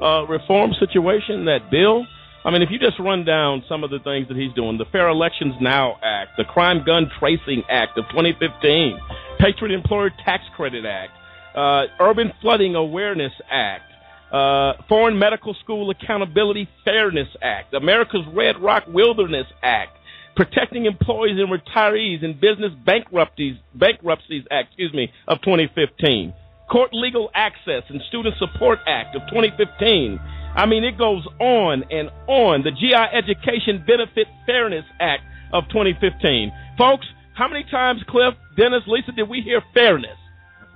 uh, 0.01 0.23
reform 0.27 0.71
situation 0.79 1.45
that 1.45 1.69
bill. 1.69 2.05
I 2.45 2.51
mean, 2.51 2.61
if 2.61 2.69
you 2.71 2.79
just 2.79 2.97
run 2.97 3.25
down 3.25 3.63
some 3.67 3.83
of 3.83 3.89
the 3.89 3.99
things 3.99 4.29
that 4.29 4.37
he's 4.37 4.53
doing, 4.53 4.77
the 4.77 4.85
Fair 4.93 5.09
Elections 5.09 5.55
Now 5.59 5.97
Act, 6.01 6.37
the 6.37 6.45
Crime 6.45 6.85
Gun 6.85 7.11
Tracing 7.19 7.63
Act 7.69 7.97
of 7.97 8.05
2015, 8.15 8.97
Patriot 9.37 9.75
Employer 9.75 10.11
Tax 10.23 10.43
Credit 10.55 10.85
Act, 10.85 11.11
uh, 11.59 11.87
Urban 11.99 12.31
Flooding 12.41 12.75
Awareness 12.75 13.33
Act, 13.51 13.83
uh, 14.31 14.73
Foreign 14.87 15.19
Medical 15.19 15.53
School 15.61 15.89
Accountability 15.89 16.69
Fairness 16.85 17.27
Act, 17.41 17.73
America's 17.73 18.25
Red 18.33 18.59
Rock 18.61 18.85
Wilderness 18.87 19.47
Act, 19.61 19.97
Protecting 20.37 20.85
Employees 20.85 21.37
and 21.37 21.49
Retirees 21.49 22.23
in 22.23 22.39
Business 22.39 22.71
Bankruptcies, 22.85 23.57
Bankruptcies 23.75 24.45
Act, 24.49 24.69
excuse 24.69 24.93
me, 24.93 25.11
of 25.27 25.41
2015, 25.41 26.33
Court 26.71 26.91
Legal 26.93 27.29
Access 27.33 27.83
and 27.89 27.99
Student 28.07 28.35
Support 28.39 28.79
Act 28.87 29.17
of 29.17 29.23
2015. 29.29 30.17
I 30.55 30.65
mean, 30.65 30.85
it 30.85 30.97
goes 30.97 31.27
on 31.39 31.83
and 31.91 32.09
on. 32.27 32.63
The 32.63 32.71
GI 32.71 32.93
Education 32.93 33.83
Benefit 33.85 34.27
Fairness 34.45 34.85
Act 35.01 35.23
of 35.51 35.65
2015. 35.69 36.53
Folks, 36.77 37.05
how 37.35 37.49
many 37.49 37.65
times, 37.69 38.01
Cliff, 38.07 38.35
Dennis, 38.55 38.83
Lisa, 38.87 39.11
did 39.11 39.27
we 39.27 39.41
hear 39.41 39.61
fairness? 39.73 40.15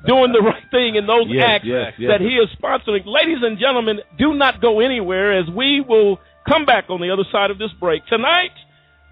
Doing 0.08 0.34
the 0.34 0.42
right 0.42 0.64
thing 0.72 0.96
in 0.96 1.08
those 1.08 1.28
Yes, 1.30 1.46
acts 1.48 1.66
yes, 1.66 1.94
yes. 1.98 2.10
that 2.12 2.22
he 2.22 2.36
is 2.36 2.50
sponsoring. 2.60 3.06
Ladies 3.06 3.40
and 3.42 3.58
gentlemen, 3.58 4.00
do 4.18 4.34
not 4.34 4.62
go 4.62 4.80
anywhere 4.82 5.38
as 5.40 5.46
we 5.50 5.82
will 5.88 6.20
come 6.48 6.66
back 6.66 6.90
on 6.90 7.00
the 7.00 7.10
other 7.10 7.24
side 7.32 7.52
of 7.52 7.58
this 7.58 7.72
break. 7.80 8.06
Tonight, 8.08 8.52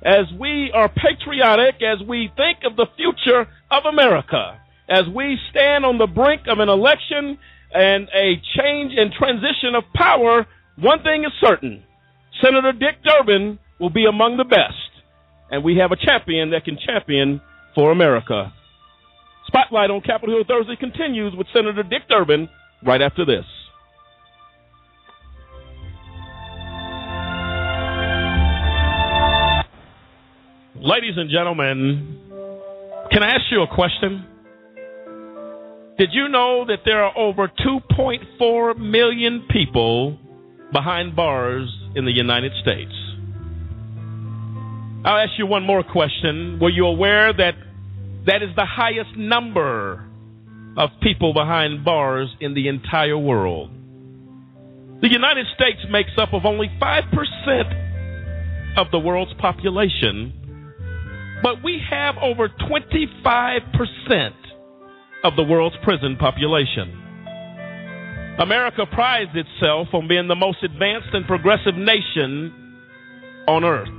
as 0.03 0.25
we 0.39 0.71
are 0.73 0.89
patriotic, 0.89 1.75
as 1.81 2.05
we 2.07 2.29
think 2.35 2.59
of 2.65 2.75
the 2.75 2.87
future 2.97 3.47
of 3.71 3.85
America, 3.85 4.59
as 4.89 5.03
we 5.15 5.37
stand 5.49 5.85
on 5.85 5.97
the 5.97 6.07
brink 6.07 6.41
of 6.47 6.59
an 6.59 6.67
election 6.67 7.37
and 7.73 8.09
a 8.13 8.35
change 8.57 8.91
and 8.97 9.13
transition 9.13 9.75
of 9.75 9.83
power, 9.95 10.45
one 10.77 11.01
thing 11.03 11.23
is 11.23 11.31
certain. 11.39 11.83
Senator 12.43 12.73
Dick 12.73 12.97
Durbin 13.05 13.59
will 13.79 13.89
be 13.91 14.05
among 14.05 14.37
the 14.37 14.43
best. 14.43 14.75
And 15.51 15.63
we 15.63 15.77
have 15.77 15.91
a 15.91 15.95
champion 15.95 16.51
that 16.51 16.65
can 16.65 16.77
champion 16.85 17.41
for 17.75 17.91
America. 17.91 18.51
Spotlight 19.51 19.89
on 19.89 19.99
Capitol 19.99 20.35
Hill 20.35 20.45
Thursday 20.47 20.77
continues 20.79 21.33
with 21.35 21.45
Senator 21.53 21.83
Dick 21.83 22.03
Durbin 22.07 22.47
right 22.85 23.01
after 23.01 23.25
this. 23.25 23.43
Ladies 30.75 31.15
and 31.17 31.29
gentlemen, 31.29 32.17
can 33.11 33.23
I 33.23 33.27
ask 33.27 33.41
you 33.51 33.61
a 33.61 33.67
question? 33.67 34.25
Did 35.97 36.11
you 36.13 36.29
know 36.29 36.63
that 36.65 36.79
there 36.85 37.03
are 37.03 37.15
over 37.17 37.49
2.4 37.49 38.77
million 38.77 39.45
people 39.51 40.17
behind 40.71 41.13
bars 41.13 41.69
in 41.93 42.05
the 42.05 42.11
United 42.11 42.53
States? 42.61 42.93
I'll 45.03 45.17
ask 45.17 45.31
you 45.37 45.45
one 45.45 45.63
more 45.63 45.83
question. 45.83 46.57
Were 46.61 46.69
you 46.69 46.85
aware 46.85 47.33
that 47.33 47.53
that 48.25 48.43
is 48.43 48.49
the 48.55 48.65
highest 48.65 49.17
number 49.17 50.05
of 50.77 50.89
people 51.01 51.33
behind 51.33 51.83
bars 51.83 52.29
in 52.39 52.53
the 52.53 52.67
entire 52.67 53.17
world? 53.17 53.71
The 55.01 55.09
United 55.09 55.47
States 55.55 55.79
makes 55.89 56.11
up 56.17 56.33
of 56.33 56.45
only 56.45 56.69
5% 56.79 58.77
of 58.77 58.91
the 58.91 58.99
world's 58.99 59.33
population, 59.39 60.31
but 61.41 61.63
we 61.63 61.81
have 61.89 62.15
over 62.21 62.47
25% 62.49 64.31
of 65.23 65.35
the 65.35 65.43
world's 65.43 65.75
prison 65.83 66.17
population. 66.17 66.97
America 68.39 68.85
prides 68.91 69.31
itself 69.33 69.87
on 69.93 70.07
being 70.07 70.27
the 70.27 70.35
most 70.35 70.63
advanced 70.63 71.09
and 71.13 71.25
progressive 71.25 71.75
nation 71.75 72.53
on 73.47 73.63
earth. 73.63 73.89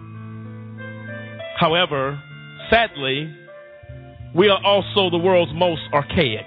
However, 1.58 2.20
sadly, 2.70 3.32
we 4.34 4.48
are 4.48 4.60
also 4.64 5.10
the 5.10 5.18
world's 5.18 5.52
most 5.54 5.82
archaic. 5.92 6.46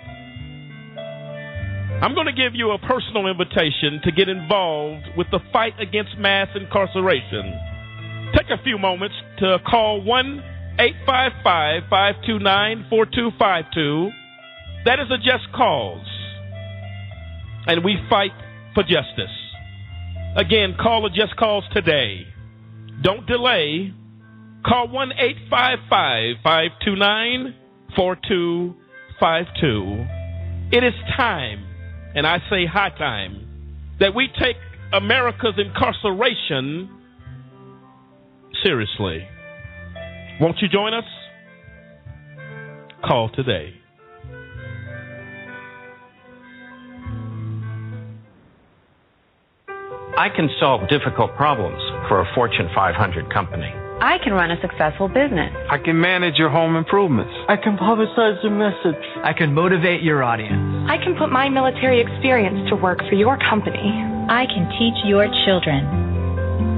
I'm 2.02 2.14
going 2.14 2.28
to 2.28 2.34
give 2.34 2.56
you 2.56 2.72
a 2.72 2.80
personal 2.80 3.28
invitation 3.28 4.02
to 4.04 4.12
get 4.12 4.28
involved 4.28 5.06
with 5.16 5.28
the 5.32 5.40
fight 5.54 5.80
against 5.80 6.18
mass 6.18 6.50
incarceration. 6.56 7.54
Take 8.36 8.50
a 8.50 8.62
few 8.64 8.78
moments 8.78 9.16
to 9.40 9.60
call 9.66 10.02
1 10.02 10.44
855 10.78 11.84
529 11.90 12.86
4252. 12.90 14.10
That 14.84 15.00
is 15.00 15.08
a 15.10 15.18
just 15.18 15.52
cause. 15.56 16.06
And 17.68 17.84
we 17.84 17.96
fight 18.10 18.34
for 18.74 18.84
justice. 18.84 19.34
Again, 20.36 20.76
call 20.82 21.06
a 21.06 21.10
just 21.10 21.38
cause 21.38 21.64
today. 21.74 22.28
Don't 23.02 23.26
delay. 23.26 23.94
Call 24.66 24.90
1 24.90 25.12
855 25.14 26.44
529 26.44 27.65
4252. 27.96 30.06
It 30.72 30.84
is 30.84 30.94
time, 31.18 31.66
and 32.16 32.28
I 32.28 32.40
say 32.50 32.66
high 32.66 32.90
time, 32.90 33.48
that 34.00 34.16
we 34.16 34.28
take 34.40 34.58
America's 34.94 35.58
incarceration 35.58 36.90
seriously. 38.64 39.28
Won't 40.40 40.62
you 40.62 40.68
join 40.68 40.94
us? 40.94 41.06
Call 43.06 43.30
today. 43.30 43.74
I 50.18 50.30
can 50.34 50.50
solve 50.60 50.88
difficult 50.90 51.36
problems 51.36 51.82
for 52.08 52.22
a 52.22 52.26
Fortune 52.34 52.70
500 52.74 53.32
company. 53.34 53.85
I 54.02 54.18
can 54.20 54.34
run 54.34 54.52
a 54.52 54.60
successful 54.60 55.08
business. 55.08 55.56
I 55.72 55.78
can 55.78 56.00
manage 56.00 56.36
your 56.36 56.50
home 56.50 56.76
improvements. 56.76 57.32
I 57.48 57.56
can 57.56 57.78
publicize 57.78 58.44
your 58.44 58.52
message. 58.52 59.02
I 59.24 59.32
can 59.32 59.54
motivate 59.54 60.04
your 60.04 60.22
audience. 60.22 60.90
I 60.90 60.98
can 60.98 61.16
put 61.16 61.32
my 61.32 61.48
military 61.48 62.02
experience 62.02 62.70
to 62.70 62.76
work 62.76 63.00
for 63.08 63.16
your 63.16 63.38
company. 63.38 63.96
I 64.28 64.48
can 64.52 64.68
teach 64.78 65.00
your 65.06 65.28
children. 65.46 65.88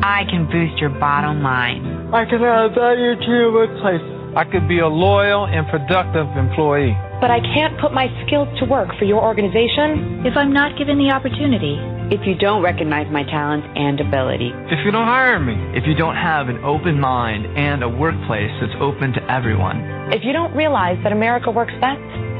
I 0.04 0.26
can 0.30 0.46
boost 0.46 0.80
your 0.80 0.92
bottom 0.92 1.42
line. 1.42 2.14
I 2.14 2.26
can 2.26 2.44
add 2.44 2.76
value 2.76 3.16
to 3.16 3.32
your 3.34 3.52
workplace. 3.52 4.06
I 4.38 4.46
could 4.46 4.68
be 4.68 4.80
a 4.80 4.88
loyal 4.88 5.48
and 5.48 5.66
productive 5.68 6.28
employee. 6.38 6.96
But 7.20 7.32
I 7.32 7.40
can't 7.42 7.82
put 7.82 7.94
my 7.94 8.14
skills 8.28 8.48
to 8.60 8.66
work 8.66 8.90
for 9.00 9.06
your 9.06 9.24
organization 9.24 10.22
if 10.24 10.38
I'm 10.38 10.54
not 10.54 10.78
given 10.78 11.00
the 11.00 11.10
opportunity. 11.10 11.97
If 12.10 12.26
you 12.26 12.36
don't 12.36 12.64
recognize 12.64 13.12
my 13.12 13.24
talents 13.24 13.68
and 13.76 14.00
ability. 14.00 14.54
If 14.72 14.80
you 14.86 14.92
don't 14.92 15.08
hire 15.08 15.42
me. 15.42 15.56
If 15.76 15.86
you 15.86 15.94
don't 15.94 16.16
have 16.16 16.48
an 16.48 16.64
open 16.64 17.02
mind 17.02 17.46
and 17.58 17.84
a 17.84 17.90
workplace 17.90 18.50
that's 18.62 18.72
open 18.80 19.12
to 19.12 19.22
everyone. 19.30 19.84
If 20.14 20.24
you 20.24 20.32
don't 20.32 20.56
realize 20.56 20.98
that 21.04 21.12
America 21.12 21.52
works 21.52 21.74
best 21.82 22.00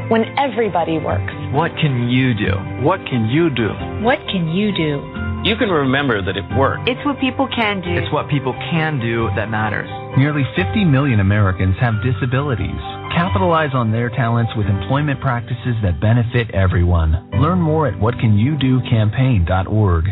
when 0.10 0.24
everybody 0.40 1.00
works. 1.00 1.34
What 1.52 1.76
can 1.84 2.08
you 2.08 2.34
do? 2.34 2.56
What 2.80 3.04
can 3.12 3.28
you 3.28 3.50
do? 3.50 3.68
What 4.08 4.20
can 4.32 4.48
you 4.48 4.72
do? 4.72 5.04
You 5.44 5.58
can 5.58 5.70
remember 5.70 6.24
that 6.24 6.38
it 6.38 6.48
works. 6.58 6.84
It's 6.88 7.04
what 7.06 7.20
people 7.20 7.50
can 7.54 7.82
do. 7.82 7.92
It's 7.92 8.12
what 8.14 8.30
people 8.30 8.54
can 8.72 9.00
do 9.00 9.28
that 9.36 9.50
matters. 9.50 9.90
Nearly 10.18 10.48
50 10.56 10.86
million 10.86 11.20
Americans 11.20 11.76
have 11.80 12.02
disabilities. 12.02 12.80
Capitalize 13.14 13.72
on 13.74 13.92
their 13.92 14.10
talents 14.10 14.52
with 14.56 14.68
employment 14.68 15.20
practices 15.22 15.76
that 15.84 16.00
benefit 16.02 16.50
everyone. 16.54 17.30
Learn 17.42 17.60
more 17.60 17.88
at 17.88 17.94
whatcanyoudocampaign.org. 17.96 20.06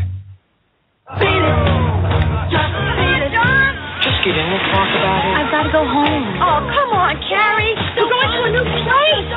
Just 4.01 4.21
get 4.21 4.37
in 4.37 4.45
and 4.45 4.61
talk 4.69 4.89
about 4.93 5.25
it. 5.25 5.33
I've 5.33 5.49
gotta 5.51 5.71
go 5.73 5.81
home. 5.85 6.23
Oh, 6.41 6.61
come 6.69 6.89
on, 6.93 7.17
Carrie. 7.25 7.73
We're 7.97 8.09
going 8.09 8.29
to 8.29 8.41
a 8.45 8.51
new 8.53 8.65
place. 8.85 9.29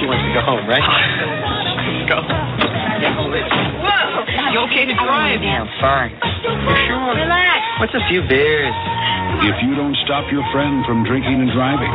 She 0.00 0.06
wants 0.06 0.24
to 0.24 0.32
go 0.32 0.40
home, 0.44 0.64
right? 0.68 0.80
go. 2.08 2.16
Whoa. 3.32 4.52
You 4.52 4.58
okay 4.70 4.84
to 4.86 4.94
drive? 4.94 5.42
Yeah, 5.42 5.62
I'm 5.66 5.70
fine. 5.80 6.12
You 6.14 6.74
sure? 6.86 7.14
Relax. 7.14 7.60
What's 7.80 7.94
a 7.94 8.04
few 8.08 8.22
beers? 8.28 8.74
If 9.42 9.62
you 9.62 9.74
don't 9.74 9.96
stop 10.04 10.30
your 10.32 10.44
friend 10.52 10.84
from 10.86 11.04
drinking 11.04 11.40
and 11.42 11.50
driving, 11.52 11.92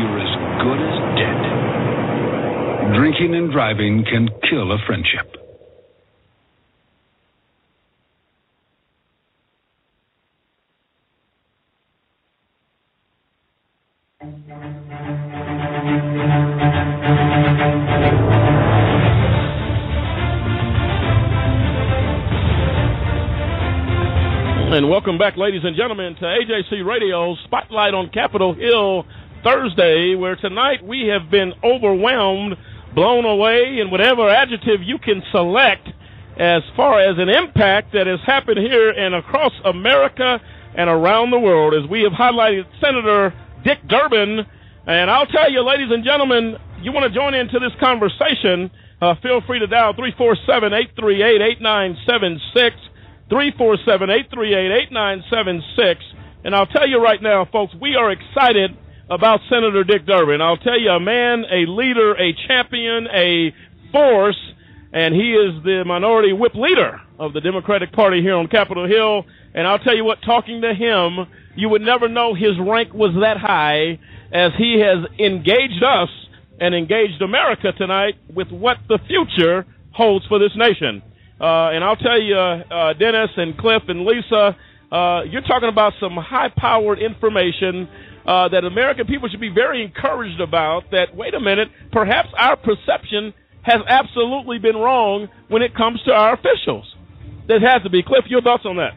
you're 0.00 0.18
as 0.18 0.32
good 0.60 0.80
as 0.82 0.96
dead. 1.16 1.40
Drinking 2.96 3.34
and 3.34 3.52
driving 3.52 4.04
can 4.04 4.28
kill 4.48 4.72
a 4.72 4.78
friendship. 4.86 5.36
And 24.70 24.88
welcome 24.88 25.18
back, 25.18 25.36
ladies 25.36 25.62
and 25.64 25.74
gentlemen, 25.74 26.14
to 26.14 26.22
AJC 26.22 26.86
Radio 26.86 27.34
Spotlight 27.42 27.92
on 27.92 28.08
Capitol 28.10 28.54
Hill 28.54 29.04
Thursday, 29.42 30.14
where 30.14 30.36
tonight 30.36 30.78
we 30.86 31.10
have 31.10 31.28
been 31.28 31.52
overwhelmed, 31.64 32.54
blown 32.94 33.24
away, 33.24 33.80
and 33.80 33.90
whatever 33.90 34.30
adjective 34.30 34.78
you 34.84 34.98
can 34.98 35.24
select 35.32 35.88
as 36.38 36.62
far 36.76 37.00
as 37.00 37.18
an 37.18 37.28
impact 37.28 37.94
that 37.94 38.06
has 38.06 38.20
happened 38.24 38.58
here 38.58 38.90
and 38.90 39.12
across 39.12 39.50
America 39.64 40.38
and 40.76 40.88
around 40.88 41.32
the 41.32 41.40
world 41.40 41.74
as 41.74 41.90
we 41.90 42.02
have 42.02 42.12
highlighted 42.12 42.62
Senator 42.80 43.34
Dick 43.64 43.78
Durbin. 43.88 44.46
And 44.86 45.10
I'll 45.10 45.26
tell 45.26 45.50
you, 45.50 45.66
ladies 45.66 45.90
and 45.90 46.04
gentlemen, 46.04 46.54
you 46.80 46.92
want 46.92 47.12
to 47.12 47.18
join 47.18 47.34
into 47.34 47.58
this 47.58 47.74
conversation, 47.80 48.70
uh, 49.02 49.16
feel 49.20 49.40
free 49.48 49.58
to 49.58 49.66
dial 49.66 49.94
347 49.94 50.72
838 50.94 51.42
8976. 51.58 52.89
347-838-8976. 53.30 55.96
And 56.44 56.54
I'll 56.54 56.66
tell 56.66 56.88
you 56.88 57.02
right 57.02 57.22
now, 57.22 57.46
folks, 57.50 57.74
we 57.80 57.96
are 57.96 58.10
excited 58.10 58.76
about 59.08 59.40
Senator 59.48 59.84
Dick 59.84 60.06
Durbin. 60.06 60.40
I'll 60.40 60.56
tell 60.56 60.80
you, 60.80 60.90
a 60.90 61.00
man, 61.00 61.44
a 61.50 61.70
leader, 61.70 62.14
a 62.14 62.32
champion, 62.48 63.06
a 63.12 63.52
force, 63.92 64.38
and 64.92 65.14
he 65.14 65.32
is 65.32 65.62
the 65.64 65.84
minority 65.86 66.32
whip 66.32 66.54
leader 66.54 67.00
of 67.18 67.32
the 67.32 67.40
Democratic 67.40 67.92
Party 67.92 68.22
here 68.22 68.34
on 68.34 68.48
Capitol 68.48 68.88
Hill. 68.88 69.24
And 69.54 69.66
I'll 69.66 69.78
tell 69.78 69.96
you 69.96 70.04
what, 70.04 70.18
talking 70.24 70.62
to 70.62 70.74
him, 70.74 71.26
you 71.56 71.68
would 71.68 71.82
never 71.82 72.08
know 72.08 72.34
his 72.34 72.58
rank 72.58 72.94
was 72.94 73.14
that 73.20 73.36
high 73.36 73.98
as 74.32 74.52
he 74.56 74.80
has 74.80 75.04
engaged 75.18 75.82
us 75.82 76.08
and 76.60 76.74
engaged 76.74 77.22
America 77.22 77.72
tonight 77.76 78.14
with 78.32 78.50
what 78.50 78.78
the 78.88 78.98
future 79.06 79.66
holds 79.92 80.26
for 80.26 80.38
this 80.38 80.52
nation. 80.56 81.02
Uh, 81.40 81.70
and 81.72 81.82
I'll 81.82 81.96
tell 81.96 82.20
you, 82.20 82.36
uh, 82.36 82.92
Dennis 82.94 83.30
and 83.36 83.56
Cliff 83.56 83.82
and 83.88 84.04
Lisa, 84.04 84.56
uh, 84.92 85.22
you're 85.24 85.42
talking 85.42 85.68
about 85.70 85.94
some 85.98 86.16
high-powered 86.16 86.98
information 86.98 87.88
uh, 88.26 88.48
that 88.48 88.64
American 88.64 89.06
people 89.06 89.28
should 89.28 89.40
be 89.40 89.48
very 89.48 89.82
encouraged 89.82 90.40
about. 90.40 90.90
That 90.90 91.16
wait 91.16 91.32
a 91.34 91.40
minute, 91.40 91.68
perhaps 91.92 92.28
our 92.36 92.56
perception 92.56 93.32
has 93.62 93.80
absolutely 93.88 94.58
been 94.58 94.76
wrong 94.76 95.28
when 95.48 95.62
it 95.62 95.74
comes 95.74 96.02
to 96.04 96.12
our 96.12 96.34
officials. 96.34 96.84
There 97.48 97.60
has 97.60 97.82
to 97.84 97.90
be. 97.90 98.02
Cliff, 98.02 98.24
your 98.28 98.42
thoughts 98.42 98.64
on 98.66 98.76
that? 98.76 98.92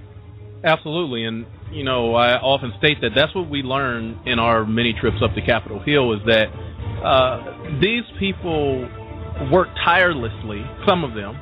Absolutely, 0.65 1.25
and 1.25 1.45
you 1.71 1.83
know, 1.83 2.13
I 2.15 2.37
often 2.37 2.73
state 2.77 2.99
that 3.01 3.11
that's 3.15 3.33
what 3.33 3.49
we 3.49 3.61
learn 3.61 4.19
in 4.25 4.39
our 4.39 4.65
many 4.65 4.93
trips 4.99 5.17
up 5.23 5.33
to 5.35 5.41
Capitol 5.41 5.79
Hill 5.79 6.13
is 6.13 6.19
that 6.25 6.47
uh, 7.03 7.79
these 7.81 8.03
people 8.19 8.87
work 9.51 9.69
tirelessly. 9.83 10.63
Some 10.87 11.03
of 11.03 11.13
them. 11.13 11.35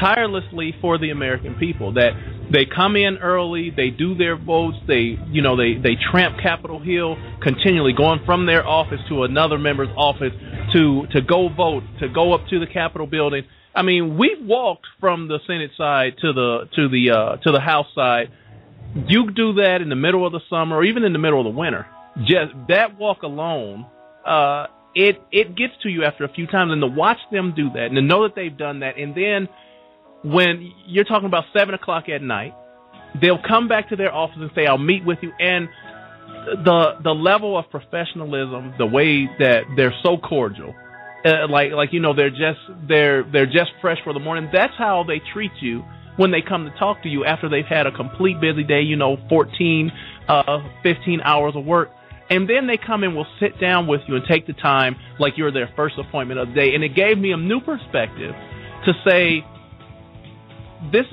Tirelessly 0.00 0.74
for 0.80 0.98
the 0.98 1.10
American 1.10 1.54
people. 1.54 1.94
That 1.94 2.12
they 2.50 2.64
come 2.64 2.96
in 2.96 3.18
early, 3.18 3.70
they 3.70 3.90
do 3.90 4.14
their 4.14 4.36
votes, 4.36 4.76
they 4.86 5.18
you 5.30 5.42
know 5.42 5.56
they 5.56 5.74
they 5.74 5.96
tramp 6.10 6.38
Capitol 6.42 6.80
Hill 6.80 7.16
continually, 7.42 7.92
going 7.92 8.20
from 8.24 8.46
their 8.46 8.66
office 8.66 9.00
to 9.08 9.24
another 9.24 9.58
member's 9.58 9.88
office 9.96 10.32
to 10.72 11.06
to 11.12 11.20
go 11.20 11.48
vote, 11.48 11.82
to 12.00 12.08
go 12.08 12.32
up 12.34 12.46
to 12.48 12.58
the 12.58 12.66
Capitol 12.66 13.06
building. 13.06 13.44
I 13.74 13.82
mean, 13.82 14.18
we've 14.18 14.44
walked 14.44 14.86
from 15.00 15.28
the 15.28 15.38
Senate 15.46 15.70
side 15.76 16.18
to 16.20 16.32
the 16.32 16.68
to 16.76 16.88
the 16.88 17.10
uh, 17.10 17.36
to 17.36 17.52
the 17.52 17.60
House 17.60 17.86
side. 17.94 18.30
You 19.08 19.30
do 19.30 19.54
that 19.54 19.80
in 19.80 19.88
the 19.88 19.96
middle 19.96 20.26
of 20.26 20.32
the 20.32 20.40
summer 20.50 20.76
or 20.76 20.84
even 20.84 21.04
in 21.04 21.14
the 21.14 21.18
middle 21.18 21.40
of 21.40 21.44
the 21.44 21.58
winter. 21.58 21.86
Just 22.18 22.52
that 22.68 22.98
walk 22.98 23.22
alone, 23.22 23.86
uh, 24.26 24.66
it 24.94 25.22
it 25.32 25.56
gets 25.56 25.72
to 25.82 25.88
you 25.88 26.04
after 26.04 26.24
a 26.24 26.32
few 26.32 26.46
times, 26.46 26.72
and 26.72 26.82
to 26.82 26.86
watch 26.86 27.18
them 27.30 27.54
do 27.56 27.70
that, 27.70 27.86
and 27.86 27.96
to 27.96 28.02
know 28.02 28.24
that 28.24 28.34
they've 28.34 28.56
done 28.56 28.80
that, 28.80 28.98
and 28.98 29.14
then 29.14 29.48
when 30.24 30.72
you're 30.86 31.04
talking 31.04 31.26
about 31.26 31.44
seven 31.56 31.74
o'clock 31.74 32.08
at 32.08 32.22
night, 32.22 32.54
they'll 33.20 33.42
come 33.42 33.68
back 33.68 33.88
to 33.90 33.96
their 33.96 34.12
office 34.12 34.38
and 34.40 34.50
say, 34.54 34.66
"I'll 34.66 34.78
meet 34.78 35.04
with 35.04 35.18
you." 35.22 35.32
And 35.38 35.68
the 36.64 36.96
the 37.02 37.14
level 37.14 37.58
of 37.58 37.70
professionalism, 37.70 38.74
the 38.78 38.86
way 38.86 39.26
that 39.38 39.64
they're 39.76 39.94
so 40.02 40.16
cordial, 40.16 40.74
uh, 41.24 41.48
like 41.48 41.72
like 41.72 41.92
you 41.92 42.00
know 42.00 42.14
they're 42.14 42.30
just 42.30 42.60
they're 42.88 43.24
they're 43.24 43.46
just 43.46 43.72
fresh 43.80 43.98
for 44.04 44.12
the 44.12 44.20
morning. 44.20 44.48
That's 44.52 44.74
how 44.76 45.04
they 45.06 45.20
treat 45.32 45.52
you 45.60 45.84
when 46.16 46.30
they 46.30 46.42
come 46.42 46.64
to 46.64 46.78
talk 46.78 47.02
to 47.02 47.08
you 47.08 47.24
after 47.24 47.48
they've 47.48 47.64
had 47.64 47.86
a 47.86 47.92
complete 47.92 48.40
busy 48.40 48.64
day. 48.64 48.82
You 48.82 48.96
know, 48.96 49.16
14, 49.28 49.92
uh, 50.28 50.58
15 50.82 51.20
hours 51.22 51.54
of 51.56 51.64
work. 51.64 51.90
And 52.30 52.48
then 52.48 52.66
they 52.66 52.78
come 52.78 53.02
and 53.02 53.14
will 53.14 53.26
sit 53.40 53.60
down 53.60 53.86
with 53.86 54.00
you 54.08 54.16
and 54.16 54.24
take 54.26 54.46
the 54.46 54.54
time 54.54 54.96
like 55.18 55.36
you're 55.36 55.52
their 55.52 55.68
first 55.76 55.98
appointment 55.98 56.40
of 56.40 56.48
the 56.48 56.54
day. 56.54 56.74
And 56.74 56.82
it 56.82 56.94
gave 56.94 57.18
me 57.18 57.32
a 57.32 57.36
new 57.36 57.60
perspective 57.60 58.34
to 58.86 58.92
say, 59.06 59.44
this 60.90 61.06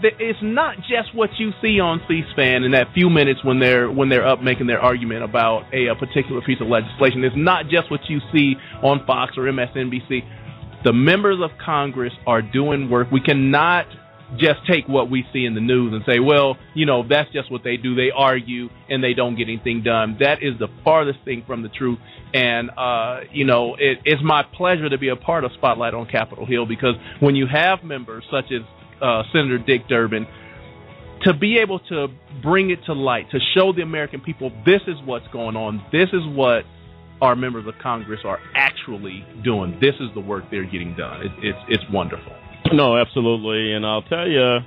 it's 0.00 0.38
not 0.42 0.76
just 0.78 1.14
what 1.14 1.30
you 1.38 1.50
see 1.60 1.80
on 1.80 2.00
C-SPAN 2.06 2.62
in 2.62 2.72
that 2.72 2.92
few 2.94 3.10
minutes 3.10 3.42
when 3.42 3.58
they're 3.58 3.90
when 3.90 4.08
they're 4.08 4.26
up 4.26 4.42
making 4.42 4.66
their 4.66 4.80
argument 4.80 5.24
about 5.24 5.64
a, 5.72 5.88
a 5.88 5.94
particular 5.96 6.40
piece 6.42 6.60
of 6.60 6.68
legislation. 6.68 7.24
It's 7.24 7.36
not 7.36 7.68
just 7.68 7.90
what 7.90 8.00
you 8.08 8.20
see 8.32 8.54
on 8.82 9.04
Fox 9.06 9.36
or 9.36 9.42
MSNBC. 9.42 10.84
The 10.84 10.92
members 10.92 11.38
of 11.42 11.50
Congress 11.58 12.12
are 12.26 12.42
doing 12.42 12.88
work. 12.88 13.10
We 13.10 13.20
cannot 13.20 13.86
just 14.36 14.60
take 14.70 14.86
what 14.86 15.10
we 15.10 15.24
see 15.32 15.46
in 15.46 15.54
the 15.54 15.60
news 15.60 15.92
and 15.94 16.02
say, 16.06 16.20
well, 16.20 16.56
you 16.74 16.84
know, 16.84 17.02
that's 17.08 17.30
just 17.32 17.50
what 17.50 17.64
they 17.64 17.76
do. 17.76 17.94
They 17.94 18.10
argue 18.14 18.68
and 18.88 19.02
they 19.02 19.14
don't 19.14 19.36
get 19.36 19.48
anything 19.48 19.82
done. 19.82 20.18
That 20.20 20.42
is 20.42 20.58
the 20.58 20.68
farthest 20.84 21.20
thing 21.24 21.44
from 21.46 21.62
the 21.62 21.70
truth. 21.70 21.98
And, 22.34 22.70
uh, 22.76 23.20
you 23.32 23.46
know, 23.46 23.74
it, 23.78 23.98
it's 24.04 24.22
my 24.22 24.42
pleasure 24.42 24.88
to 24.88 24.98
be 24.98 25.08
a 25.08 25.16
part 25.16 25.44
of 25.44 25.52
Spotlight 25.52 25.94
on 25.94 26.06
Capitol 26.06 26.44
Hill 26.44 26.66
because 26.66 26.94
when 27.20 27.36
you 27.36 27.46
have 27.50 27.82
members 27.82 28.22
such 28.30 28.52
as 28.52 28.60
uh, 29.00 29.22
Senator 29.32 29.58
Dick 29.58 29.88
Durbin, 29.88 30.26
to 31.22 31.34
be 31.34 31.58
able 31.58 31.80
to 31.80 32.08
bring 32.42 32.70
it 32.70 32.84
to 32.86 32.92
light, 32.92 33.30
to 33.30 33.38
show 33.54 33.72
the 33.72 33.82
American 33.82 34.20
people 34.20 34.52
this 34.64 34.80
is 34.86 34.96
what's 35.04 35.26
going 35.28 35.56
on, 35.56 35.84
this 35.92 36.08
is 36.12 36.22
what 36.26 36.64
our 37.20 37.34
members 37.34 37.66
of 37.66 37.74
Congress 37.82 38.20
are 38.24 38.38
actually 38.54 39.26
doing, 39.42 39.76
this 39.80 39.94
is 40.00 40.08
the 40.14 40.20
work 40.20 40.44
they're 40.50 40.64
getting 40.64 40.94
done. 40.94 41.22
It, 41.22 41.32
it's 41.42 41.58
it's 41.68 41.84
wonderful. 41.92 42.32
No, 42.72 42.96
absolutely, 42.96 43.72
and 43.72 43.84
I'll 43.84 44.02
tell 44.02 44.28
you. 44.28 44.60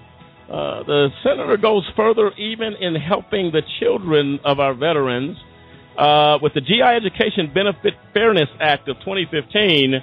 Uh, 0.51 0.83
the 0.83 1.07
senator 1.23 1.55
goes 1.55 1.89
further 1.95 2.31
even 2.37 2.73
in 2.73 2.93
helping 2.93 3.51
the 3.53 3.61
children 3.79 4.37
of 4.43 4.59
our 4.59 4.73
veterans 4.73 5.37
uh, 5.97 6.39
with 6.41 6.53
the 6.53 6.59
GI 6.59 6.81
Education 6.81 7.51
Benefit 7.53 7.93
Fairness 8.13 8.49
Act 8.59 8.89
of 8.89 8.97
2015 8.99 9.95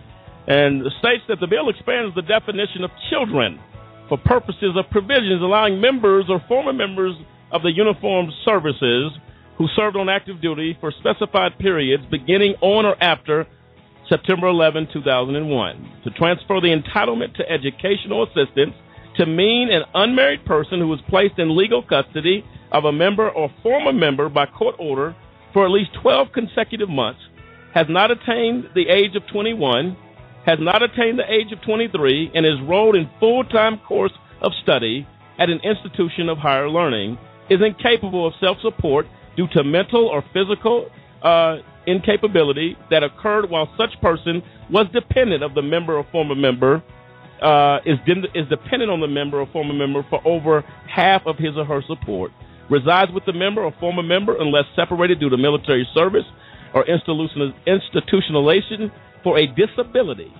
and 0.46 0.82
states 1.00 1.24
that 1.28 1.40
the 1.40 1.46
bill 1.46 1.68
expands 1.68 2.14
the 2.14 2.22
definition 2.22 2.82
of 2.82 2.90
children 3.10 3.60
for 4.08 4.18
purposes 4.18 4.76
of 4.76 4.90
provisions 4.90 5.42
allowing 5.42 5.80
members 5.80 6.24
or 6.28 6.40
former 6.48 6.72
members 6.72 7.14
of 7.52 7.62
the 7.62 7.72
uniformed 7.72 8.32
services 8.44 9.12
who 9.56 9.66
served 9.76 9.96
on 9.96 10.08
active 10.08 10.40
duty 10.40 10.76
for 10.80 10.92
specified 10.92 11.58
periods 11.58 12.04
beginning 12.10 12.54
on 12.60 12.86
or 12.86 12.96
after 13.02 13.46
September 14.08 14.46
11, 14.46 14.88
2001, 14.92 16.00
to 16.04 16.10
transfer 16.10 16.60
the 16.60 16.74
entitlement 16.74 17.34
to 17.34 17.50
educational 17.50 18.24
assistance 18.24 18.74
to 19.16 19.26
mean 19.26 19.68
an 19.70 19.82
unmarried 19.94 20.44
person 20.46 20.78
who 20.78 20.88
was 20.88 21.00
placed 21.08 21.38
in 21.38 21.56
legal 21.56 21.82
custody 21.82 22.44
of 22.72 22.84
a 22.84 22.92
member 22.92 23.28
or 23.28 23.50
former 23.62 23.92
member 23.92 24.28
by 24.28 24.46
court 24.46 24.76
order 24.78 25.14
for 25.52 25.64
at 25.64 25.70
least 25.70 25.90
12 26.02 26.28
consecutive 26.32 26.88
months, 26.88 27.20
has 27.74 27.86
not 27.88 28.10
attained 28.10 28.64
the 28.74 28.88
age 28.88 29.16
of 29.16 29.26
21, 29.32 29.96
has 30.46 30.58
not 30.60 30.82
attained 30.82 31.18
the 31.18 31.30
age 31.30 31.52
of 31.52 31.60
23, 31.62 32.32
and 32.34 32.46
is 32.46 32.58
enrolled 32.58 32.96
in 32.96 33.08
full-time 33.20 33.78
course 33.86 34.12
of 34.40 34.52
study 34.62 35.06
at 35.38 35.50
an 35.50 35.60
institution 35.62 36.28
of 36.28 36.38
higher 36.38 36.68
learning, 36.68 37.18
is 37.50 37.60
incapable 37.64 38.26
of 38.26 38.32
self-support 38.40 39.06
due 39.36 39.46
to 39.52 39.62
mental 39.62 40.06
or 40.06 40.24
physical 40.32 40.88
uh, 41.22 41.56
incapability 41.86 42.76
that 42.90 43.02
occurred 43.02 43.50
while 43.50 43.68
such 43.76 43.90
person 44.00 44.42
was 44.70 44.86
dependent 44.92 45.42
of 45.42 45.54
the 45.54 45.62
member 45.62 45.96
or 45.96 46.06
former 46.12 46.34
member 46.34 46.82
uh, 47.42 47.78
is 47.86 47.98
is 48.34 48.46
dependent 48.48 48.90
on 48.90 49.00
the 49.00 49.06
member 49.06 49.40
or 49.40 49.46
former 49.52 49.74
member 49.74 50.04
for 50.10 50.20
over 50.26 50.64
half 50.88 51.24
of 51.26 51.38
his 51.38 51.56
or 51.56 51.64
her 51.64 51.80
support, 51.86 52.32
resides 52.68 53.12
with 53.12 53.24
the 53.26 53.32
member 53.32 53.62
or 53.62 53.72
former 53.80 54.02
member 54.02 54.36
unless 54.40 54.64
separated 54.74 55.20
due 55.20 55.30
to 55.30 55.36
military 55.36 55.86
service 55.94 56.24
or 56.74 56.84
institutionalization 56.84 58.90
for 59.22 59.38
a 59.38 59.46
disability 59.46 60.32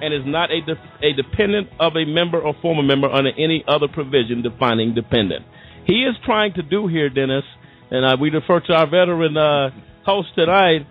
and 0.00 0.12
is 0.12 0.22
not 0.26 0.50
a, 0.50 0.60
de- 0.60 1.06
a 1.06 1.12
dependent 1.14 1.68
of 1.78 1.92
a 1.96 2.04
member 2.04 2.40
or 2.40 2.54
former 2.60 2.82
member 2.82 3.08
under 3.08 3.30
any 3.38 3.64
other 3.68 3.86
provision 3.88 4.42
defining 4.42 4.94
dependent. 4.94 5.44
He 5.86 6.04
is 6.04 6.16
trying 6.24 6.54
to 6.54 6.62
do 6.62 6.88
here, 6.88 7.08
Dennis, 7.08 7.44
and 7.90 8.04
uh, 8.04 8.16
we 8.20 8.30
defer 8.30 8.60
to 8.60 8.72
our 8.72 8.86
veteran 8.86 9.36
uh, 9.36 9.70
host 10.04 10.28
tonight 10.34 10.86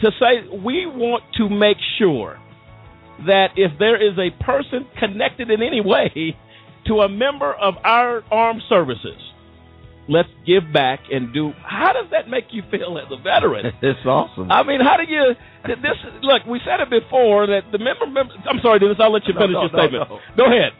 to 0.00 0.10
say 0.18 0.48
we 0.64 0.86
want 0.86 1.24
to 1.36 1.48
make 1.48 1.76
sure 1.98 2.38
that 3.26 3.50
if 3.56 3.72
there 3.78 3.96
is 3.96 4.18
a 4.18 4.30
person 4.42 4.86
connected 4.98 5.50
in 5.50 5.62
any 5.62 5.80
way 5.80 6.36
to 6.86 6.94
a 7.00 7.08
member 7.08 7.52
of 7.52 7.74
our 7.84 8.22
armed 8.30 8.62
services, 8.68 9.18
let's 10.08 10.28
give 10.46 10.72
back 10.72 11.00
and 11.10 11.32
do. 11.32 11.52
How 11.62 11.92
does 11.92 12.10
that 12.10 12.28
make 12.28 12.46
you 12.50 12.62
feel 12.70 12.98
as 12.98 13.10
a 13.10 13.20
veteran? 13.22 13.72
It's 13.82 14.04
awesome. 14.06 14.50
I 14.50 14.62
mean, 14.62 14.80
how 14.80 14.96
do 14.96 15.04
you? 15.10 15.34
This 15.64 15.96
look. 16.22 16.44
We 16.46 16.60
said 16.64 16.80
it 16.80 16.90
before 16.90 17.46
that 17.46 17.62
the 17.72 17.78
member. 17.78 18.06
member 18.06 18.34
I'm 18.48 18.60
sorry, 18.62 18.78
Dennis. 18.78 18.96
I'll 18.98 19.12
let 19.12 19.26
you 19.26 19.34
finish 19.34 19.52
no, 19.52 19.62
your 19.62 19.72
no, 19.72 19.78
statement. 19.78 20.10
no. 20.10 20.18
Go 20.36 20.46
ahead. 20.46 20.72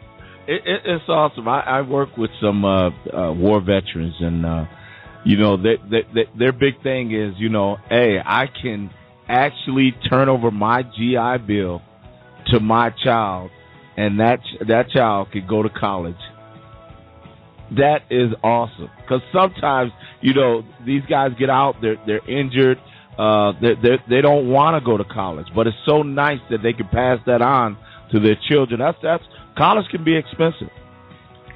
It, 0.47 0.61
it, 0.65 0.81
it's 0.85 1.09
awesome. 1.09 1.47
I, 1.47 1.61
I 1.61 1.81
work 1.81 2.17
with 2.17 2.29
some 2.39 2.63
uh, 2.63 2.89
uh, 2.89 3.33
war 3.33 3.59
veterans, 3.61 4.15
and 4.19 4.45
uh, 4.45 4.65
you 5.25 5.37
know, 5.37 5.57
they, 5.57 5.77
they, 5.89 6.03
they, 6.13 6.29
their 6.37 6.51
big 6.51 6.81
thing 6.83 7.11
is, 7.11 7.33
you 7.37 7.49
know, 7.49 7.77
hey, 7.89 8.17
I 8.23 8.45
can 8.61 8.91
actually 9.27 9.93
turn 10.07 10.29
over 10.29 10.51
my 10.51 10.83
GI 10.83 11.45
Bill 11.47 11.81
to 12.47 12.59
my 12.59 12.91
child, 13.03 13.49
and 13.97 14.19
that 14.19 14.39
that 14.67 14.91
child 14.91 15.31
could 15.31 15.47
go 15.47 15.63
to 15.63 15.69
college. 15.69 16.15
That 17.71 18.03
is 18.11 18.31
awesome 18.43 18.89
because 19.01 19.21
sometimes 19.33 19.91
you 20.21 20.33
know 20.33 20.63
these 20.85 21.01
guys 21.09 21.31
get 21.39 21.49
out, 21.49 21.75
they're 21.81 21.97
they're 22.05 22.27
injured, 22.29 22.77
uh, 23.17 23.53
they 23.61 23.73
they 23.81 23.97
they 24.09 24.21
don't 24.21 24.49
want 24.49 24.79
to 24.79 24.85
go 24.85 24.97
to 24.97 25.03
college, 25.03 25.47
but 25.55 25.65
it's 25.67 25.77
so 25.85 26.03
nice 26.03 26.39
that 26.51 26.61
they 26.61 26.73
can 26.73 26.87
pass 26.87 27.19
that 27.25 27.41
on 27.41 27.77
to 28.11 28.19
their 28.19 28.37
children. 28.47 28.79
That's 28.79 28.97
that's 29.01 29.23
college 29.57 29.87
can 29.89 30.03
be 30.03 30.15
expensive. 30.15 30.69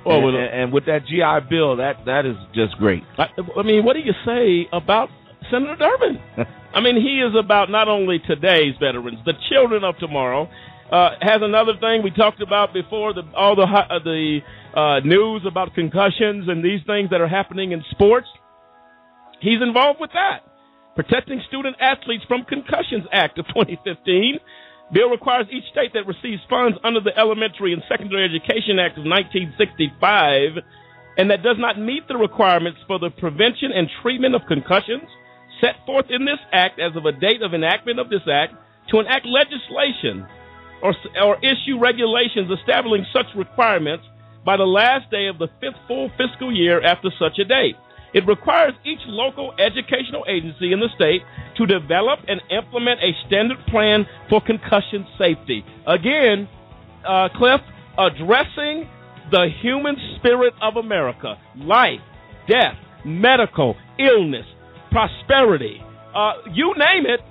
Well, 0.06 0.18
and, 0.18 0.26
with- 0.26 0.36
and, 0.36 0.44
and 0.64 0.74
with 0.74 0.86
that 0.88 1.06
GI 1.06 1.48
Bill, 1.50 1.76
that 1.78 2.06
that 2.06 2.26
is 2.26 2.36
just 2.56 2.76
great. 2.78 3.04
I, 3.18 3.28
I 3.58 3.64
mean, 3.64 3.86
what 3.86 3.94
do 3.94 4.00
you 4.00 4.14
say 4.26 4.68
about 4.74 5.10
Senator 5.52 5.76
Durbin? 5.76 6.20
I 6.74 6.82
mean, 6.82 6.96
he 6.96 7.22
is 7.22 7.36
about 7.38 7.70
not 7.70 7.88
only 7.88 8.20
today's 8.20 8.74
veterans, 8.80 9.20
the 9.26 9.34
children 9.52 9.84
of 9.84 9.98
tomorrow. 9.98 10.50
Uh, 10.92 11.12
has 11.22 11.38
another 11.42 11.74
thing 11.80 12.02
we 12.02 12.10
talked 12.10 12.42
about 12.42 12.74
before 12.74 13.14
the 13.14 13.22
all 13.38 13.56
the 13.56 13.62
uh, 13.62 14.00
the 14.04 14.40
uh, 14.74 15.00
news 15.06 15.46
about 15.46 15.76
concussions 15.76 16.50
and 16.50 16.66
these 16.66 16.82
things 16.88 17.12
that 17.12 17.22
are 17.22 17.28
happening 17.28 17.74
in 17.74 17.84
sports. 17.92 18.28
He's 19.40 19.62
involved 19.62 20.00
with 20.02 20.10
that. 20.14 20.42
Protecting 20.96 21.42
Student 21.48 21.78
Athletes 21.80 22.26
from 22.28 22.44
Concussions 22.44 23.06
Act 23.14 23.38
of 23.38 23.46
2015. 23.54 24.40
Bill 24.92 25.10
requires 25.10 25.46
each 25.54 25.70
state 25.72 25.94
that 25.94 26.10
receives 26.10 26.42
funds 26.50 26.76
under 26.84 27.00
the 27.00 27.16
Elementary 27.16 27.72
and 27.74 27.84
Secondary 27.88 28.26
Education 28.26 28.82
Act 28.82 28.98
of 28.98 29.06
1965 29.06 30.66
and 31.18 31.30
that 31.30 31.44
does 31.44 31.58
not 31.60 31.78
meet 31.78 32.08
the 32.08 32.18
requirements 32.18 32.80
for 32.88 32.98
the 32.98 33.12
prevention 33.12 33.70
and 33.76 33.88
treatment 34.02 34.34
of 34.34 34.42
concussions 34.48 35.06
set 35.62 35.76
forth 35.86 36.06
in 36.10 36.26
this 36.26 36.40
act 36.52 36.80
as 36.80 36.96
of 36.96 37.06
a 37.06 37.12
date 37.12 37.44
of 37.44 37.54
enactment 37.54 38.00
of 38.00 38.10
this 38.10 38.26
act 38.26 38.56
to 38.90 39.00
enact 39.00 39.28
legislation 39.28 40.26
or, 40.82 40.96
or 41.22 41.38
issue 41.40 41.80
regulations 41.80 42.50
establishing 42.52 43.06
such 43.14 43.28
requirements 43.36 44.06
by 44.46 44.58
the 44.58 44.64
last 44.64 45.10
day 45.12 45.28
of 45.28 45.38
the 45.38 45.48
fifth 45.60 45.80
full 45.88 46.10
fiscal 46.18 46.54
year 46.56 46.82
after 46.84 47.10
such 47.20 47.38
a 47.40 47.46
date. 47.46 47.76
It 48.14 48.26
requires 48.26 48.74
each 48.86 49.00
local 49.06 49.54
educational 49.60 50.26
agency 50.28 50.74
in 50.74 50.80
the 50.80 50.90
state 50.96 51.22
to 51.58 51.66
develop 51.66 52.20
and 52.28 52.42
implement 52.50 53.00
a 53.02 53.12
standard 53.28 53.60
plan 53.68 54.08
for 54.30 54.42
concussion 54.42 55.06
safety. 55.18 55.64
Again, 55.86 56.48
uh, 57.08 57.30
Cliff, 57.36 57.62
addressing 57.98 58.90
the 59.32 59.48
human 59.62 59.96
spirit 60.18 60.54
of 60.62 60.78
America 60.78 61.38
life, 61.58 62.02
death, 62.48 62.76
medical, 63.06 63.76
illness, 64.00 64.46
prosperity, 64.92 65.80
uh, 66.16 66.34
you 66.52 66.74
name 66.78 67.06
it. 67.06 67.22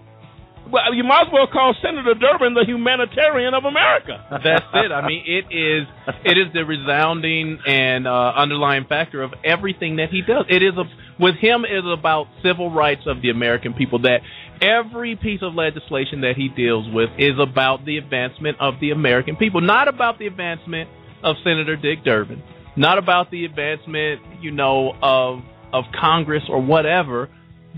Well, 0.71 0.93
you 0.95 1.05
might 1.05 1.27
as 1.27 1.33
well 1.33 1.47
call 1.47 1.75
Senator 1.81 2.15
Durbin 2.15 2.55
the 2.55 2.65
humanitarian 2.67 3.55
of 3.55 3.65
America. 3.65 4.25
That's 4.31 4.65
it. 4.75 4.93
I 4.93 5.07
mean, 5.07 5.25
it 5.27 5.47
is 5.51 5.89
it 6.25 6.37
is 6.37 6.53
the 6.53 6.65
resounding 6.65 7.59
and 7.67 8.07
uh, 8.07 8.33
underlying 8.37 8.85
factor 8.87 9.23
of 9.23 9.33
everything 9.45 9.97
that 9.97 10.11
he 10.11 10.21
does. 10.21 10.45
It 10.49 10.63
is 10.63 10.75
a 10.77 10.85
with 11.19 11.37
him 11.37 11.65
it 11.65 11.73
is 11.73 11.85
about 11.87 12.27
civil 12.43 12.71
rights 12.71 13.03
of 13.07 13.23
the 13.23 13.31
American 13.31 13.73
people. 13.73 14.01
That 14.03 14.21
every 14.61 15.17
piece 15.17 15.41
of 15.43 15.55
legislation 15.55 16.21
that 16.23 16.35
he 16.37 16.49
deals 16.49 16.87
with 16.93 17.11
is 17.19 17.39
about 17.41 17.85
the 17.87 17.97
advancement 17.97 18.59
of 18.61 18.75
the 18.81 18.91
American 18.91 19.37
people, 19.37 19.61
not 19.61 19.89
about 19.89 20.19
the 20.19 20.27
advancement 20.27 20.91
of 21.23 21.37
Senator 21.45 21.77
Dick 21.77 22.05
Durbin, 22.05 22.43
not 22.77 22.99
about 22.99 23.31
the 23.31 23.45
advancement, 23.45 24.21
you 24.43 24.51
know, 24.51 24.95
of 25.03 25.41
of 25.73 25.85
Congress 25.99 26.45
or 26.49 26.61
whatever, 26.61 27.29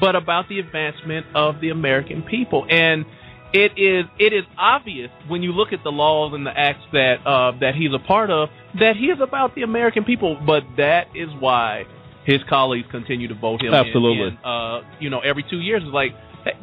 but 0.00 0.16
about 0.16 0.48
the 0.48 0.58
advancement 0.58 1.26
of 1.34 1.60
the 1.60 1.70
American 1.70 2.22
people. 2.22 2.66
And 2.68 3.04
it 3.52 3.72
is 3.76 4.04
it 4.18 4.32
is 4.32 4.44
obvious 4.56 5.10
when 5.28 5.42
you 5.42 5.52
look 5.52 5.72
at 5.72 5.82
the 5.82 5.90
laws 5.90 6.32
and 6.34 6.46
the 6.46 6.56
acts 6.56 6.84
that 6.92 7.16
uh, 7.26 7.52
that 7.60 7.74
he's 7.74 7.92
a 7.94 7.98
part 7.98 8.30
of 8.30 8.48
that 8.78 8.96
he 8.96 9.06
is 9.06 9.18
about 9.20 9.54
the 9.54 9.62
American 9.62 10.04
people. 10.04 10.40
But 10.44 10.62
that 10.76 11.08
is 11.14 11.28
why 11.38 11.84
his 12.24 12.40
colleagues 12.48 12.86
continue 12.90 13.28
to 13.28 13.34
vote 13.34 13.60
him. 13.62 13.68
in- 13.68 13.74
Absolutely. 13.74 14.28
in, 14.28 14.38
uh, 14.44 14.82
you 15.00 15.10
know, 15.10 15.20
every 15.20 15.44
two 15.48 15.58
years 15.58 15.82
it's 15.84 15.92
like 15.92 16.12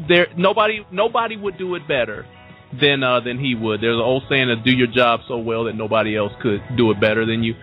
there 0.07 0.27
nobody 0.37 0.85
nobody 0.91 1.35
would 1.35 1.57
do 1.57 1.75
it 1.75 1.87
better 1.87 2.25
than 2.79 3.03
uh, 3.03 3.19
than 3.19 3.37
he 3.39 3.53
would. 3.55 3.81
There's 3.81 3.95
an 3.95 4.01
old 4.01 4.23
saying 4.29 4.47
that 4.47 4.63
do 4.63 4.71
your 4.71 4.87
job 4.87 5.21
so 5.27 5.37
well 5.37 5.65
that 5.65 5.75
nobody 5.75 6.15
else 6.15 6.31
could 6.41 6.61
do 6.77 6.91
it 6.91 6.99
better 7.01 7.25
than 7.25 7.43
you. 7.43 7.55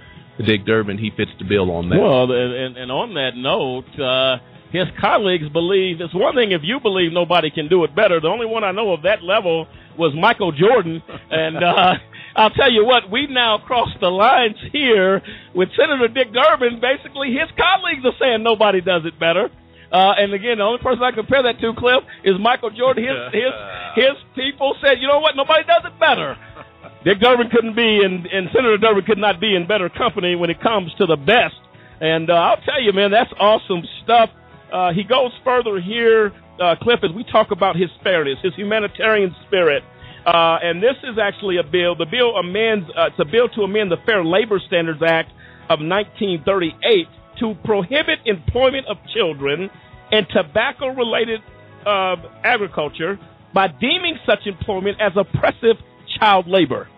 Dick 0.44 0.66
Durbin, 0.66 0.98
he 0.98 1.10
fits 1.16 1.30
the 1.38 1.44
bill 1.44 1.70
on 1.70 1.88
that. 1.90 1.98
Well, 2.01 2.24
and, 2.32 2.52
and, 2.52 2.76
and 2.76 2.90
on 2.90 3.14
that 3.14 3.36
note, 3.36 3.86
uh, 4.01 4.38
his 4.74 4.88
colleagues 5.01 5.48
believe 5.48 6.01
it's 6.01 6.14
one 6.14 6.34
thing 6.34 6.51
if 6.51 6.62
you 6.64 6.80
believe 6.80 7.12
nobody 7.12 7.51
can 7.51 7.68
do 7.68 7.84
it 7.84 7.94
better. 7.94 8.20
The 8.20 8.28
only 8.28 8.46
one 8.46 8.64
I 8.64 8.72
know 8.72 8.92
of 8.92 9.02
that 9.02 9.22
level 9.22 9.66
was 9.96 10.12
Michael 10.18 10.51
Jordan, 10.51 11.02
and 11.30 11.62
uh, 11.62 11.94
I'll 12.36 12.51
tell 12.51 12.70
you 12.70 12.84
what, 12.84 13.10
we've 13.10 13.30
now 13.30 13.59
crossed 13.59 13.98
the 14.01 14.10
lines 14.10 14.56
here 14.72 15.22
with 15.55 15.68
Senator 15.78 16.09
Dick 16.09 16.34
Durbin. 16.34 16.80
Basically, 16.82 17.30
his 17.30 17.48
colleagues 17.55 18.02
are 18.05 18.18
saying 18.18 18.42
nobody 18.42 18.80
does 18.80 19.02
it 19.06 19.18
better. 19.18 19.48
Uh, 19.92 20.18
and 20.18 20.34
again, 20.34 20.59
the 20.59 20.64
only 20.64 20.82
person 20.82 21.05
I 21.05 21.12
compare 21.14 21.44
that 21.44 21.60
to, 21.60 21.72
Cliff, 21.78 22.02
is 22.24 22.34
Michael 22.40 22.70
Jordan. 22.70 23.06
His 23.06 23.14
his 23.30 23.55
his 23.94 24.16
people 24.34 24.74
said, 24.82 24.98
you 24.98 25.06
know 25.06 25.20
what, 25.20 25.36
nobody 25.36 25.62
does 25.62 25.86
it 25.86 25.94
better. 26.01 26.34
Dick 27.05 27.20
Durbin 27.20 27.51
couldn't 27.51 27.76
be, 27.76 28.02
in, 28.02 28.26
and 28.26 28.48
Senator 28.51 28.78
Durbin 28.78 29.05
could 29.05 29.18
not 29.18 29.38
be 29.38 29.55
in 29.55 29.68
better 29.68 29.88
company 29.88 30.34
when 30.34 30.51
it 30.51 30.60
comes 30.60 30.90
to 30.98 31.06
the 31.06 31.16
best. 31.16 31.55
And 32.01 32.28
uh, 32.28 32.34
I'll 32.34 32.62
tell 32.64 32.82
you, 32.82 32.92
man, 32.92 33.12
that's 33.12 33.30
awesome 33.38 33.82
stuff. 34.02 34.30
Uh, 34.74 34.92
he 34.92 35.05
goes 35.05 35.30
further 35.44 35.80
here, 35.80 36.32
uh, 36.60 36.74
Cliff, 36.82 36.98
as 37.05 37.12
we 37.14 37.22
talk 37.30 37.52
about 37.52 37.76
his 37.76 37.90
fairness, 38.02 38.38
his 38.42 38.52
humanitarian 38.56 39.32
spirit. 39.46 39.84
Uh, 40.26 40.59
and 40.62 40.82
this 40.82 40.96
is 41.05 41.16
actually 41.16 41.59
a 41.59 41.62
bill. 41.62 41.94
The 41.94 42.10
bill 42.10 42.34
amends. 42.34 42.90
Uh, 42.90 43.06
it's 43.06 43.20
a 43.20 43.24
bill 43.24 43.48
to 43.51 43.62
amend 43.62 43.92
the 43.92 43.98
Fair 44.05 44.24
Labor 44.24 44.60
Standards 44.66 45.01
Act 45.01 45.30
of 45.70 45.78
1938 45.78 47.06
to 47.38 47.55
prohibit 47.64 48.18
employment 48.26 48.86
of 48.88 48.96
children 49.14 49.70
in 50.10 50.26
tobacco-related 50.34 51.40
uh, 51.86 52.16
agriculture 52.42 53.16
by 53.52 53.68
deeming 53.68 54.18
such 54.26 54.40
employment 54.46 54.98
as 55.01 55.12
oppressive 55.14 55.76
child 56.18 56.48
labor. 56.48 56.88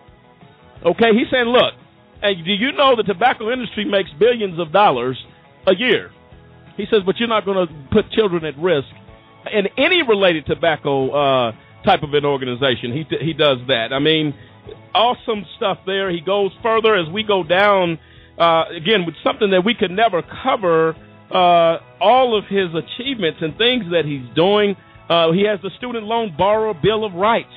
Okay, 0.83 1.13
he's 1.13 1.29
saying, 1.29 1.45
look, 1.45 1.73
do 2.23 2.53
you 2.53 2.71
know 2.71 2.95
the 2.95 3.03
tobacco 3.03 3.51
industry 3.51 3.85
makes 3.85 4.09
billions 4.17 4.59
of 4.59 4.71
dollars 4.71 5.17
a 5.67 5.75
year? 5.75 6.11
He 6.77 6.85
says, 6.89 7.01
but 7.05 7.17
you're 7.17 7.27
not 7.27 7.43
going 7.43 7.67
to 7.67 7.73
put 7.91 8.09
children 8.11 8.45
at 8.45 8.57
risk 8.57 8.87
in 9.51 9.67
any 9.77 10.03
related 10.03 10.45
tobacco 10.45 11.09
uh, 11.09 11.51
type 11.83 12.03
of 12.03 12.13
an 12.13 12.25
organization. 12.25 12.93
He 12.93 13.05
he 13.25 13.33
does 13.33 13.57
that. 13.67 13.91
I 13.91 13.99
mean, 13.99 14.33
awesome 14.93 15.45
stuff 15.57 15.79
there. 15.85 16.09
He 16.11 16.21
goes 16.21 16.51
further 16.61 16.95
as 16.95 17.09
we 17.09 17.23
go 17.23 17.43
down 17.43 17.99
uh, 18.37 18.65
again 18.75 19.05
with 19.05 19.15
something 19.23 19.51
that 19.51 19.63
we 19.65 19.73
could 19.73 19.91
never 19.91 20.21
cover. 20.43 20.95
Uh, 21.31 21.79
all 21.99 22.37
of 22.37 22.45
his 22.45 22.69
achievements 22.73 23.39
and 23.41 23.57
things 23.57 23.83
that 23.91 24.05
he's 24.05 24.23
doing. 24.33 24.77
Uh, 25.09 25.33
he 25.33 25.43
has 25.43 25.59
the 25.61 25.69
Student 25.77 26.05
Loan 26.05 26.33
Borrower 26.37 26.73
Bill 26.73 27.03
of 27.03 27.13
Rights. 27.13 27.51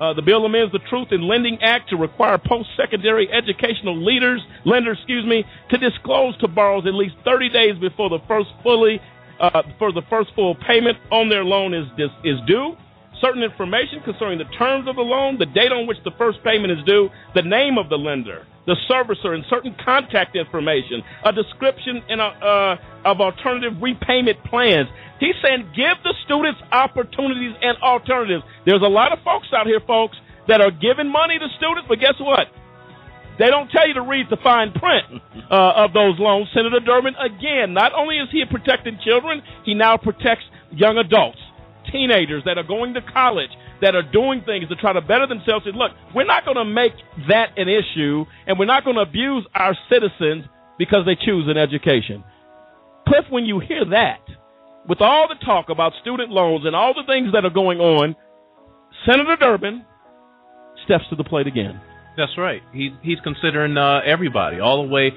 Uh, 0.00 0.12
the 0.12 0.22
bill 0.22 0.44
amends 0.44 0.72
the 0.72 0.80
Truth 0.90 1.08
in 1.12 1.28
Lending 1.28 1.58
Act 1.62 1.90
to 1.90 1.96
require 1.96 2.36
post-secondary 2.38 3.30
educational 3.32 3.96
leaders, 3.96 4.40
lenders, 4.64 4.98
excuse 4.98 5.24
me, 5.24 5.44
to 5.70 5.78
disclose 5.78 6.36
to 6.38 6.48
borrowers 6.48 6.84
at 6.86 6.94
least 6.94 7.14
30 7.24 7.48
days 7.50 7.78
before 7.80 8.10
the 8.10 8.18
first 8.26 8.48
fully, 8.62 9.00
uh, 9.38 9.62
for 9.78 9.92
the 9.92 10.02
first 10.10 10.30
full 10.34 10.54
payment 10.66 10.98
on 11.10 11.28
their 11.28 11.44
loan 11.44 11.74
is 11.74 11.86
is 12.24 12.38
due. 12.46 12.76
Certain 13.20 13.42
information 13.42 14.00
concerning 14.04 14.38
the 14.38 14.50
terms 14.58 14.88
of 14.88 14.96
the 14.96 15.02
loan, 15.02 15.38
the 15.38 15.46
date 15.46 15.70
on 15.70 15.86
which 15.86 15.98
the 16.04 16.10
first 16.18 16.42
payment 16.42 16.72
is 16.72 16.84
due, 16.84 17.08
the 17.34 17.42
name 17.42 17.78
of 17.78 17.88
the 17.88 17.96
lender, 17.96 18.44
the 18.66 18.76
servicer, 18.90 19.34
and 19.34 19.44
certain 19.48 19.74
contact 19.84 20.36
information, 20.36 21.02
a 21.24 21.32
description 21.32 22.02
a, 22.10 22.14
uh, 22.14 22.76
of 23.04 23.20
alternative 23.20 23.74
repayment 23.80 24.42
plans. 24.44 24.88
He's 25.20 25.34
saying 25.42 25.70
give 25.76 25.96
the 26.02 26.14
students 26.24 26.60
opportunities 26.72 27.54
and 27.62 27.78
alternatives. 27.78 28.44
There's 28.66 28.82
a 28.82 28.90
lot 28.90 29.12
of 29.12 29.22
folks 29.24 29.48
out 29.54 29.66
here, 29.66 29.80
folks, 29.86 30.16
that 30.48 30.60
are 30.60 30.70
giving 30.70 31.08
money 31.08 31.38
to 31.38 31.48
students, 31.56 31.86
but 31.88 32.00
guess 32.00 32.18
what? 32.18 32.48
They 33.38 33.46
don't 33.46 33.68
tell 33.70 33.86
you 33.88 33.94
to 33.94 34.02
read 34.02 34.26
the 34.30 34.36
fine 34.42 34.72
print 34.72 35.22
uh, 35.50 35.84
of 35.86 35.92
those 35.92 36.18
loans. 36.18 36.48
Senator 36.54 36.78
Durbin, 36.78 37.14
again, 37.18 37.74
not 37.74 37.92
only 37.92 38.18
is 38.18 38.28
he 38.30 38.44
protecting 38.48 38.98
children, 39.04 39.42
he 39.64 39.74
now 39.74 39.96
protects 39.96 40.44
young 40.70 40.98
adults, 40.98 41.38
teenagers 41.90 42.42
that 42.44 42.58
are 42.58 42.66
going 42.66 42.94
to 42.94 43.02
college, 43.02 43.50
that 43.82 43.96
are 43.96 44.02
doing 44.02 44.42
things 44.46 44.68
to 44.68 44.76
try 44.76 44.92
to 44.92 45.00
better 45.00 45.26
themselves. 45.26 45.66
Look, 45.66 45.92
we're 46.14 46.26
not 46.26 46.44
going 46.44 46.56
to 46.58 46.64
make 46.64 46.92
that 47.28 47.58
an 47.58 47.68
issue, 47.68 48.24
and 48.46 48.58
we're 48.58 48.70
not 48.70 48.84
going 48.84 48.96
to 48.96 49.02
abuse 49.02 49.44
our 49.54 49.76
citizens 49.90 50.44
because 50.78 51.04
they 51.04 51.16
choose 51.16 51.48
an 51.48 51.58
education. 51.58 52.22
Cliff, 53.06 53.24
when 53.30 53.44
you 53.44 53.58
hear 53.60 53.84
that, 53.90 54.23
with 54.88 55.00
all 55.00 55.28
the 55.28 55.44
talk 55.44 55.68
about 55.68 55.92
student 56.00 56.30
loans 56.30 56.64
and 56.66 56.74
all 56.76 56.94
the 56.94 57.04
things 57.06 57.32
that 57.32 57.44
are 57.44 57.50
going 57.50 57.78
on, 57.80 58.16
Senator 59.06 59.36
Durbin 59.36 59.84
steps 60.84 61.04
to 61.10 61.16
the 61.16 61.24
plate 61.24 61.46
again. 61.46 61.80
That's 62.16 62.38
right. 62.38 62.62
He's 62.72 62.92
he's 63.02 63.18
considering 63.24 63.76
uh, 63.76 64.00
everybody 64.06 64.60
all 64.60 64.86
the 64.86 64.92
way 64.92 65.12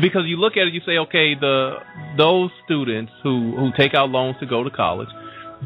because 0.00 0.22
you 0.26 0.38
look 0.38 0.56
at 0.56 0.66
it, 0.66 0.74
you 0.74 0.80
say, 0.84 0.98
okay, 1.06 1.34
the 1.38 1.76
those 2.16 2.50
students 2.64 3.12
who 3.22 3.54
who 3.56 3.70
take 3.76 3.94
out 3.94 4.10
loans 4.10 4.36
to 4.40 4.46
go 4.46 4.64
to 4.64 4.70
college, 4.70 5.08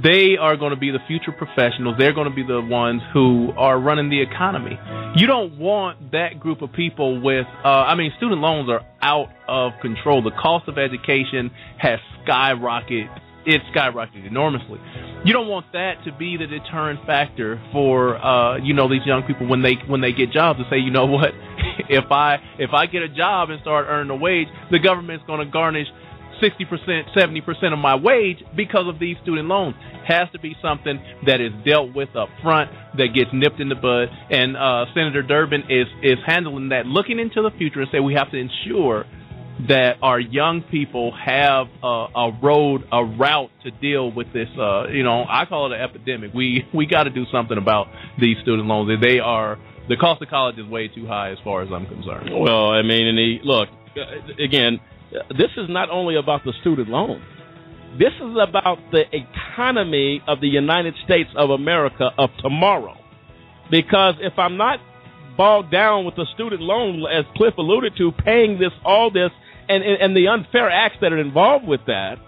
they 0.03 0.37
are 0.39 0.57
going 0.57 0.73
to 0.73 0.77
be 0.77 0.91
the 0.91 0.99
future 1.07 1.33
professionals. 1.33 1.97
They're 1.99 2.13
going 2.13 2.29
to 2.29 2.35
be 2.35 2.43
the 2.43 2.61
ones 2.61 3.01
who 3.15 3.53
are 3.57 3.79
running 3.79 4.11
the 4.11 4.21
economy. 4.21 4.79
You 5.17 5.27
don't 5.27 5.59
want 5.59 6.13
that 6.13 6.39
group 6.39 6.61
of 6.61 6.73
people 6.75 7.23
with, 7.23 7.47
uh, 7.65 7.69
I 7.69 7.95
mean, 7.95 8.13
student 8.19 8.43
loans 8.43 8.69
are 8.69 8.83
out 9.01 9.29
of 9.49 9.73
control. 9.81 10.23
The 10.23 10.33
cost 10.33 10.69
of 10.69 10.77
education 10.77 11.51
has 11.79 11.99
skyrocketed. 12.27 13.09
It 13.47 13.63
skyrocketed 13.75 14.27
enormously. 14.27 14.81
You 15.25 15.33
don't 15.33 15.49
want 15.49 15.67
that 15.73 16.05
to 16.05 16.13
be 16.13 16.37
the 16.37 16.47
deterrent 16.47 17.07
factor 17.07 17.63
for, 17.73 18.17
uh, 18.19 18.59
you 18.59 18.75
know, 18.75 18.89
these 18.89 19.07
young 19.07 19.23
people 19.23 19.47
when 19.47 19.63
they 19.63 19.75
when 19.87 20.01
they 20.01 20.13
get 20.13 20.33
jobs 20.33 20.59
to 20.59 20.65
say, 20.69 20.79
you 20.79 20.91
know 20.91 21.07
what, 21.07 21.31
if 21.89 22.11
I 22.11 22.39
if 22.59 22.71
I 22.73 22.87
get 22.87 23.03
a 23.03 23.09
job 23.09 23.51
and 23.51 23.61
start 23.61 23.87
earning 23.89 24.11
a 24.11 24.17
wage, 24.17 24.49
the 24.71 24.79
government's 24.79 25.25
going 25.27 25.45
to 25.45 25.51
garnish 25.51 25.87
60%, 26.43 27.17
70% 27.17 27.73
of 27.73 27.79
my 27.79 27.95
wage 27.95 28.43
because 28.55 28.87
of 28.89 28.99
these 28.99 29.17
student 29.23 29.49
loans. 29.49 29.75
Has 30.07 30.29
to 30.33 30.39
be 30.39 30.55
something 30.63 31.01
that 31.27 31.41
is 31.41 31.53
dealt 31.65 31.95
with 31.95 32.15
up 32.15 32.29
front, 32.43 32.71
that 32.97 33.09
gets 33.15 33.31
nipped 33.33 33.61
in 33.61 33.69
the 33.69 33.75
bud. 33.75 34.09
And 34.31 34.57
uh, 34.57 34.87
Senator 34.95 35.23
Durbin 35.23 35.63
is, 35.69 35.87
is 36.03 36.19
handling 36.27 36.69
that, 36.71 36.87
looking 36.87 37.19
into 37.19 37.43
the 37.43 37.51
future 37.57 37.81
and 37.81 37.89
say 37.91 38.01
we 38.01 38.15
have 38.15 38.31
to 38.31 38.37
ensure 38.37 39.07
that 39.69 39.97
our 40.03 40.21
young 40.21 40.63
people 40.71 41.13
have 41.13 41.67
a, 41.83 42.07
a 42.15 42.39
road, 42.43 42.85
a 42.93 43.05
route 43.05 43.51
to 43.65 43.71
deal 43.71 44.13
with 44.13 44.33
this. 44.33 44.49
Uh, 44.59 44.89
you 44.89 45.03
know, 45.03 45.25
I 45.29 45.45
call 45.47 45.73
it 45.73 45.77
an 45.77 45.81
epidemic. 45.81 46.35
We 46.35 46.67
we 46.75 46.87
got 46.87 47.05
to 47.05 47.11
do 47.11 47.25
something 47.33 47.57
about 47.57 47.87
these 48.21 48.37
student 48.43 48.69
loans. 48.69 48.91
They 49.01 49.19
are 49.19 49.59
the 49.89 49.97
cost 49.97 50.21
of 50.21 50.29
college 50.29 50.59
is 50.59 50.67
way 50.67 50.89
too 50.89 51.07
high 51.07 51.31
as 51.31 51.39
far 51.43 51.63
as 51.63 51.69
I'm 51.73 51.87
concerned. 51.87 52.31
Well, 52.33 52.71
I 52.71 52.83
mean, 52.83 53.07
and 53.07 53.45
look 53.45 53.69
uh, 53.97 54.43
again 54.43 54.81
this 55.31 55.51
is 55.57 55.69
not 55.69 55.91
only 55.91 56.17
about 56.17 56.45
the 56.45 56.53
student 56.61 56.89
loan. 56.89 57.23
This 57.99 58.13
is 58.17 58.37
about 58.41 58.79
the 58.91 59.05
economy 59.13 60.23
of 60.27 60.41
the 60.41 60.49
United 60.49 60.95
States 61.05 61.31
of 61.37 61.51
America 61.51 62.11
of 62.19 62.31
tomorrow. 62.43 62.97
Because 63.71 64.15
if 64.21 64.39
I'm 64.39 64.57
not 64.57 64.81
bogged 65.37 65.71
down 65.71 66.05
with 66.05 66.17
the 66.17 66.27
student 66.35 66.61
loan, 66.61 67.05
as 67.11 67.25
Cliff 67.37 67.55
alluded 67.59 67.97
to, 67.97 68.13
paying 68.13 68.59
this, 68.59 68.73
all 68.85 69.11
this, 69.11 69.31
and, 69.69 69.83
and 69.83 70.17
the 70.17 70.29
unfair 70.29 70.71
acts 70.71 70.97
that 71.01 71.13
are 71.13 71.19
involved 71.21 71.67
with 71.67 71.81
that, 71.87 72.19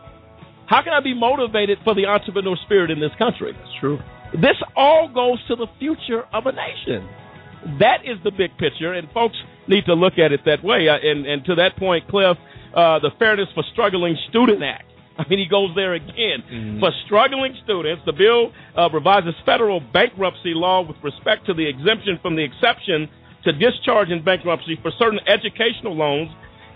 how 0.66 0.82
can 0.82 0.92
I 0.92 1.00
be 1.00 1.14
motivated 1.14 1.78
for 1.84 1.94
the 1.94 2.06
entrepreneur 2.06 2.56
spirit 2.64 2.90
in 2.90 3.00
this 3.00 3.12
country? 3.18 3.52
That's 3.52 3.74
true. 3.80 3.98
This 4.32 4.56
all 4.76 5.08
goes 5.08 5.38
to 5.48 5.56
the 5.56 5.66
future 5.78 6.24
of 6.32 6.46
a 6.46 6.52
nation. 6.52 7.08
That 7.80 8.04
is 8.04 8.18
the 8.22 8.30
big 8.30 8.56
picture, 8.58 8.92
and 8.92 9.10
folks 9.12 9.36
need 9.66 9.86
to 9.86 9.94
look 9.94 10.18
at 10.18 10.32
it 10.32 10.40
that 10.44 10.62
way. 10.62 10.86
And, 10.88 11.26
and 11.26 11.44
to 11.46 11.54
that 11.56 11.76
point, 11.76 12.06
Cliff, 12.08 12.36
uh, 12.74 12.98
the 12.98 13.10
Fairness 13.18 13.48
for 13.54 13.64
Struggling 13.72 14.16
Student 14.28 14.62
Act. 14.62 14.84
I 15.18 15.26
mean, 15.28 15.40
he 15.40 15.48
goes 15.48 15.70
there 15.74 15.94
again. 15.94 16.44
Mm-hmm. 16.46 16.78
For 16.78 16.92
struggling 17.06 17.56
students, 17.64 18.02
the 18.06 18.12
bill 18.12 18.52
uh, 18.76 18.88
revises 18.90 19.34
federal 19.44 19.80
bankruptcy 19.80 20.54
law 20.54 20.82
with 20.86 20.96
respect 21.02 21.46
to 21.46 21.54
the 21.54 21.66
exemption 21.66 22.20
from 22.22 22.36
the 22.36 22.44
exception 22.44 23.08
to 23.42 23.52
discharge 23.52 24.10
in 24.10 24.22
bankruptcy 24.22 24.78
for 24.80 24.92
certain 24.98 25.18
educational 25.26 25.96
loans 25.96 26.30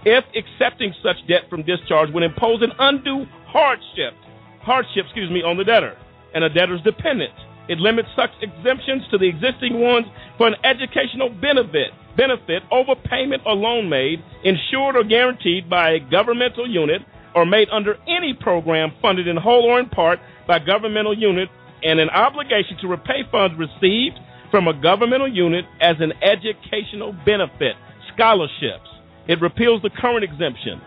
if 0.04 0.24
accepting 0.34 0.94
such 1.02 1.16
debt 1.28 1.42
from 1.48 1.62
discharge 1.62 2.10
would 2.12 2.22
impose 2.22 2.62
an 2.62 2.72
undue 2.78 3.26
hardship, 3.46 4.14
hardship, 4.60 5.06
excuse 5.06 5.30
me, 5.30 5.42
on 5.42 5.56
the 5.56 5.64
debtor 5.64 5.96
and 6.34 6.44
a 6.44 6.48
debtor's 6.48 6.82
dependents. 6.82 7.38
It 7.68 7.78
limits 7.78 8.08
such 8.16 8.30
exemptions 8.40 9.02
to 9.10 9.18
the 9.18 9.28
existing 9.28 9.78
ones 9.80 10.06
for 10.36 10.48
an 10.48 10.56
educational 10.64 11.28
benefit 11.28 11.92
benefit 12.16 12.62
over 12.70 12.94
payment 12.94 13.42
or 13.46 13.54
loan 13.54 13.88
made, 13.88 14.22
insured 14.44 14.96
or 14.96 15.04
guaranteed 15.04 15.68
by 15.68 15.92
a 15.92 16.00
governmental 16.10 16.68
unit, 16.68 17.02
or 17.34 17.46
made 17.46 17.68
under 17.70 17.96
any 18.06 18.34
program 18.38 18.92
funded 19.00 19.26
in 19.26 19.36
whole 19.36 19.64
or 19.64 19.80
in 19.80 19.88
part 19.88 20.20
by 20.46 20.58
governmental 20.58 21.16
unit, 21.16 21.48
and 21.82 21.98
an 21.98 22.10
obligation 22.10 22.76
to 22.80 22.88
repay 22.88 23.22
funds 23.30 23.56
received 23.58 24.18
from 24.50 24.68
a 24.68 24.82
governmental 24.82 25.32
unit 25.32 25.64
as 25.80 25.96
an 26.00 26.12
educational 26.22 27.12
benefit, 27.24 27.74
scholarships. 28.12 28.88
It 29.28 29.40
repeals 29.40 29.82
the 29.82 29.90
current 29.90 30.24
exemption. 30.24 30.80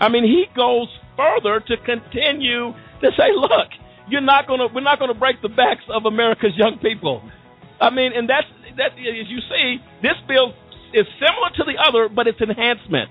I 0.00 0.08
mean, 0.08 0.24
he 0.24 0.46
goes 0.54 0.88
further 1.16 1.60
to 1.60 1.76
continue 1.78 2.72
to 3.00 3.10
say, 3.16 3.32
look, 3.34 3.68
you're 4.08 4.20
not 4.20 4.46
going 4.46 4.60
to, 4.60 4.68
we're 4.72 4.80
not 4.80 4.98
going 4.98 5.12
to 5.12 5.18
break 5.18 5.42
the 5.42 5.48
backs 5.48 5.84
of 5.88 6.04
America's 6.04 6.56
young 6.56 6.78
people. 6.78 7.22
I 7.80 7.90
mean, 7.90 8.12
and 8.14 8.28
that's 8.28 8.46
that. 8.76 8.92
As 8.92 9.28
you 9.28 9.40
see, 9.50 9.78
this 10.02 10.16
bill 10.26 10.54
is 10.92 11.06
similar 11.18 11.50
to 11.56 11.64
the 11.64 11.78
other, 11.78 12.08
but 12.08 12.26
it's 12.26 12.40
enhancement 12.40 13.10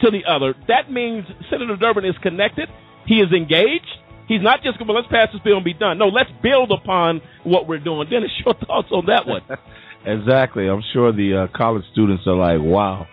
to 0.00 0.10
the 0.10 0.24
other. 0.28 0.54
That 0.68 0.90
means 0.90 1.26
Senator 1.50 1.76
Durbin 1.76 2.04
is 2.04 2.16
connected. 2.22 2.68
He 3.06 3.16
is 3.16 3.32
engaged. 3.32 3.86
He's 4.26 4.42
not 4.42 4.62
just 4.62 4.78
going, 4.78 4.88
well, 4.88 4.96
let's 4.96 5.08
pass 5.08 5.28
this 5.32 5.40
bill 5.42 5.56
and 5.56 5.64
be 5.64 5.72
done. 5.72 5.98
No, 5.98 6.08
let's 6.08 6.30
build 6.42 6.70
upon 6.70 7.22
what 7.44 7.66
we're 7.66 7.78
doing. 7.78 8.08
Dennis, 8.10 8.30
your 8.44 8.54
thoughts 8.54 8.88
on 8.90 9.06
that 9.06 9.26
one? 9.26 9.42
exactly. 10.04 10.68
I'm 10.68 10.82
sure 10.92 11.12
the 11.12 11.48
uh, 11.48 11.56
college 11.56 11.84
students 11.92 12.24
are 12.26 12.36
like, 12.36 12.60
wow, 12.60 13.06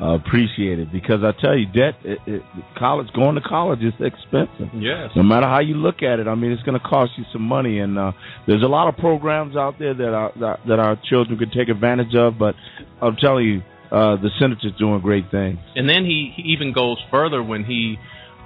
uh, 0.00 0.14
appreciate 0.14 0.78
it 0.78 0.92
because 0.92 1.24
I 1.24 1.32
tell 1.40 1.56
you, 1.56 1.66
debt, 1.66 1.94
it, 2.04 2.18
it, 2.26 2.42
college, 2.76 3.08
going 3.14 3.34
to 3.34 3.40
college 3.40 3.80
is 3.82 3.94
expensive. 4.00 4.68
Yes. 4.74 5.10
No 5.16 5.22
matter 5.22 5.46
how 5.46 5.58
you 5.60 5.74
look 5.74 6.02
at 6.02 6.20
it, 6.20 6.28
I 6.28 6.34
mean, 6.34 6.52
it's 6.52 6.62
going 6.62 6.78
to 6.78 6.86
cost 6.86 7.12
you 7.16 7.24
some 7.32 7.42
money, 7.42 7.80
and 7.80 7.98
uh, 7.98 8.12
there's 8.46 8.62
a 8.62 8.68
lot 8.68 8.88
of 8.88 8.96
programs 8.96 9.56
out 9.56 9.78
there 9.78 9.94
that 9.94 10.14
our 10.14 10.32
that, 10.38 10.60
that 10.68 10.78
our 10.78 10.96
children 11.08 11.38
could 11.38 11.52
take 11.52 11.68
advantage 11.68 12.14
of. 12.14 12.38
But 12.38 12.54
I'm 13.02 13.16
telling 13.16 13.46
you, 13.46 13.62
uh, 13.90 14.16
the 14.16 14.30
senator's 14.38 14.76
doing 14.78 15.00
great 15.00 15.30
things. 15.30 15.58
And 15.74 15.88
then 15.88 16.04
he, 16.04 16.32
he 16.36 16.52
even 16.52 16.72
goes 16.72 16.98
further 17.10 17.42
when 17.42 17.64
he, 17.64 17.96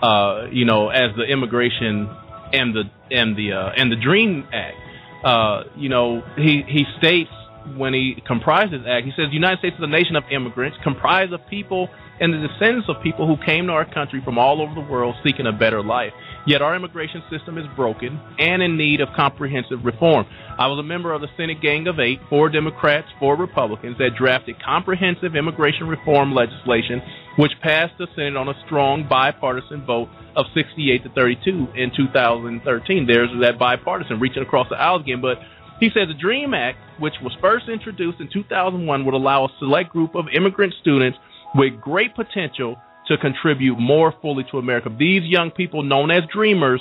uh, 0.01 0.47
you 0.51 0.65
know, 0.65 0.89
as 0.89 1.15
the 1.17 1.25
immigration 1.25 2.09
and 2.53 2.75
the 2.75 2.85
and 3.11 3.37
the 3.37 3.53
uh, 3.53 3.71
and 3.77 3.91
the 3.91 3.97
Dream 3.97 4.47
Act, 4.53 4.77
uh, 5.25 5.65
you 5.77 5.89
know, 5.89 6.23
he 6.37 6.63
he 6.67 6.85
states 6.99 7.31
when 7.77 7.95
he 7.95 8.23
comprised 8.27 8.73
his 8.73 8.83
act, 8.87 9.07
he 9.07 9.13
says 9.13 9.29
the 9.29 9.35
United 9.35 9.59
States 9.59 9.77
is 9.77 9.83
a 9.83 9.87
nation 9.87 10.17
of 10.17 10.25
immigrants 10.31 10.77
comprised 10.83 11.33
of 11.33 11.41
people 11.49 11.89
and 12.21 12.33
the 12.33 12.47
descendants 12.47 12.89
of 12.89 13.03
people 13.03 13.27
who 13.27 13.43
came 13.45 13.67
to 13.67 13.73
our 13.73 13.85
country 13.85 14.21
from 14.25 14.39
all 14.39 14.63
over 14.63 14.75
the 14.75 14.87
world 14.87 15.15
seeking 15.25 15.47
a 15.47 15.53
better 15.53 15.83
life. 15.83 16.13
Yet 16.47 16.63
our 16.63 16.75
immigration 16.75 17.23
system 17.31 17.59
is 17.59 17.67
broken 17.75 18.21
and 18.39 18.63
in 18.63 18.77
need 18.77 19.01
of 19.01 19.09
comprehensive 19.17 19.85
reform. 19.85 20.27
I 20.59 20.67
was 20.67 20.79
a 20.79 20.83
member 20.83 21.13
of 21.13 21.21
the 21.21 21.29
Senate 21.37 21.61
Gang 21.61 21.87
of 21.87 21.99
Eight, 21.99 22.21
four 22.29 22.49
Democrats, 22.49 23.09
four 23.19 23.37
Republicans, 23.37 23.97
that 23.99 24.17
drafted 24.19 24.63
comprehensive 24.63 25.35
immigration 25.35 25.89
reform 25.89 26.35
legislation, 26.35 27.01
which 27.39 27.53
passed 27.63 27.95
the 27.99 28.07
Senate 28.15 28.37
on 28.37 28.49
a 28.49 28.55
strong 28.67 29.07
bipartisan 29.09 29.85
vote 29.87 30.09
of 30.37 30.47
68 30.55 31.05
to 31.05 31.11
32 31.11 31.69
in 31.75 31.91
2013. 31.97 33.07
There's 33.07 33.31
that 33.41 33.59
bipartisan 33.59 34.21
reaching 34.21 34.43
across 34.43 34.69
the 34.69 34.77
aisle 34.77 35.01
again, 35.01 35.21
but 35.21 35.39
he 35.83 35.91
said 35.93 36.09
the 36.09 36.15
DREAM 36.15 36.55
Act, 36.55 36.79
which 37.01 37.15
was 37.25 37.37
first 37.41 37.69
introduced 37.69 38.21
in 38.21 38.29
2001, 38.33 39.05
would 39.05 39.15
allow 39.15 39.47
a 39.47 39.49
select 39.59 39.91
group 39.91 40.15
of 40.15 40.27
immigrant 40.33 40.73
students 40.81 41.19
with 41.57 41.81
great 41.81 42.15
potential 42.15 42.77
to 43.09 43.19
contribute 43.19 43.77
more 43.81 44.15
fully 44.23 44.45
to 44.53 44.59
America. 44.59 44.95
These 44.97 45.25
young 45.25 45.51
people, 45.51 45.83
known 45.83 46.13
as 46.13 46.23
dreamers, 46.33 46.81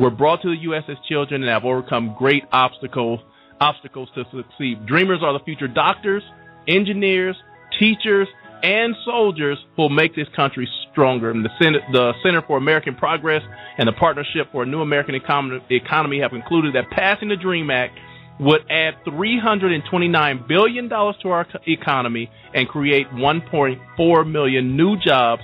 were 0.00 0.10
brought 0.10 0.42
to 0.42 0.48
the 0.48 0.62
U.S. 0.62 0.82
as 0.88 0.96
children 1.08 1.44
and 1.44 1.48
have 1.48 1.64
overcome 1.64 2.16
great 2.18 2.42
obstacles 2.50 3.20
obstacles 3.60 4.08
to 4.16 4.24
succeed. 4.34 4.84
Dreamers 4.84 5.20
are 5.22 5.32
the 5.32 5.44
future 5.44 5.68
doctors, 5.68 6.24
engineers, 6.66 7.36
teachers, 7.78 8.26
and 8.64 8.96
soldiers 9.04 9.58
who 9.76 9.82
will 9.82 9.90
make 9.90 10.16
this 10.16 10.28
country 10.34 10.68
stronger. 10.90 11.30
And 11.30 11.44
the 11.44 11.50
Center, 11.62 11.80
the 11.92 12.14
Center 12.24 12.42
for 12.42 12.56
American 12.56 12.96
Progress 12.96 13.42
and 13.78 13.86
the 13.86 13.92
Partnership 13.92 14.50
for 14.50 14.64
a 14.64 14.66
New 14.66 14.80
American 14.80 15.14
Economy 15.14 16.20
have 16.20 16.30
concluded 16.32 16.74
that 16.74 16.90
passing 16.90 17.28
the 17.28 17.36
DREAM 17.36 17.70
Act 17.70 17.96
would 18.38 18.62
add 18.70 18.94
329 19.04 20.44
billion 20.48 20.88
dollars 20.88 21.16
to 21.22 21.28
our 21.28 21.46
economy 21.66 22.30
and 22.54 22.68
create 22.68 23.06
1.4 23.10 24.30
million 24.30 24.76
new 24.76 24.96
jobs 24.98 25.42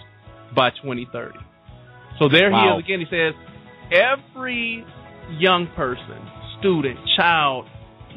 by 0.54 0.70
2030. 0.70 1.38
So 2.18 2.28
there 2.28 2.50
wow. 2.50 2.62
he 2.62 2.78
is 2.78 2.84
again. 2.84 3.00
He 3.00 3.06
says 3.10 3.34
every 3.92 4.84
young 5.38 5.68
person, 5.76 6.18
student, 6.58 6.98
child 7.16 7.66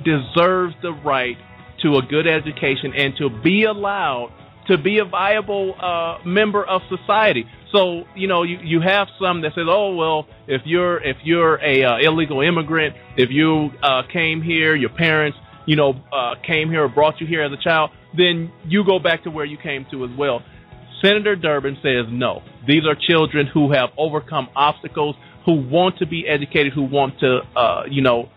deserves 0.06 0.76
the 0.82 0.94
right 1.06 1.38
to 1.84 1.96
a 1.96 2.02
good 2.02 2.28
education 2.28 2.94
and 2.96 3.14
to 3.18 3.30
be 3.44 3.64
allowed 3.64 4.32
to 4.68 4.78
be 4.78 5.00
a 5.00 5.06
viable 5.06 5.76
uh, 5.82 6.20
member 6.26 6.64
of 6.64 6.82
society. 6.90 7.46
So 7.72 8.06
you 8.16 8.28
know 8.28 8.44
you, 8.44 8.58
you 8.64 8.82
have 8.82 9.08
some 9.22 9.42
that 9.42 9.54
says, 9.54 9.66
oh 9.68 9.96
well, 9.96 10.28
if 10.48 10.62
you're 10.66 11.02
if 11.04 11.18
you're 11.24 11.62
a 11.64 11.84
uh, 11.84 11.98
illegal 12.00 12.42
immigrant, 12.42 12.96
if 13.16 13.30
you 13.30 13.70
uh, 13.84 14.04
came 14.12 14.42
here, 14.42 14.76
your 14.76 14.90
parents 14.90 15.38
you 15.66 15.76
know 15.76 15.94
uh, 16.12 16.36
came 16.46 16.70
here 16.70 16.84
or 16.84 16.90
brought 16.90 17.22
you 17.22 17.28
here 17.28 17.44
as 17.44 17.52
a 17.52 17.62
child, 17.62 17.92
then 18.18 18.52
you 18.66 18.84
go 18.84 18.98
back 18.98 19.24
to 19.24 19.32
where 19.32 19.46
you 19.46 19.58
came 19.58 19.86
to 19.92 20.04
as 20.04 20.12
well. 20.18 20.42
Senator 21.04 21.36
Durbin 21.36 21.78
says 21.84 22.06
no. 22.10 22.42
These 22.68 22.86
are 22.86 22.96
children 22.96 23.48
who 23.48 23.72
have 23.72 23.90
overcome 23.98 24.50
obstacles, 24.56 25.16
who 25.46 25.54
want 25.70 26.00
to 26.00 26.08
be 26.08 26.28
educated, 26.28 26.74
who 26.74 26.84
want 26.84 27.20
to 27.20 27.40
uh, 27.56 27.84
you 27.88 28.02
know 28.02 28.30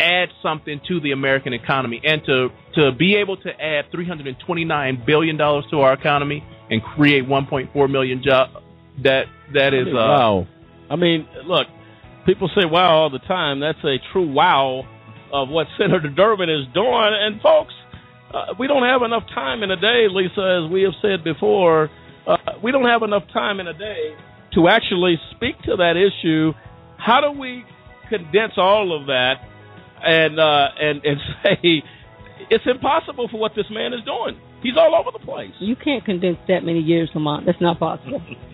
add 0.00 0.30
something 0.42 0.80
to 0.88 0.98
the 0.98 1.12
American 1.12 1.52
economy 1.52 2.00
and 2.04 2.24
to 2.24 2.48
to 2.74 2.90
be 2.90 3.14
able 3.14 3.36
to 3.36 3.50
add 3.50 3.84
329 3.92 5.04
billion 5.06 5.36
dollars 5.36 5.64
to 5.70 5.80
our 5.80 5.92
economy 5.92 6.42
and 6.70 6.82
create 6.82 7.24
1.4 7.24 7.90
million 7.90 8.20
jobs 8.20 8.63
that 9.02 9.24
that 9.52 9.74
is 9.74 9.88
uh, 9.88 9.96
wow. 9.96 10.46
I 10.90 10.96
mean, 10.96 11.26
look, 11.46 11.66
people 12.26 12.48
say 12.54 12.64
wow 12.64 13.02
all 13.02 13.10
the 13.10 13.18
time. 13.20 13.60
That's 13.60 13.82
a 13.84 13.96
true 14.12 14.30
wow 14.30 14.84
of 15.32 15.48
what 15.48 15.66
Senator 15.78 16.08
Durbin 16.08 16.48
is 16.48 16.66
doing. 16.72 17.10
And 17.12 17.40
folks, 17.40 17.74
uh, 18.32 18.54
we 18.58 18.66
don't 18.66 18.84
have 18.84 19.02
enough 19.02 19.24
time 19.34 19.62
in 19.62 19.70
a 19.70 19.76
day, 19.76 20.06
Lisa, 20.10 20.64
as 20.64 20.70
we 20.72 20.82
have 20.82 20.94
said 21.02 21.24
before. 21.24 21.90
Uh, 22.26 22.36
we 22.62 22.72
don't 22.72 22.86
have 22.86 23.02
enough 23.02 23.24
time 23.32 23.60
in 23.60 23.66
a 23.66 23.74
day 23.74 24.14
to 24.54 24.68
actually 24.68 25.16
speak 25.34 25.60
to 25.62 25.76
that 25.76 25.94
issue. 25.96 26.52
How 26.96 27.20
do 27.20 27.38
we 27.38 27.64
condense 28.08 28.52
all 28.56 28.98
of 28.98 29.06
that 29.06 29.34
and 30.04 30.38
uh, 30.38 30.68
and 30.80 31.04
and 31.04 31.18
say 31.42 31.82
it's 32.50 32.64
impossible 32.66 33.28
for 33.28 33.38
what 33.38 33.52
this 33.56 33.66
man 33.70 33.92
is 33.92 34.00
doing? 34.04 34.40
He's 34.62 34.76
all 34.78 34.94
over 34.94 35.10
the 35.12 35.24
place. 35.24 35.52
You 35.58 35.76
can't 35.76 36.04
condense 36.04 36.38
that 36.48 36.64
many 36.64 36.80
years, 36.80 37.10
Lamont. 37.14 37.44
That's 37.44 37.60
not 37.60 37.78
possible. 37.78 38.22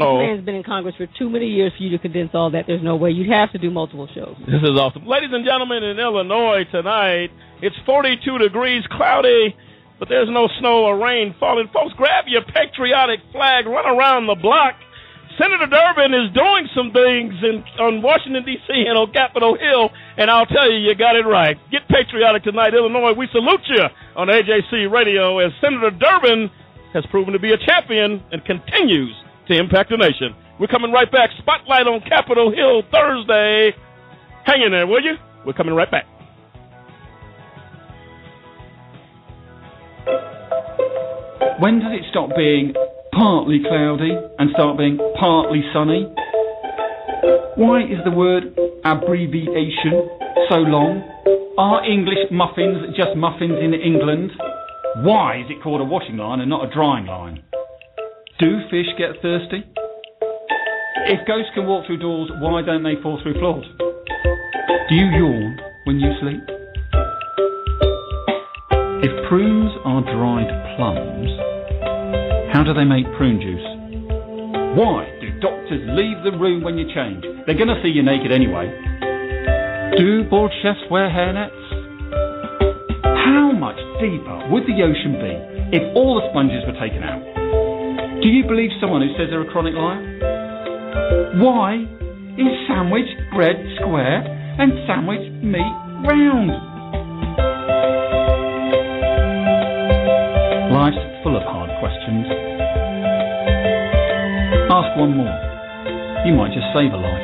Oh. 0.00 0.18
This 0.18 0.26
man's 0.26 0.44
been 0.44 0.54
in 0.54 0.62
Congress 0.62 0.94
for 0.96 1.06
too 1.18 1.30
many 1.30 1.46
years 1.46 1.72
for 1.76 1.82
you 1.82 1.90
to 1.90 1.98
condense 1.98 2.30
all 2.34 2.50
that. 2.50 2.66
There's 2.66 2.82
no 2.82 2.96
way. 2.96 3.10
You'd 3.10 3.30
have 3.30 3.52
to 3.52 3.58
do 3.58 3.70
multiple 3.70 4.08
shows. 4.14 4.36
This 4.46 4.62
is 4.62 4.74
awesome. 4.78 5.06
Ladies 5.06 5.30
and 5.32 5.44
gentlemen, 5.44 5.82
in 5.82 5.98
Illinois 5.98 6.64
tonight, 6.70 7.30
it's 7.62 7.76
42 7.86 8.38
degrees, 8.38 8.82
cloudy, 8.90 9.54
but 9.98 10.08
there's 10.08 10.28
no 10.30 10.48
snow 10.58 10.84
or 10.84 10.98
rain 10.98 11.34
falling. 11.38 11.68
Folks, 11.72 11.94
grab 11.96 12.24
your 12.26 12.42
patriotic 12.42 13.20
flag, 13.32 13.66
run 13.66 13.86
around 13.86 14.26
the 14.26 14.34
block. 14.34 14.74
Senator 15.38 15.66
Durbin 15.66 16.14
is 16.14 16.30
doing 16.30 16.68
some 16.76 16.92
things 16.94 17.34
in, 17.42 17.64
on 17.82 18.02
Washington, 18.02 18.44
D.C. 18.44 18.70
and 18.70 18.96
on 18.96 19.10
Capitol 19.12 19.58
Hill, 19.58 19.90
and 20.16 20.30
I'll 20.30 20.46
tell 20.46 20.70
you, 20.70 20.78
you 20.78 20.94
got 20.94 21.16
it 21.16 21.26
right. 21.26 21.58
Get 21.72 21.88
patriotic 21.88 22.44
tonight, 22.44 22.72
Illinois. 22.72 23.14
We 23.18 23.26
salute 23.32 23.66
you 23.66 23.82
on 24.14 24.28
AJC 24.28 24.90
Radio 24.90 25.38
as 25.38 25.50
Senator 25.60 25.90
Durbin 25.90 26.50
has 26.94 27.04
proven 27.10 27.32
to 27.32 27.40
be 27.40 27.50
a 27.50 27.58
champion 27.58 28.22
and 28.30 28.44
continues 28.44 29.14
to 29.48 29.58
impact 29.58 29.90
the 29.90 29.96
nation. 29.96 30.34
We're 30.58 30.68
coming 30.68 30.92
right 30.92 31.10
back. 31.10 31.30
Spotlight 31.38 31.86
on 31.86 32.00
Capitol 32.08 32.52
Hill 32.54 32.82
Thursday. 32.92 33.74
Hang 34.44 34.62
in 34.62 34.72
there, 34.72 34.86
will 34.86 35.02
you? 35.02 35.14
We're 35.44 35.52
coming 35.52 35.74
right 35.74 35.90
back. 35.90 36.06
When 41.60 41.78
does 41.80 41.92
it 41.92 42.04
stop 42.10 42.30
being 42.36 42.74
partly 43.12 43.60
cloudy 43.60 44.10
and 44.38 44.50
start 44.50 44.76
being 44.76 44.98
partly 45.18 45.62
sunny? 45.72 46.12
Why 47.56 47.82
is 47.82 48.02
the 48.04 48.10
word 48.10 48.58
abbreviation 48.84 50.10
so 50.50 50.56
long? 50.56 51.02
Are 51.56 51.84
English 51.84 52.30
muffins 52.32 52.96
just 52.96 53.16
muffins 53.16 53.58
in 53.62 53.72
England? 53.72 54.32
Why 55.06 55.40
is 55.40 55.46
it 55.48 55.62
called 55.62 55.80
a 55.80 55.84
washing 55.84 56.16
line 56.16 56.40
and 56.40 56.50
not 56.50 56.68
a 56.68 56.74
drying 56.74 57.06
line? 57.06 57.42
Do 58.40 58.58
fish 58.68 58.90
get 58.98 59.22
thirsty? 59.22 59.62
If 61.06 61.24
ghosts 61.24 61.52
can 61.54 61.66
walk 61.66 61.86
through 61.86 61.98
doors, 61.98 62.32
why 62.40 62.62
don't 62.62 62.82
they 62.82 63.00
fall 63.00 63.20
through 63.22 63.38
floors? 63.38 63.64
Do 63.78 64.94
you 64.96 65.06
yawn 65.06 65.56
when 65.84 66.00
you 66.00 66.10
sleep? 66.20 66.42
If 69.06 69.28
prunes 69.28 69.70
are 69.84 70.02
dried 70.02 70.50
plums, 70.74 71.30
how 72.52 72.64
do 72.64 72.74
they 72.74 72.82
make 72.82 73.06
prune 73.16 73.38
juice? 73.38 73.68
Why 74.74 75.06
do 75.20 75.30
doctors 75.38 75.86
leave 75.94 76.24
the 76.24 76.36
room 76.36 76.64
when 76.64 76.76
you 76.76 76.92
change? 76.92 77.22
They're 77.46 77.54
going 77.54 77.70
to 77.70 77.80
see 77.84 77.90
you 77.90 78.02
naked 78.02 78.32
anyway. 78.32 78.66
Do 79.96 80.24
bald 80.28 80.50
chefs 80.60 80.82
wear 80.90 81.08
hairnets? 81.08 81.54
How 83.04 83.52
much 83.52 83.78
deeper 84.02 84.50
would 84.50 84.64
the 84.66 84.82
ocean 84.82 85.22
be 85.22 85.78
if 85.78 85.94
all 85.94 86.18
the 86.18 86.26
sponges 86.32 86.66
were 86.66 86.74
taken 86.80 87.04
out? 87.04 87.33
Do 88.24 88.30
you 88.30 88.42
believe 88.42 88.70
someone 88.80 89.02
who 89.02 89.12
says 89.18 89.28
they're 89.28 89.42
a 89.42 89.52
chronic 89.52 89.74
liar? 89.76 90.00
Why 91.36 91.76
is 92.40 92.48
sandwich 92.66 93.04
bread 93.36 93.56
square 93.76 94.24
and 94.56 94.72
sandwich 94.88 95.28
meat 95.44 95.76
round? 96.08 96.48
Life's 100.72 101.04
full 101.22 101.36
of 101.36 101.42
hard 101.42 101.68
questions. 101.80 102.24
Ask 104.72 104.96
one 104.96 105.18
more. 105.18 106.24
You 106.24 106.32
might 106.32 106.54
just 106.54 106.64
save 106.72 106.94
a 106.94 106.96
life. 106.96 107.23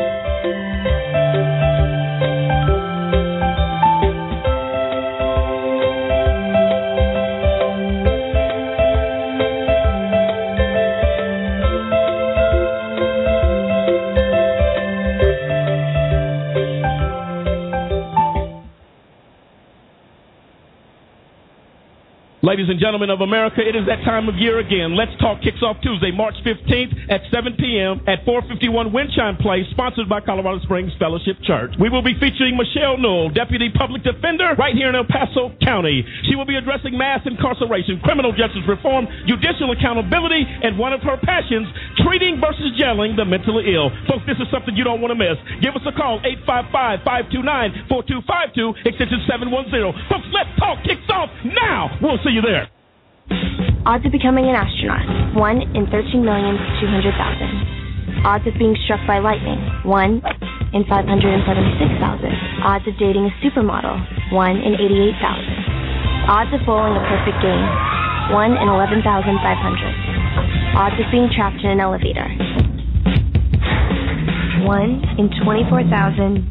Ladies 22.61 22.77
and 22.77 22.85
gentlemen 22.85 23.09
of 23.09 23.24
America, 23.24 23.65
it 23.65 23.73
is 23.73 23.89
that 23.89 24.05
time 24.05 24.28
of 24.28 24.37
year 24.37 24.61
again. 24.61 24.93
Let's 24.93 25.16
Talk 25.16 25.41
kicks 25.41 25.65
off 25.65 25.81
Tuesday, 25.81 26.12
March 26.12 26.37
15th 26.45 26.93
at 27.09 27.24
7 27.32 27.57
p.m. 27.57 28.05
at 28.05 28.20
451 28.28 28.93
Windchime 28.93 29.41
Place, 29.41 29.65
sponsored 29.73 30.12
by 30.12 30.20
Colorado 30.20 30.61
Springs 30.69 30.93
Fellowship 31.01 31.41
Church. 31.41 31.73
We 31.81 31.89
will 31.89 32.05
be 32.05 32.12
featuring 32.20 32.61
Michelle 32.61 33.01
Newell, 33.01 33.32
Deputy 33.32 33.73
Public 33.73 34.05
Defender, 34.05 34.53
right 34.61 34.77
here 34.77 34.93
in 34.93 34.95
El 34.95 35.09
Paso 35.09 35.57
County. 35.65 36.05
She 36.28 36.37
will 36.37 36.45
be 36.45 36.61
addressing 36.61 37.01
mass 37.01 37.24
incarceration, 37.24 37.97
criminal 38.05 38.37
justice 38.37 38.69
reform, 38.69 39.09
judicial 39.24 39.73
accountability, 39.73 40.45
and 40.45 40.77
one 40.77 40.93
of 40.93 41.01
her 41.01 41.16
passions, 41.16 41.65
treating 42.05 42.40
versus 42.40 42.72
jailing 42.78 43.16
the 43.16 43.24
mentally 43.24 43.74
ill. 43.74 43.90
Folks, 44.09 44.24
this 44.27 44.36
is 44.39 44.47
something 44.51 44.77
you 44.77 44.85
don't 44.85 45.01
want 45.01 45.10
to 45.12 45.18
miss. 45.18 45.36
Give 45.60 45.74
us 45.74 45.82
a 45.86 45.93
call, 45.93 46.20
855-529-4252, 47.89 48.86
extension 48.86 49.20
710. 49.27 49.93
Folks, 50.09 50.27
Let's 50.32 50.51
Talk 50.59 50.82
kicks 50.85 51.09
off 51.09 51.31
now. 51.44 51.98
We'll 52.02 52.18
see 52.24 52.31
you 52.31 52.43
there. 52.43 52.68
Odds 53.86 54.05
of 54.05 54.12
becoming 54.12 54.51
an 54.51 54.55
astronaut 54.55 55.35
1 55.36 55.62
in 55.77 55.86
13,200,000. 55.86 58.27
Odds 58.27 58.47
of 58.47 58.52
being 58.59 58.77
struck 58.85 59.01
by 59.06 59.18
lightning 59.18 59.59
1 59.86 60.22
in 60.74 60.85
576,000. 60.85 62.32
Odds 62.62 62.86
of 62.86 62.98
dating 62.98 63.24
a 63.24 63.31
supermodel 63.40 63.98
1 64.32 64.56
in 64.60 64.74
88,000. 64.74 65.64
Odds 66.28 66.52
of 66.52 66.60
bowling 66.66 66.97
a 66.98 67.01
perfect 67.09 67.40
game 67.40 67.66
1 68.35 68.52
in 68.52 68.68
11,500. 68.68 70.10
Odds 70.76 70.97
of 70.98 71.10
being 71.10 71.28
trapped 71.34 71.62
in 71.62 71.70
an 71.70 71.80
elevator 71.80 72.26
1 74.64 75.18
in 75.18 75.26
24,528. 75.42 76.44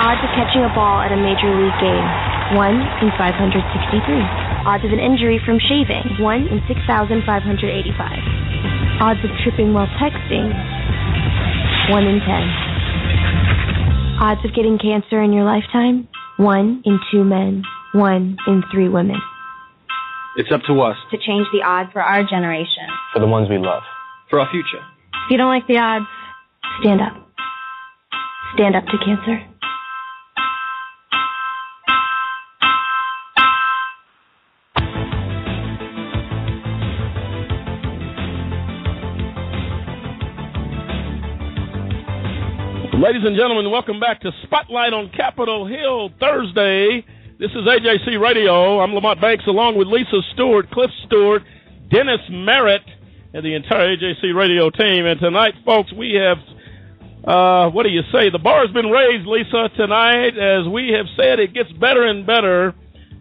Odds 0.00 0.22
of 0.24 0.30
catching 0.34 0.64
a 0.64 0.72
ball 0.74 1.02
at 1.04 1.12
a 1.12 1.16
major 1.16 1.52
league 1.52 1.78
game 1.82 2.32
1 2.56 2.74
in 3.00 3.08
563. 3.16 3.56
Odds 4.68 4.84
of 4.84 4.92
an 4.92 5.00
injury 5.00 5.40
from 5.44 5.58
shaving, 5.58 6.04
1 6.20 6.48
in 6.48 6.60
6,585. 6.68 7.24
Odds 9.00 9.20
of 9.24 9.30
tripping 9.42 9.72
while 9.72 9.88
texting, 9.96 10.52
1 11.90 12.04
in 12.04 12.20
10. 12.20 12.28
Odds 14.20 14.44
of 14.44 14.54
getting 14.54 14.78
cancer 14.78 15.22
in 15.22 15.32
your 15.32 15.44
lifetime, 15.44 16.08
1 16.36 16.82
in 16.84 17.00
2 17.10 17.24
men, 17.24 17.62
1 17.94 18.36
in 18.46 18.62
3 18.70 18.88
women. 18.88 19.16
It's 20.34 20.50
up 20.50 20.62
to 20.66 20.80
us 20.80 20.96
to 21.10 21.18
change 21.18 21.46
the 21.52 21.60
odds 21.62 21.92
for 21.92 22.00
our 22.00 22.24
generation, 22.24 22.88
for 23.12 23.20
the 23.20 23.26
ones 23.26 23.50
we 23.50 23.58
love, 23.58 23.82
for 24.30 24.40
our 24.40 24.50
future. 24.50 24.80
If 25.26 25.30
you 25.30 25.36
don't 25.36 25.50
like 25.50 25.66
the 25.68 25.76
odds, 25.76 26.06
stand 26.80 27.02
up. 27.02 27.12
Stand 28.54 28.74
up 28.74 28.84
to 28.86 28.96
cancer. 29.04 29.46
Ladies 42.98 43.22
and 43.26 43.36
gentlemen, 43.36 43.70
welcome 43.70 44.00
back 44.00 44.22
to 44.22 44.30
Spotlight 44.44 44.94
on 44.94 45.10
Capitol 45.14 45.66
Hill 45.66 46.08
Thursday. 46.18 47.04
This 47.42 47.50
is 47.58 47.66
AJC 47.66 48.22
Radio. 48.22 48.78
I'm 48.78 48.94
Lamont 48.94 49.20
Banks 49.20 49.42
along 49.48 49.74
with 49.74 49.88
Lisa 49.88 50.22
Stewart, 50.32 50.70
Cliff 50.70 50.92
Stewart, 51.06 51.42
Dennis 51.90 52.20
Merritt, 52.30 52.86
and 53.34 53.44
the 53.44 53.56
entire 53.56 53.96
AJC 53.96 54.32
Radio 54.32 54.70
team. 54.70 55.06
And 55.06 55.18
tonight, 55.18 55.54
folks, 55.66 55.92
we 55.92 56.14
have, 56.22 56.38
uh, 57.26 57.70
what 57.74 57.82
do 57.82 57.88
you 57.88 58.02
say? 58.12 58.30
The 58.30 58.38
bar 58.38 58.64
has 58.64 58.70
been 58.70 58.86
raised, 58.86 59.26
Lisa, 59.26 59.74
tonight. 59.76 60.38
As 60.38 60.70
we 60.70 60.94
have 60.94 61.06
said, 61.18 61.40
it 61.40 61.52
gets 61.52 61.72
better 61.72 62.06
and 62.06 62.24
better 62.24 62.76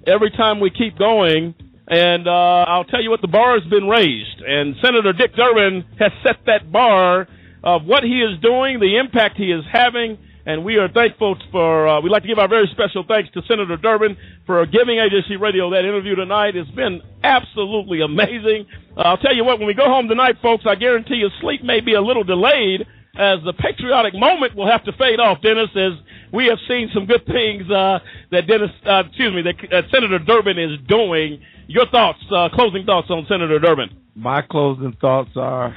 every 0.06 0.30
time 0.30 0.60
we 0.60 0.69
keep 0.69 0.99
going. 0.99 1.56
And 1.88 2.27
uh, 2.27 2.69
I'll 2.69 2.85
tell 2.85 3.02
you 3.02 3.10
what, 3.10 3.22
the 3.22 3.27
bar 3.27 3.60
has 3.60 3.68
been 3.72 3.88
raised. 3.88 4.39
And 4.45 4.76
Senator 4.85 5.14
Dick 5.14 5.34
Durbin 5.34 5.84
has 5.98 6.11
set 6.22 6.45
that 6.45 6.72
bar 6.72 7.27
of 7.64 7.85
what 7.85 8.03
he 8.03 8.22
is 8.22 8.39
doing, 8.39 8.80
the 8.80 8.99
impact 9.02 9.38
he 9.38 9.49
is 9.49 9.65
having, 9.65 10.19
and 10.46 10.64
we 10.64 10.78
are 10.78 10.90
thankful 10.90 11.38
for, 11.52 11.88
uh, 11.88 12.02
we'd 12.02 12.10
like 12.10 12.24
to 12.24 12.28
give 12.28 12.40
our 12.40 12.48
very 12.48 12.68
special 12.72 13.04
thanks 13.08 13.30
to 13.34 13.42
Senator 13.48 13.78
Durbin 13.78 14.18
for 14.46 14.66
giving 14.66 14.98
AJC 14.98 15.40
Radio 15.40 15.70
that 15.72 15.86
interview 15.86 16.16
tonight. 16.16 16.56
It's 16.56 16.70
been 16.72 17.02
absolutely 17.24 18.02
amazing. 18.02 18.66
Uh, 18.98 19.02
I'll 19.02 19.18
tell 19.18 19.36
you 19.36 19.44
what, 19.44 19.60
when 19.60 19.68
we 19.68 19.74
go 19.74 19.86
home 19.86 20.08
tonight, 20.08 20.38
folks, 20.42 20.66
I 20.68 20.76
guarantee 20.76 21.16
you 21.16 21.30
sleep 21.42 21.64
may 21.64 21.80
be 21.82 21.94
a 21.94 22.02
little 22.02 22.24
delayed 22.24 22.88
as 23.18 23.40
the 23.44 23.54
patriotic 23.54 24.14
moment 24.14 24.56
will 24.56 24.70
have 24.70 24.84
to 24.86 24.94
fade 24.94 25.20
off, 25.20 25.42
Dennis, 25.42 25.70
as 25.76 25.94
we 26.32 26.46
have 26.46 26.60
seen 26.68 26.90
some 26.94 27.06
good 27.06 27.26
things 27.26 27.70
uh, 27.70 28.00
that 28.32 28.48
Dennis, 28.48 28.72
uh, 28.86 29.04
excuse 29.08 29.34
me, 29.34 29.42
that 29.42 29.74
uh, 29.74 29.82
Senator 29.92 30.20
Durbin 30.20 30.58
is 30.58 30.80
doing. 30.88 31.42
Your 31.68 31.88
thoughts, 31.88 32.20
uh, 32.34 32.50
closing 32.54 32.86
thoughts 32.86 33.10
on 33.10 33.26
Senator 33.28 33.60
Durbin? 33.60 33.90
My 34.16 34.42
closing 34.42 34.96
thoughts 35.00 35.32
are 35.36 35.76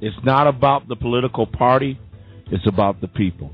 it's 0.00 0.16
not 0.24 0.46
about 0.46 0.88
the 0.88 0.96
political 0.96 1.46
party, 1.46 1.98
it's 2.50 2.66
about 2.66 3.00
the 3.00 3.08
people. 3.08 3.50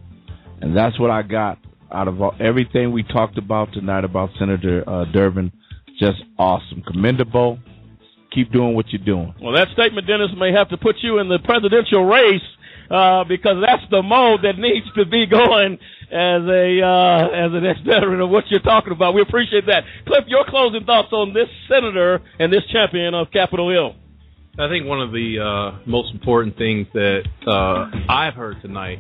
And 0.62 0.76
that's 0.76 0.98
what 0.98 1.10
I 1.10 1.22
got 1.22 1.59
out 1.93 2.09
of 2.09 2.22
all, 2.22 2.34
everything 2.40 2.93
we 2.93 3.02
talked 3.02 3.36
about 3.36 3.72
tonight 3.72 4.05
about 4.05 4.30
Senator 4.39 4.89
uh, 4.89 5.05
Durbin. 5.12 5.52
Just 5.98 6.22
awesome. 6.39 6.82
Commendable. 6.86 7.59
Keep 8.32 8.52
doing 8.52 8.74
what 8.74 8.86
you're 8.89 9.05
doing. 9.05 9.34
Well, 9.43 9.52
that 9.55 9.68
statement, 9.74 10.06
Dennis, 10.06 10.30
may 10.39 10.52
have 10.52 10.70
to 10.70 10.78
put 10.78 10.97
you 11.02 11.18
in 11.18 11.28
the 11.28 11.39
presidential 11.44 12.05
race 12.05 12.40
uh, 12.90 13.24
because 13.24 13.56
that's 13.60 13.82
the 13.90 14.02
mode 14.02 14.40
that 14.43 14.56
needs 14.56 14.86
to 14.97 15.05
be 15.05 15.26
going 15.30 15.78
as 16.10 16.43
a 16.47 16.80
uh, 16.80 17.28
as 17.28 17.52
an 17.52 17.66
ex-veteran 17.66 18.20
of 18.20 18.30
what 18.30 18.44
you're 18.48 18.60
talking 18.60 18.93
about. 18.93 19.14
We 19.14 19.22
appreciate 19.22 19.66
that. 19.66 19.84
Cliff, 20.06 20.24
your 20.28 20.44
closing 20.48 20.84
thoughts 20.84 21.12
on 21.12 21.34
this 21.34 21.48
senator 21.68 22.22
and 22.39 22.52
this 22.52 22.62
champion 22.72 23.14
of 23.14 23.30
Capitol 23.32 23.70
Hill. 23.70 23.97
I 24.59 24.68
think 24.68 24.86
one 24.86 25.01
of 25.01 25.12
the 25.12 25.40
uh, 25.40 25.80
most 25.86 26.12
important 26.12 26.56
things 26.56 26.86
that 26.93 27.24
uh, 27.47 27.90
I've 28.09 28.34
heard 28.34 28.60
tonight, 28.60 28.98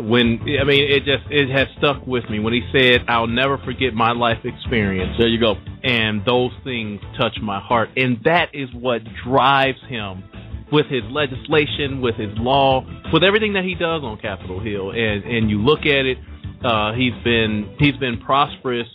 when 0.00 0.40
I 0.60 0.64
mean, 0.64 0.90
it 0.90 1.04
just 1.04 1.24
it 1.30 1.50
has 1.50 1.66
stuck 1.78 2.06
with 2.06 2.28
me 2.30 2.38
when 2.38 2.52
he 2.52 2.62
said, 2.72 3.04
"I'll 3.08 3.26
never 3.26 3.58
forget 3.58 3.94
my 3.94 4.12
life 4.12 4.44
experience." 4.44 5.16
There 5.18 5.28
you 5.28 5.40
go. 5.40 5.56
And 5.82 6.24
those 6.24 6.52
things 6.64 7.00
touch 7.18 7.38
my 7.42 7.60
heart, 7.60 7.90
and 7.96 8.18
that 8.24 8.54
is 8.54 8.68
what 8.72 9.02
drives 9.24 9.78
him 9.88 10.24
with 10.70 10.86
his 10.86 11.02
legislation, 11.10 12.00
with 12.00 12.16
his 12.16 12.30
law, 12.36 12.84
with 13.12 13.22
everything 13.22 13.54
that 13.54 13.64
he 13.64 13.74
does 13.74 14.02
on 14.02 14.18
Capitol 14.18 14.60
Hill. 14.60 14.90
And 14.90 15.24
and 15.24 15.50
you 15.50 15.58
look 15.58 15.80
at 15.80 16.06
it, 16.06 16.18
uh, 16.64 16.92
he's 16.94 17.14
been 17.24 17.76
he's 17.78 17.96
been 17.96 18.20
prosperous 18.20 18.88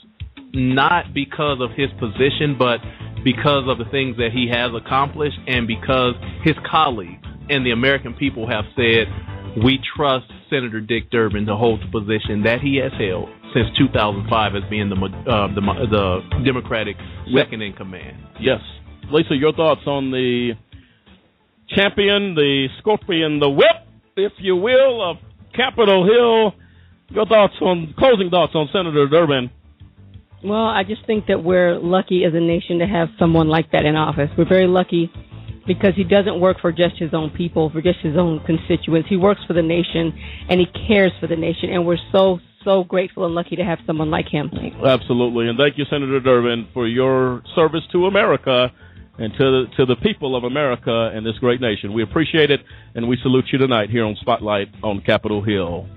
not 0.54 1.14
because 1.14 1.60
of 1.62 1.72
his 1.72 1.90
position, 2.00 2.56
but 2.58 2.80
because 3.24 3.66
of 3.68 3.78
the 3.78 3.86
things 3.90 4.18
that 4.18 4.32
he 4.32 4.50
has 4.52 4.72
accomplished 4.74 5.38
and 5.48 5.68
because 5.68 6.14
his 6.44 6.56
colleagues 6.70 7.26
and 7.50 7.66
the 7.66 7.72
American 7.72 8.14
people 8.14 8.48
have 8.48 8.66
said, 8.76 9.08
we 9.62 9.80
trust 9.96 10.26
Senator 10.50 10.82
Dick 10.82 11.12
Durbin 11.12 11.46
to 11.46 11.56
hold 11.56 11.82
the 11.82 11.92
position 11.92 12.44
that 12.44 12.62
he 12.62 12.78
has 12.78 12.92
held 12.98 13.30
since 13.54 13.68
2005 13.78 14.56
as 14.56 14.64
being 14.70 14.90
the 14.90 14.96
uh, 14.96 15.48
the, 15.54 15.62
the 15.62 16.44
Democratic 16.44 16.96
second 17.36 17.62
in 17.62 17.74
command. 17.74 18.18
Yes, 18.40 18.60
Lisa, 19.12 19.36
your 19.36 19.54
thoughts 19.54 19.82
on 19.86 20.12
the 20.12 20.54
champion, 21.70 22.36
the 22.36 22.68
scorpion, 22.80 23.40
the 23.40 23.50
whip, 23.50 23.88
if 24.18 24.34
you 24.40 24.56
will, 24.56 25.12
of 25.12 25.18
Capitol 25.56 26.06
Hill. 26.06 26.60
Your 27.10 27.28
thoughts 27.28 27.54
on 27.62 27.94
closing 27.98 28.30
thoughts 28.30 28.54
on 28.56 28.70
Senator 28.74 29.08
Durbin. 29.08 29.52
Well, 30.44 30.66
I 30.66 30.84
just 30.84 31.06
think 31.06 31.28
that 31.28 31.44
we're 31.44 31.80
lucky 31.80 32.26
as 32.26 32.34
a 32.34 32.40
nation 32.40 32.80
to 32.80 32.86
have 32.86 33.10
someone 33.20 33.48
like 33.48 33.72
that 33.72 33.86
in 33.86 33.96
office. 33.96 34.30
We're 34.38 34.50
very 34.50 34.68
lucky 34.68 35.12
because 35.66 35.96
he 35.96 36.04
doesn't 36.04 36.40
work 36.40 36.60
for 36.60 36.72
just 36.72 36.98
his 36.98 37.14
own 37.14 37.30
people, 37.30 37.70
for 37.70 37.82
just 37.82 38.00
his 38.00 38.18
own 38.18 38.44
constituents. 38.46 39.08
He 39.10 39.18
works 39.18 39.42
for 39.48 39.54
the 39.54 39.62
nation 39.62 40.14
and 40.50 40.60
he 40.60 40.68
cares 40.88 41.12
for 41.20 41.28
the 41.28 41.36
nation, 41.36 41.70
and 41.72 41.86
we're 41.86 41.98
so 42.12 42.40
so 42.64 42.84
grateful 42.84 43.26
and 43.26 43.36
lucky 43.36 43.58
to 43.58 43.64
have 43.64 43.80
someone 43.86 44.10
like 44.10 44.28
him. 44.30 44.50
Absolutely, 44.86 45.50
and 45.50 45.58
thank 45.58 45.78
you, 45.78 45.86
Senator 45.90 46.20
Durbin, 46.22 46.68
for 46.74 46.88
your 46.88 47.42
service 47.56 47.82
to 47.92 48.06
America 48.06 48.72
and 49.18 49.34
to 49.34 49.38
the, 49.38 49.66
to 49.78 49.86
the 49.86 49.96
people 49.98 50.36
of 50.36 50.44
America 50.44 51.12
and 51.14 51.26
this 51.26 51.38
great 51.40 51.62
nation. 51.62 51.94
We 51.94 52.04
appreciate 52.04 52.52
it, 52.52 52.62
and 52.96 53.08
we 53.08 53.18
salute 53.22 53.46
you 53.52 53.60
tonight 53.60 53.90
here 53.90 54.06
on 54.06 54.16
Spotlight 54.22 54.70
on 54.82 55.02
Capitol 55.02 55.44
Hill. 55.44 55.88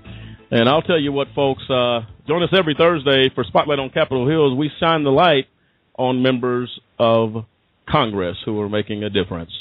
And 0.51 0.69
I'll 0.69 0.81
tell 0.81 0.99
you 0.99 1.11
what, 1.11 1.27
folks, 1.35 1.63
uh, 1.69 2.01
join 2.27 2.43
us 2.43 2.49
every 2.53 2.75
Thursday 2.77 3.29
for 3.33 3.43
Spotlight 3.43 3.79
on 3.79 3.89
Capitol 3.89 4.27
Hill 4.27 4.51
as 4.51 4.57
we 4.57 4.71
shine 4.79 5.03
the 5.03 5.11
light 5.11 5.47
on 5.97 6.21
members 6.21 6.69
of 6.99 7.45
Congress 7.89 8.37
who 8.45 8.59
are 8.61 8.69
making 8.69 9.03
a 9.03 9.09
difference. 9.09 9.51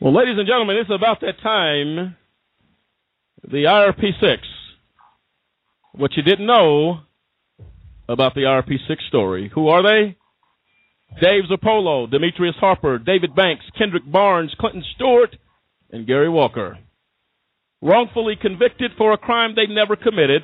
Well, 0.00 0.14
ladies 0.14 0.36
and 0.38 0.46
gentlemen, 0.46 0.76
it's 0.76 0.90
about 0.90 1.20
that 1.20 1.40
time. 1.42 2.16
The 3.42 3.64
IRP 3.64 4.20
6. 4.20 4.42
What 5.92 6.12
you 6.16 6.22
didn't 6.22 6.46
know 6.46 7.00
about 8.08 8.34
the 8.34 8.42
IRP 8.42 8.76
6 8.86 9.04
story. 9.08 9.50
Who 9.54 9.68
are 9.68 9.82
they? 9.82 10.16
Dave 11.20 11.44
Zirpolo, 11.50 12.10
Demetrius 12.10 12.56
Harper, 12.60 12.98
David 12.98 13.34
Banks, 13.34 13.64
Kendrick 13.76 14.10
Barnes, 14.10 14.54
Clinton 14.60 14.84
Stewart, 14.94 15.34
and 15.90 16.06
Gary 16.06 16.28
Walker 16.28 16.78
wrongfully 17.80 18.34
convicted 18.40 18.92
for 18.96 19.12
a 19.12 19.18
crime 19.18 19.54
they 19.54 19.72
never 19.72 19.96
committed. 19.96 20.42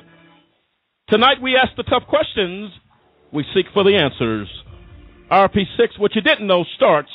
Tonight 1.09 1.41
we 1.41 1.55
ask 1.55 1.75
the 1.75 1.83
tough 1.83 2.07
questions. 2.07 2.71
We 3.31 3.45
seek 3.53 3.65
for 3.73 3.83
the 3.83 3.95
answers. 3.95 4.47
RP6, 5.31 5.99
what 5.99 6.15
you 6.15 6.21
didn't 6.21 6.47
know, 6.47 6.63
starts 6.75 7.09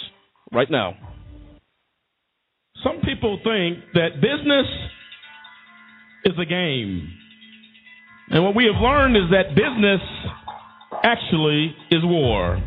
right 0.53 0.71
now. 0.71 0.95
Some 2.83 3.01
people 3.05 3.39
think 3.45 3.79
that 3.95 4.21
business 4.21 4.67
is 6.25 6.33
a 6.41 6.47
game. 6.47 7.09
And 8.31 8.45
what 8.45 8.55
we 8.55 8.65
have 8.67 8.81
learned 8.81 9.17
is 9.17 9.25
that 9.33 9.55
business 9.55 10.01
actually 11.03 11.75
is 11.91 12.01
war 12.05 12.59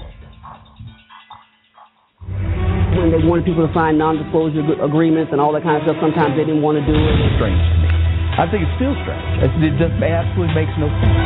when 3.03 3.09
they 3.09 3.19
wanted 3.25 3.43
people 3.43 3.65
to 3.65 3.73
sign 3.73 3.97
non-disclosure 3.97 4.61
agreements 4.79 5.33
and 5.33 5.41
all 5.41 5.51
that 5.51 5.65
kind 5.65 5.81
of 5.81 5.83
stuff, 5.83 5.97
sometimes 5.99 6.37
they 6.37 6.45
didn't 6.45 6.61
want 6.61 6.77
to 6.77 6.85
do 6.85 6.93
it. 6.93 7.15
It's 7.19 7.35
strange 7.41 7.57
to 7.57 7.75
me. 7.81 7.89
I 8.37 8.45
think 8.49 8.65
it's 8.65 8.75
still 8.77 8.95
strange. 9.01 9.43
It 9.43 9.75
just 9.81 9.97
absolutely 9.97 10.53
makes 10.55 10.73
no 10.77 10.89
sense. 11.01 11.17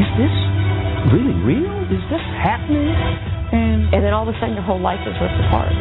Is 0.00 0.10
this 0.16 0.34
really 1.08 1.32
real? 1.40 1.72
Is 1.88 2.04
this 2.12 2.24
happening? 2.36 2.92
And 3.52 3.94
and 3.94 4.04
then 4.04 4.12
all 4.12 4.28
of 4.28 4.34
a 4.34 4.38
sudden 4.38 4.54
your 4.54 4.62
whole 4.62 4.80
life 4.80 5.00
is 5.06 5.14
ripped 5.20 5.40
apart. 5.46 5.72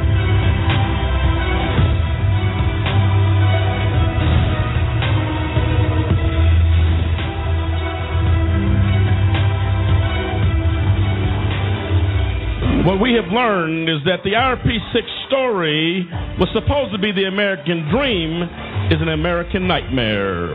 What 12.90 13.00
we 13.00 13.14
have 13.14 13.32
learned 13.32 13.88
is 13.88 13.98
that 14.06 14.24
the 14.24 14.32
RP6 14.32 15.28
story 15.28 16.08
was 16.40 16.50
supposed 16.54 16.92
to 16.92 16.98
be 16.98 17.12
the 17.12 17.26
American 17.26 17.88
dream 17.92 18.42
is 18.90 19.00
an 19.00 19.10
American 19.10 19.68
nightmare. 19.68 20.48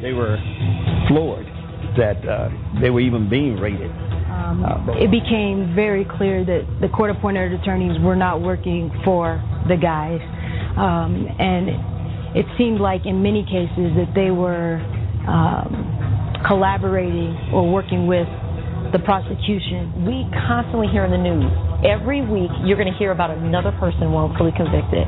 They 0.00 0.14
were 0.14 0.38
floored 1.08 1.46
that 1.96 2.20
uh, 2.28 2.48
they 2.80 2.90
were 2.90 3.00
even 3.00 3.28
being 3.28 3.56
raided. 3.56 3.90
Um, 4.28 4.64
uh, 4.64 4.94
it 5.00 5.10
became 5.10 5.74
very 5.74 6.04
clear 6.04 6.44
that 6.44 6.62
the 6.80 6.88
court 6.88 7.10
appointed 7.10 7.52
attorneys 7.52 7.98
were 8.00 8.16
not 8.16 8.40
working 8.40 8.92
for 9.04 9.42
the 9.68 9.76
guys. 9.76 10.20
Um, 10.76 11.26
and 11.40 12.36
it 12.36 12.46
seemed 12.56 12.80
like 12.80 13.04
in 13.04 13.22
many 13.22 13.42
cases 13.42 13.96
that 13.98 14.12
they 14.14 14.30
were 14.30 14.78
um, 15.26 16.42
collaborating 16.46 17.34
or 17.52 17.66
working 17.72 18.06
with 18.06 18.28
the 18.92 19.00
prosecution. 19.04 20.06
We 20.06 20.24
constantly 20.46 20.88
hear 20.88 21.04
in 21.04 21.10
the 21.10 21.20
news 21.20 21.50
every 21.84 22.24
week 22.24 22.50
you're 22.64 22.78
going 22.78 22.90
to 22.90 22.98
hear 22.98 23.12
about 23.12 23.30
another 23.30 23.70
person 23.78 24.10
wrongfully 24.10 24.52
convicted. 24.56 25.04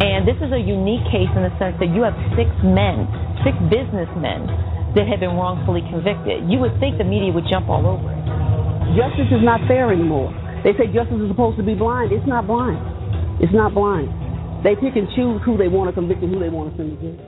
And 0.00 0.26
this 0.26 0.36
is 0.40 0.50
a 0.52 0.58
unique 0.58 1.04
case 1.12 1.30
in 1.36 1.44
the 1.44 1.52
sense 1.60 1.76
that 1.78 1.92
you 1.92 2.02
have 2.02 2.16
six 2.34 2.48
men, 2.64 3.06
six 3.44 3.54
businessmen 3.68 4.48
that 4.94 5.06
have 5.06 5.20
been 5.20 5.36
wrongfully 5.38 5.82
convicted. 5.86 6.50
You 6.50 6.58
would 6.58 6.74
think 6.80 6.98
the 6.98 7.06
media 7.06 7.30
would 7.30 7.46
jump 7.50 7.68
all 7.68 7.86
over 7.86 8.10
it. 8.10 8.20
Justice 8.98 9.30
is 9.30 9.42
not 9.42 9.62
fair 9.70 9.92
anymore. 9.92 10.34
They 10.64 10.74
say 10.74 10.90
justice 10.90 11.22
is 11.22 11.30
supposed 11.30 11.56
to 11.58 11.62
be 11.62 11.74
blind. 11.74 12.10
It's 12.10 12.26
not 12.26 12.46
blind. 12.46 12.78
It's 13.38 13.54
not 13.54 13.72
blind. 13.72 14.10
They 14.64 14.74
pick 14.74 14.96
and 14.96 15.08
choose 15.14 15.40
who 15.46 15.56
they 15.56 15.68
want 15.68 15.88
to 15.88 15.94
convict 15.94 16.22
and 16.22 16.34
who 16.34 16.40
they 16.40 16.50
want 16.50 16.72
to 16.72 16.76
send 16.76 16.92
to 16.92 16.98
jail. 17.00 17.18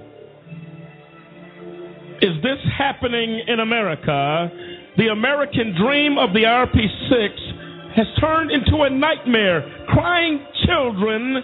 Is 2.21 2.37
this 2.43 2.59
happening 2.77 3.43
in 3.47 3.61
America? 3.61 4.51
The 4.99 5.09
American 5.09 5.75
dream 5.75 6.19
of 6.19 6.33
the 6.35 6.45
RP6 6.45 7.97
has 7.97 8.07
turned 8.21 8.51
into 8.51 8.83
a 8.83 8.91
nightmare. 8.91 9.65
Crying 9.89 10.45
children 10.67 11.43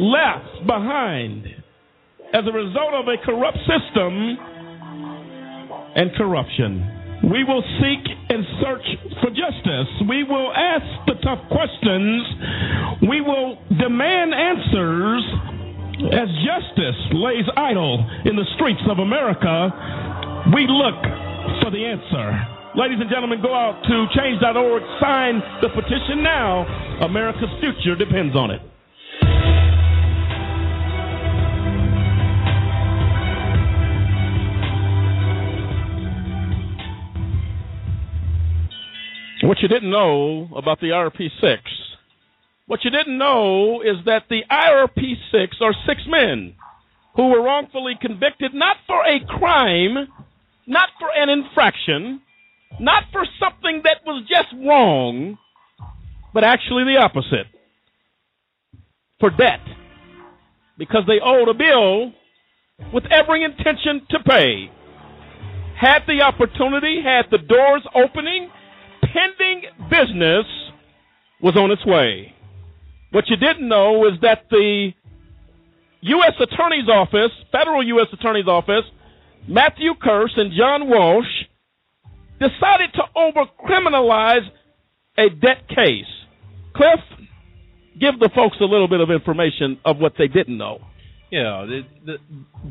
left 0.00 0.66
behind 0.66 1.46
as 2.32 2.44
a 2.48 2.52
result 2.52 2.94
of 2.94 3.06
a 3.08 3.16
corrupt 3.24 3.58
system 3.58 4.38
and 5.94 6.12
corruption. 6.14 7.02
We 7.22 7.44
will 7.44 7.62
seek 7.78 8.02
and 8.30 8.42
search 8.58 8.86
for 9.22 9.30
justice. 9.30 9.90
We 10.08 10.24
will 10.24 10.50
ask 10.52 10.86
the 11.06 11.14
tough 11.22 11.38
questions. 11.48 12.18
We 13.08 13.20
will 13.20 13.58
demand 13.78 14.34
answers 14.34 15.22
as 16.10 16.28
justice 16.42 16.98
lays 17.14 17.46
idle 17.56 18.02
in 18.26 18.34
the 18.34 18.46
streets 18.56 18.82
of 18.90 18.98
America. 18.98 19.70
We 20.54 20.66
look 20.66 20.98
for 21.62 21.70
the 21.70 21.86
answer. 21.86 22.26
Ladies 22.74 22.98
and 22.98 23.10
gentlemen, 23.10 23.40
go 23.40 23.54
out 23.54 23.84
to 23.84 24.06
change.org, 24.18 24.82
sign 24.98 25.38
the 25.60 25.68
petition 25.68 26.24
now. 26.24 26.66
America's 27.04 27.52
future 27.60 27.94
depends 27.94 28.34
on 28.34 28.50
it. 28.50 28.60
What 39.42 39.58
you 39.60 39.66
didn't 39.66 39.90
know 39.90 40.48
about 40.56 40.80
the 40.80 40.88
IRP6. 40.88 41.58
What 42.66 42.84
you 42.84 42.90
didn't 42.90 43.18
know 43.18 43.82
is 43.82 43.96
that 44.06 44.24
the 44.30 44.42
IRP6 44.48 45.60
are 45.60 45.74
six 45.84 46.00
men 46.06 46.54
who 47.16 47.28
were 47.28 47.42
wrongfully 47.42 47.94
convicted 48.00 48.54
not 48.54 48.76
for 48.86 49.04
a 49.04 49.18
crime, 49.26 50.06
not 50.66 50.88
for 50.98 51.08
an 51.14 51.28
infraction, 51.28 52.20
not 52.78 53.04
for 53.12 53.24
something 53.40 53.82
that 53.84 53.98
was 54.06 54.24
just 54.28 54.48
wrong, 54.64 55.36
but 56.32 56.44
actually 56.44 56.84
the 56.84 57.00
opposite. 57.02 57.46
For 59.18 59.30
debt. 59.30 59.60
Because 60.78 61.02
they 61.08 61.18
owed 61.22 61.48
a 61.48 61.54
bill 61.54 62.12
with 62.94 63.04
every 63.10 63.42
intention 63.42 64.06
to 64.10 64.18
pay. 64.20 64.70
Had 65.76 66.04
the 66.06 66.22
opportunity, 66.22 67.02
had 67.02 67.26
the 67.30 67.38
doors 67.38 67.82
opening, 67.94 68.48
pending 69.12 69.62
business 69.90 70.46
was 71.40 71.56
on 71.56 71.70
its 71.70 71.84
way. 71.84 72.34
What 73.10 73.24
you 73.28 73.36
didn't 73.36 73.68
know 73.68 74.06
is 74.06 74.14
that 74.22 74.44
the 74.50 74.92
U.S. 76.00 76.32
Attorney's 76.40 76.88
Office, 76.88 77.30
federal 77.50 77.86
U.S. 77.86 78.06
Attorney's 78.12 78.48
Office, 78.48 78.84
Matthew 79.46 79.94
Kirsch 80.00 80.32
and 80.36 80.52
John 80.56 80.88
Walsh 80.88 81.26
decided 82.40 82.90
to 82.94 83.02
overcriminalize 83.16 84.48
a 85.18 85.28
debt 85.28 85.68
case. 85.68 86.06
Cliff, 86.74 87.00
give 88.00 88.18
the 88.18 88.30
folks 88.34 88.56
a 88.60 88.64
little 88.64 88.88
bit 88.88 89.00
of 89.00 89.10
information 89.10 89.78
of 89.84 89.98
what 89.98 90.14
they 90.16 90.28
didn't 90.28 90.56
know. 90.56 90.80
Yeah, 91.30 91.66
the, 91.66 91.82
the 92.04 92.18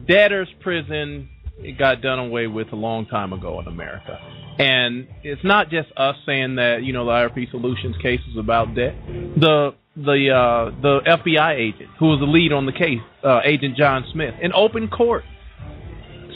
debtor's 0.08 0.50
prison 0.62 1.30
it 1.64 1.78
got 1.78 2.02
done 2.02 2.20
away 2.20 2.48
with 2.48 2.72
a 2.72 2.76
long 2.76 3.06
time 3.06 3.34
ago 3.34 3.60
in 3.60 3.68
America. 3.68 4.18
And 4.60 5.08
it's 5.24 5.44
not 5.44 5.70
just 5.70 5.90
us 5.98 6.16
saying 6.26 6.56
that 6.56 6.84
you 6.84 6.94
know 6.94 7.06
the 7.06 7.12
IRP 7.12 7.50
Solutions 7.52 7.96
case 8.02 8.20
is 8.32 8.38
about 8.38 8.76
debt. 8.76 8.96
The 9.38 9.72
the 9.96 10.30
uh, 10.32 10.82
the 10.82 11.00
FBI 11.06 11.56
agent 11.56 11.90
who 12.00 12.08
was 12.08 12.20
the 12.20 12.26
lead 12.26 12.54
on 12.54 12.66
the 12.66 12.72
case, 12.72 13.02
uh, 13.24 13.40
Agent 13.46 13.78
John 13.78 14.06
Smith, 14.14 14.36
in 14.42 14.54
open 14.54 14.88
court 14.88 15.24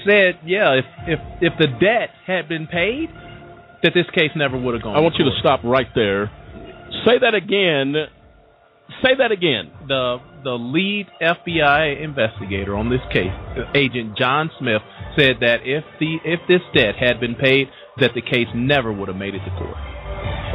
said, 0.05 0.39
yeah, 0.45 0.73
if 0.79 0.85
if 1.07 1.19
if 1.41 1.53
the 1.59 1.67
debt 1.67 2.09
had 2.25 2.47
been 2.47 2.67
paid, 2.67 3.09
that 3.83 3.93
this 3.93 4.05
case 4.13 4.31
never 4.35 4.57
would 4.57 4.73
have 4.75 4.83
gone. 4.83 4.95
I 4.95 4.99
want 4.99 5.15
you 5.17 5.25
to 5.25 5.35
stop 5.39 5.61
right 5.63 5.87
there. 5.95 6.31
Say 7.05 7.19
that 7.19 7.33
again. 7.33 7.93
Say 9.03 9.11
that 9.17 9.31
again. 9.31 9.71
The 9.87 10.17
the 10.43 10.51
lead 10.51 11.07
FBI 11.21 12.01
investigator 12.03 12.75
on 12.75 12.89
this 12.89 13.01
case, 13.11 13.33
Agent 13.73 14.17
John 14.17 14.51
Smith, 14.59 14.81
said 15.17 15.37
that 15.41 15.61
if 15.63 15.83
the 15.99 16.17
if 16.23 16.39
this 16.47 16.61
debt 16.73 16.95
had 16.99 17.19
been 17.19 17.35
paid, 17.35 17.67
that 17.99 18.11
the 18.13 18.21
case 18.21 18.47
never 18.53 18.91
would 18.91 19.07
have 19.07 19.17
made 19.17 19.35
it 19.35 19.39
to 19.39 19.51
court. 19.57 19.75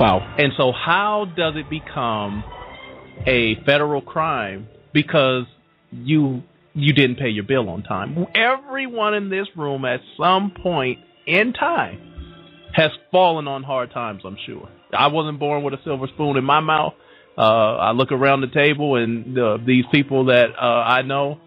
Wow. 0.01 0.35
And 0.39 0.53
so, 0.57 0.73
how 0.73 1.27
does 1.37 1.55
it 1.57 1.69
become 1.69 2.45
a 3.27 3.57
federal 3.67 4.01
crime 4.01 4.69
because 4.93 5.45
you 5.91 6.43
you 6.75 6.93
didn't 6.93 7.17
pay 7.17 7.29
your 7.29 7.45
bill 7.45 7.69
on 7.69 7.83
time? 7.83 8.27
Everyone 8.35 9.15
in 9.15 9.31
this 9.31 9.47
room, 9.57 9.85
at 9.85 10.01
some 10.19 10.53
point 10.63 10.99
in 11.27 11.53
time, 11.53 12.01
has 12.73 12.91
fallen 13.11 13.49
on 13.49 13.63
hard 13.63 13.93
times. 13.93 14.23
I'm 14.25 14.37
sure. 14.47 14.69
I 14.97 15.09
wasn't 15.09 15.39
born 15.39 15.63
with 15.63 15.75
a 15.75 15.79
silver 15.85 16.07
spoon 16.09 16.37
in 16.37 16.45
my 16.45 16.61
mouth. 16.61 16.95
Uh, 17.39 17.77
I 17.77 17.93
look 17.93 18.13
around 18.13 18.41
the 18.41 18.49
table 18.49 18.97
and 18.97 19.39
uh, 19.39 19.59
these 19.65 19.85
people 19.93 20.27
that 20.27 20.47
uh, 20.61 20.65
I 20.65 21.03
know, 21.03 21.39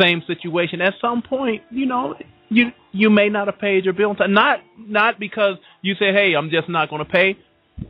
same 0.00 0.22
situation. 0.26 0.80
At 0.80 0.94
some 1.00 1.22
point, 1.22 1.62
you 1.70 1.86
know, 1.86 2.14
you 2.48 2.72
you 2.92 3.10
may 3.10 3.28
not 3.28 3.48
have 3.48 3.58
paid 3.58 3.84
your 3.84 3.94
bill 3.94 4.10
on 4.10 4.16
time. 4.16 4.32
Not 4.32 4.60
not 4.78 5.18
because 5.18 5.56
you 5.82 5.94
say, 5.94 6.12
"Hey, 6.12 6.34
I'm 6.34 6.50
just 6.50 6.68
not 6.68 6.90
going 6.90 7.04
to 7.04 7.10
pay." 7.10 7.36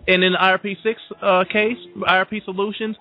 And 0.08 0.24
in 0.24 0.32
the 0.32 0.38
IRP 0.38 0.76
six 0.82 1.00
uh, 1.22 1.44
case, 1.50 1.78
IRP 1.96 2.44
Solutions 2.44 2.96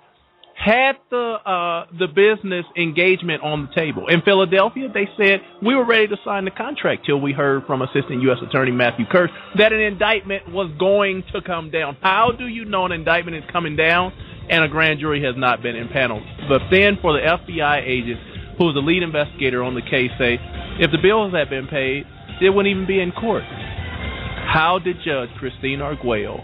had 0.56 0.94
the 1.10 1.38
uh, 1.46 1.86
the 2.00 2.08
business 2.08 2.66
engagement 2.78 3.44
on 3.44 3.68
the 3.68 3.76
table. 3.76 4.08
In 4.08 4.22
Philadelphia, 4.22 4.88
they 4.94 5.08
said 5.18 5.42
we 5.62 5.76
were 5.76 5.86
ready 5.86 6.08
to 6.08 6.16
sign 6.24 6.46
the 6.46 6.52
contract 6.52 7.06
till 7.06 7.20
we 7.20 7.34
heard 7.34 7.66
from 7.66 7.82
Assistant 7.82 8.22
U.S. 8.24 8.38
Attorney 8.48 8.72
Matthew 8.72 9.06
Kirsch 9.06 9.32
that 9.58 9.74
an 9.74 9.82
indictment 9.82 10.52
was 10.52 10.72
going 10.80 11.24
to 11.34 11.42
come 11.42 11.72
down. 11.72 11.98
How 12.02 12.32
do 12.32 12.48
you 12.48 12.66
know 12.66 12.86
an 12.86 12.94
indictment 12.94 13.38
is 13.38 13.44
coming 13.52 13.76
down 13.76 14.14
and 14.50 14.64
a 14.64 14.68
grand 14.68 15.00
jury 15.00 15.24
has 15.24 15.36
not 15.36 15.62
been 15.62 15.76
impaneled? 15.76 16.24
But 16.48 16.62
then 16.72 16.98
for 17.02 17.14
the 17.14 17.20
FBI 17.20 17.84
agent 17.86 18.20
who 18.58 18.66
was 18.66 18.76
the 18.76 18.82
lead 18.82 19.04
investigator 19.04 19.62
on 19.64 19.76
the 19.76 19.82
case 19.82 20.12
say, 20.18 20.40
if 20.80 20.92
the 20.92 20.98
bills 21.02 21.34
had 21.34 21.50
been 21.50 21.68
paid, 21.68 22.06
it 22.42 22.50
wouldn't 22.50 22.74
even 22.74 22.88
be 22.88 23.00
in 23.00 23.12
court. 23.12 23.44
How 23.44 24.80
did 24.84 24.98
Judge 25.06 25.30
Christine 25.40 25.82
Arguello 25.82 26.44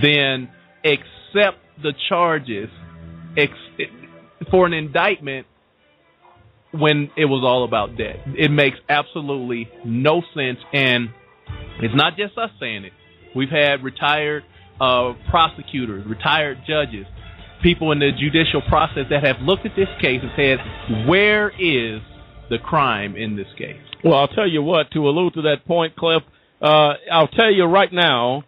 then 0.00 0.48
accept 0.84 1.58
the 1.82 1.92
charges 2.08 2.68
for 4.50 4.66
an 4.66 4.72
indictment 4.72 5.46
when 6.72 7.10
it 7.16 7.26
was 7.26 7.42
all 7.44 7.64
about 7.64 7.96
debt? 7.96 8.16
It 8.38 8.50
makes 8.50 8.76
absolutely 8.88 9.68
no 9.84 10.22
sense, 10.34 10.58
and 10.72 11.10
it's 11.80 11.94
not 11.94 12.16
just 12.16 12.38
us 12.38 12.50
saying 12.60 12.84
it. 12.84 12.92
We've 13.34 13.50
had 13.50 13.82
retired 13.82 14.44
uh, 14.80 15.14
prosecutors, 15.30 16.06
retired 16.06 16.58
judges, 16.66 17.06
people 17.62 17.92
in 17.92 17.98
the 17.98 18.10
judicial 18.18 18.62
process 18.68 19.06
that 19.10 19.24
have 19.24 19.36
looked 19.42 19.66
at 19.66 19.72
this 19.76 19.88
case 20.00 20.20
and 20.22 20.30
said, 20.36 21.06
"Where 21.08 21.50
is 21.50 22.00
the 22.56 22.62
crime 22.62 23.16
in 23.16 23.36
this 23.36 23.48
case?" 23.58 23.82
Well, 24.04 24.14
I'll 24.14 24.28
tell 24.28 24.48
you 24.48 24.62
what. 24.62 24.90
To 24.92 25.08
allude 25.08 25.34
to 25.34 25.42
that 25.42 25.64
point, 25.66 25.96
Cliff, 25.96 26.22
uh, 26.62 26.94
I'll 27.10 27.28
tell 27.28 27.52
you 27.52 27.64
right 27.64 27.92
now, 27.92 28.44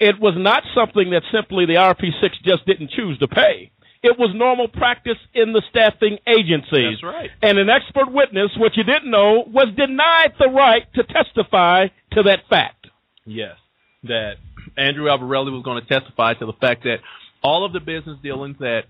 it 0.00 0.20
was 0.20 0.34
not 0.36 0.62
something 0.74 1.10
that 1.10 1.22
simply 1.32 1.66
the 1.66 1.74
RP6 1.74 2.30
just 2.44 2.66
didn't 2.66 2.90
choose 2.90 3.18
to 3.18 3.28
pay. 3.28 3.70
It 4.02 4.18
was 4.18 4.32
normal 4.34 4.68
practice 4.68 5.16
in 5.32 5.54
the 5.54 5.62
staffing 5.70 6.18
agencies. 6.28 7.00
That's 7.00 7.02
right. 7.02 7.30
And 7.42 7.58
an 7.58 7.70
expert 7.70 8.12
witness, 8.12 8.50
what 8.58 8.76
you 8.76 8.84
didn't 8.84 9.10
know, 9.10 9.44
was 9.46 9.68
denied 9.74 10.34
the 10.38 10.50
right 10.50 10.82
to 10.94 11.04
testify 11.04 11.86
to 12.12 12.22
that 12.24 12.40
fact. 12.50 12.86
Yes, 13.24 13.56
that 14.02 14.34
Andrew 14.76 15.06
Albarelli 15.06 15.52
was 15.52 15.62
going 15.64 15.82
to 15.82 15.88
testify 15.88 16.34
to 16.34 16.44
the 16.44 16.52
fact 16.60 16.82
that 16.84 16.98
all 17.42 17.64
of 17.64 17.72
the 17.72 17.80
business 17.80 18.18
dealings 18.22 18.58
that 18.58 18.82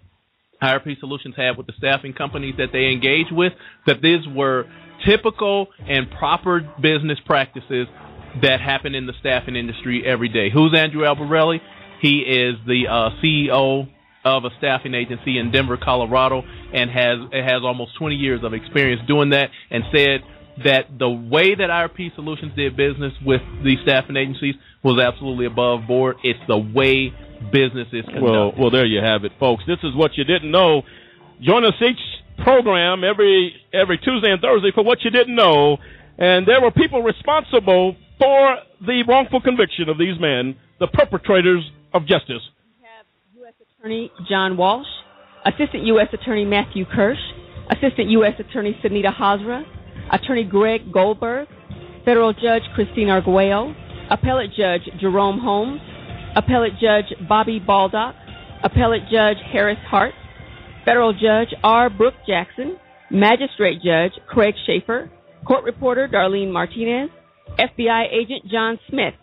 IRP 0.64 0.98
Solutions 1.00 1.34
had 1.36 1.56
with 1.56 1.66
the 1.66 1.74
staffing 1.78 2.12
companies 2.12 2.54
that 2.58 2.68
they 2.72 2.86
engage 2.86 3.30
with, 3.30 3.52
that 3.86 4.00
these 4.02 4.26
were 4.28 4.66
typical 5.06 5.68
and 5.86 6.10
proper 6.10 6.60
business 6.80 7.18
practices 7.26 7.86
that 8.42 8.60
happen 8.60 8.94
in 8.94 9.06
the 9.06 9.12
staffing 9.20 9.56
industry 9.56 10.02
every 10.04 10.28
day. 10.28 10.50
Who's 10.50 10.74
Andrew 10.76 11.02
Albarelli? 11.02 11.60
He 12.00 12.18
is 12.18 12.56
the 12.66 12.84
uh, 12.88 13.10
CEO 13.22 13.88
of 14.24 14.44
a 14.44 14.50
staffing 14.58 14.94
agency 14.94 15.38
in 15.38 15.52
Denver, 15.52 15.76
Colorado, 15.76 16.42
and 16.72 16.90
has 16.90 17.18
has 17.32 17.62
almost 17.62 17.96
20 17.98 18.16
years 18.16 18.42
of 18.42 18.54
experience 18.54 19.02
doing 19.06 19.30
that. 19.30 19.50
And 19.70 19.84
said 19.92 20.20
that 20.64 20.98
the 20.98 21.08
way 21.08 21.54
that 21.54 21.68
IRP 21.70 22.14
Solutions 22.14 22.52
did 22.56 22.76
business 22.76 23.12
with 23.24 23.40
these 23.64 23.78
staffing 23.82 24.16
agencies 24.16 24.54
was 24.82 25.00
absolutely 25.00 25.46
above 25.46 25.86
board. 25.86 26.16
It's 26.22 26.38
the 26.46 26.58
way 26.58 27.12
business 27.52 27.88
is 27.92 28.04
conducted. 28.04 28.22
Well, 28.22 28.52
well, 28.58 28.70
there 28.70 28.86
you 28.86 29.00
have 29.02 29.24
it, 29.24 29.32
folks. 29.38 29.64
This 29.66 29.78
is 29.82 29.94
what 29.94 30.12
you 30.16 30.24
didn't 30.24 30.50
know. 30.50 30.82
Join 31.40 31.64
us 31.64 31.74
each 31.80 31.98
program 32.42 33.04
every 33.04 33.54
every 33.72 33.98
Tuesday 33.98 34.30
and 34.30 34.40
Thursday 34.40 34.70
for 34.74 34.84
what 34.84 35.02
you 35.02 35.10
didn't 35.10 35.34
know. 35.34 35.78
And 36.18 36.46
there 36.46 36.60
were 36.60 36.70
people 36.70 37.02
responsible 37.02 37.96
for 38.18 38.56
the 38.80 39.02
wrongful 39.08 39.40
conviction 39.40 39.88
of 39.88 39.98
these 39.98 40.18
men, 40.20 40.56
the 40.78 40.86
perpetrators 40.86 41.62
of 41.92 42.06
justice. 42.06 42.42
U.S. 43.36 43.54
Attorney 43.78 44.10
John 44.28 44.56
Walsh, 44.56 44.86
Assistant 45.44 45.84
U.S. 45.86 46.08
Attorney 46.12 46.44
Matthew 46.44 46.84
Kirsch, 46.84 47.18
Assistant 47.70 48.10
U.S. 48.10 48.34
Attorney 48.38 48.78
Sunita 48.82 49.14
Hazra, 49.14 49.64
Attorney 50.12 50.44
Greg 50.44 50.92
Goldberg, 50.92 51.48
Federal 52.04 52.32
Judge 52.32 52.62
Christine 52.74 53.10
Arguello, 53.10 53.74
Appellate 54.10 54.50
Judge 54.56 54.82
Jerome 55.00 55.40
Holmes, 55.40 55.80
Appellate 56.36 56.78
Judge 56.80 57.14
Bobby 57.28 57.60
Baldock, 57.60 58.14
Appellate 58.62 59.08
Judge 59.10 59.38
Harris 59.52 59.78
Hartz, 59.86 60.16
Federal 60.84 61.12
Judge 61.12 61.54
R. 61.62 61.88
Brooke 61.90 62.14
Jackson, 62.26 62.76
Magistrate 63.10 63.80
Judge 63.82 64.12
Craig 64.26 64.54
Shaffer, 64.66 65.10
Court 65.46 65.64
Reporter 65.64 66.08
Darlene 66.08 66.50
Martinez, 66.50 67.10
FBI 67.58 68.06
Agent 68.12 68.46
John 68.50 68.78
Smith, 68.88 69.14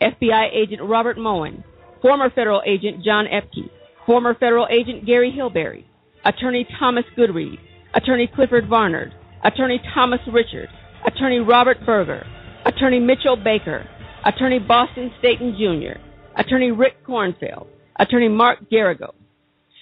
FBI 0.00 0.48
Agent 0.54 0.82
Robert 0.82 1.18
Moen, 1.18 1.64
former 2.00 2.30
Federal 2.30 2.62
Agent 2.64 3.04
John 3.04 3.26
Epke, 3.26 3.68
former 4.06 4.34
Federal 4.34 4.68
Agent 4.70 5.06
Gary 5.06 5.34
Hilberry, 5.36 5.84
Attorney 6.24 6.66
Thomas 6.78 7.04
Goodread, 7.16 7.58
Attorney 7.94 8.30
Clifford 8.32 8.70
Barnard, 8.70 9.12
Attorney 9.42 9.80
Thomas 9.94 10.20
Richard, 10.32 10.68
Attorney 11.06 11.40
Robert 11.40 11.78
Berger, 11.84 12.26
Attorney 12.64 13.00
Mitchell 13.00 13.36
Baker, 13.36 13.88
Attorney 14.24 14.58
Boston 14.58 15.10
Staten 15.18 15.56
Jr., 15.58 15.98
Attorney 16.36 16.70
Rick 16.70 17.04
Kornfeld, 17.06 17.66
Attorney 17.98 18.28
Mark 18.28 18.58
Garrigo, 18.70 19.12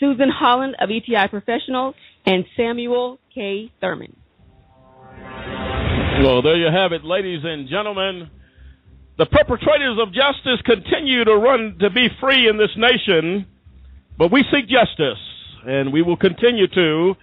Susan 0.00 0.28
Holland 0.28 0.76
of 0.80 0.90
ETI 0.90 1.28
Professionals, 1.28 1.94
and 2.26 2.44
Samuel 2.56 3.18
K. 3.34 3.72
Thurman. 3.80 4.16
Well, 6.22 6.42
there 6.42 6.56
you 6.56 6.66
have 6.66 6.92
it, 6.92 7.04
ladies 7.04 7.42
and 7.44 7.68
gentlemen. 7.68 8.30
The 9.18 9.26
perpetrators 9.26 9.98
of 10.00 10.12
justice 10.12 10.60
continue 10.64 11.24
to 11.24 11.34
run 11.36 11.76
to 11.80 11.90
be 11.90 12.08
free 12.20 12.48
in 12.48 12.56
this 12.56 12.70
nation, 12.76 13.46
but 14.16 14.30
we 14.30 14.44
seek 14.52 14.68
justice, 14.68 15.18
and 15.66 15.92
we 15.92 16.02
will 16.02 16.16
continue 16.16 16.68
to. 16.68 17.14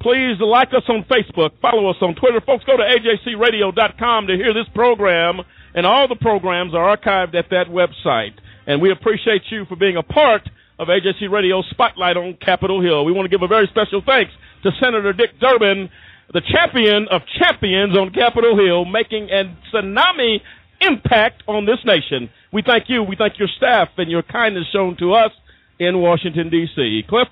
Please 0.00 0.40
like 0.40 0.68
us 0.68 0.84
on 0.88 1.04
Facebook, 1.04 1.50
follow 1.60 1.90
us 1.90 1.96
on 2.00 2.14
Twitter. 2.14 2.40
Folks, 2.40 2.64
go 2.64 2.76
to 2.76 2.82
ajcradio.com 2.82 4.26
to 4.28 4.34
hear 4.36 4.54
this 4.54 4.68
program, 4.74 5.40
and 5.74 5.84
all 5.84 6.08
the 6.08 6.16
programs 6.16 6.74
are 6.74 6.96
archived 6.96 7.34
at 7.34 7.50
that 7.50 7.66
website. 7.66 8.32
And 8.70 8.80
we 8.80 8.92
appreciate 8.92 9.42
you 9.50 9.64
for 9.64 9.74
being 9.74 9.96
a 9.96 10.02
part 10.04 10.48
of 10.78 10.86
AJC 10.86 11.28
Radio 11.28 11.60
Spotlight 11.70 12.16
on 12.16 12.38
Capitol 12.40 12.80
Hill. 12.80 13.04
We 13.04 13.10
want 13.10 13.26
to 13.26 13.28
give 13.28 13.42
a 13.42 13.48
very 13.48 13.66
special 13.66 14.00
thanks 14.06 14.30
to 14.62 14.70
Senator 14.80 15.12
Dick 15.12 15.30
Durbin, 15.40 15.90
the 16.32 16.40
champion 16.40 17.08
of 17.10 17.22
champions 17.42 17.98
on 17.98 18.12
Capitol 18.12 18.56
Hill, 18.56 18.84
making 18.84 19.28
a 19.30 19.52
tsunami 19.74 20.38
impact 20.82 21.42
on 21.48 21.66
this 21.66 21.78
nation. 21.84 22.30
We 22.52 22.62
thank 22.64 22.84
you. 22.86 23.02
We 23.02 23.16
thank 23.16 23.40
your 23.40 23.48
staff 23.56 23.88
and 23.98 24.08
your 24.08 24.22
kindness 24.22 24.66
shown 24.72 24.96
to 25.00 25.14
us 25.14 25.32
in 25.80 25.98
Washington, 25.98 26.48
D.C. 26.48 27.02
Cliff? 27.08 27.26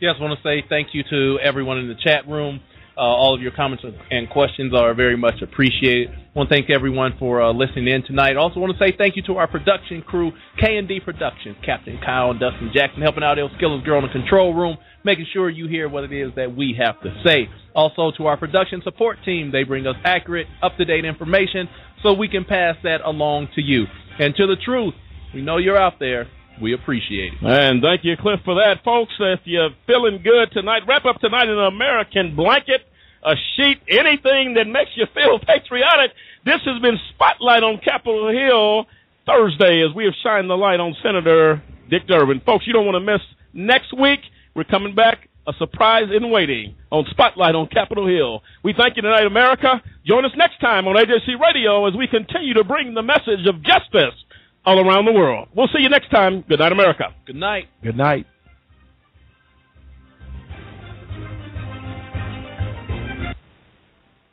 Yes, 0.00 0.16
I 0.18 0.22
want 0.24 0.36
to 0.36 0.42
say 0.42 0.64
thank 0.68 0.88
you 0.94 1.04
to 1.10 1.38
everyone 1.40 1.78
in 1.78 1.86
the 1.86 1.94
chat 1.94 2.26
room. 2.26 2.58
Uh, 2.96 3.00
all 3.00 3.34
of 3.34 3.40
your 3.40 3.52
comments 3.52 3.84
and 4.10 4.28
questions 4.28 4.74
are 4.74 4.92
very 4.92 5.16
much 5.16 5.40
appreciated. 5.40 6.10
I 6.10 6.38
want 6.38 6.50
to 6.50 6.54
thank 6.54 6.68
everyone 6.68 7.14
for 7.18 7.40
uh, 7.40 7.52
listening 7.52 7.88
in 7.88 8.02
tonight. 8.04 8.36
Also, 8.36 8.60
want 8.60 8.76
to 8.76 8.78
say 8.78 8.94
thank 8.96 9.16
you 9.16 9.22
to 9.24 9.36
our 9.36 9.46
production 9.46 10.02
crew, 10.02 10.32
K&D 10.58 11.00
Productions, 11.00 11.56
Captain 11.64 11.98
Kyle 12.04 12.30
and 12.30 12.40
Dustin 12.40 12.70
Jackson, 12.74 13.00
helping 13.00 13.22
out 13.22 13.38
El 13.38 13.50
Skiller's 13.56 13.82
girl 13.84 13.98
in 13.98 14.06
the 14.06 14.12
control 14.12 14.54
room, 14.54 14.76
making 15.04 15.26
sure 15.32 15.48
you 15.48 15.68
hear 15.68 15.88
what 15.88 16.04
it 16.04 16.12
is 16.12 16.32
that 16.36 16.54
we 16.54 16.76
have 16.78 17.00
to 17.02 17.14
say. 17.24 17.48
Also, 17.74 18.12
to 18.18 18.26
our 18.26 18.36
production 18.36 18.82
support 18.84 19.16
team, 19.24 19.50
they 19.50 19.62
bring 19.62 19.86
us 19.86 19.96
accurate, 20.04 20.46
up-to-date 20.62 21.06
information 21.06 21.68
so 22.02 22.12
we 22.12 22.28
can 22.28 22.44
pass 22.44 22.76
that 22.82 23.00
along 23.04 23.48
to 23.54 23.62
you. 23.62 23.84
And 24.18 24.34
to 24.36 24.46
the 24.46 24.56
truth, 24.56 24.94
we 25.34 25.40
know 25.40 25.56
you're 25.56 25.78
out 25.78 25.98
there. 25.98 26.28
We 26.60 26.74
appreciate 26.74 27.32
it. 27.34 27.42
And 27.42 27.82
thank 27.82 28.04
you, 28.04 28.16
Cliff, 28.16 28.40
for 28.44 28.54
that. 28.56 28.84
Folks, 28.84 29.12
if 29.18 29.40
you're 29.44 29.70
feeling 29.86 30.20
good 30.22 30.52
tonight, 30.52 30.82
wrap 30.86 31.04
up 31.04 31.20
tonight 31.20 31.48
in 31.48 31.58
an 31.58 31.66
American 31.66 32.36
blanket, 32.36 32.82
a 33.24 33.34
sheet, 33.56 33.78
anything 33.88 34.54
that 34.54 34.66
makes 34.66 34.90
you 34.96 35.06
feel 35.14 35.38
patriotic. 35.46 36.12
This 36.44 36.60
has 36.64 36.80
been 36.82 36.98
Spotlight 37.14 37.62
on 37.62 37.80
Capitol 37.82 38.30
Hill 38.30 38.86
Thursday 39.26 39.82
as 39.88 39.94
we 39.94 40.04
have 40.04 40.14
shined 40.22 40.50
the 40.50 40.56
light 40.56 40.80
on 40.80 40.94
Senator 41.02 41.62
Dick 41.88 42.06
Durbin. 42.06 42.40
Folks, 42.44 42.66
you 42.66 42.72
don't 42.72 42.86
want 42.86 42.96
to 42.96 43.12
miss 43.12 43.22
next 43.52 43.92
week. 43.98 44.20
We're 44.54 44.64
coming 44.64 44.94
back, 44.94 45.28
a 45.46 45.52
surprise 45.58 46.10
in 46.14 46.30
waiting 46.30 46.74
on 46.90 47.06
Spotlight 47.10 47.54
on 47.54 47.68
Capitol 47.68 48.06
Hill. 48.06 48.42
We 48.62 48.74
thank 48.76 48.96
you 48.96 49.02
tonight, 49.02 49.26
America. 49.26 49.80
Join 50.06 50.24
us 50.24 50.32
next 50.36 50.60
time 50.60 50.86
on 50.86 50.96
AJC 50.96 51.40
Radio 51.40 51.86
as 51.86 51.94
we 51.96 52.06
continue 52.06 52.54
to 52.54 52.64
bring 52.64 52.94
the 52.94 53.02
message 53.02 53.46
of 53.48 53.62
justice 53.62 54.14
all 54.64 54.78
around 54.86 55.06
the 55.06 55.12
world. 55.12 55.48
We'll 55.54 55.68
see 55.68 55.82
you 55.82 55.88
next 55.88 56.10
time. 56.10 56.44
Good 56.48 56.58
night, 56.60 56.72
America. 56.72 57.14
Good 57.26 57.36
night. 57.36 57.68
Good 57.82 57.96
night. 57.96 58.26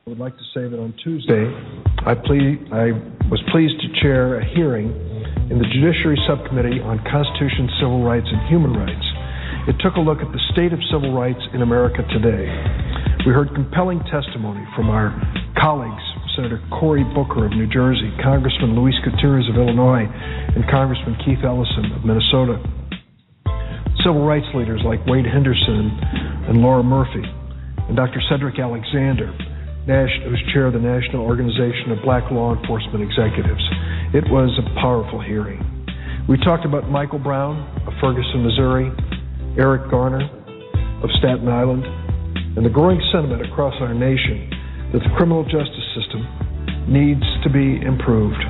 I 0.06 0.10
would 0.10 0.19
like 0.19 0.38
to 0.38 0.43
say 0.56 0.68
that 0.68 0.80
on 0.80 0.93
Tuesday, 1.03 1.45
I, 2.06 2.15
ple- 2.15 2.57
I 2.73 2.91
was 3.30 3.41
pleased 3.51 3.80
to 3.81 4.01
chair 4.01 4.39
a 4.39 4.45
hearing 4.45 4.89
in 5.51 5.60
the 5.60 5.65
Judiciary 5.69 6.18
Subcommittee 6.27 6.81
on 6.81 6.97
Constitution, 7.06 7.69
Civil 7.80 8.03
Rights, 8.03 8.26
and 8.26 8.41
Human 8.49 8.73
Rights. 8.73 9.06
It 9.69 9.77
took 9.80 9.95
a 9.97 9.99
look 9.99 10.18
at 10.18 10.31
the 10.31 10.41
state 10.51 10.73
of 10.73 10.80
civil 10.89 11.14
rights 11.14 11.41
in 11.53 11.61
America 11.61 12.01
today. 12.10 12.49
We 13.26 13.34
heard 13.34 13.53
compelling 13.53 14.01
testimony 14.10 14.65
from 14.76 14.89
our 14.89 15.14
colleagues, 15.61 16.01
Senator 16.40 16.64
Cory 16.72 17.03
Booker 17.03 17.44
of 17.44 17.52
New 17.52 17.68
Jersey, 17.68 18.16
Congressman 18.24 18.72
Luis 18.72 18.95
Gutierrez 19.03 19.44
of 19.52 19.60
Illinois, 19.60 20.07
and 20.07 20.64
Congressman 20.72 21.20
Keith 21.28 21.44
Ellison 21.44 21.91
of 21.91 22.07
Minnesota. 22.07 22.64
Civil 24.07 24.24
rights 24.24 24.48
leaders 24.56 24.80
like 24.88 25.03
Wade 25.03 25.28
Henderson 25.28 25.91
and 26.48 26.64
Laura 26.64 26.80
Murphy, 26.80 27.28
and 27.91 27.98
Dr. 27.99 28.24
Cedric 28.32 28.56
Alexander, 28.56 29.28
who's 29.84 30.40
chair 30.56 30.72
of 30.72 30.80
the 30.80 30.80
National 30.80 31.28
Organization 31.28 31.91
of 31.91 31.99
Black 32.07 32.32
Law 32.32 32.56
Enforcement 32.56 33.03
Executives. 33.03 33.66
It 34.16 34.24
was 34.32 34.48
a 34.64 34.80
powerful 34.80 35.20
hearing. 35.20 35.60
We 36.32 36.40
talked 36.40 36.64
about 36.64 36.88
Michael 36.88 37.20
Brown 37.20 37.68
of 37.84 37.91
Ferguson, 37.99 38.48
Missouri, 38.48 38.88
Eric 39.60 39.91
Garner 39.91 40.24
of 41.03 41.11
Staten 41.20 41.52
Island, 41.52 41.84
and 42.56 42.64
the 42.64 42.72
growing 42.72 43.03
sentiment 43.11 43.44
across 43.44 43.76
our 43.84 43.94
nation 43.94 44.56
that 44.94 45.02
the 45.06 45.11
criminal 45.18 45.44
justice 45.44 45.88
system 45.94 46.26
needs 46.90 47.26
to 47.45 47.49
be 47.49 47.78
improved. 47.86 48.41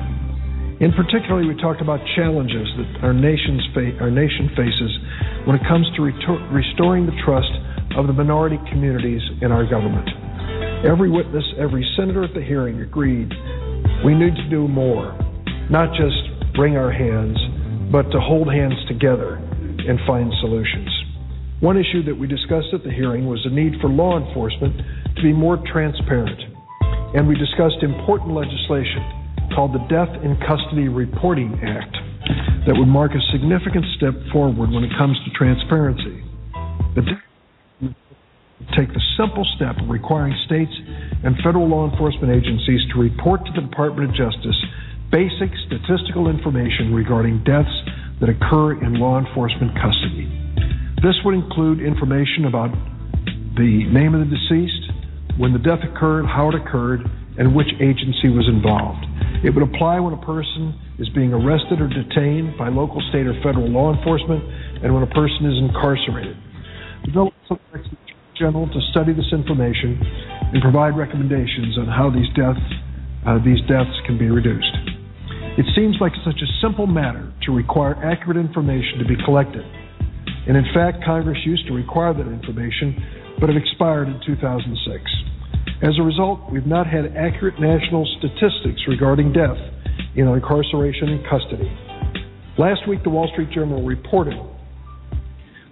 In 0.80 0.96
particular, 0.96 1.44
we 1.44 1.52
talked 1.60 1.84
about 1.84 2.00
challenges 2.16 2.64
that 2.80 3.04
our, 3.04 3.12
nation's 3.12 3.60
fa- 3.76 4.00
our 4.00 4.10
nation 4.10 4.48
faces 4.56 4.92
when 5.44 5.56
it 5.56 5.62
comes 5.68 5.84
to 5.96 6.00
retor- 6.00 6.40
restoring 6.48 7.04
the 7.04 7.16
trust 7.20 7.52
of 8.00 8.06
the 8.06 8.16
minority 8.16 8.56
communities 8.72 9.20
in 9.42 9.52
our 9.52 9.68
government. 9.68 10.08
Every 10.88 11.10
witness, 11.10 11.44
every 11.60 11.84
senator 11.96 12.24
at 12.24 12.32
the 12.32 12.40
hearing 12.40 12.80
agreed 12.80 13.28
we 14.04 14.14
need 14.14 14.32
to 14.36 14.48
do 14.48 14.66
more, 14.66 15.12
not 15.68 15.92
just 15.92 16.16
wring 16.56 16.78
our 16.80 16.90
hands, 16.90 17.36
but 17.92 18.08
to 18.12 18.20
hold 18.20 18.48
hands 18.48 18.80
together 18.88 19.36
and 19.36 20.00
find 20.06 20.32
solutions. 20.40 20.88
One 21.60 21.76
issue 21.76 22.02
that 22.08 22.16
we 22.16 22.26
discussed 22.26 22.72
at 22.72 22.84
the 22.84 22.90
hearing 22.90 23.26
was 23.26 23.44
the 23.44 23.52
need 23.52 23.74
for 23.82 23.90
law 23.90 24.16
enforcement 24.16 24.80
to 25.16 25.22
be 25.22 25.32
more 25.32 25.58
transparent. 25.72 26.40
And 27.14 27.26
we 27.26 27.36
discussed 27.36 27.82
important 27.82 28.34
legislation 28.34 29.50
called 29.54 29.74
the 29.74 29.82
Death 29.90 30.10
in 30.22 30.38
Custody 30.46 30.88
Reporting 30.88 31.58
Act 31.62 31.96
that 32.66 32.76
would 32.76 32.88
mark 32.88 33.12
a 33.12 33.22
significant 33.32 33.84
step 33.96 34.14
forward 34.32 34.70
when 34.70 34.84
it 34.84 34.92
comes 34.96 35.18
to 35.24 35.30
transparency. 35.34 36.22
The 36.94 37.02
take 38.76 38.92
the 38.92 39.02
simple 39.16 39.42
step 39.56 39.74
of 39.80 39.88
requiring 39.88 40.36
states 40.46 40.70
and 41.24 41.34
federal 41.42 41.66
law 41.66 41.90
enforcement 41.90 42.30
agencies 42.30 42.80
to 42.92 43.00
report 43.00 43.44
to 43.46 43.52
the 43.56 43.66
Department 43.66 44.10
of 44.10 44.14
Justice 44.14 44.58
basic 45.10 45.50
statistical 45.66 46.28
information 46.30 46.94
regarding 46.94 47.42
deaths 47.42 47.72
that 48.20 48.28
occur 48.28 48.78
in 48.78 48.94
law 48.94 49.18
enforcement 49.18 49.74
custody. 49.74 50.30
This 51.02 51.16
would 51.24 51.34
include 51.34 51.80
information 51.80 52.46
about 52.46 52.70
the 53.56 53.90
name 53.90 54.14
of 54.14 54.22
the 54.22 54.30
deceased, 54.30 54.92
when 55.40 55.56
the 55.56 55.58
death 55.58 55.80
occurred, 55.80 56.28
how 56.28 56.52
it 56.52 56.54
occurred, 56.54 57.00
and 57.40 57.56
which 57.56 57.72
agency 57.80 58.28
was 58.28 58.44
involved. 58.44 59.00
It 59.40 59.56
would 59.56 59.64
apply 59.64 59.96
when 59.96 60.12
a 60.12 60.20
person 60.20 60.76
is 61.00 61.08
being 61.16 61.32
arrested 61.32 61.80
or 61.80 61.88
detained 61.88 62.60
by 62.60 62.68
local, 62.68 63.00
state, 63.08 63.24
or 63.24 63.32
federal 63.40 63.64
law 63.72 63.88
enforcement, 63.88 64.44
and 64.84 64.92
when 64.92 65.00
a 65.00 65.08
person 65.08 65.48
is 65.48 65.56
incarcerated. 65.64 66.36
The 67.08 67.12
bill 67.16 67.32
also 67.32 67.56
directs 67.72 67.88
the 67.88 67.96
Attorney 67.96 68.36
General 68.36 68.68
to 68.68 68.80
study 68.92 69.16
this 69.16 69.32
information 69.32 69.96
and 70.52 70.60
provide 70.60 70.92
recommendations 70.92 71.80
on 71.80 71.88
how 71.88 72.12
these 72.12 72.28
deaths 72.36 72.60
uh, 73.24 73.36
these 73.44 73.60
deaths 73.68 73.92
can 74.06 74.16
be 74.16 74.28
reduced. 74.28 74.76
It 75.56 75.68
seems 75.76 75.96
like 76.00 76.12
such 76.24 76.40
a 76.40 76.48
simple 76.64 76.86
matter 76.86 77.32
to 77.44 77.52
require 77.52 77.96
accurate 78.00 78.36
information 78.36 78.96
to 79.00 79.04
be 79.04 79.16
collected. 79.24 79.64
And 80.48 80.56
in 80.56 80.64
fact, 80.72 81.04
Congress 81.04 81.36
used 81.44 81.66
to 81.68 81.74
require 81.74 82.14
that 82.14 82.28
information, 82.28 82.96
but 83.40 83.50
it 83.50 83.56
expired 83.56 84.08
in 84.08 84.20
2006. 84.24 85.29
As 85.82 85.98
a 85.98 86.02
result, 86.02 86.50
we've 86.52 86.66
not 86.66 86.86
had 86.86 87.16
accurate 87.16 87.58
national 87.58 88.06
statistics 88.18 88.82
regarding 88.86 89.32
death 89.32 89.56
in 90.14 90.28
incarceration 90.28 91.08
and 91.08 91.24
custody. 91.24 91.70
Last 92.58 92.86
week, 92.88 93.02
the 93.02 93.10
Wall 93.10 93.28
Street 93.32 93.50
Journal 93.50 93.82
reported 93.82 94.36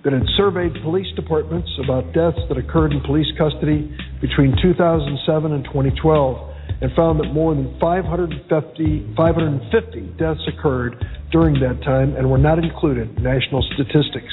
that 0.05 0.13
it 0.13 0.23
surveyed 0.37 0.73
police 0.83 1.09
departments 1.17 1.69
about 1.85 2.15
deaths 2.15 2.39
that 2.49 2.57
occurred 2.57 2.93
in 2.93 3.01
police 3.03 3.27
custody 3.37 3.93
between 4.21 4.57
2007 4.63 5.53
and 5.53 5.65
2012 5.65 6.55
and 6.81 6.93
found 6.95 7.19
that 7.21 7.33
more 7.33 7.55
than 7.55 7.77
550, 7.81 9.15
550 9.17 10.01
deaths 10.17 10.41
occurred 10.47 11.05
during 11.33 11.61
that 11.61 11.83
time 11.85 12.15
and 12.17 12.31
were 12.31 12.39
not 12.39 12.59
included 12.59 13.17
in 13.17 13.23
national 13.23 13.63
statistics. 13.75 14.33